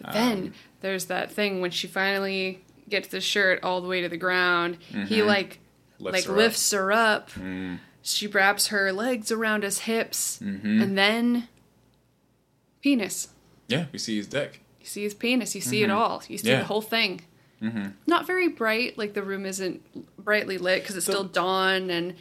But 0.00 0.12
then 0.14 0.54
there's 0.80 1.04
that 1.06 1.30
thing 1.30 1.60
when 1.60 1.70
she 1.70 1.86
finally 1.86 2.64
gets 2.88 3.06
the 3.08 3.20
shirt 3.20 3.62
all 3.62 3.80
the 3.80 3.86
way 3.86 4.00
to 4.00 4.08
the 4.08 4.16
ground. 4.16 4.78
He 5.06 5.22
like 5.22 5.60
Mm-hmm. 6.00 6.04
Lifts 6.04 6.14
like 6.16 6.24
her 6.26 6.32
up. 6.32 6.36
lifts 6.38 6.70
her 6.72 6.92
up. 6.92 7.30
She 8.02 8.26
wraps 8.26 8.66
her 8.68 8.92
legs 8.92 9.30
around 9.30 9.62
his 9.62 9.78
hips, 9.80 10.40
Mm-hmm. 10.42 10.82
and 10.82 10.98
then 10.98 11.48
penis. 12.82 13.28
Yeah, 13.68 13.86
we 13.92 13.98
see 13.98 14.16
his 14.16 14.26
dick. 14.26 14.60
You 14.80 14.86
see 14.86 15.04
his 15.04 15.14
penis. 15.14 15.54
You 15.54 15.60
see 15.60 15.82
it 15.84 15.90
all. 15.90 16.22
You 16.28 16.38
see 16.38 16.44
Mm-hmm. 16.44 16.52
Yeah. 16.52 16.58
the 16.60 16.64
whole 16.64 16.82
thing. 16.82 17.20
Mm-hmm. 17.62 17.90
Not 18.06 18.26
very 18.26 18.48
bright. 18.48 18.98
Like 18.98 19.14
the 19.14 19.22
room 19.22 19.46
isn't 19.46 19.82
brightly 20.22 20.58
lit 20.58 20.82
because 20.82 20.96
it's 20.96 21.06
So- 21.06 21.12
still 21.12 21.24
dawn 21.24 21.90
and 21.90 22.14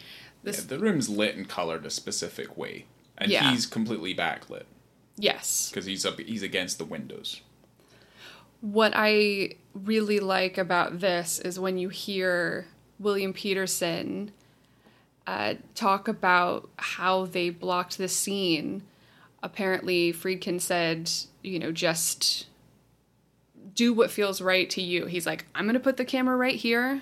Yeah, 0.44 0.54
the 0.68 0.80
room's 0.80 1.10
lit 1.10 1.36
and 1.36 1.48
colored 1.50 1.86
a 1.86 1.90
specific 1.90 2.56
way, 2.58 2.86
and 3.18 3.32
Yeah. 3.32 3.50
he's 3.52 3.66
completely 3.66 4.14
backlit. 4.16 4.64
yes. 5.18 5.70
because 5.70 5.86
he's 5.86 6.06
up 6.06 6.20
he's 6.20 6.42
against 6.44 6.78
the 6.78 6.86
windows. 6.86 7.42
What 8.62 8.94
I 8.96 9.56
really 9.74 10.20
like 10.20 10.58
about 10.58 11.00
this 11.00 11.40
is 11.40 11.60
when 11.60 11.78
you 11.78 11.90
hear 11.90 12.68
William 13.00 13.34
Petersen 13.34 14.32
uh, 15.28 15.56
talk 15.76 16.08
about 16.08 16.70
how 16.78 17.26
they 17.26 17.50
blocked 17.50 17.98
the 17.98 18.08
scene. 18.08 18.84
Apparently, 19.44 20.12
Friedkin 20.14 20.60
said, 20.60 21.10
you 21.44 21.58
know, 21.60 21.72
just 21.72 22.48
do 23.76 23.94
what 23.94 24.12
feels 24.12 24.42
right 24.42 24.70
to 24.72 24.82
you. 24.82 25.06
He's 25.06 25.26
like, 25.26 25.46
I'm 25.56 25.66
going 25.66 25.74
to 25.74 25.80
put 25.80 25.98
the 25.98 26.06
camera 26.06 26.36
right 26.36 26.56
here. 26.56 27.02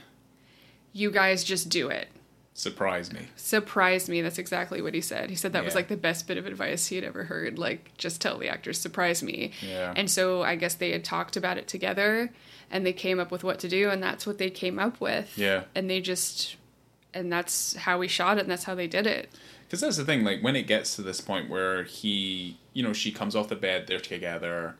You 0.94 1.12
guys 1.12 1.44
just 1.44 1.70
do 1.70 1.90
it. 1.90 2.08
Surprise 2.54 3.14
me. 3.14 3.22
Surprise 3.38 4.10
me. 4.10 4.22
That's 4.22 4.38
exactly 4.38 4.82
what 4.82 4.94
he 4.94 5.00
said. 5.00 5.30
He 5.30 5.36
said 5.36 5.54
that 5.54 5.64
was 5.64 5.76
like 5.76 5.88
the 5.88 5.96
best 5.96 6.28
bit 6.28 6.38
of 6.38 6.46
advice 6.46 6.88
he 6.88 6.96
had 6.96 7.06
ever 7.06 7.24
heard. 7.24 7.58
Like, 7.58 7.96
just 7.98 8.20
tell 8.20 8.38
the 8.38 8.50
actors, 8.50 8.78
surprise 8.78 9.24
me. 9.24 9.52
Yeah. 9.62 9.94
And 9.96 10.12
so 10.12 10.42
I 10.42 10.56
guess 10.58 10.76
they 10.76 10.92
had 10.92 11.06
talked 11.06 11.38
about 11.38 11.58
it 11.58 11.70
together 11.70 12.32
and 12.70 12.86
they 12.86 12.92
came 12.92 13.20
up 13.20 13.32
with 13.32 13.44
what 13.44 13.60
to 13.60 13.70
do, 13.70 13.90
and 13.90 14.04
that's 14.04 14.28
what 14.28 14.38
they 14.38 14.50
came 14.50 14.78
up 14.78 15.00
with. 15.00 15.38
Yeah. 15.38 15.64
And 15.74 15.90
they 15.90 16.02
just, 16.02 16.56
and 17.14 17.32
that's 17.32 17.76
how 17.76 17.98
we 17.98 18.08
shot 18.08 18.38
it, 18.38 18.42
and 18.42 18.52
that's 18.52 18.66
how 18.66 18.76
they 18.76 18.88
did 18.88 19.08
it. 19.08 19.30
Because 19.66 19.82
that's 19.82 19.98
the 19.98 20.06
thing, 20.06 20.24
like 20.24 20.42
when 20.42 20.56
it 20.56 20.68
gets 20.68 20.96
to 20.98 21.02
this 21.02 21.22
point 21.22 21.50
where 21.50 21.84
he, 21.84 22.58
you 22.74 22.84
know, 22.84 22.94
she 22.94 23.12
comes 23.12 23.36
off 23.36 23.48
the 23.48 23.56
bed, 23.56 23.86
they're 23.88 24.00
together. 24.00 24.76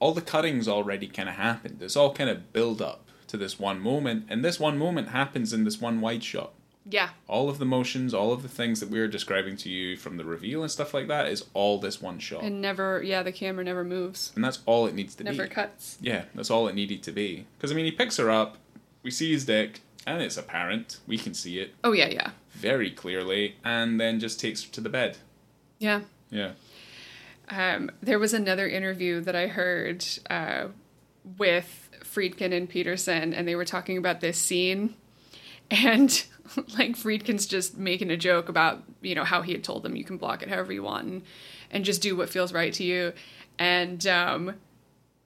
All 0.00 0.12
the 0.12 0.20
cutting's 0.22 0.68
already 0.68 1.06
kind 1.08 1.28
of 1.28 1.34
happened. 1.36 1.78
It's 1.82 1.96
all 1.96 2.12
kind 2.12 2.30
of 2.30 2.52
build 2.52 2.80
up 2.80 3.08
to 3.28 3.36
this 3.36 3.58
one 3.58 3.80
moment, 3.80 4.26
and 4.28 4.44
this 4.44 4.58
one 4.60 4.78
moment 4.78 5.08
happens 5.08 5.52
in 5.52 5.64
this 5.64 5.80
one 5.80 6.00
wide 6.00 6.22
shot. 6.24 6.52
Yeah. 6.90 7.10
All 7.26 7.50
of 7.50 7.58
the 7.58 7.66
motions, 7.66 8.14
all 8.14 8.32
of 8.32 8.42
the 8.42 8.48
things 8.48 8.80
that 8.80 8.88
we 8.88 8.98
were 8.98 9.08
describing 9.08 9.56
to 9.58 9.68
you 9.68 9.96
from 9.98 10.16
the 10.16 10.24
reveal 10.24 10.62
and 10.62 10.70
stuff 10.70 10.94
like 10.94 11.06
that 11.08 11.28
is 11.28 11.44
all 11.52 11.78
this 11.78 12.00
one 12.00 12.18
shot, 12.18 12.42
and, 12.42 12.62
never, 12.62 13.02
yeah, 13.02 13.22
the 13.22 13.32
camera 13.32 13.62
never 13.64 13.84
moves, 13.84 14.32
And 14.34 14.42
that's 14.42 14.60
all 14.64 14.86
it 14.86 14.94
needs 14.94 15.14
to 15.16 15.24
never 15.24 15.34
be. 15.34 15.38
Never 15.42 15.52
cuts. 15.54 15.98
Yeah, 16.00 16.24
that's 16.34 16.50
all 16.50 16.66
it 16.68 16.74
needed 16.74 17.02
to 17.02 17.12
be. 17.12 17.46
Because 17.58 17.70
I 17.72 17.74
mean, 17.74 17.84
he 17.84 17.90
picks 17.90 18.16
her 18.16 18.30
up, 18.30 18.56
we 19.02 19.10
see 19.10 19.30
his 19.32 19.44
dick, 19.44 19.80
and 20.06 20.22
it's 20.22 20.38
apparent. 20.38 21.00
We 21.06 21.18
can 21.18 21.34
see 21.34 21.58
it 21.58 21.74
Oh 21.84 21.92
yeah, 21.92 22.08
yeah, 22.08 22.30
very 22.52 22.90
clearly, 22.90 23.56
and 23.62 24.00
then 24.00 24.18
just 24.20 24.40
takes 24.40 24.62
her 24.64 24.70
to 24.72 24.80
the 24.80 24.88
bed. 24.88 25.18
yeah. 25.78 26.02
Yeah. 26.30 26.52
Um, 27.50 27.90
there 28.02 28.18
was 28.18 28.34
another 28.34 28.68
interview 28.68 29.20
that 29.20 29.34
I 29.34 29.46
heard 29.46 30.04
uh, 30.28 30.68
with 31.36 31.88
Friedkin 32.02 32.56
and 32.56 32.68
Petersen, 32.68 33.32
and 33.32 33.46
they 33.46 33.54
were 33.54 33.64
talking 33.64 33.96
about 33.96 34.20
this 34.20 34.38
scene, 34.38 34.94
and 35.70 36.24
like 36.78 36.96
Friedkin's 36.96 37.46
just 37.46 37.76
making 37.76 38.10
a 38.10 38.16
joke 38.16 38.48
about 38.48 38.82
you 39.00 39.14
know 39.14 39.24
how 39.24 39.42
he 39.42 39.52
had 39.52 39.64
told 39.64 39.82
them 39.82 39.96
you 39.96 40.04
can 40.04 40.16
block 40.16 40.42
it 40.42 40.48
however 40.48 40.72
you 40.72 40.82
want 40.82 41.06
and, 41.06 41.22
and 41.70 41.84
just 41.84 42.02
do 42.02 42.16
what 42.16 42.28
feels 42.28 42.52
right 42.52 42.72
to 42.74 42.84
you, 42.84 43.12
and 43.58 44.06
um, 44.06 44.54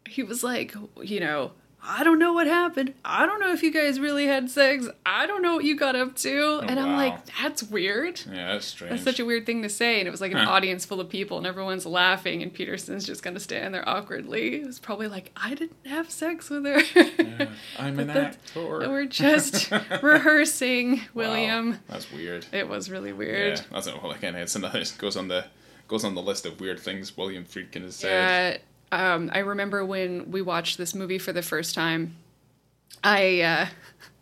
he 0.09 0.23
was 0.23 0.43
like, 0.45 0.75
you 1.03 1.21
know. 1.21 1.53
I 1.85 2.05
don't 2.05 2.21
know 2.21 2.33
what 2.33 2.47
happened. 2.47 2.95
I 3.05 3.27
don't 3.27 3.41
know 3.41 3.53
if 3.53 3.63
you 3.63 3.73
guys 3.73 3.99
really 3.99 4.27
had 4.27 4.49
sex. 4.49 4.87
I 5.05 5.27
don't 5.27 5.43
know 5.43 5.57
what 5.57 5.65
you 5.65 5.77
got 5.77 5.97
up 5.97 6.15
to. 6.19 6.39
Oh, 6.39 6.61
and 6.61 6.79
I'm 6.79 6.93
wow. 6.93 6.97
like, 6.97 7.19
that's 7.43 7.61
weird. 7.63 8.21
Yeah, 8.31 8.53
that's 8.53 8.67
strange. 8.67 8.91
That's 8.93 9.03
such 9.03 9.19
a 9.19 9.25
weird 9.25 9.47
thing 9.47 9.63
to 9.63 9.69
say. 9.69 9.99
And 9.99 10.07
it 10.07 10.13
was 10.13 10.21
like 10.21 10.31
an 10.31 10.39
Huh. 10.39 10.51
audience 10.51 10.85
full 10.85 11.01
of 11.01 11.09
people 11.09 11.39
and 11.39 11.47
everyone's 11.47 11.85
laughing 11.85 12.41
and 12.41 12.55
Petersen's 12.55 13.05
just 13.05 13.25
going 13.25 13.35
to 13.35 13.41
stand 13.41 13.75
there 13.75 13.89
awkwardly. 13.89 14.61
It 14.61 14.67
was 14.67 14.79
probably 14.79 15.09
like, 15.09 15.33
I 15.37 15.55
didn't 15.55 15.75
have 15.87 16.09
sex 16.09 16.51
with 16.51 16.65
her. 16.67 16.81
Yeah, 16.95 17.49
I'm 17.79 17.99
an 17.99 18.07
that- 18.07 18.17
actor. 18.17 18.89
We're 18.89 19.07
just 19.07 19.71
rehearsing, 20.03 20.97
Wow, 20.99 21.03
William. 21.15 21.79
that's 21.89 22.11
weird. 22.13 22.47
It 22.53 22.69
was 22.69 22.91
really 22.91 23.13
weird. 23.13 23.59
Yeah, 23.59 23.65
that's 23.73 23.87
well 23.87 24.13
again. 24.13 24.35
It's 24.37 24.55
another 24.55 24.79
it 24.81 24.95
goes 24.99 25.17
on 25.17 25.29
the 25.29 25.47
goes 25.89 26.05
on 26.05 26.15
the 26.15 26.23
list 26.23 26.47
of 26.47 26.61
weird 26.61 26.79
things 26.81 27.17
William 27.17 27.45
Friedkin 27.45 27.83
has 27.83 27.97
said. 27.97 28.55
Yeah. 28.55 28.59
Um, 28.93 29.31
I 29.33 29.39
remember 29.41 29.85
when 29.85 30.31
we 30.31 30.43
watched 30.43 30.79
this 30.79 30.95
movie 30.95 31.19
for 31.19 31.33
the 31.33 31.43
first 31.43 31.75
time. 31.75 32.15
I 33.03 33.41
uh, 33.41 33.67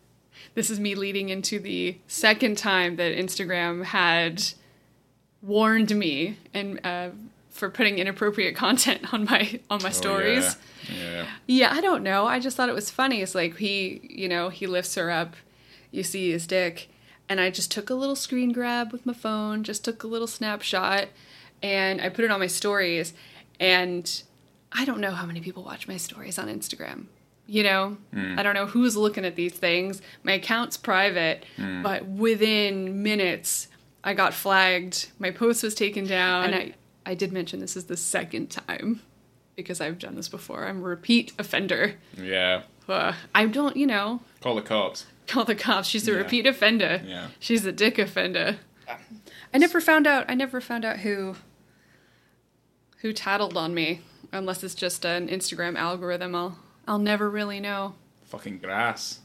this 0.55 0.69
is 0.69 0.79
me 0.79 0.95
leading 0.95 1.29
into 1.29 1.59
the 1.59 1.97
second 2.07 2.57
time 2.57 2.95
that 2.95 3.13
Instagram 3.15 3.83
had 3.83 4.43
warned 5.41 5.95
me 5.95 6.37
and 6.53 6.79
uh, 6.85 7.09
for 7.49 7.69
putting 7.69 7.97
inappropriate 7.99 8.55
content 8.55 9.13
on 9.13 9.25
my 9.25 9.59
on 9.69 9.81
my 9.83 9.89
Oh, 9.89 9.91
stories. 9.91 10.55
yeah. 10.89 10.95
yeah. 10.97 11.25
Yeah, 11.47 11.69
I 11.73 11.81
don't 11.81 12.01
know. 12.03 12.25
I 12.25 12.39
just 12.39 12.57
thought 12.57 12.69
it 12.69 12.75
was 12.75 12.89
funny. 12.89 13.21
It's 13.21 13.35
like 13.35 13.57
he, 13.57 13.99
you 14.03 14.27
know, 14.29 14.49
he 14.49 14.67
lifts 14.67 14.95
her 14.95 15.11
up, 15.11 15.35
you 15.91 16.01
see 16.03 16.31
his 16.31 16.47
dick, 16.47 16.89
and 17.29 17.39
I 17.41 17.49
just 17.49 17.71
took 17.71 17.89
a 17.89 17.93
little 17.93 18.15
screen 18.15 18.51
grab 18.51 18.91
with 18.91 19.05
my 19.05 19.13
phone, 19.13 19.63
just 19.63 19.83
took 19.85 20.03
a 20.03 20.07
little 20.07 20.27
snapshot, 20.27 21.07
and 21.61 22.01
I 22.01 22.09
put 22.09 22.25
it 22.25 22.31
on 22.31 22.39
my 22.39 22.47
stories. 22.47 23.13
And 23.59 24.23
I 24.71 24.85
don't 24.85 25.01
know 25.01 25.11
how 25.11 25.25
many 25.25 25.41
people 25.41 25.63
watch 25.63 25.87
my 25.87 25.97
stories 25.97 26.39
on 26.39 26.47
Instagram. 26.47 27.05
You 27.47 27.63
know, 27.63 27.97
I 28.15 28.43
don't 28.43 28.53
know 28.53 28.65
who's 28.67 28.95
looking 28.95 29.25
at 29.25 29.35
these 29.35 29.51
things. 29.53 30.01
My 30.23 30.33
account's 30.33 30.77
private, 30.77 31.45
but 31.57 32.05
within 32.05 33.03
minutes, 33.03 33.67
I 34.03 34.13
got 34.13 34.33
flagged. 34.33 35.11
My 35.19 35.31
post 35.31 35.61
was 35.63 35.75
taken 35.75 36.05
down. 36.05 36.45
And 36.45 36.55
I, 36.55 36.73
I 37.11 37.13
did 37.15 37.33
mention 37.33 37.59
this 37.59 37.75
is 37.75 37.85
the 37.85 37.97
second 37.97 38.51
time 38.51 39.01
because 39.57 39.81
I've 39.81 39.99
done 39.99 40.15
this 40.15 40.29
before. 40.29 40.65
I'm 40.65 40.77
a 40.79 40.81
repeat 40.83 41.33
offender. 41.37 41.95
Yeah. 42.17 42.61
Uh, 42.87 43.13
I 43.35 43.45
don't, 43.47 43.75
you 43.75 43.87
know, 43.87 44.21
Call 44.41 44.55
the 44.55 44.61
cops. 44.61 45.05
call 45.27 45.43
the 45.43 45.55
cops. 45.55 45.87
She's 45.89 46.07
a 46.07 46.11
Yeah. 46.11 46.17
repeat 46.19 46.45
offender. 46.47 47.01
Yeah. 47.05 47.27
She's 47.39 47.65
a 47.65 47.71
dick 47.73 47.97
offender. 47.99 48.57
I 49.53 49.57
never 49.57 49.81
found 49.81 50.07
out. 50.07 50.25
I 50.29 50.35
never 50.35 50.61
found 50.61 50.85
out 50.85 50.99
who 50.99 51.35
who 52.97 53.11
tattled 53.13 53.57
on 53.57 53.73
me, 53.73 54.01
unless 54.31 54.63
it's 54.63 54.75
just 54.75 55.05
an 55.05 55.27
Instagram 55.27 55.77
algorithm. 55.77 56.35
I'll 56.35 56.57
I'll 56.87 56.99
never 56.99 57.29
really 57.29 57.59
know. 57.59 57.95
Fucking 58.25 58.59
grass. 58.59 59.19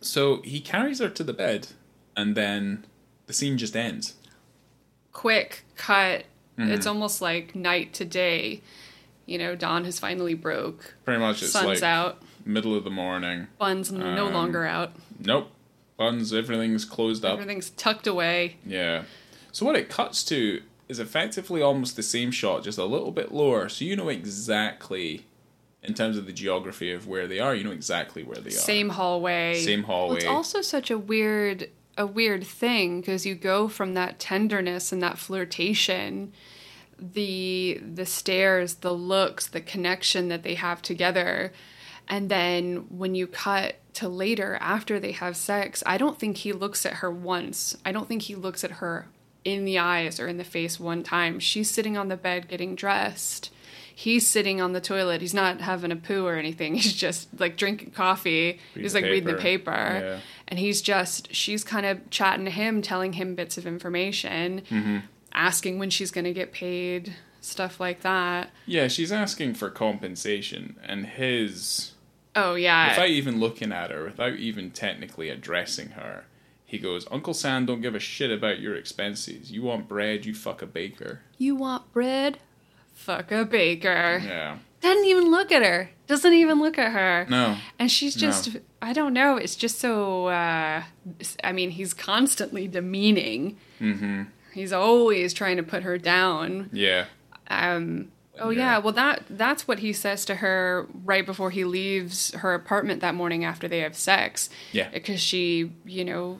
So 0.00 0.42
he 0.42 0.60
carries 0.60 0.98
her 0.98 1.08
to 1.08 1.24
the 1.24 1.32
bed, 1.32 1.68
and 2.16 2.34
then 2.34 2.84
the 3.26 3.32
scene 3.32 3.58
just 3.58 3.76
ends. 3.76 4.14
Quick 5.12 5.64
cut. 5.76 6.24
Mm-hmm. 6.58 6.70
It's 6.72 6.86
almost 6.86 7.20
like 7.20 7.54
night 7.54 7.92
to 7.94 8.04
day. 8.04 8.62
You 9.26 9.38
know, 9.38 9.56
dawn 9.56 9.84
has 9.84 9.98
finally 9.98 10.34
broke. 10.34 10.94
Pretty 11.04 11.20
much, 11.20 11.42
it's 11.42 11.52
Sun's 11.52 11.66
like 11.66 11.82
out. 11.82 12.22
middle 12.44 12.74
of 12.76 12.84
the 12.84 12.90
morning. 12.90 13.48
Bun's 13.58 13.90
no 13.90 14.26
Um, 14.26 14.32
longer 14.34 14.64
out. 14.64 14.92
Nope. 15.18 15.50
Buns, 15.96 16.32
everything's 16.34 16.84
closed 16.84 17.24
up. 17.24 17.32
Everything's 17.34 17.70
tucked 17.70 18.06
away. 18.06 18.56
Yeah. 18.66 19.04
So 19.50 19.64
what 19.64 19.76
it 19.76 19.88
cuts 19.88 20.22
to 20.24 20.60
is 20.88 20.98
effectively 20.98 21.62
almost 21.62 21.96
the 21.96 22.02
same 22.02 22.30
shot, 22.30 22.62
just 22.62 22.78
a 22.78 22.84
little 22.84 23.10
bit 23.10 23.32
lower. 23.32 23.68
So 23.68 23.84
you 23.84 23.96
know 23.96 24.08
exactly, 24.08 25.26
in 25.82 25.94
terms 25.94 26.16
of 26.16 26.26
the 26.26 26.32
geography 26.32 26.92
of 26.92 27.06
where 27.06 27.26
they 27.26 27.40
are, 27.40 27.54
you 27.54 27.64
know 27.64 27.72
exactly 27.72 28.22
where 28.22 28.38
they 28.38 28.50
are. 28.50 28.52
Same 28.52 28.90
hallway. 28.90 29.60
Same 29.60 29.84
Well, 29.84 30.12
it's 30.12 30.24
also 30.26 30.62
such 30.62 30.90
a 30.90 30.98
weird 30.98 31.70
a 31.98 32.06
weird 32.06 32.46
thing 32.46 33.00
because 33.00 33.24
you 33.24 33.34
go 33.34 33.68
from 33.68 33.94
that 33.94 34.18
tenderness 34.18 34.92
and 34.92 35.02
that 35.02 35.18
flirtation 35.18 36.32
the 36.98 37.80
the 37.82 38.06
stares 38.06 38.76
the 38.76 38.92
looks 38.92 39.46
the 39.46 39.60
connection 39.60 40.28
that 40.28 40.42
they 40.42 40.54
have 40.54 40.80
together 40.80 41.52
and 42.08 42.30
then 42.30 42.86
when 42.88 43.14
you 43.14 43.26
cut 43.26 43.76
to 43.92 44.08
later 44.08 44.56
after 44.60 44.98
they 44.98 45.12
have 45.12 45.36
sex 45.36 45.82
i 45.86 45.98
don't 45.98 46.18
think 46.18 46.38
he 46.38 46.52
looks 46.52 46.86
at 46.86 46.94
her 46.94 47.10
once 47.10 47.76
i 47.84 47.92
don't 47.92 48.08
think 48.08 48.22
he 48.22 48.34
looks 48.34 48.64
at 48.64 48.72
her 48.72 49.08
in 49.46 49.64
the 49.64 49.78
eyes 49.78 50.18
or 50.18 50.26
in 50.28 50.36
the 50.38 50.44
face 50.44 50.80
one 50.80 51.02
time. 51.02 51.38
She's 51.38 51.70
sitting 51.70 51.96
on 51.96 52.08
the 52.08 52.16
bed 52.16 52.48
getting 52.48 52.74
dressed. 52.74 53.50
He's 53.94 54.26
sitting 54.26 54.60
on 54.60 54.72
the 54.72 54.80
toilet. 54.80 55.20
He's 55.22 55.32
not 55.32 55.60
having 55.62 55.90
a 55.92 55.96
poo 55.96 56.26
or 56.26 56.34
anything. 56.36 56.74
He's 56.82 56.92
just 56.92 57.28
like 57.40 57.56
drinking 57.56 57.92
coffee. 57.92 58.58
Read 58.74 58.82
he's 58.82 58.94
like 58.94 59.04
reading 59.04 59.24
the 59.24 59.34
paper. 59.34 59.70
paper. 59.72 60.00
Yeah. 60.04 60.18
and 60.48 60.58
he's 60.58 60.82
just 60.82 61.34
she's 61.34 61.64
kind 61.64 61.86
of 61.86 62.10
chatting 62.10 62.44
to 62.44 62.50
him 62.50 62.82
telling 62.82 63.14
him 63.14 63.34
bits 63.34 63.56
of 63.56 63.66
information 63.66 64.62
Mm-hmm. 64.70 64.98
asking 65.32 65.78
when 65.78 65.88
she's 65.90 66.10
going 66.10 66.24
to 66.26 66.32
get 66.34 66.52
paid 66.52 67.14
stuff 67.40 67.78
like 67.80 68.00
that. 68.02 68.50
Yeah, 68.66 68.88
she's 68.88 69.12
asking 69.12 69.54
for 69.54 69.70
compensation, 69.70 70.76
and 70.84 71.06
his 71.06 71.92
oh 72.34 72.54
yeah. 72.54 72.90
Without 72.90 73.08
even 73.08 73.40
looking 73.40 73.72
at 73.72 73.90
her, 73.92 74.04
without 74.04 74.34
even 74.34 74.70
technically 74.72 75.28
addressing 75.30 75.90
her, 75.90 76.24
he 76.66 76.78
goes, 76.78 77.06
"Uncle 77.10 77.32
Sam 77.32 77.64
don't 77.64 77.80
give 77.80 77.94
a 77.94 78.00
shit 78.00 78.30
about 78.30 78.58
your 78.60 78.74
expenses. 78.74 79.50
You 79.52 79.62
want 79.62 79.88
bread, 79.88 80.26
you 80.26 80.34
fuck 80.34 80.60
a 80.62 80.66
baker." 80.66 81.20
you 81.38 81.54
want 81.54 81.92
bread 81.92 82.38
fuck 82.94 83.30
a 83.30 83.44
baker 83.44 84.20
Yeah. 84.24 84.56
doesn't 84.80 85.04
even 85.04 85.30
look 85.30 85.52
at 85.52 85.62
her 85.62 85.90
doesn't 86.06 86.32
even 86.32 86.58
look 86.60 86.78
at 86.78 86.92
her 86.92 87.26
No. 87.28 87.56
and 87.78 87.90
she's 87.92 88.16
No. 88.16 88.20
just 88.28 88.56
i 88.80 88.94
don't 88.94 89.12
know 89.12 89.36
it's 89.36 89.54
just 89.54 89.78
so 89.78 90.28
uh 90.28 90.82
i 91.44 91.52
mean 91.52 91.70
he's 91.70 91.92
constantly 91.92 92.66
demeaning 92.66 93.58
Mm-hmm. 93.80 94.22
he's 94.54 94.72
always 94.72 95.34
trying 95.34 95.58
to 95.58 95.62
put 95.62 95.82
her 95.82 95.98
down 95.98 96.70
Yeah. 96.72 97.04
Um, 97.48 98.08
oh 98.40 98.50
Yeah. 98.50 98.78
well 98.78 98.92
that 98.92 99.24
that's 99.30 99.66
what 99.68 99.78
he 99.80 99.92
says 99.92 100.24
to 100.26 100.36
her 100.36 100.86
right 101.04 101.24
before 101.24 101.50
he 101.50 101.64
leaves 101.64 102.32
her 102.34 102.54
apartment 102.54 103.00
that 103.00 103.14
morning 103.14 103.44
after 103.44 103.66
they 103.68 103.80
have 103.80 103.96
sex. 103.96 104.48
Yeah. 104.72 104.88
because 104.90 105.20
she, 105.20 105.72
you 105.84 106.04
know, 106.04 106.38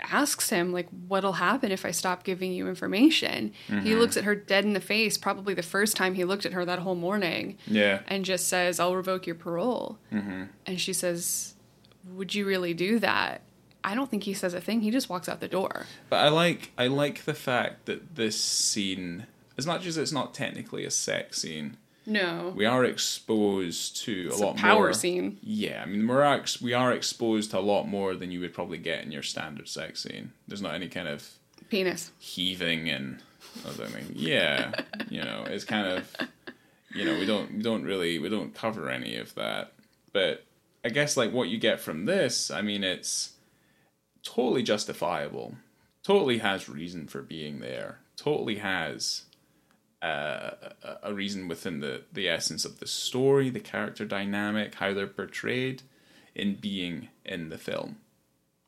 asks 0.00 0.50
him 0.50 0.72
like, 0.72 0.88
"What'll 1.08 1.34
happen 1.34 1.72
if 1.72 1.84
I 1.84 1.90
stop 1.90 2.22
giving 2.24 2.52
you 2.52 2.68
information?" 2.68 3.52
He 3.66 3.72
Mm-hmm. 3.74 3.98
looks 3.98 4.16
at 4.16 4.24
her 4.24 4.34
dead 4.34 4.64
in 4.64 4.72
the 4.72 4.80
face, 4.80 5.18
probably 5.18 5.54
the 5.54 5.62
first 5.62 5.96
time 5.96 6.14
he 6.14 6.24
looked 6.24 6.46
at 6.46 6.52
her 6.52 6.64
that 6.64 6.78
whole 6.80 6.94
morning, 6.94 7.56
Yeah. 7.66 8.00
and 8.06 8.24
just 8.24 8.46
says, 8.48 8.78
"I'll 8.78 8.94
revoke 8.96 9.26
your 9.26 9.34
parole." 9.36 9.98
Mm-hmm. 10.12 10.44
And 10.66 10.80
she 10.80 10.92
says, 10.92 11.54
"Would 12.14 12.34
you 12.34 12.46
really 12.46 12.74
do 12.74 12.98
that?" 13.00 13.42
I 13.84 13.94
don't 13.94 14.10
think 14.10 14.24
he 14.24 14.34
says 14.34 14.54
a 14.54 14.60
thing. 14.60 14.80
He 14.82 14.90
just 14.90 15.08
walks 15.08 15.28
out 15.28 15.40
the 15.40 15.48
door. 15.48 15.86
But 16.10 16.16
I 16.16 16.28
like 16.28 16.70
I 16.78 16.86
like 16.88 17.24
the 17.24 17.34
fact 17.34 17.86
that 17.86 18.16
this 18.16 18.38
scene, 18.40 19.26
as 19.58 19.66
much 19.66 19.84
as 19.86 19.96
it's 19.98 20.12
not 20.12 20.32
technically 20.32 20.84
a 20.84 20.90
sex 20.90 21.42
scene, 21.42 21.76
No, 22.06 22.52
we 22.56 22.64
are 22.64 22.84
exposed 22.84 23.96
to 24.04 24.28
it's 24.28 24.40
a 24.40 24.44
a 24.44 24.46
lot 24.46 24.56
power 24.56 24.84
more. 24.84 24.92
scene. 24.94 25.38
Yeah, 25.42 25.82
I 25.82 25.86
mean 25.86 26.06
we're 26.08 26.22
ex- 26.22 26.62
we 26.62 26.72
are 26.72 26.92
exposed 26.92 27.50
to 27.50 27.58
a 27.58 27.60
lot 27.60 27.84
more 27.88 28.14
than 28.14 28.30
you 28.30 28.40
would 28.40 28.54
probably 28.54 28.78
get 28.78 29.04
in 29.04 29.12
your 29.12 29.22
standard 29.24 29.68
sex 29.68 30.02
scene. 30.04 30.32
There's 30.46 30.62
not 30.62 30.74
any 30.74 30.88
kind 30.88 31.08
of 31.08 31.28
Penis. 31.68 32.10
heaving 32.18 32.88
and 32.88 33.18
something. 33.62 34.12
Yeah, 34.14 34.72
you 35.10 35.22
know, 35.22 35.44
it's 35.48 35.64
kind 35.64 35.86
of 35.86 36.16
you 36.94 37.04
know 37.04 37.18
we 37.18 37.26
don't 37.26 37.52
we 37.56 37.62
don't 37.62 37.84
really 37.84 38.18
we 38.18 38.28
don't 38.28 38.54
cover 38.54 38.88
any 38.88 39.16
of 39.16 39.34
that. 39.34 39.72
But 40.12 40.44
I 40.84 40.88
guess 40.88 41.16
like 41.16 41.32
what 41.32 41.48
you 41.48 41.58
get 41.58 41.80
from 41.80 42.06
this, 42.06 42.50
I 42.50 42.62
mean, 42.62 42.82
it's 42.84 43.32
totally 44.22 44.62
justifiable. 44.62 45.54
Totally 46.02 46.38
has 46.38 46.68
reason 46.68 47.06
for 47.06 47.20
being 47.20 47.58
there. 47.60 47.98
Totally 48.16 48.56
has 48.56 49.24
uh, 50.02 50.50
a- 50.82 50.96
a 51.04 51.14
reason 51.14 51.48
within 51.48 51.80
the 51.80 52.02
the 52.12 52.28
essence 52.28 52.64
of 52.64 52.78
the 52.80 52.86
story, 52.86 53.50
the 53.50 53.60
character 53.60 54.04
dynamic, 54.04 54.74
how 54.76 54.92
they're 54.94 55.06
portrayed 55.06 55.82
in 56.34 56.54
being 56.54 57.08
in 57.24 57.48
the 57.48 57.58
film 57.58 57.96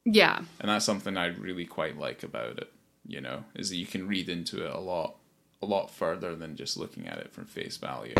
Yeah. 0.05 0.43
and 0.59 0.69
that's 0.69 0.85
something 0.85 1.16
I 1.16 1.27
really 1.27 1.66
quite 1.66 1.97
like 1.98 2.23
about 2.24 2.59
it. 2.59 2.73
You 3.07 3.20
know, 3.20 3.44
is 3.55 3.70
that 3.70 3.77
you 3.77 3.86
can 3.86 4.07
read 4.09 4.28
into 4.28 4.65
it 4.65 4.73
a 4.73 4.78
lot, 4.81 5.16
a 5.62 5.66
lot 5.66 5.90
further 5.90 6.35
than 6.36 6.57
just 6.57 6.77
looking 6.77 7.07
at 7.07 7.19
it 7.19 7.32
from 7.32 7.44
face 7.47 7.77
value. 7.77 8.15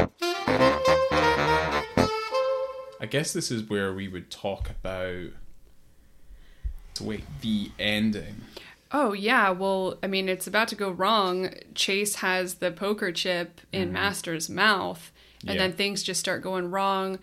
I 3.03 3.07
guess 3.09 3.32
this 3.32 3.51
is 3.51 3.69
where 3.69 3.93
we 3.95 4.09
would 4.09 4.31
talk 4.31 4.69
about 4.70 5.31
wait. 7.01 7.24
The 7.41 7.70
ending. 7.78 8.43
Oh 8.92 9.12
yeah, 9.12 9.50
well, 9.50 9.98
I 10.02 10.06
mean, 10.08 10.28
it's 10.28 10.46
about 10.46 10.68
to 10.68 10.74
go 10.74 10.90
wrong. 10.90 11.50
Chase 11.74 12.16
has 12.16 12.54
the 12.56 12.70
poker 12.72 13.12
chip 13.12 13.60
in 13.72 13.92
Master's 13.92 14.48
mouth, 14.50 15.10
and 15.42 15.50
Mm-hmm. 15.50 15.56
Yeah. 15.56 15.58
then 15.68 15.72
things 15.72 16.02
just 16.02 16.20
start 16.20 16.42
going 16.42 16.70
wrong. 16.70 17.18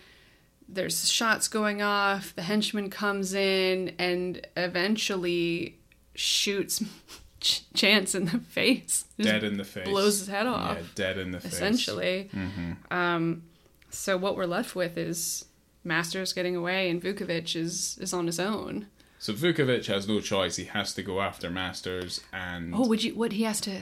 There's 0.69 1.10
shots 1.11 1.48
going 1.48 1.81
off. 1.81 2.34
The 2.35 2.41
henchman 2.41 2.89
comes 2.89 3.34
in 3.34 3.94
and 3.99 4.45
eventually 4.57 5.77
shoots 6.15 6.84
Ch- 7.39 7.64
Chance 7.73 8.15
in 8.15 8.26
the 8.26 8.39
face. 8.39 9.06
Dead 9.19 9.44
in 9.44 9.57
the 9.57 9.64
face. 9.64 9.88
blows 9.88 10.19
his 10.19 10.27
head 10.27 10.48
off. 10.48 10.77
Yeah, 10.77 10.84
dead 10.95 11.18
in 11.19 11.31
the 11.31 11.39
face. 11.39 11.53
essentially. 11.53 12.30
Mm-hmm. 12.34 12.94
Um, 12.94 13.44
so 13.91 14.18
what 14.18 14.35
we're 14.35 14.45
left 14.45 14.76
with 14.76 14.98
is 14.98 15.45
Masters 15.84 16.34
getting 16.34 16.56
away, 16.56 16.89
and 16.89 17.02
Vukovich 17.02 17.56
is 17.56 17.98
is 18.02 18.14
on 18.14 18.26
his 18.26 18.39
own. 18.39 18.88
So 19.19 19.34
Vukovich 19.34 19.88
has 19.88 20.07
no 20.07 20.19
choice. 20.19 20.57
He 20.57 20.65
has 20.65 20.94
to 20.94 21.02
go 21.03 21.22
after 21.22 21.49
Masters, 21.49 22.22
and 22.31 22.73
Oh, 22.76 22.88
would 22.88 23.03
you? 23.03 23.15
What 23.15 23.31
he 23.34 23.44
has 23.44 23.60
to 23.61 23.76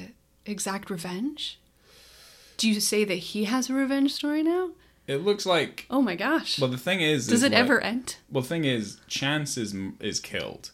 exact 0.45 0.89
revenge? 0.89 1.59
Do 2.57 2.69
you 2.69 2.79
say 2.79 3.03
that 3.03 3.15
he 3.15 3.43
has 3.45 3.69
a 3.69 3.73
revenge 3.73 4.13
story 4.13 4.43
now? 4.43 4.71
it 5.07 5.17
looks 5.17 5.45
like. 5.45 5.85
Oh 5.89 6.01
my 6.01 6.15
gosh! 6.15 6.59
Well, 6.59 6.69
the 6.69 6.77
thing 6.77 6.99
is, 7.01 7.27
Does 7.27 7.39
is 7.39 7.43
it 7.43 7.51
like- 7.51 7.59
ever 7.59 7.79
end? 7.81 8.15
Well, 8.31 8.41
the 8.41 8.47
thing 8.49 8.65
is, 8.65 8.99
Chance 9.07 9.57
is 9.57 9.75
is 9.99 10.19
killed, 10.19 10.71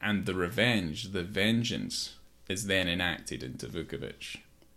and 0.00 0.24
the 0.26 0.34
revenge, 0.34 1.12
the 1.12 1.22
vengeance, 1.24 2.14
is 2.48 2.66
then 2.66 2.88
enacted 2.88 3.42
into 3.42 3.66
Vukovich. 3.66 4.36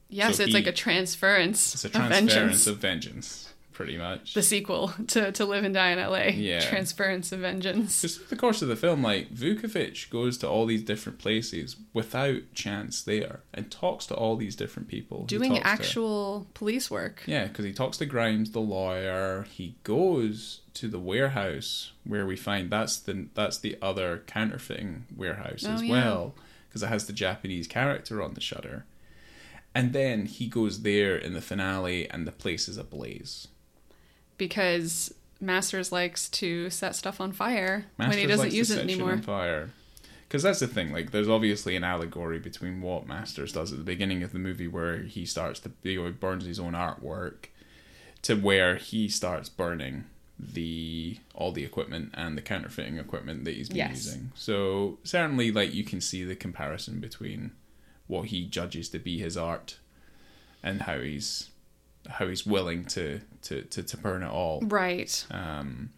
Yes, 0.10 0.38
so 0.38 0.44
it's 0.44 0.52
he- 0.52 0.54
like 0.58 0.68
a 0.68 0.72
transference. 0.74 1.74
It's 1.74 1.86
a 1.86 1.88
of 1.88 1.94
transference 1.94 2.34
vengeance. 2.34 2.68
of 2.68 2.78
vengeance, 2.80 3.54
pretty 3.78 3.96
much. 3.98 4.34
the 4.34 4.42
sequel 4.42 4.92
to 5.08 5.32
to 5.32 5.46
Live 5.46 5.64
and 5.64 5.74
Die 5.74 5.92
in 5.92 6.00
L.A. 6.00 6.32
Yeah. 6.32 6.60
Transference 6.62 7.32
of 7.32 7.40
Vengeance. 7.42 8.02
Just 8.02 8.18
through 8.18 8.28
the 8.28 8.36
course 8.36 8.62
of 8.64 8.68
the 8.68 8.76
film, 8.76 9.04
like 9.04 9.32
Vukovich 9.34 10.10
goes 10.10 10.38
to 10.40 10.50
all 10.50 10.66
these 10.66 10.82
different 10.84 11.20
places 11.20 11.76
without 11.94 12.42
Chance 12.56 13.04
there, 13.04 13.42
and 13.54 13.70
talks 13.72 14.08
to 14.08 14.16
all 14.16 14.36
these 14.36 14.56
different 14.56 14.88
people. 14.88 15.26
Doing 15.26 15.52
talks 15.54 15.62
to- 15.64 15.68
actual 15.68 16.48
police 16.56 16.90
work. 16.90 17.22
Yeah, 17.28 17.46
because 17.46 17.66
he 17.66 17.72
talks 17.74 17.98
to 18.00 18.06
Grimes, 18.08 18.52
the 18.52 18.60
lawyer. 18.60 19.46
He 19.52 19.76
goes 19.84 20.62
to 20.74 20.88
the 20.88 21.00
warehouse 21.00 21.92
where 22.04 22.26
we 22.26 22.36
find 22.36 22.70
that's 22.72 22.98
the 22.98 23.28
that's 23.36 23.60
the 23.60 23.78
other 23.82 24.24
counterfeiting 24.26 25.06
warehouse 25.16 25.64
Oh, 25.68 25.74
as 25.74 25.84
yeah. 25.84 25.92
well, 25.92 26.36
because 26.68 26.82
it 26.84 26.88
has 26.88 27.06
the 27.06 27.14
Japanese 27.14 27.68
character 27.68 28.24
on 28.24 28.34
the 28.34 28.42
shutter. 28.42 28.86
And 29.76 29.94
then 29.94 30.26
he 30.26 30.48
goes 30.48 30.82
there 30.82 31.16
in 31.16 31.34
the 31.34 31.42
finale, 31.42 32.10
and 32.10 32.26
the 32.26 32.32
place 32.32 32.68
is 32.68 32.78
ablaze. 32.78 33.48
Because 34.38 35.14
Masters 35.40 35.92
likes 35.92 36.30
to 36.30 36.70
set 36.70 36.96
stuff 36.96 37.22
on 37.22 37.32
fire 37.32 37.86
when 37.98 38.12
he 38.14 38.26
doesn't 38.26 38.46
likes 38.46 38.52
to 38.54 38.58
use 38.58 38.72
it 38.72 38.80
anymore. 38.80 39.12
on 39.12 39.22
fire. 39.22 39.70
Because 40.28 40.44
that's 40.44 40.60
the 40.60 40.68
thing. 40.68 40.92
Like, 40.92 41.12
there's 41.12 41.30
obviously 41.30 41.76
an 41.78 41.84
allegory 41.86 42.38
between 42.40 42.82
what 42.82 43.08
Masters 43.08 43.54
does 43.54 43.72
at 43.72 43.78
the 43.78 43.84
beginning 43.86 44.24
of 44.24 44.34
the 44.34 44.40
movie, 44.40 44.68
where 44.68 45.00
he 45.04 45.26
starts 45.26 45.60
to 45.62 45.72
you 45.84 46.04
know, 46.04 46.12
burns 46.12 46.46
his 46.46 46.60
own 46.60 46.74
artwork, 46.74 47.46
to 48.24 48.36
where 48.36 48.76
he 48.76 49.08
starts 49.08 49.48
burning 49.48 50.04
the 50.40 51.18
all 51.34 51.52
the 51.52 51.64
equipment 51.64 52.12
and 52.14 52.38
the 52.38 52.42
counterfeiting 52.42 52.98
equipment 52.98 53.44
that 53.46 53.56
he's 53.56 53.70
been 53.70 53.78
Yes. 53.78 54.06
using. 54.06 54.32
So 54.36 55.00
certainly, 55.04 55.52
like 55.52 55.74
you 55.74 55.84
can 55.84 56.02
see 56.02 56.24
the 56.24 56.36
comparison 56.36 57.00
between 57.00 57.52
what 58.08 58.28
he 58.28 58.46
judges 58.46 58.90
to 58.90 59.00
be 59.00 59.18
his 59.20 59.36
art 59.38 59.78
and 60.62 60.84
how 60.84 61.00
he's 61.00 61.50
how 62.10 62.28
he's 62.28 62.46
willing 62.46 62.86
to 62.86 63.22
to 63.44 63.62
to, 63.64 63.84
to 63.84 63.98
burn 63.98 64.24
it 64.24 64.30
all. 64.30 64.62
Right. 64.62 65.26
Um, 65.32 65.92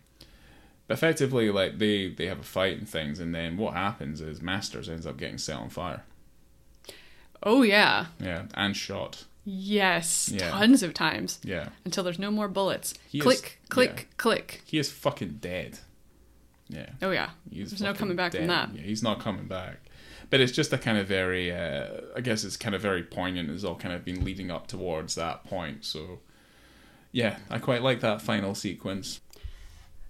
but 0.88 0.94
effectively, 0.96 1.52
like 1.52 1.78
they 1.78 2.10
they 2.10 2.26
have 2.28 2.40
a 2.40 2.44
fight 2.44 2.78
and 2.78 2.88
things, 2.90 3.20
and 3.20 3.34
then 3.34 3.58
what 3.58 3.74
happens 3.76 4.22
is 4.22 4.42
Masters 4.42 4.90
ends 4.90 5.06
up 5.06 5.18
getting 5.18 5.38
set 5.38 5.56
on 5.58 5.70
fire. 5.70 6.04
Oh 7.44 7.62
yeah. 7.62 8.08
Yeah, 8.20 8.44
and 8.56 8.76
shot. 8.76 9.26
Yes. 9.46 10.30
Yeah. 10.34 10.52
Tons 10.52 10.84
of 10.84 10.94
times 10.94 11.40
Yeah, 11.44 11.70
until 11.86 12.04
there's 12.04 12.20
no 12.20 12.30
more 12.30 12.48
bullets. 12.48 12.94
He 13.08 13.18
is- 13.20 13.24
click, 13.24 13.60
click, 13.70 13.94
yeah. 13.96 14.06
click. 14.18 14.62
he 14.66 14.78
is 14.78 14.92
fucking 14.92 15.38
dead. 15.42 15.80
Yeah, 16.68 16.90
Oh 17.02 17.10
yeah. 17.10 17.32
he's 17.50 17.72
There's 17.72 17.82
no 17.82 17.96
coming 17.96 18.16
back 18.16 18.34
from 18.34 18.46
that. 18.48 18.76
Yeah, 18.76 18.82
he's 18.84 19.02
not 19.02 19.20
coming 19.20 19.48
back. 19.48 19.78
But 20.30 20.40
it's 20.40 20.52
just 20.52 20.72
a 20.74 20.78
kind 20.78 20.98
of 20.98 21.08
very, 21.08 21.52
uh, 21.52 21.88
I 22.16 22.22
guess 22.22 22.44
it's 22.44 22.58
kind 22.58 22.76
of 22.76 22.82
very 22.82 23.04
poignant. 23.04 23.50
It's 23.50 23.64
all 23.64 23.76
kind 23.76 23.94
of 23.94 24.06
been 24.06 24.24
leading 24.24 24.52
up 24.52 24.68
towards 24.68 25.16
that 25.16 25.44
point. 25.44 25.86
So, 25.86 26.20
yeah, 27.12 27.38
I 27.50 27.58
quite 27.58 27.82
like 27.82 28.02
that 28.02 28.22
final 28.22 28.54
sequence. 28.54 29.22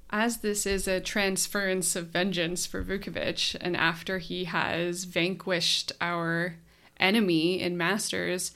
As 0.10 0.38
this 0.38 0.66
is 0.66 0.88
a 0.88 1.00
transference 1.00 1.96
of 1.96 2.08
vengeance 2.08 2.66
for 2.66 2.84
Vukovich, 2.84 3.56
and 3.62 3.78
after 3.78 4.18
he 4.18 4.46
has 4.46 5.04
vanquished 5.04 5.92
our 6.02 6.56
enemy 7.00 7.62
in 7.62 7.78
Masters, 7.78 8.52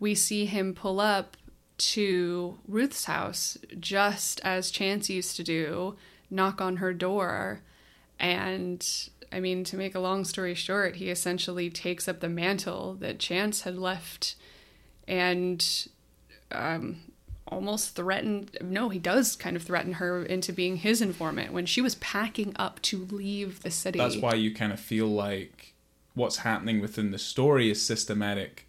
we 0.00 0.14
see 0.14 0.44
him 0.44 0.74
pull 0.74 1.00
up 1.00 1.36
to 1.78 2.58
Ruth's 2.66 3.04
house 3.04 3.56
just 3.78 4.40
as 4.44 4.72
Chance 4.72 5.08
used 5.08 5.36
to 5.36 5.44
do, 5.44 5.96
knock 6.30 6.60
on 6.60 6.78
her 6.78 6.92
door. 6.92 7.62
And 8.18 8.84
I 9.32 9.40
mean, 9.40 9.64
to 9.64 9.76
make 9.76 9.94
a 9.94 10.00
long 10.00 10.24
story 10.24 10.54
short, 10.54 10.96
he 10.96 11.10
essentially 11.10 11.70
takes 11.70 12.08
up 12.08 12.20
the 12.20 12.28
mantle 12.28 12.94
that 13.00 13.18
Chance 13.18 13.62
had 13.62 13.76
left 13.76 14.36
and 15.06 15.88
um, 16.50 16.96
almost 17.50 17.94
threatened 17.94 18.56
no 18.60 18.88
he 18.88 18.98
does 18.98 19.34
kind 19.36 19.56
of 19.56 19.62
threaten 19.62 19.94
her 19.94 20.22
into 20.22 20.52
being 20.52 20.76
his 20.76 21.00
informant 21.00 21.52
when 21.52 21.64
she 21.64 21.80
was 21.80 21.94
packing 21.96 22.52
up 22.56 22.80
to 22.82 23.06
leave 23.06 23.62
the 23.62 23.70
city. 23.70 23.98
That's 23.98 24.16
why 24.16 24.34
you 24.34 24.54
kind 24.54 24.72
of 24.72 24.80
feel 24.80 25.06
like 25.06 25.74
what's 26.14 26.38
happening 26.38 26.80
within 26.80 27.10
the 27.10 27.18
story 27.18 27.70
is 27.70 27.80
systematic 27.80 28.66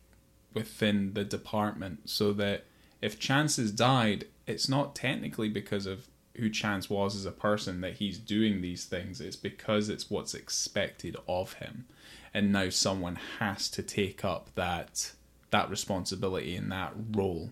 within 0.54 1.14
the 1.14 1.24
department, 1.24 2.10
so 2.10 2.34
that 2.34 2.66
if 3.02 3.20
Chance 3.20 3.58
has 3.58 3.72
died, 3.72 4.26
it's 4.48 4.70
not 4.70 4.96
technically 4.96 5.50
because 5.50 5.86
of 5.86 6.08
who 6.40 6.50
Chance 6.50 6.90
was 6.90 7.16
as 7.16 7.26
a 7.26 7.32
person 7.32 7.82
that 7.82 7.96
he's 7.96 8.18
doing 8.18 8.62
these 8.62 8.86
things. 8.86 9.22
It's 9.22 9.36
because 9.36 9.90
it's 9.90 10.10
what's 10.10 10.34
expected 10.34 11.16
of 11.28 11.54
him, 11.54 11.86
and 12.34 12.52
now 12.52 12.70
someone 12.70 13.18
has 13.40 13.70
to 13.72 13.84
take 13.84 14.26
up 14.26 14.50
that 14.56 15.14
that 15.52 15.70
responsibility 15.70 16.56
and 16.56 16.72
that 16.72 16.94
role. 17.12 17.50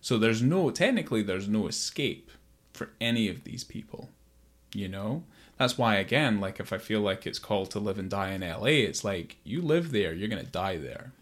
So 0.00 0.18
there's 0.18 0.42
no 0.42 0.70
technically 0.70 1.22
there's 1.22 1.48
no 1.48 1.66
escape 1.66 2.30
for 2.72 2.90
any 3.00 3.28
of 3.28 3.44
these 3.44 3.64
people 3.64 4.08
you 4.74 4.88
know? 4.88 5.22
That's 5.58 5.76
why 5.76 5.96
again 5.96 6.40
like 6.40 6.58
if 6.58 6.72
i 6.72 6.78
feel 6.78 7.00
like 7.00 7.26
it's 7.26 7.38
called 7.38 7.70
to 7.72 7.78
live 7.78 7.98
and 7.98 8.08
die 8.08 8.32
in 8.32 8.40
la 8.40 8.64
it's 8.64 9.04
like 9.04 9.36
you 9.44 9.60
live 9.60 9.92
there 9.92 10.14
you're 10.14 10.28
gonna 10.28 10.42
die 10.42 10.78
there. 10.78 11.12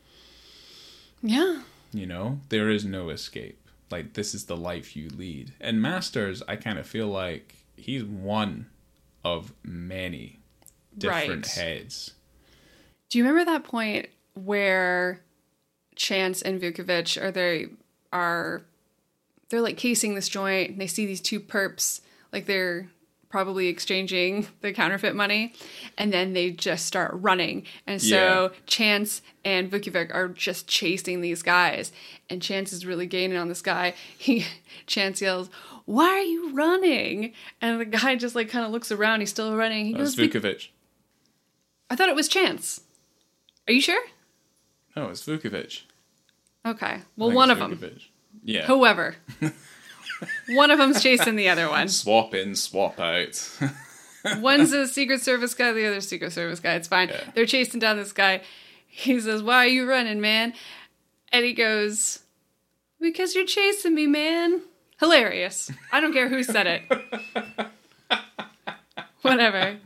Yeah. 1.23 1.63
You 1.93 2.07
know? 2.07 2.41
There 2.49 2.71
is 2.71 2.85
no 2.85 3.09
escape 3.09 3.58
like 3.91 4.15
this 4.15 4.35
is 4.35 4.45
the 4.47 4.57
life 4.57 4.97
you 4.97 5.09
lead 5.11 5.53
and 5.61 5.81
masters 5.83 6.43
i 6.49 6.57
kind 6.57 6.79
of 6.79 6.87
feel 6.87 7.09
like 7.09 7.55
he's 7.77 8.05
one 8.05 8.67
of 9.25 9.53
many 9.63 10.39
different 10.97 11.47
Right. 11.47 11.65
heads 11.65 12.13
do 13.11 13.19
you 13.19 13.25
remember 13.25 13.51
that 13.51 13.65
point 13.65 14.07
where 14.35 15.21
chance 15.97 16.43
and 16.43 16.61
vukovich 16.61 17.21
are 17.21 17.31
they 17.33 17.67
are 18.13 18.63
they're 19.51 19.61
like 19.61 19.77
casing 19.77 20.15
this 20.15 20.29
joint 20.29 20.71
and 20.73 20.81
they 20.81 20.87
see 20.87 21.07
these 21.07 21.21
two 21.21 21.41
perps 21.41 22.01
like 22.33 22.47
they're 22.47 22.89
probably 23.29 23.69
exchanging 23.69 24.47
the 24.63 24.73
counterfeit 24.73 25.15
money 25.15 25.53
and 25.99 26.13
then 26.13 26.33
they 26.33 26.51
just 26.51 26.87
start 26.87 27.11
running. 27.15 27.65
And 27.87 28.01
so 28.01 28.51
Yeah. 28.53 28.59
chance 28.67 29.21
and 29.45 29.71
vukovich 29.71 30.13
are 30.15 30.29
just 30.29 30.67
chasing 30.67 31.21
these 31.21 31.43
guys 31.43 31.93
and 32.31 32.41
chance 32.41 32.73
is 32.73 32.87
really 32.87 33.07
gaining 33.07 33.37
on 33.37 33.49
this 33.49 33.63
guy. 33.63 33.95
He 34.19 34.47
chance 34.87 35.21
yells 35.21 35.51
why 35.85 36.05
are 36.05 36.21
you 36.21 36.53
running? 36.53 37.33
And 37.63 37.81
the 37.81 37.87
guy 37.87 38.15
just 38.17 38.35
like 38.35 38.51
kind 38.51 38.67
of 38.67 38.71
looks 38.73 38.93
around. 38.93 39.21
He's 39.21 39.31
still 39.31 39.57
running. 39.57 39.87
He 39.87 39.95
goes 39.95 40.15
vukovich. 40.17 40.69
I 41.89 41.97
thought 41.97 42.11
it 42.11 42.15
was 42.15 42.29
chance. 42.29 42.83
Are 43.67 43.73
you 43.73 43.81
sure? 43.81 44.03
No 44.95 45.09
it's 45.09 45.25
vukovich. 45.25 45.83
Okay. 46.67 47.01
Well 47.17 47.31
one 47.31 47.51
of 47.51 47.59
them 47.59 47.81
yeah. 48.45 48.67
Whoever 48.67 49.17
one 50.51 50.71
of 50.71 50.79
them's 50.79 51.03
chasing 51.03 51.37
the 51.37 51.49
other 51.49 51.69
one 51.69 51.89
swap 51.89 52.35
in 52.35 52.55
swap 52.55 52.99
out 52.99 53.59
One's 54.39 54.73
a 54.73 54.87
Secret 54.87 55.21
Service 55.21 55.55
guy, 55.55 55.73
the 55.73 55.87
other's 55.87 56.09
Secret 56.09 56.33
Service 56.33 56.61
guy. 56.61 56.75
It's 56.75 56.89
fine. 56.89 57.09
Yeah. 57.09 57.23
They're 57.35 57.47
chasing 57.47 57.81
down 57.81 57.97
this 57.97 58.13
guy. 58.13 58.43
He 58.87 59.19
says, 59.21 59.43
Why 59.43 59.65
are 59.65 59.69
you 59.69 59.89
running, 59.89 60.21
man? 60.21 60.55
And 61.33 61.45
he 61.45 61.53
goes, 61.53 62.21
Because 63.01 63.35
you're 63.35 63.47
chasing 63.47 63.95
me, 63.95 64.07
man. 64.07 64.63
Hilarious. 64.99 65.71
I 65.93 66.01
don't 66.01 66.13
care 66.13 66.29
who 66.29 66.43
said 66.43 66.67
it. 66.67 66.83
Whatever. 69.23 69.79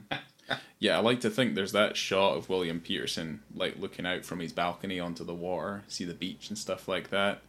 Yeah, 0.78 0.96
I 0.96 1.00
like 1.00 1.20
to 1.20 1.30
think 1.30 1.54
there's 1.54 1.72
that 1.72 1.96
shot 1.96 2.36
of 2.36 2.48
William 2.48 2.80
Petersen 2.80 3.42
like 3.54 3.78
looking 3.78 4.06
out 4.06 4.24
from 4.24 4.40
his 4.40 4.52
balcony 4.52 4.98
onto 4.98 5.24
the 5.24 5.34
water, 5.34 5.82
see 5.88 6.04
the 6.04 6.14
beach 6.14 6.48
and 6.48 6.58
stuff 6.58 6.88
like 6.88 7.10
that. 7.10 7.42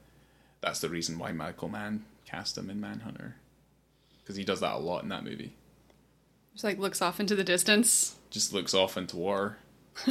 That's 0.62 0.80
the 0.80 0.90
reason 0.90 1.18
why 1.18 1.32
Michael 1.32 1.70
Mann 1.70 2.04
cast 2.34 2.58
him 2.58 2.70
in 2.70 2.82
Manhunter, 2.82 3.36
because 4.22 4.36
he 4.36 4.44
does 4.44 4.60
that 4.62 4.74
a 4.76 4.78
lot 4.80 5.04
in 5.04 5.10
that 5.10 5.24
movie. 5.24 5.54
Just 6.54 6.64
like 6.64 6.78
looks 6.80 7.02
off 7.02 7.20
into 7.20 7.36
the 7.36 7.44
distance. 7.44 8.16
Just 8.30 8.54
looks 8.54 8.74
off 8.74 8.98
into 8.98 9.18
water. 9.18 9.58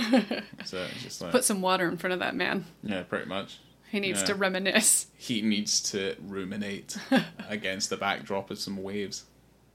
so 0.64 0.86
just 1.02 1.20
like 1.20 1.32
Put 1.32 1.44
some 1.44 1.60
water 1.60 1.88
in 1.88 1.96
front 1.96 2.14
of 2.14 2.20
that 2.20 2.36
man. 2.36 2.64
yeah, 2.82 3.02
pretty 3.02 3.26
much. 3.26 3.58
He 3.90 4.00
needs 4.00 4.20
Yeah. 4.20 4.26
to 4.28 4.34
reminisce. 4.36 5.06
He 5.16 5.42
needs 5.42 5.80
to 5.90 6.16
ruminate 6.26 6.96
against 7.48 7.90
the 7.90 7.96
backdrop 7.96 8.50
of 8.50 8.58
some 8.58 8.82
waves. 8.82 9.24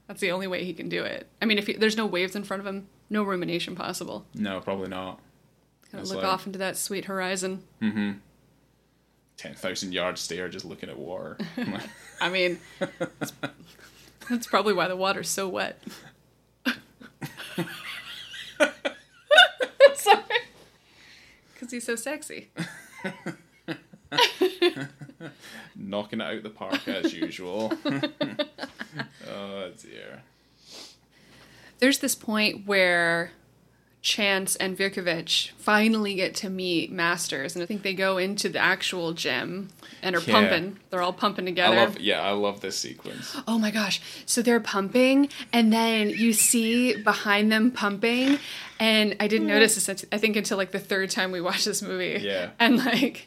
That's 0.08 0.20
the 0.20 0.32
only 0.32 0.46
way 0.46 0.64
he 0.64 0.72
can 0.72 0.88
do 0.88 1.04
it. 1.04 1.28
I 1.40 1.44
mean, 1.44 1.58
if 1.58 1.66
he, 1.66 1.74
there's 1.74 1.96
no 1.96 2.06
waves 2.06 2.34
in 2.34 2.42
front 2.44 2.60
of 2.60 2.66
him, 2.66 2.88
no 3.10 3.22
rumination 3.22 3.74
possible. 3.76 4.24
No, 4.34 4.60
probably 4.60 4.88
not. 4.88 5.20
Gonna 5.92 6.02
It's 6.02 6.10
look 6.10 6.22
like- 6.22 6.32
off 6.32 6.46
into 6.46 6.58
that 6.58 6.76
sweet 6.78 7.04
horizon. 7.04 7.62
Mm-hmm. 7.82 8.12
Ten 9.38 9.54
thousand 9.54 9.92
yard 9.92 10.18
stare, 10.18 10.48
just 10.48 10.64
looking 10.64 10.90
at 10.90 10.98
water. 10.98 11.38
I 12.20 12.28
mean, 12.28 12.58
that's, 12.80 13.32
that's 14.28 14.46
probably 14.48 14.74
why 14.74 14.88
the 14.88 14.96
water's 14.96 15.30
so 15.30 15.48
wet. 15.48 15.80
Sorry. 19.94 20.22
Because 21.54 21.70
he's 21.70 21.86
so 21.86 21.94
sexy. 21.94 22.50
Knocking 25.76 26.20
it 26.20 26.24
out 26.24 26.42
the 26.42 26.50
park 26.50 26.88
as 26.88 27.14
usual. 27.14 27.72
oh 29.28 29.70
dear. 29.80 30.22
There's 31.78 31.98
this 32.00 32.16
point 32.16 32.66
where 32.66 33.30
Chance 34.08 34.56
and 34.56 34.76
Vukovich 34.78 35.50
finally 35.58 36.14
get 36.14 36.34
to 36.36 36.48
meet 36.48 36.90
Masters, 36.90 37.54
and 37.54 37.62
I 37.62 37.66
think 37.66 37.82
they 37.82 37.92
go 37.92 38.16
into 38.16 38.48
the 38.48 38.58
actual 38.58 39.12
gym 39.12 39.68
and 40.02 40.16
are 40.16 40.20
Yeah. 40.22 40.32
pumping. 40.32 40.78
They're 40.88 41.02
all 41.02 41.12
pumping 41.12 41.44
I 41.44 41.50
together. 41.50 41.76
love 41.76 42.00
yeah, 42.00 42.22
I 42.22 42.30
love 42.30 42.62
this 42.62 42.78
sequence. 42.78 43.36
Oh 43.46 43.58
my 43.58 43.70
gosh. 43.70 44.00
So 44.24 44.40
they're 44.40 44.60
pumping, 44.60 45.28
and 45.52 45.70
then 45.70 46.08
you 46.08 46.32
see 46.32 46.96
behind 46.96 47.52
them 47.52 47.70
pumping. 47.70 48.38
And 48.80 49.14
I 49.20 49.26
didn't 49.28 49.48
notice 49.48 49.74
this, 49.74 50.04
I 50.10 50.16
think, 50.18 50.36
until 50.36 50.56
like 50.56 50.70
the 50.70 50.78
third 50.78 51.10
time 51.10 51.30
we 51.30 51.40
watched 51.42 51.66
this 51.66 51.82
movie. 51.82 52.20
Yeah. 52.24 52.50
And 52.58 52.78
like, 52.78 53.26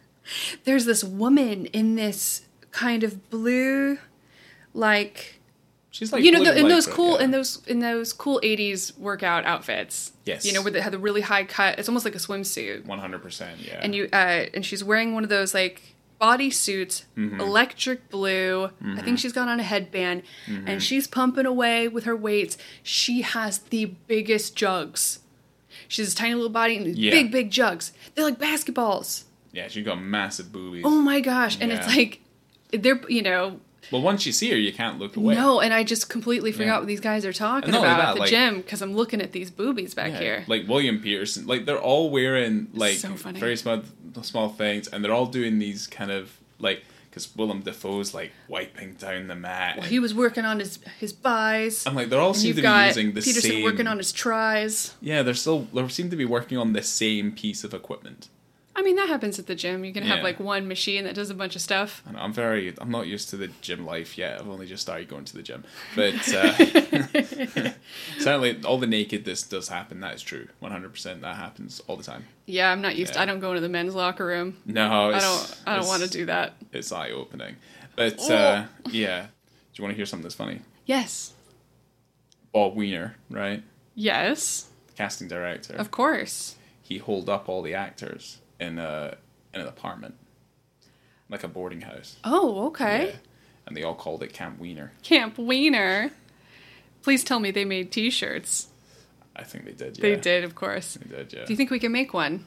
there's 0.64 0.84
this 0.84 1.04
woman 1.04 1.66
in 1.66 1.94
this 1.94 2.42
kind 2.72 3.04
of 3.04 3.30
blue, 3.30 3.98
like, 4.74 5.37
She's 5.98 6.12
like 6.12 6.22
you 6.22 6.30
know, 6.30 6.44
the, 6.44 6.56
in 6.56 6.68
those 6.68 6.86
cool, 6.86 7.16
yeah. 7.18 7.24
in 7.24 7.30
those 7.32 7.60
in 7.66 7.80
those 7.80 8.12
cool 8.12 8.40
'80s 8.44 8.96
workout 8.98 9.44
outfits. 9.44 10.12
Yes. 10.24 10.44
You 10.46 10.52
know, 10.52 10.62
where 10.62 10.70
they 10.70 10.80
had 10.80 10.92
the 10.92 10.98
really 10.98 11.22
high 11.22 11.42
cut. 11.42 11.76
It's 11.78 11.88
almost 11.88 12.04
like 12.04 12.14
a 12.14 12.18
swimsuit 12.18 12.84
One 12.84 13.00
hundred 13.00 13.20
percent, 13.22 13.58
yeah. 13.58 13.80
and 13.82 13.94
you 13.96 14.08
uh 14.12 14.46
and 14.54 14.64
she's 14.64 14.84
wearing 14.84 15.12
one 15.14 15.24
of 15.24 15.28
those 15.28 15.54
like 15.54 15.82
bodysuits 16.20 17.02
Mm-hmm. 17.16 17.40
electric 17.40 18.10
blue 18.10 18.70
i 18.96 19.00
think 19.02 19.18
she's 19.20 19.32
got 19.32 19.48
on 19.48 19.58
a 19.60 19.62
headband 19.62 20.22
Mm-hmm. 20.46 20.68
and 20.68 20.82
she's 20.82 21.06
pumping 21.06 21.46
away 21.46 21.86
with 21.88 22.04
her 22.04 22.16
weights 22.16 22.56
she 22.82 23.22
has 23.22 23.58
the 23.58 23.84
biggest 24.08 24.56
jugs 24.56 25.20
she's 25.86 26.06
this 26.06 26.14
tiny 26.14 26.34
little 26.34 26.50
body 26.50 26.76
and 26.76 26.86
these 26.86 26.96
Yeah. 26.98 27.10
big 27.12 27.30
big 27.30 27.50
jugs 27.52 27.92
they're 28.14 28.24
like 28.24 28.38
basketballs 28.38 29.24
yeah, 29.52 29.66
she's 29.68 29.84
got 29.84 30.00
massive 30.00 30.52
boobies. 30.52 30.82
oh 30.84 31.00
my 31.00 31.20
gosh 31.20 31.56
and 31.60 31.70
it's 31.72 31.86
like 31.86 32.20
they're 32.72 33.00
you 33.08 33.22
know 33.22 33.60
Well, 33.90 34.02
once 34.02 34.26
you 34.26 34.32
see 34.32 34.50
her, 34.50 34.56
you 34.56 34.72
can't 34.72 34.98
look 34.98 35.16
away. 35.16 35.34
no 35.34 35.60
and 35.60 35.72
i 35.72 35.82
just 35.84 36.08
completely 36.10 36.52
forgot 36.52 36.66
Yeah. 36.66 36.78
what 36.78 36.86
these 36.88 37.00
guys 37.00 37.24
are 37.24 37.32
talking 37.32 37.70
about 37.70 37.84
only 37.84 37.90
at 37.90 38.14
the 38.14 38.20
like- 38.20 38.30
gym 38.30 38.56
because 38.58 38.82
i'm 38.82 38.94
looking 38.94 39.20
at 39.20 39.32
these 39.32 39.50
boobies 39.50 39.94
back 39.94 40.12
Yeah, 40.12 40.18
here 40.20 40.44
Like 40.46 40.68
William 40.68 41.00
Petersen, 41.00 41.46
like 41.46 41.64
they're 41.64 41.78
all 41.80 42.10
wearing 42.10 42.68
like 42.74 42.96
So 42.98 43.08
very 43.08 43.56
small 43.56 43.82
small 44.22 44.48
things, 44.48 44.88
and 44.88 45.04
they're 45.04 45.12
all 45.12 45.26
doing 45.26 45.58
these 45.58 45.86
kind 45.86 46.10
of 46.10 46.36
like 46.58 46.82
because 47.10 47.34
Willem 47.36 47.60
Dafoe's 47.62 48.12
like 48.14 48.32
wiping 48.48 48.94
down 48.94 49.28
the 49.28 49.34
mat. 49.34 49.78
well, 49.78 49.86
he 49.86 49.98
was 49.98 50.12
working 50.14 50.44
on 50.44 50.58
his 50.58 50.78
his 50.98 51.12
buys 51.12 51.86
I'm 51.86 51.94
like 51.94 52.08
they're 52.10 52.20
all 52.20 52.34
seem 52.34 52.54
to 52.56 52.62
be 52.62 52.68
using 52.86 53.12
the 53.14 53.22
peterson 53.22 53.50
same. 53.50 53.64
working 53.64 53.86
on 53.86 53.98
his 53.98 54.12
tries 54.12 54.94
yeah, 55.00 55.22
they're 55.22 55.34
still 55.34 55.66
they 55.72 55.86
seem 55.88 56.10
to 56.10 56.16
be 56.16 56.24
working 56.24 56.58
on 56.58 56.72
the 56.72 56.82
same 56.82 57.32
piece 57.32 57.64
of 57.64 57.72
equipment. 57.74 58.28
I 58.78 58.82
mean, 58.82 58.94
that 58.94 59.08
happens 59.08 59.40
at 59.40 59.48
the 59.48 59.56
gym. 59.56 59.84
You 59.84 59.92
can 59.92 60.04
have 60.04 60.18
Yeah. 60.18 60.22
like 60.22 60.38
one 60.38 60.68
machine 60.68 61.02
that 61.02 61.16
does 61.16 61.30
a 61.30 61.34
bunch 61.34 61.56
of 61.56 61.60
stuff. 61.62 62.00
And 62.06 62.16
I'm 62.16 62.32
very 62.32 62.72
I'm 62.78 62.92
not 62.92 63.08
used 63.08 63.28
to 63.30 63.36
the 63.36 63.48
gym 63.60 63.84
life 63.84 64.16
yet. 64.16 64.40
I've 64.40 64.48
only 64.48 64.66
just 64.66 64.82
started 64.82 65.08
going 65.08 65.24
to 65.24 65.34
the 65.34 65.42
gym, 65.42 65.64
but 65.96 66.14
uh, 66.32 66.52
certainly 68.20 68.62
all 68.64 68.78
the 68.78 68.86
nakedness 68.86 69.42
does 69.42 69.68
happen. 69.68 69.98
That 69.98 70.14
is 70.14 70.22
true, 70.22 70.46
100. 70.60 70.92
percent 70.92 71.22
That 71.22 71.34
happens 71.34 71.80
all 71.88 71.96
the 71.96 72.04
time. 72.04 72.26
Yeah, 72.46 72.70
I'm 72.70 72.80
not 72.80 72.94
used. 72.94 73.16
Yeah. 73.16 73.22
I 73.22 73.24
don't 73.26 73.40
go 73.40 73.50
into 73.50 73.60
the 73.62 73.68
men's 73.68 73.96
locker 73.96 74.24
room. 74.24 74.56
No, 74.64 75.10
I 75.10 75.16
it's, 75.16 75.24
don't. 75.24 75.60
I 75.66 75.76
don't 75.76 75.88
want 75.88 76.04
to 76.04 76.08
do 76.08 76.26
that. 76.26 76.54
It's 76.72 76.92
eye 76.92 77.10
opening, 77.10 77.56
but 77.96 78.16
Oh. 78.20 78.32
uh, 78.32 78.66
yeah. 78.90 79.22
Do 79.22 79.28
you 79.74 79.82
want 79.82 79.92
to 79.92 79.96
hear 79.96 80.06
something 80.06 80.22
that's 80.22 80.36
funny? 80.36 80.60
Yes. 80.86 81.32
Bob 82.52 82.76
Weiner, 82.76 83.16
right? 83.28 83.64
Yes. 83.96 84.68
Casting 84.96 85.26
director. 85.26 85.74
Of 85.74 85.90
course. 85.90 86.54
He 86.80 86.98
holed 86.98 87.28
up 87.28 87.48
all 87.48 87.62
the 87.62 87.74
actors 87.74 88.38
in 88.60 88.78
a 88.78 89.16
in 89.54 89.60
an 89.60 89.66
apartment, 89.66 90.14
like 91.28 91.44
a 91.44 91.48
boarding 91.48 91.80
house. 91.82 92.16
Oh, 92.24 92.66
okay. 92.68 93.06
Yeah. 93.06 93.12
And 93.66 93.76
they 93.76 93.82
all 93.82 93.94
called 93.94 94.22
it 94.22 94.32
Camp 94.32 94.58
Wiener. 94.58 94.92
Camp 95.02 95.36
Wiener. 95.38 96.10
Please 97.02 97.22
tell 97.22 97.38
me 97.40 97.50
they 97.50 97.64
made 97.64 97.92
T-shirts. 97.92 98.68
I 99.36 99.44
think 99.44 99.64
they 99.66 99.72
did. 99.72 99.96
Yeah. 99.98 100.02
They 100.02 100.16
did, 100.16 100.44
of 100.44 100.54
course. 100.54 100.94
They 100.94 101.16
did. 101.16 101.32
Yeah. 101.32 101.44
Do 101.44 101.52
you 101.52 101.56
think 101.56 101.70
we 101.70 101.78
can 101.78 101.92
make 101.92 102.12
one? 102.14 102.44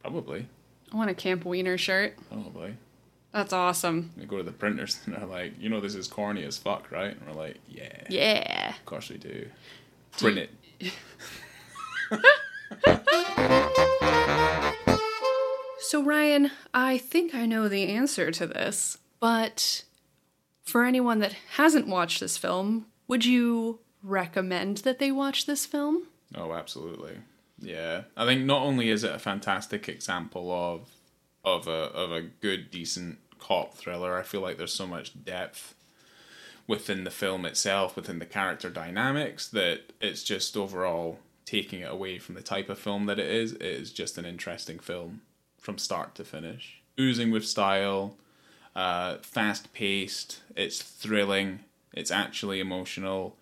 Probably. 0.00 0.46
I 0.92 0.96
want 0.96 1.10
a 1.10 1.14
Camp 1.14 1.44
Wiener 1.44 1.76
shirt. 1.76 2.14
Probably. 2.30 2.74
That's 3.32 3.52
awesome. 3.52 4.10
We 4.16 4.24
go 4.24 4.38
to 4.38 4.42
the 4.42 4.52
printers 4.52 5.00
and 5.04 5.14
they're 5.14 5.26
like, 5.26 5.52
you 5.60 5.68
know, 5.68 5.80
this 5.80 5.94
is 5.94 6.08
corny 6.08 6.44
as 6.44 6.56
fuck, 6.56 6.90
right? 6.90 7.14
And 7.14 7.20
we're 7.26 7.34
like, 7.34 7.58
yeah, 7.68 8.04
Yeah. 8.08 8.70
of 8.70 8.84
course 8.86 9.10
we 9.10 9.18
do. 9.18 9.48
Print 10.18 10.48
it. 10.80 10.92
So, 15.88 16.02
Ryan, 16.02 16.50
I 16.74 16.98
think 16.98 17.34
I 17.34 17.46
know 17.46 17.66
the 17.66 17.88
answer 17.88 18.30
to 18.30 18.46
this, 18.46 18.98
but 19.20 19.84
for 20.62 20.84
anyone 20.84 21.20
that 21.20 21.34
hasn't 21.52 21.88
watched 21.88 22.20
this 22.20 22.36
film, 22.36 22.84
would 23.06 23.24
you 23.24 23.78
recommend 24.02 24.78
that 24.84 24.98
they 24.98 25.10
watch 25.10 25.46
this 25.46 25.64
film? 25.64 26.02
Oh, 26.34 26.52
absolutely. 26.52 27.14
Yeah, 27.58 28.02
I 28.18 28.26
think 28.26 28.44
not 28.44 28.60
only 28.60 28.90
is 28.90 29.02
it 29.02 29.14
a 29.14 29.18
fantastic 29.18 29.88
example 29.88 30.52
of 30.52 30.90
of 31.42 31.66
a 31.66 31.90
of 31.94 32.12
a 32.12 32.20
good, 32.20 32.70
decent 32.70 33.16
cop 33.38 33.72
thriller. 33.72 34.14
I 34.14 34.24
feel 34.24 34.42
like 34.42 34.58
there's 34.58 34.74
so 34.74 34.86
much 34.86 35.24
depth 35.24 35.74
within 36.66 37.04
the 37.04 37.10
film 37.10 37.46
itself, 37.46 37.96
within 37.96 38.18
the 38.18 38.26
character 38.26 38.68
dynamics, 38.68 39.48
that 39.48 39.94
it's 40.02 40.22
just 40.22 40.54
overall 40.54 41.18
taking 41.46 41.80
it 41.80 41.90
away 41.90 42.18
from 42.18 42.34
the 42.34 42.42
type 42.42 42.68
of 42.68 42.78
film 42.78 43.06
that 43.06 43.18
it 43.18 43.30
is. 43.30 43.52
It 43.52 43.62
is 43.62 43.90
just 43.90 44.18
an 44.18 44.26
interesting 44.26 44.78
film 44.78 45.22
from 45.58 45.78
start 45.78 46.14
to 46.14 46.24
finish, 46.24 46.80
oozing 46.98 47.30
with 47.30 47.46
style, 47.46 48.16
uh, 48.74 49.16
fast 49.18 49.72
paced. 49.72 50.40
It's 50.56 50.82
thrilling. 50.82 51.60
It's 51.92 52.10
actually 52.10 52.60
emotional 52.60 53.36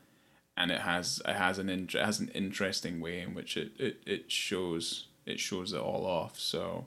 and 0.57 0.71
it 0.71 0.81
has 0.81 1.21
it 1.27 1.37
has 1.37 1.59
an 1.59 1.69
it 1.69 1.93
has 1.95 2.19
an 2.19 2.29
interesting 2.29 3.01
way 3.01 3.21
in 3.21 3.35
which 3.35 3.57
it, 3.57 3.73
it, 3.79 4.01
it 4.07 4.33
shows 4.33 5.07
it 5.27 5.39
shows 5.39 5.73
it 5.73 5.81
all 5.81 6.07
off. 6.07 6.39
So 6.39 6.87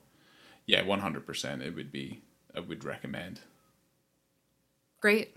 yeah, 0.65 0.84
one 0.84 0.99
hundred 0.99 1.26
percent 1.26 1.61
it 1.61 1.76
would 1.76 1.91
be 1.91 2.22
I 2.56 2.61
would 2.61 2.84
recommend. 2.84 3.41
Great. 5.01 5.35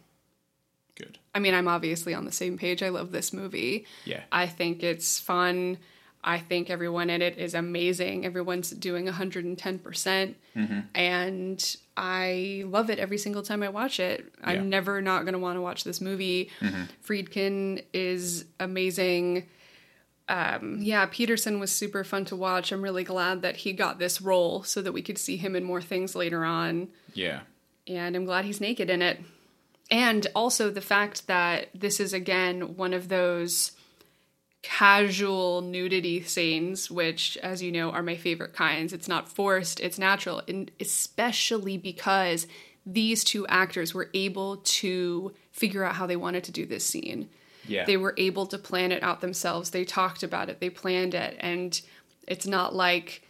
Good. 0.94 1.18
I 1.34 1.38
mean, 1.38 1.54
I'm 1.54 1.68
obviously 1.68 2.14
on 2.14 2.24
the 2.24 2.32
same 2.32 2.58
page. 2.58 2.82
I 2.82 2.90
love 2.90 3.12
this 3.12 3.32
movie. 3.32 3.86
Yeah. 4.04 4.22
I 4.30 4.46
think 4.46 4.82
it's 4.82 5.18
fun. 5.18 5.78
I 6.24 6.38
think 6.38 6.70
everyone 6.70 7.10
in 7.10 7.20
it 7.20 7.36
is 7.38 7.52
amazing. 7.54 8.24
Everyone's 8.24 8.70
doing 8.70 9.06
110%. 9.06 9.82
percent 9.82 10.36
And 10.94 11.76
I 11.96 12.62
love 12.66 12.90
it 12.90 12.98
every 12.98 13.18
single 13.18 13.42
time 13.42 13.62
I 13.62 13.68
watch 13.68 13.98
it. 13.98 14.32
Yeah. 14.40 14.50
I'm 14.50 14.68
never 14.70 15.02
not 15.02 15.22
going 15.22 15.32
to 15.32 15.38
want 15.40 15.56
to 15.56 15.60
watch 15.60 15.84
this 15.84 16.00
movie. 16.00 16.50
Friedkin 17.06 17.84
is 17.92 18.44
amazing. 18.60 19.48
Um, 20.28 20.78
yeah, 20.80 21.06
Petersen 21.10 21.58
was 21.58 21.72
super 21.72 22.04
fun 22.04 22.24
to 22.26 22.36
watch. 22.36 22.70
I'm 22.72 22.82
really 22.82 23.04
glad 23.04 23.42
that 23.42 23.56
he 23.56 23.72
got 23.72 23.98
this 23.98 24.22
role 24.22 24.62
so 24.62 24.80
that 24.80 24.92
we 24.92 25.02
could 25.02 25.18
see 25.18 25.36
him 25.36 25.56
in 25.56 25.64
more 25.64 25.82
things 25.82 26.14
later 26.14 26.44
on 26.44 26.88
Yeah. 27.14 27.40
and 27.88 28.14
I'm 28.14 28.24
glad 28.24 28.44
he's 28.44 28.60
naked 28.60 28.88
in 28.88 29.02
it. 29.02 29.18
And 29.90 30.26
also 30.34 30.70
the 30.70 30.80
fact 30.80 31.26
that 31.26 31.68
this 31.74 31.98
is 32.00 32.12
again 32.14 32.76
one 32.76 32.94
of 32.94 33.08
those 33.08 33.72
casual 34.62 35.60
nudity 35.60 36.22
scenes, 36.22 36.90
which, 36.90 37.36
as 37.38 37.62
you 37.62 37.72
know, 37.72 37.90
are 37.90 38.02
my 38.02 38.16
favorite 38.16 38.54
kinds. 38.54 38.92
It's 38.92 39.08
not 39.08 39.28
forced, 39.28 39.80
it's 39.80 39.98
natural, 39.98 40.42
and 40.46 40.70
especially 40.80 41.76
because 41.76 42.46
these 42.86 43.24
two 43.24 43.46
actors 43.48 43.92
were 43.92 44.08
able 44.14 44.58
to 44.58 45.32
figure 45.50 45.84
out 45.84 45.96
how 45.96 46.06
they 46.06 46.16
wanted 46.16 46.44
to 46.44 46.52
do 46.52 46.64
this 46.66 46.84
scene. 46.84 47.28
Yeah. 47.66 47.84
They 47.84 47.96
were 47.96 48.14
able 48.16 48.46
to 48.46 48.58
plan 48.58 48.92
it 48.92 49.02
out 49.02 49.20
themselves. 49.20 49.70
They 49.70 49.84
talked 49.84 50.22
about 50.22 50.48
it, 50.48 50.60
they 50.60 50.70
planned 50.70 51.14
it, 51.14 51.36
and 51.40 51.80
it's 52.26 52.46
not 52.46 52.74
like 52.74 53.22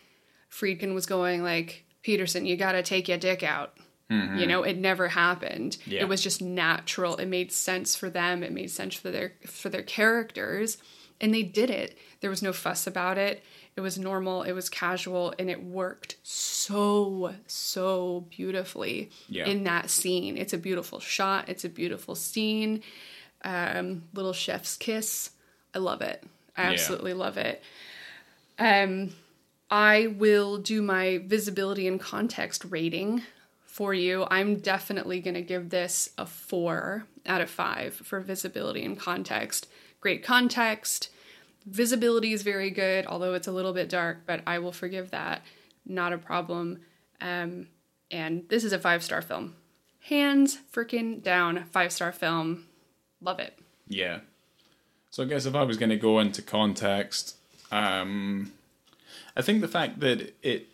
Friedkin 0.51 0.95
was 0.95 1.07
going 1.07 1.43
like, 1.43 1.85
Petersen, 2.03 2.47
you 2.47 2.57
gotta 2.57 2.83
take 2.83 3.09
your 3.09 3.19
dick 3.19 3.43
out. 3.43 3.75
You 4.11 4.47
know, 4.47 4.63
it 4.63 4.77
never 4.77 5.09
happened. 5.09 5.79
Mm-hmm. 5.81 5.91
Yeah. 5.91 6.01
It 6.03 6.09
was 6.09 6.23
just 6.23 6.43
natural. 6.43 7.17
It 7.17 7.29
made 7.29 7.51
sense 7.51 7.97
for 7.97 8.11
them. 8.11 8.43
It 8.43 8.53
made 8.53 8.71
sense 8.71 8.95
for 8.95 9.11
their 9.11 9.33
for 9.47 9.71
their 9.71 9.83
characters, 9.83 10.77
and 11.23 11.33
they 11.33 11.43
did 11.43 11.71
it. 11.71 11.97
There 12.21 12.29
was 12.31 12.43
no 12.43 12.53
fuss 12.53 12.87
about 12.87 13.17
it. 13.17 13.43
It 13.77 13.81
was 13.81 13.99
normal. 13.99 14.43
It 14.43 14.53
was 14.53 14.69
casual, 14.69 15.33
and 15.39 15.49
it 15.49 15.63
worked 15.65 16.17
so 16.23 17.35
so 17.47 18.27
beautifully 18.29 19.11
Yeah. 19.29 19.47
in 19.47 19.65
that 19.65 19.89
scene. 19.89 20.37
It's 20.37 20.53
a 20.53 20.59
beautiful 20.59 21.01
shot. 21.01 21.49
It's 21.49 21.65
a 21.65 21.69
beautiful 21.71 22.15
scene. 22.15 22.83
Um, 23.45 24.03
little 24.13 24.35
chef's 24.35 24.77
kiss. 24.77 25.31
I 25.75 25.79
love 25.79 26.03
it. 26.03 26.23
I 26.57 26.65
Yeah. 26.65 26.71
absolutely 26.73 27.15
love 27.15 27.39
it. 27.39 27.63
Um, 28.59 29.15
I 29.71 30.09
will 30.09 30.59
do 30.59 30.83
my 30.83 31.19
visibility 31.25 31.89
and 31.89 31.99
context 31.99 32.65
rating 32.69 33.23
for 33.65 33.95
you. 33.95 34.27
I'm 34.31 34.57
definitely 34.57 35.21
going 35.21 35.35
to 35.35 35.41
give 35.43 35.71
this 35.71 36.11
a 36.19 36.27
four 36.27 37.07
out 37.25 37.41
of 37.41 37.49
five 37.49 37.95
for 37.95 38.21
visibility 38.21 38.85
and 38.85 38.99
context. 38.99 39.67
Great 40.03 40.25
context. 40.25 41.11
Visibility 41.65 42.33
is 42.33 42.43
very 42.43 42.71
good, 42.71 43.07
although 43.07 43.35
it's 43.35 43.47
a 43.47 43.53
little 43.53 43.73
bit 43.73 43.89
dark, 43.89 44.23
but 44.27 44.43
I 44.49 44.59
will 44.59 44.73
forgive 44.73 45.13
that. 45.13 45.43
Not 45.87 46.13
a 46.13 46.19
problem. 46.19 46.81
Um, 47.21 47.69
and 48.11 48.49
this 48.49 48.65
is 48.65 48.73
a 48.73 48.81
five 48.81 49.05
star 49.05 49.23
film. 49.23 49.55
Hands 50.01 50.59
freaking 50.73 51.23
down, 51.23 51.65
five 51.71 51.93
star 51.93 52.11
film. 52.11 52.67
Love 53.21 53.39
it. 53.39 53.57
Yeah. 53.87 54.19
So 55.11 55.23
I 55.23 55.27
guess 55.27 55.47
if 55.47 55.55
I 55.55 55.63
was 55.63 55.77
going 55.77 55.91
to 55.91 55.97
go 55.97 56.19
into 56.19 56.43
context, 56.43 57.37
um, 57.71 58.53
I 59.37 59.43
think 59.43 59.61
the 59.61 59.69
fact 59.69 60.01
that 60.01 60.35
it 60.43 60.67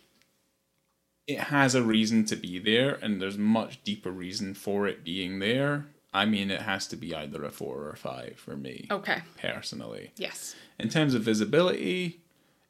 it 1.27 1.39
has 1.39 1.75
a 1.75 1.83
reason 1.83 2.25
to 2.25 2.35
be 2.35 2.57
there, 2.57 2.95
and 2.95 3.21
there's 3.21 3.37
much 3.37 3.83
deeper 3.83 4.09
reason 4.09 4.55
for 4.55 4.87
it 4.87 5.03
being 5.03 5.37
there. 5.37 5.85
I 6.13 6.25
mean, 6.25 6.49
it 6.49 6.61
has 6.61 6.87
to 6.87 6.95
be 6.95 7.13
either 7.13 7.43
a 7.43 7.51
four 7.51 7.77
or 7.83 7.91
a 7.91 7.97
five 7.97 8.37
for 8.37 8.55
me 8.57 8.87
Okay. 8.89 9.19
personally. 9.39 10.11
Yes. 10.17 10.55
In 10.79 10.89
terms 10.89 11.13
of 11.13 11.21
visibility, 11.21 12.21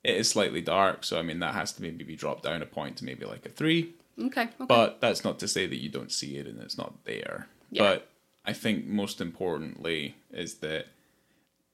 it 0.04 0.16
is 0.16 0.30
slightly 0.30 0.62
dark, 0.62 1.04
so 1.04 1.20
I 1.20 1.22
mean 1.22 1.40
that 1.40 1.54
has 1.54 1.72
to 1.74 1.82
maybe 1.82 2.04
be 2.04 2.16
dropped 2.16 2.44
down 2.44 2.62
a 2.62 2.66
point 2.66 2.98
to 2.98 3.06
maybe 3.06 3.26
like 3.26 3.46
a 3.46 3.50
three. 3.50 3.94
Okay. 4.20 4.42
Okay. 4.44 4.52
But 4.68 5.00
that's 5.00 5.24
not 5.24 5.40
to 5.40 5.48
say 5.48 5.68
that 5.68 5.82
you 5.82 5.90
don't 5.90 6.12
see 6.12 6.38
it 6.38 6.48
and 6.48 6.62
it's 6.62 6.78
not 6.78 7.06
there. 7.06 7.48
Yeah. 7.72 7.84
But 7.84 8.10
I 8.46 8.54
think 8.54 8.86
most 8.86 9.22
importantly 9.22 10.16
is 10.32 10.56
that 10.56 10.88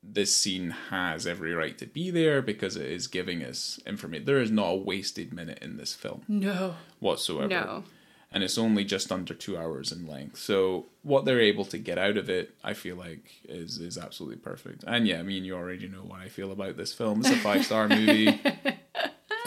this 0.04 0.36
scene 0.36 0.70
has 0.90 1.26
every 1.26 1.54
right 1.54 1.78
to 1.80 1.88
be 1.88 2.12
there 2.12 2.42
because 2.42 2.76
it 2.76 2.86
is 2.86 3.08
giving 3.08 3.44
us 3.44 3.80
information. 3.88 4.26
There 4.26 4.42
is 4.42 4.52
not 4.52 4.68
a 4.68 4.76
wasted 4.76 5.34
minute 5.34 5.60
in 5.64 5.78
this 5.78 5.96
film 5.96 6.22
no. 6.28 6.76
whatsoever. 7.00 7.48
No. 7.48 7.84
And 8.32 8.44
it's 8.44 8.58
only 8.58 8.84
just 8.84 9.12
under 9.12 9.34
two 9.34 9.58
hours 9.58 9.92
in 9.94 10.08
length. 10.08 10.40
So 10.40 10.88
what 11.04 11.24
they're 11.24 11.40
able 11.40 11.64
to 11.66 11.78
get 11.78 11.98
out 11.98 12.18
of 12.18 12.30
it, 12.30 12.54
I 12.64 12.74
feel 12.74 12.98
like, 12.98 13.32
is 13.48 13.78
is 13.78 13.98
absolutely 13.98 14.38
perfect. 14.38 14.84
And 14.86 15.08
yeah, 15.08 15.20
I 15.20 15.24
mean, 15.24 15.46
you 15.46 15.56
already 15.56 15.88
know 15.88 16.00
what 16.00 16.20
I 16.20 16.28
feel 16.28 16.52
about 16.52 16.76
this 16.76 16.94
film. 16.94 17.22
It's 17.22 17.30
a 17.30 17.38
five 17.38 17.66
star 17.66 17.88
movie. 17.88 18.40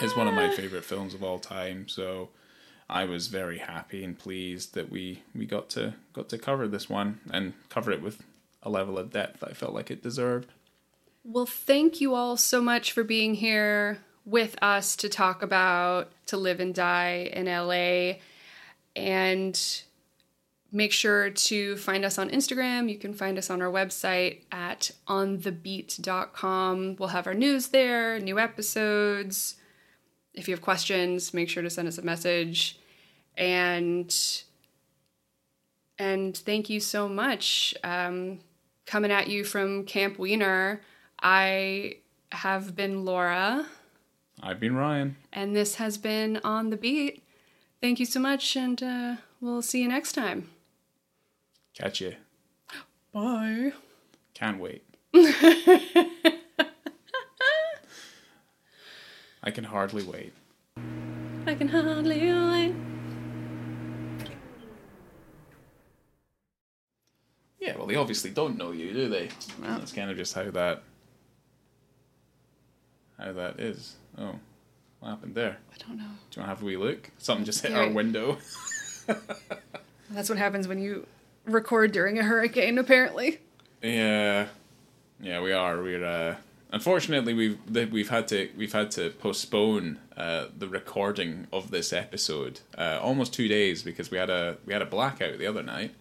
It's 0.01 0.15
one 0.15 0.29
of 0.29 0.33
my 0.33 0.49
favorite 0.49 0.85
films 0.85 1.13
of 1.13 1.23
all 1.23 1.39
time. 1.39 1.89
So 1.89 2.29
I 2.89 3.03
was 3.03 3.27
very 3.27 3.57
happy 3.57 4.03
and 4.03 4.17
pleased 4.17 4.73
that 4.73 4.89
we 4.89 5.23
we 5.35 5.45
got 5.45 5.69
to 5.71 5.93
got 6.13 6.29
to 6.29 6.37
cover 6.37 6.67
this 6.67 6.89
one 6.89 7.19
and 7.31 7.53
cover 7.69 7.91
it 7.91 8.01
with 8.01 8.23
a 8.63 8.69
level 8.69 8.97
of 8.97 9.11
depth 9.11 9.43
I 9.43 9.51
felt 9.51 9.73
like 9.73 9.91
it 9.91 10.01
deserved. 10.01 10.51
Well, 11.23 11.45
thank 11.45 11.99
you 11.99 12.15
all 12.15 12.37
so 12.37 12.61
much 12.61 12.93
for 12.93 13.03
being 13.03 13.35
here 13.35 13.99
with 14.25 14.55
us 14.61 14.95
to 14.97 15.09
talk 15.09 15.41
about 15.41 16.11
To 16.27 16.37
Live 16.37 16.59
and 16.59 16.73
Die 16.73 17.29
in 17.33 17.45
LA. 17.45 18.19
And 18.99 19.59
make 20.71 20.91
sure 20.91 21.29
to 21.29 21.75
find 21.77 22.05
us 22.05 22.17
on 22.17 22.29
Instagram. 22.29 22.89
You 22.89 22.97
can 22.97 23.13
find 23.13 23.37
us 23.37 23.49
on 23.49 23.61
our 23.61 23.71
website 23.71 24.41
at 24.51 24.91
onthebeat.com. 25.07 26.95
We'll 26.99 27.09
have 27.09 27.27
our 27.27 27.33
news 27.33 27.67
there, 27.69 28.19
new 28.19 28.37
episodes. 28.39 29.55
If 30.33 30.47
you 30.47 30.53
have 30.53 30.61
questions, 30.61 31.33
make 31.33 31.49
sure 31.49 31.63
to 31.63 31.69
send 31.69 31.87
us 31.87 31.97
a 31.97 32.01
message. 32.03 32.77
And 33.37 34.13
and 35.97 36.37
thank 36.37 36.69
you 36.69 36.79
so 36.79 37.09
much. 37.09 37.73
Um, 37.83 38.39
coming 38.85 39.11
at 39.11 39.27
you 39.27 39.43
from 39.43 39.85
Camp 39.85 40.17
Wiener, 40.17 40.81
I 41.21 41.97
have 42.31 42.75
been 42.75 43.03
Laura, 43.05 43.65
I've 44.41 44.59
been 44.59 44.75
Ryan. 44.75 45.15
and 45.33 45.55
this 45.55 45.75
has 45.75 45.97
been 45.97 46.39
On 46.43 46.69
the 46.69 46.77
Beat. 46.77 47.23
Thank 47.81 47.99
you 47.99 48.05
so 48.05 48.19
much, 48.19 48.55
and 48.57 48.81
uh, 48.83 49.15
we'll 49.39 49.61
see 49.61 49.81
you 49.81 49.87
next 49.87 50.11
time. 50.13 50.49
Catch 51.73 52.01
you. 52.01 52.15
Bye. 53.13 53.71
Can't 54.33 54.59
wait. 54.59 54.83
I 59.41 59.51
can 59.51 59.63
hardly 59.63 60.03
wait. 60.03 60.33
I 61.47 61.55
can 61.55 61.69
hardly 61.69 62.19
wait. 62.31 62.75
Yeah, 67.59 67.77
well, 67.77 67.87
they 67.87 67.95
obviously 67.95 68.29
don't 68.29 68.57
know 68.57 68.71
you, 68.71 68.93
do 68.93 69.09
they? 69.09 69.29
That's 69.61 69.91
kind 69.93 70.11
of 70.11 70.17
just 70.17 70.33
how 70.33 70.51
that 70.51 70.83
how 73.17 73.33
that 73.33 73.59
is. 73.59 73.95
Oh, 74.17 74.35
what 74.99 75.09
happened 75.09 75.35
there? 75.35 75.57
I 75.73 75.77
don't 75.87 75.97
know. 75.97 76.03
Do 76.03 76.07
you 76.07 76.07
want 76.07 76.33
to 76.35 76.41
have 76.43 76.61
a 76.61 76.65
wee 76.65 76.77
look? 76.77 77.09
Something 77.17 77.45
just 77.45 77.61
hit 77.61 77.73
our 77.73 77.89
window. 77.89 78.37
That's 80.11 80.29
what 80.29 80.37
happens 80.37 80.67
when 80.67 80.79
you 80.79 81.05
record 81.45 81.91
during 81.91 82.17
a 82.19 82.23
hurricane, 82.23 82.77
apparently. 82.77 83.39
yeah, 83.81 84.47
yeah, 85.21 85.41
we 85.41 85.51
are. 85.51 85.81
We're 85.81 86.05
uh, 86.05 86.35
unfortunately 86.71 87.33
we've 87.33 87.91
we've 87.91 88.09
had 88.09 88.27
to 88.29 88.49
we've 88.57 88.73
had 88.73 88.91
to 88.91 89.09
postpone 89.11 89.99
uh, 90.17 90.45
the 90.57 90.67
recording 90.67 91.47
of 91.51 91.71
this 91.71 91.91
episode 91.93 92.59
uh, 92.77 92.99
almost 93.01 93.33
two 93.33 93.47
days 93.47 93.83
because 93.83 94.11
we 94.11 94.17
had 94.17 94.29
a 94.29 94.57
we 94.65 94.73
had 94.73 94.81
a 94.81 94.85
blackout 94.85 95.37
the 95.39 95.47
other 95.47 95.63
night, 95.63 95.93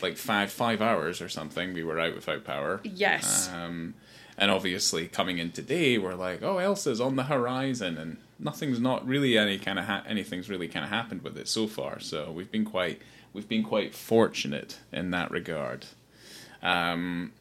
like 0.00 0.16
five 0.16 0.50
five 0.52 0.80
hours 0.82 1.20
or 1.20 1.28
something. 1.28 1.72
We 1.74 1.84
were 1.84 1.98
out 2.00 2.14
without 2.14 2.44
power. 2.44 2.80
Yes. 2.84 3.50
Um, 3.52 3.94
and 4.38 4.50
obviously, 4.50 5.08
coming 5.08 5.38
in 5.38 5.52
today, 5.52 5.98
we're 5.98 6.14
like, 6.14 6.42
oh, 6.42 6.58
Elsa's 6.58 7.00
on 7.00 7.16
the 7.16 7.24
horizon, 7.24 7.98
and 7.98 8.16
nothing's 8.38 8.80
not 8.80 9.06
really 9.06 9.36
any 9.38 9.58
kind 9.58 9.78
of 9.78 9.84
ha- 9.84 10.02
anything's 10.06 10.48
really 10.48 10.68
kind 10.68 10.84
of 10.84 10.90
happened 10.90 11.22
with 11.22 11.36
it 11.36 11.48
so 11.48 11.66
far. 11.66 12.00
So 12.00 12.30
we've 12.32 12.50
been 12.50 12.64
quite 12.64 13.00
we've 13.32 13.48
been 13.48 13.62
quite 13.62 13.94
fortunate 13.94 14.78
in 14.92 15.10
that 15.12 15.30
regard. 15.30 15.86
Um, 16.62 17.32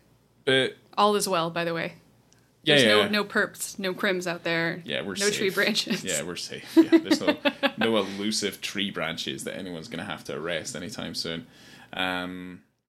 but 0.45 0.76
All 0.97 1.15
is 1.15 1.27
well, 1.27 1.49
by 1.49 1.63
the 1.65 1.73
way. 1.73 1.93
yeah, 2.63 2.76
There's 2.76 2.88
yeah, 2.88 2.95
no 3.05 3.07
no 3.09 3.23
perps, 3.23 3.77
no 3.80 3.93
crims 3.93 4.27
out 4.27 4.43
there. 4.43 4.81
yeah, 4.85 5.01
we're 5.01 5.09
no 5.15 5.27
safe. 5.27 5.38
tree 5.38 5.49
branches. 5.49 6.03
Yeah, 6.03 6.23
we're 6.23 6.35
safe. 6.35 6.65
Yeah, 6.76 6.97
there's 6.97 7.22
no 7.22 7.38
no 7.77 7.97
elusive 7.97 8.61
tree 8.61 8.91
branches 8.91 9.43
that 9.45 9.57
anyone's 9.57 9.88
gonna 9.88 10.05
have 10.05 10.23
to 10.26 10.35
arrest 10.35 10.76
anytime 10.76 11.13
soon. 11.15 11.45
Um, 11.93 12.61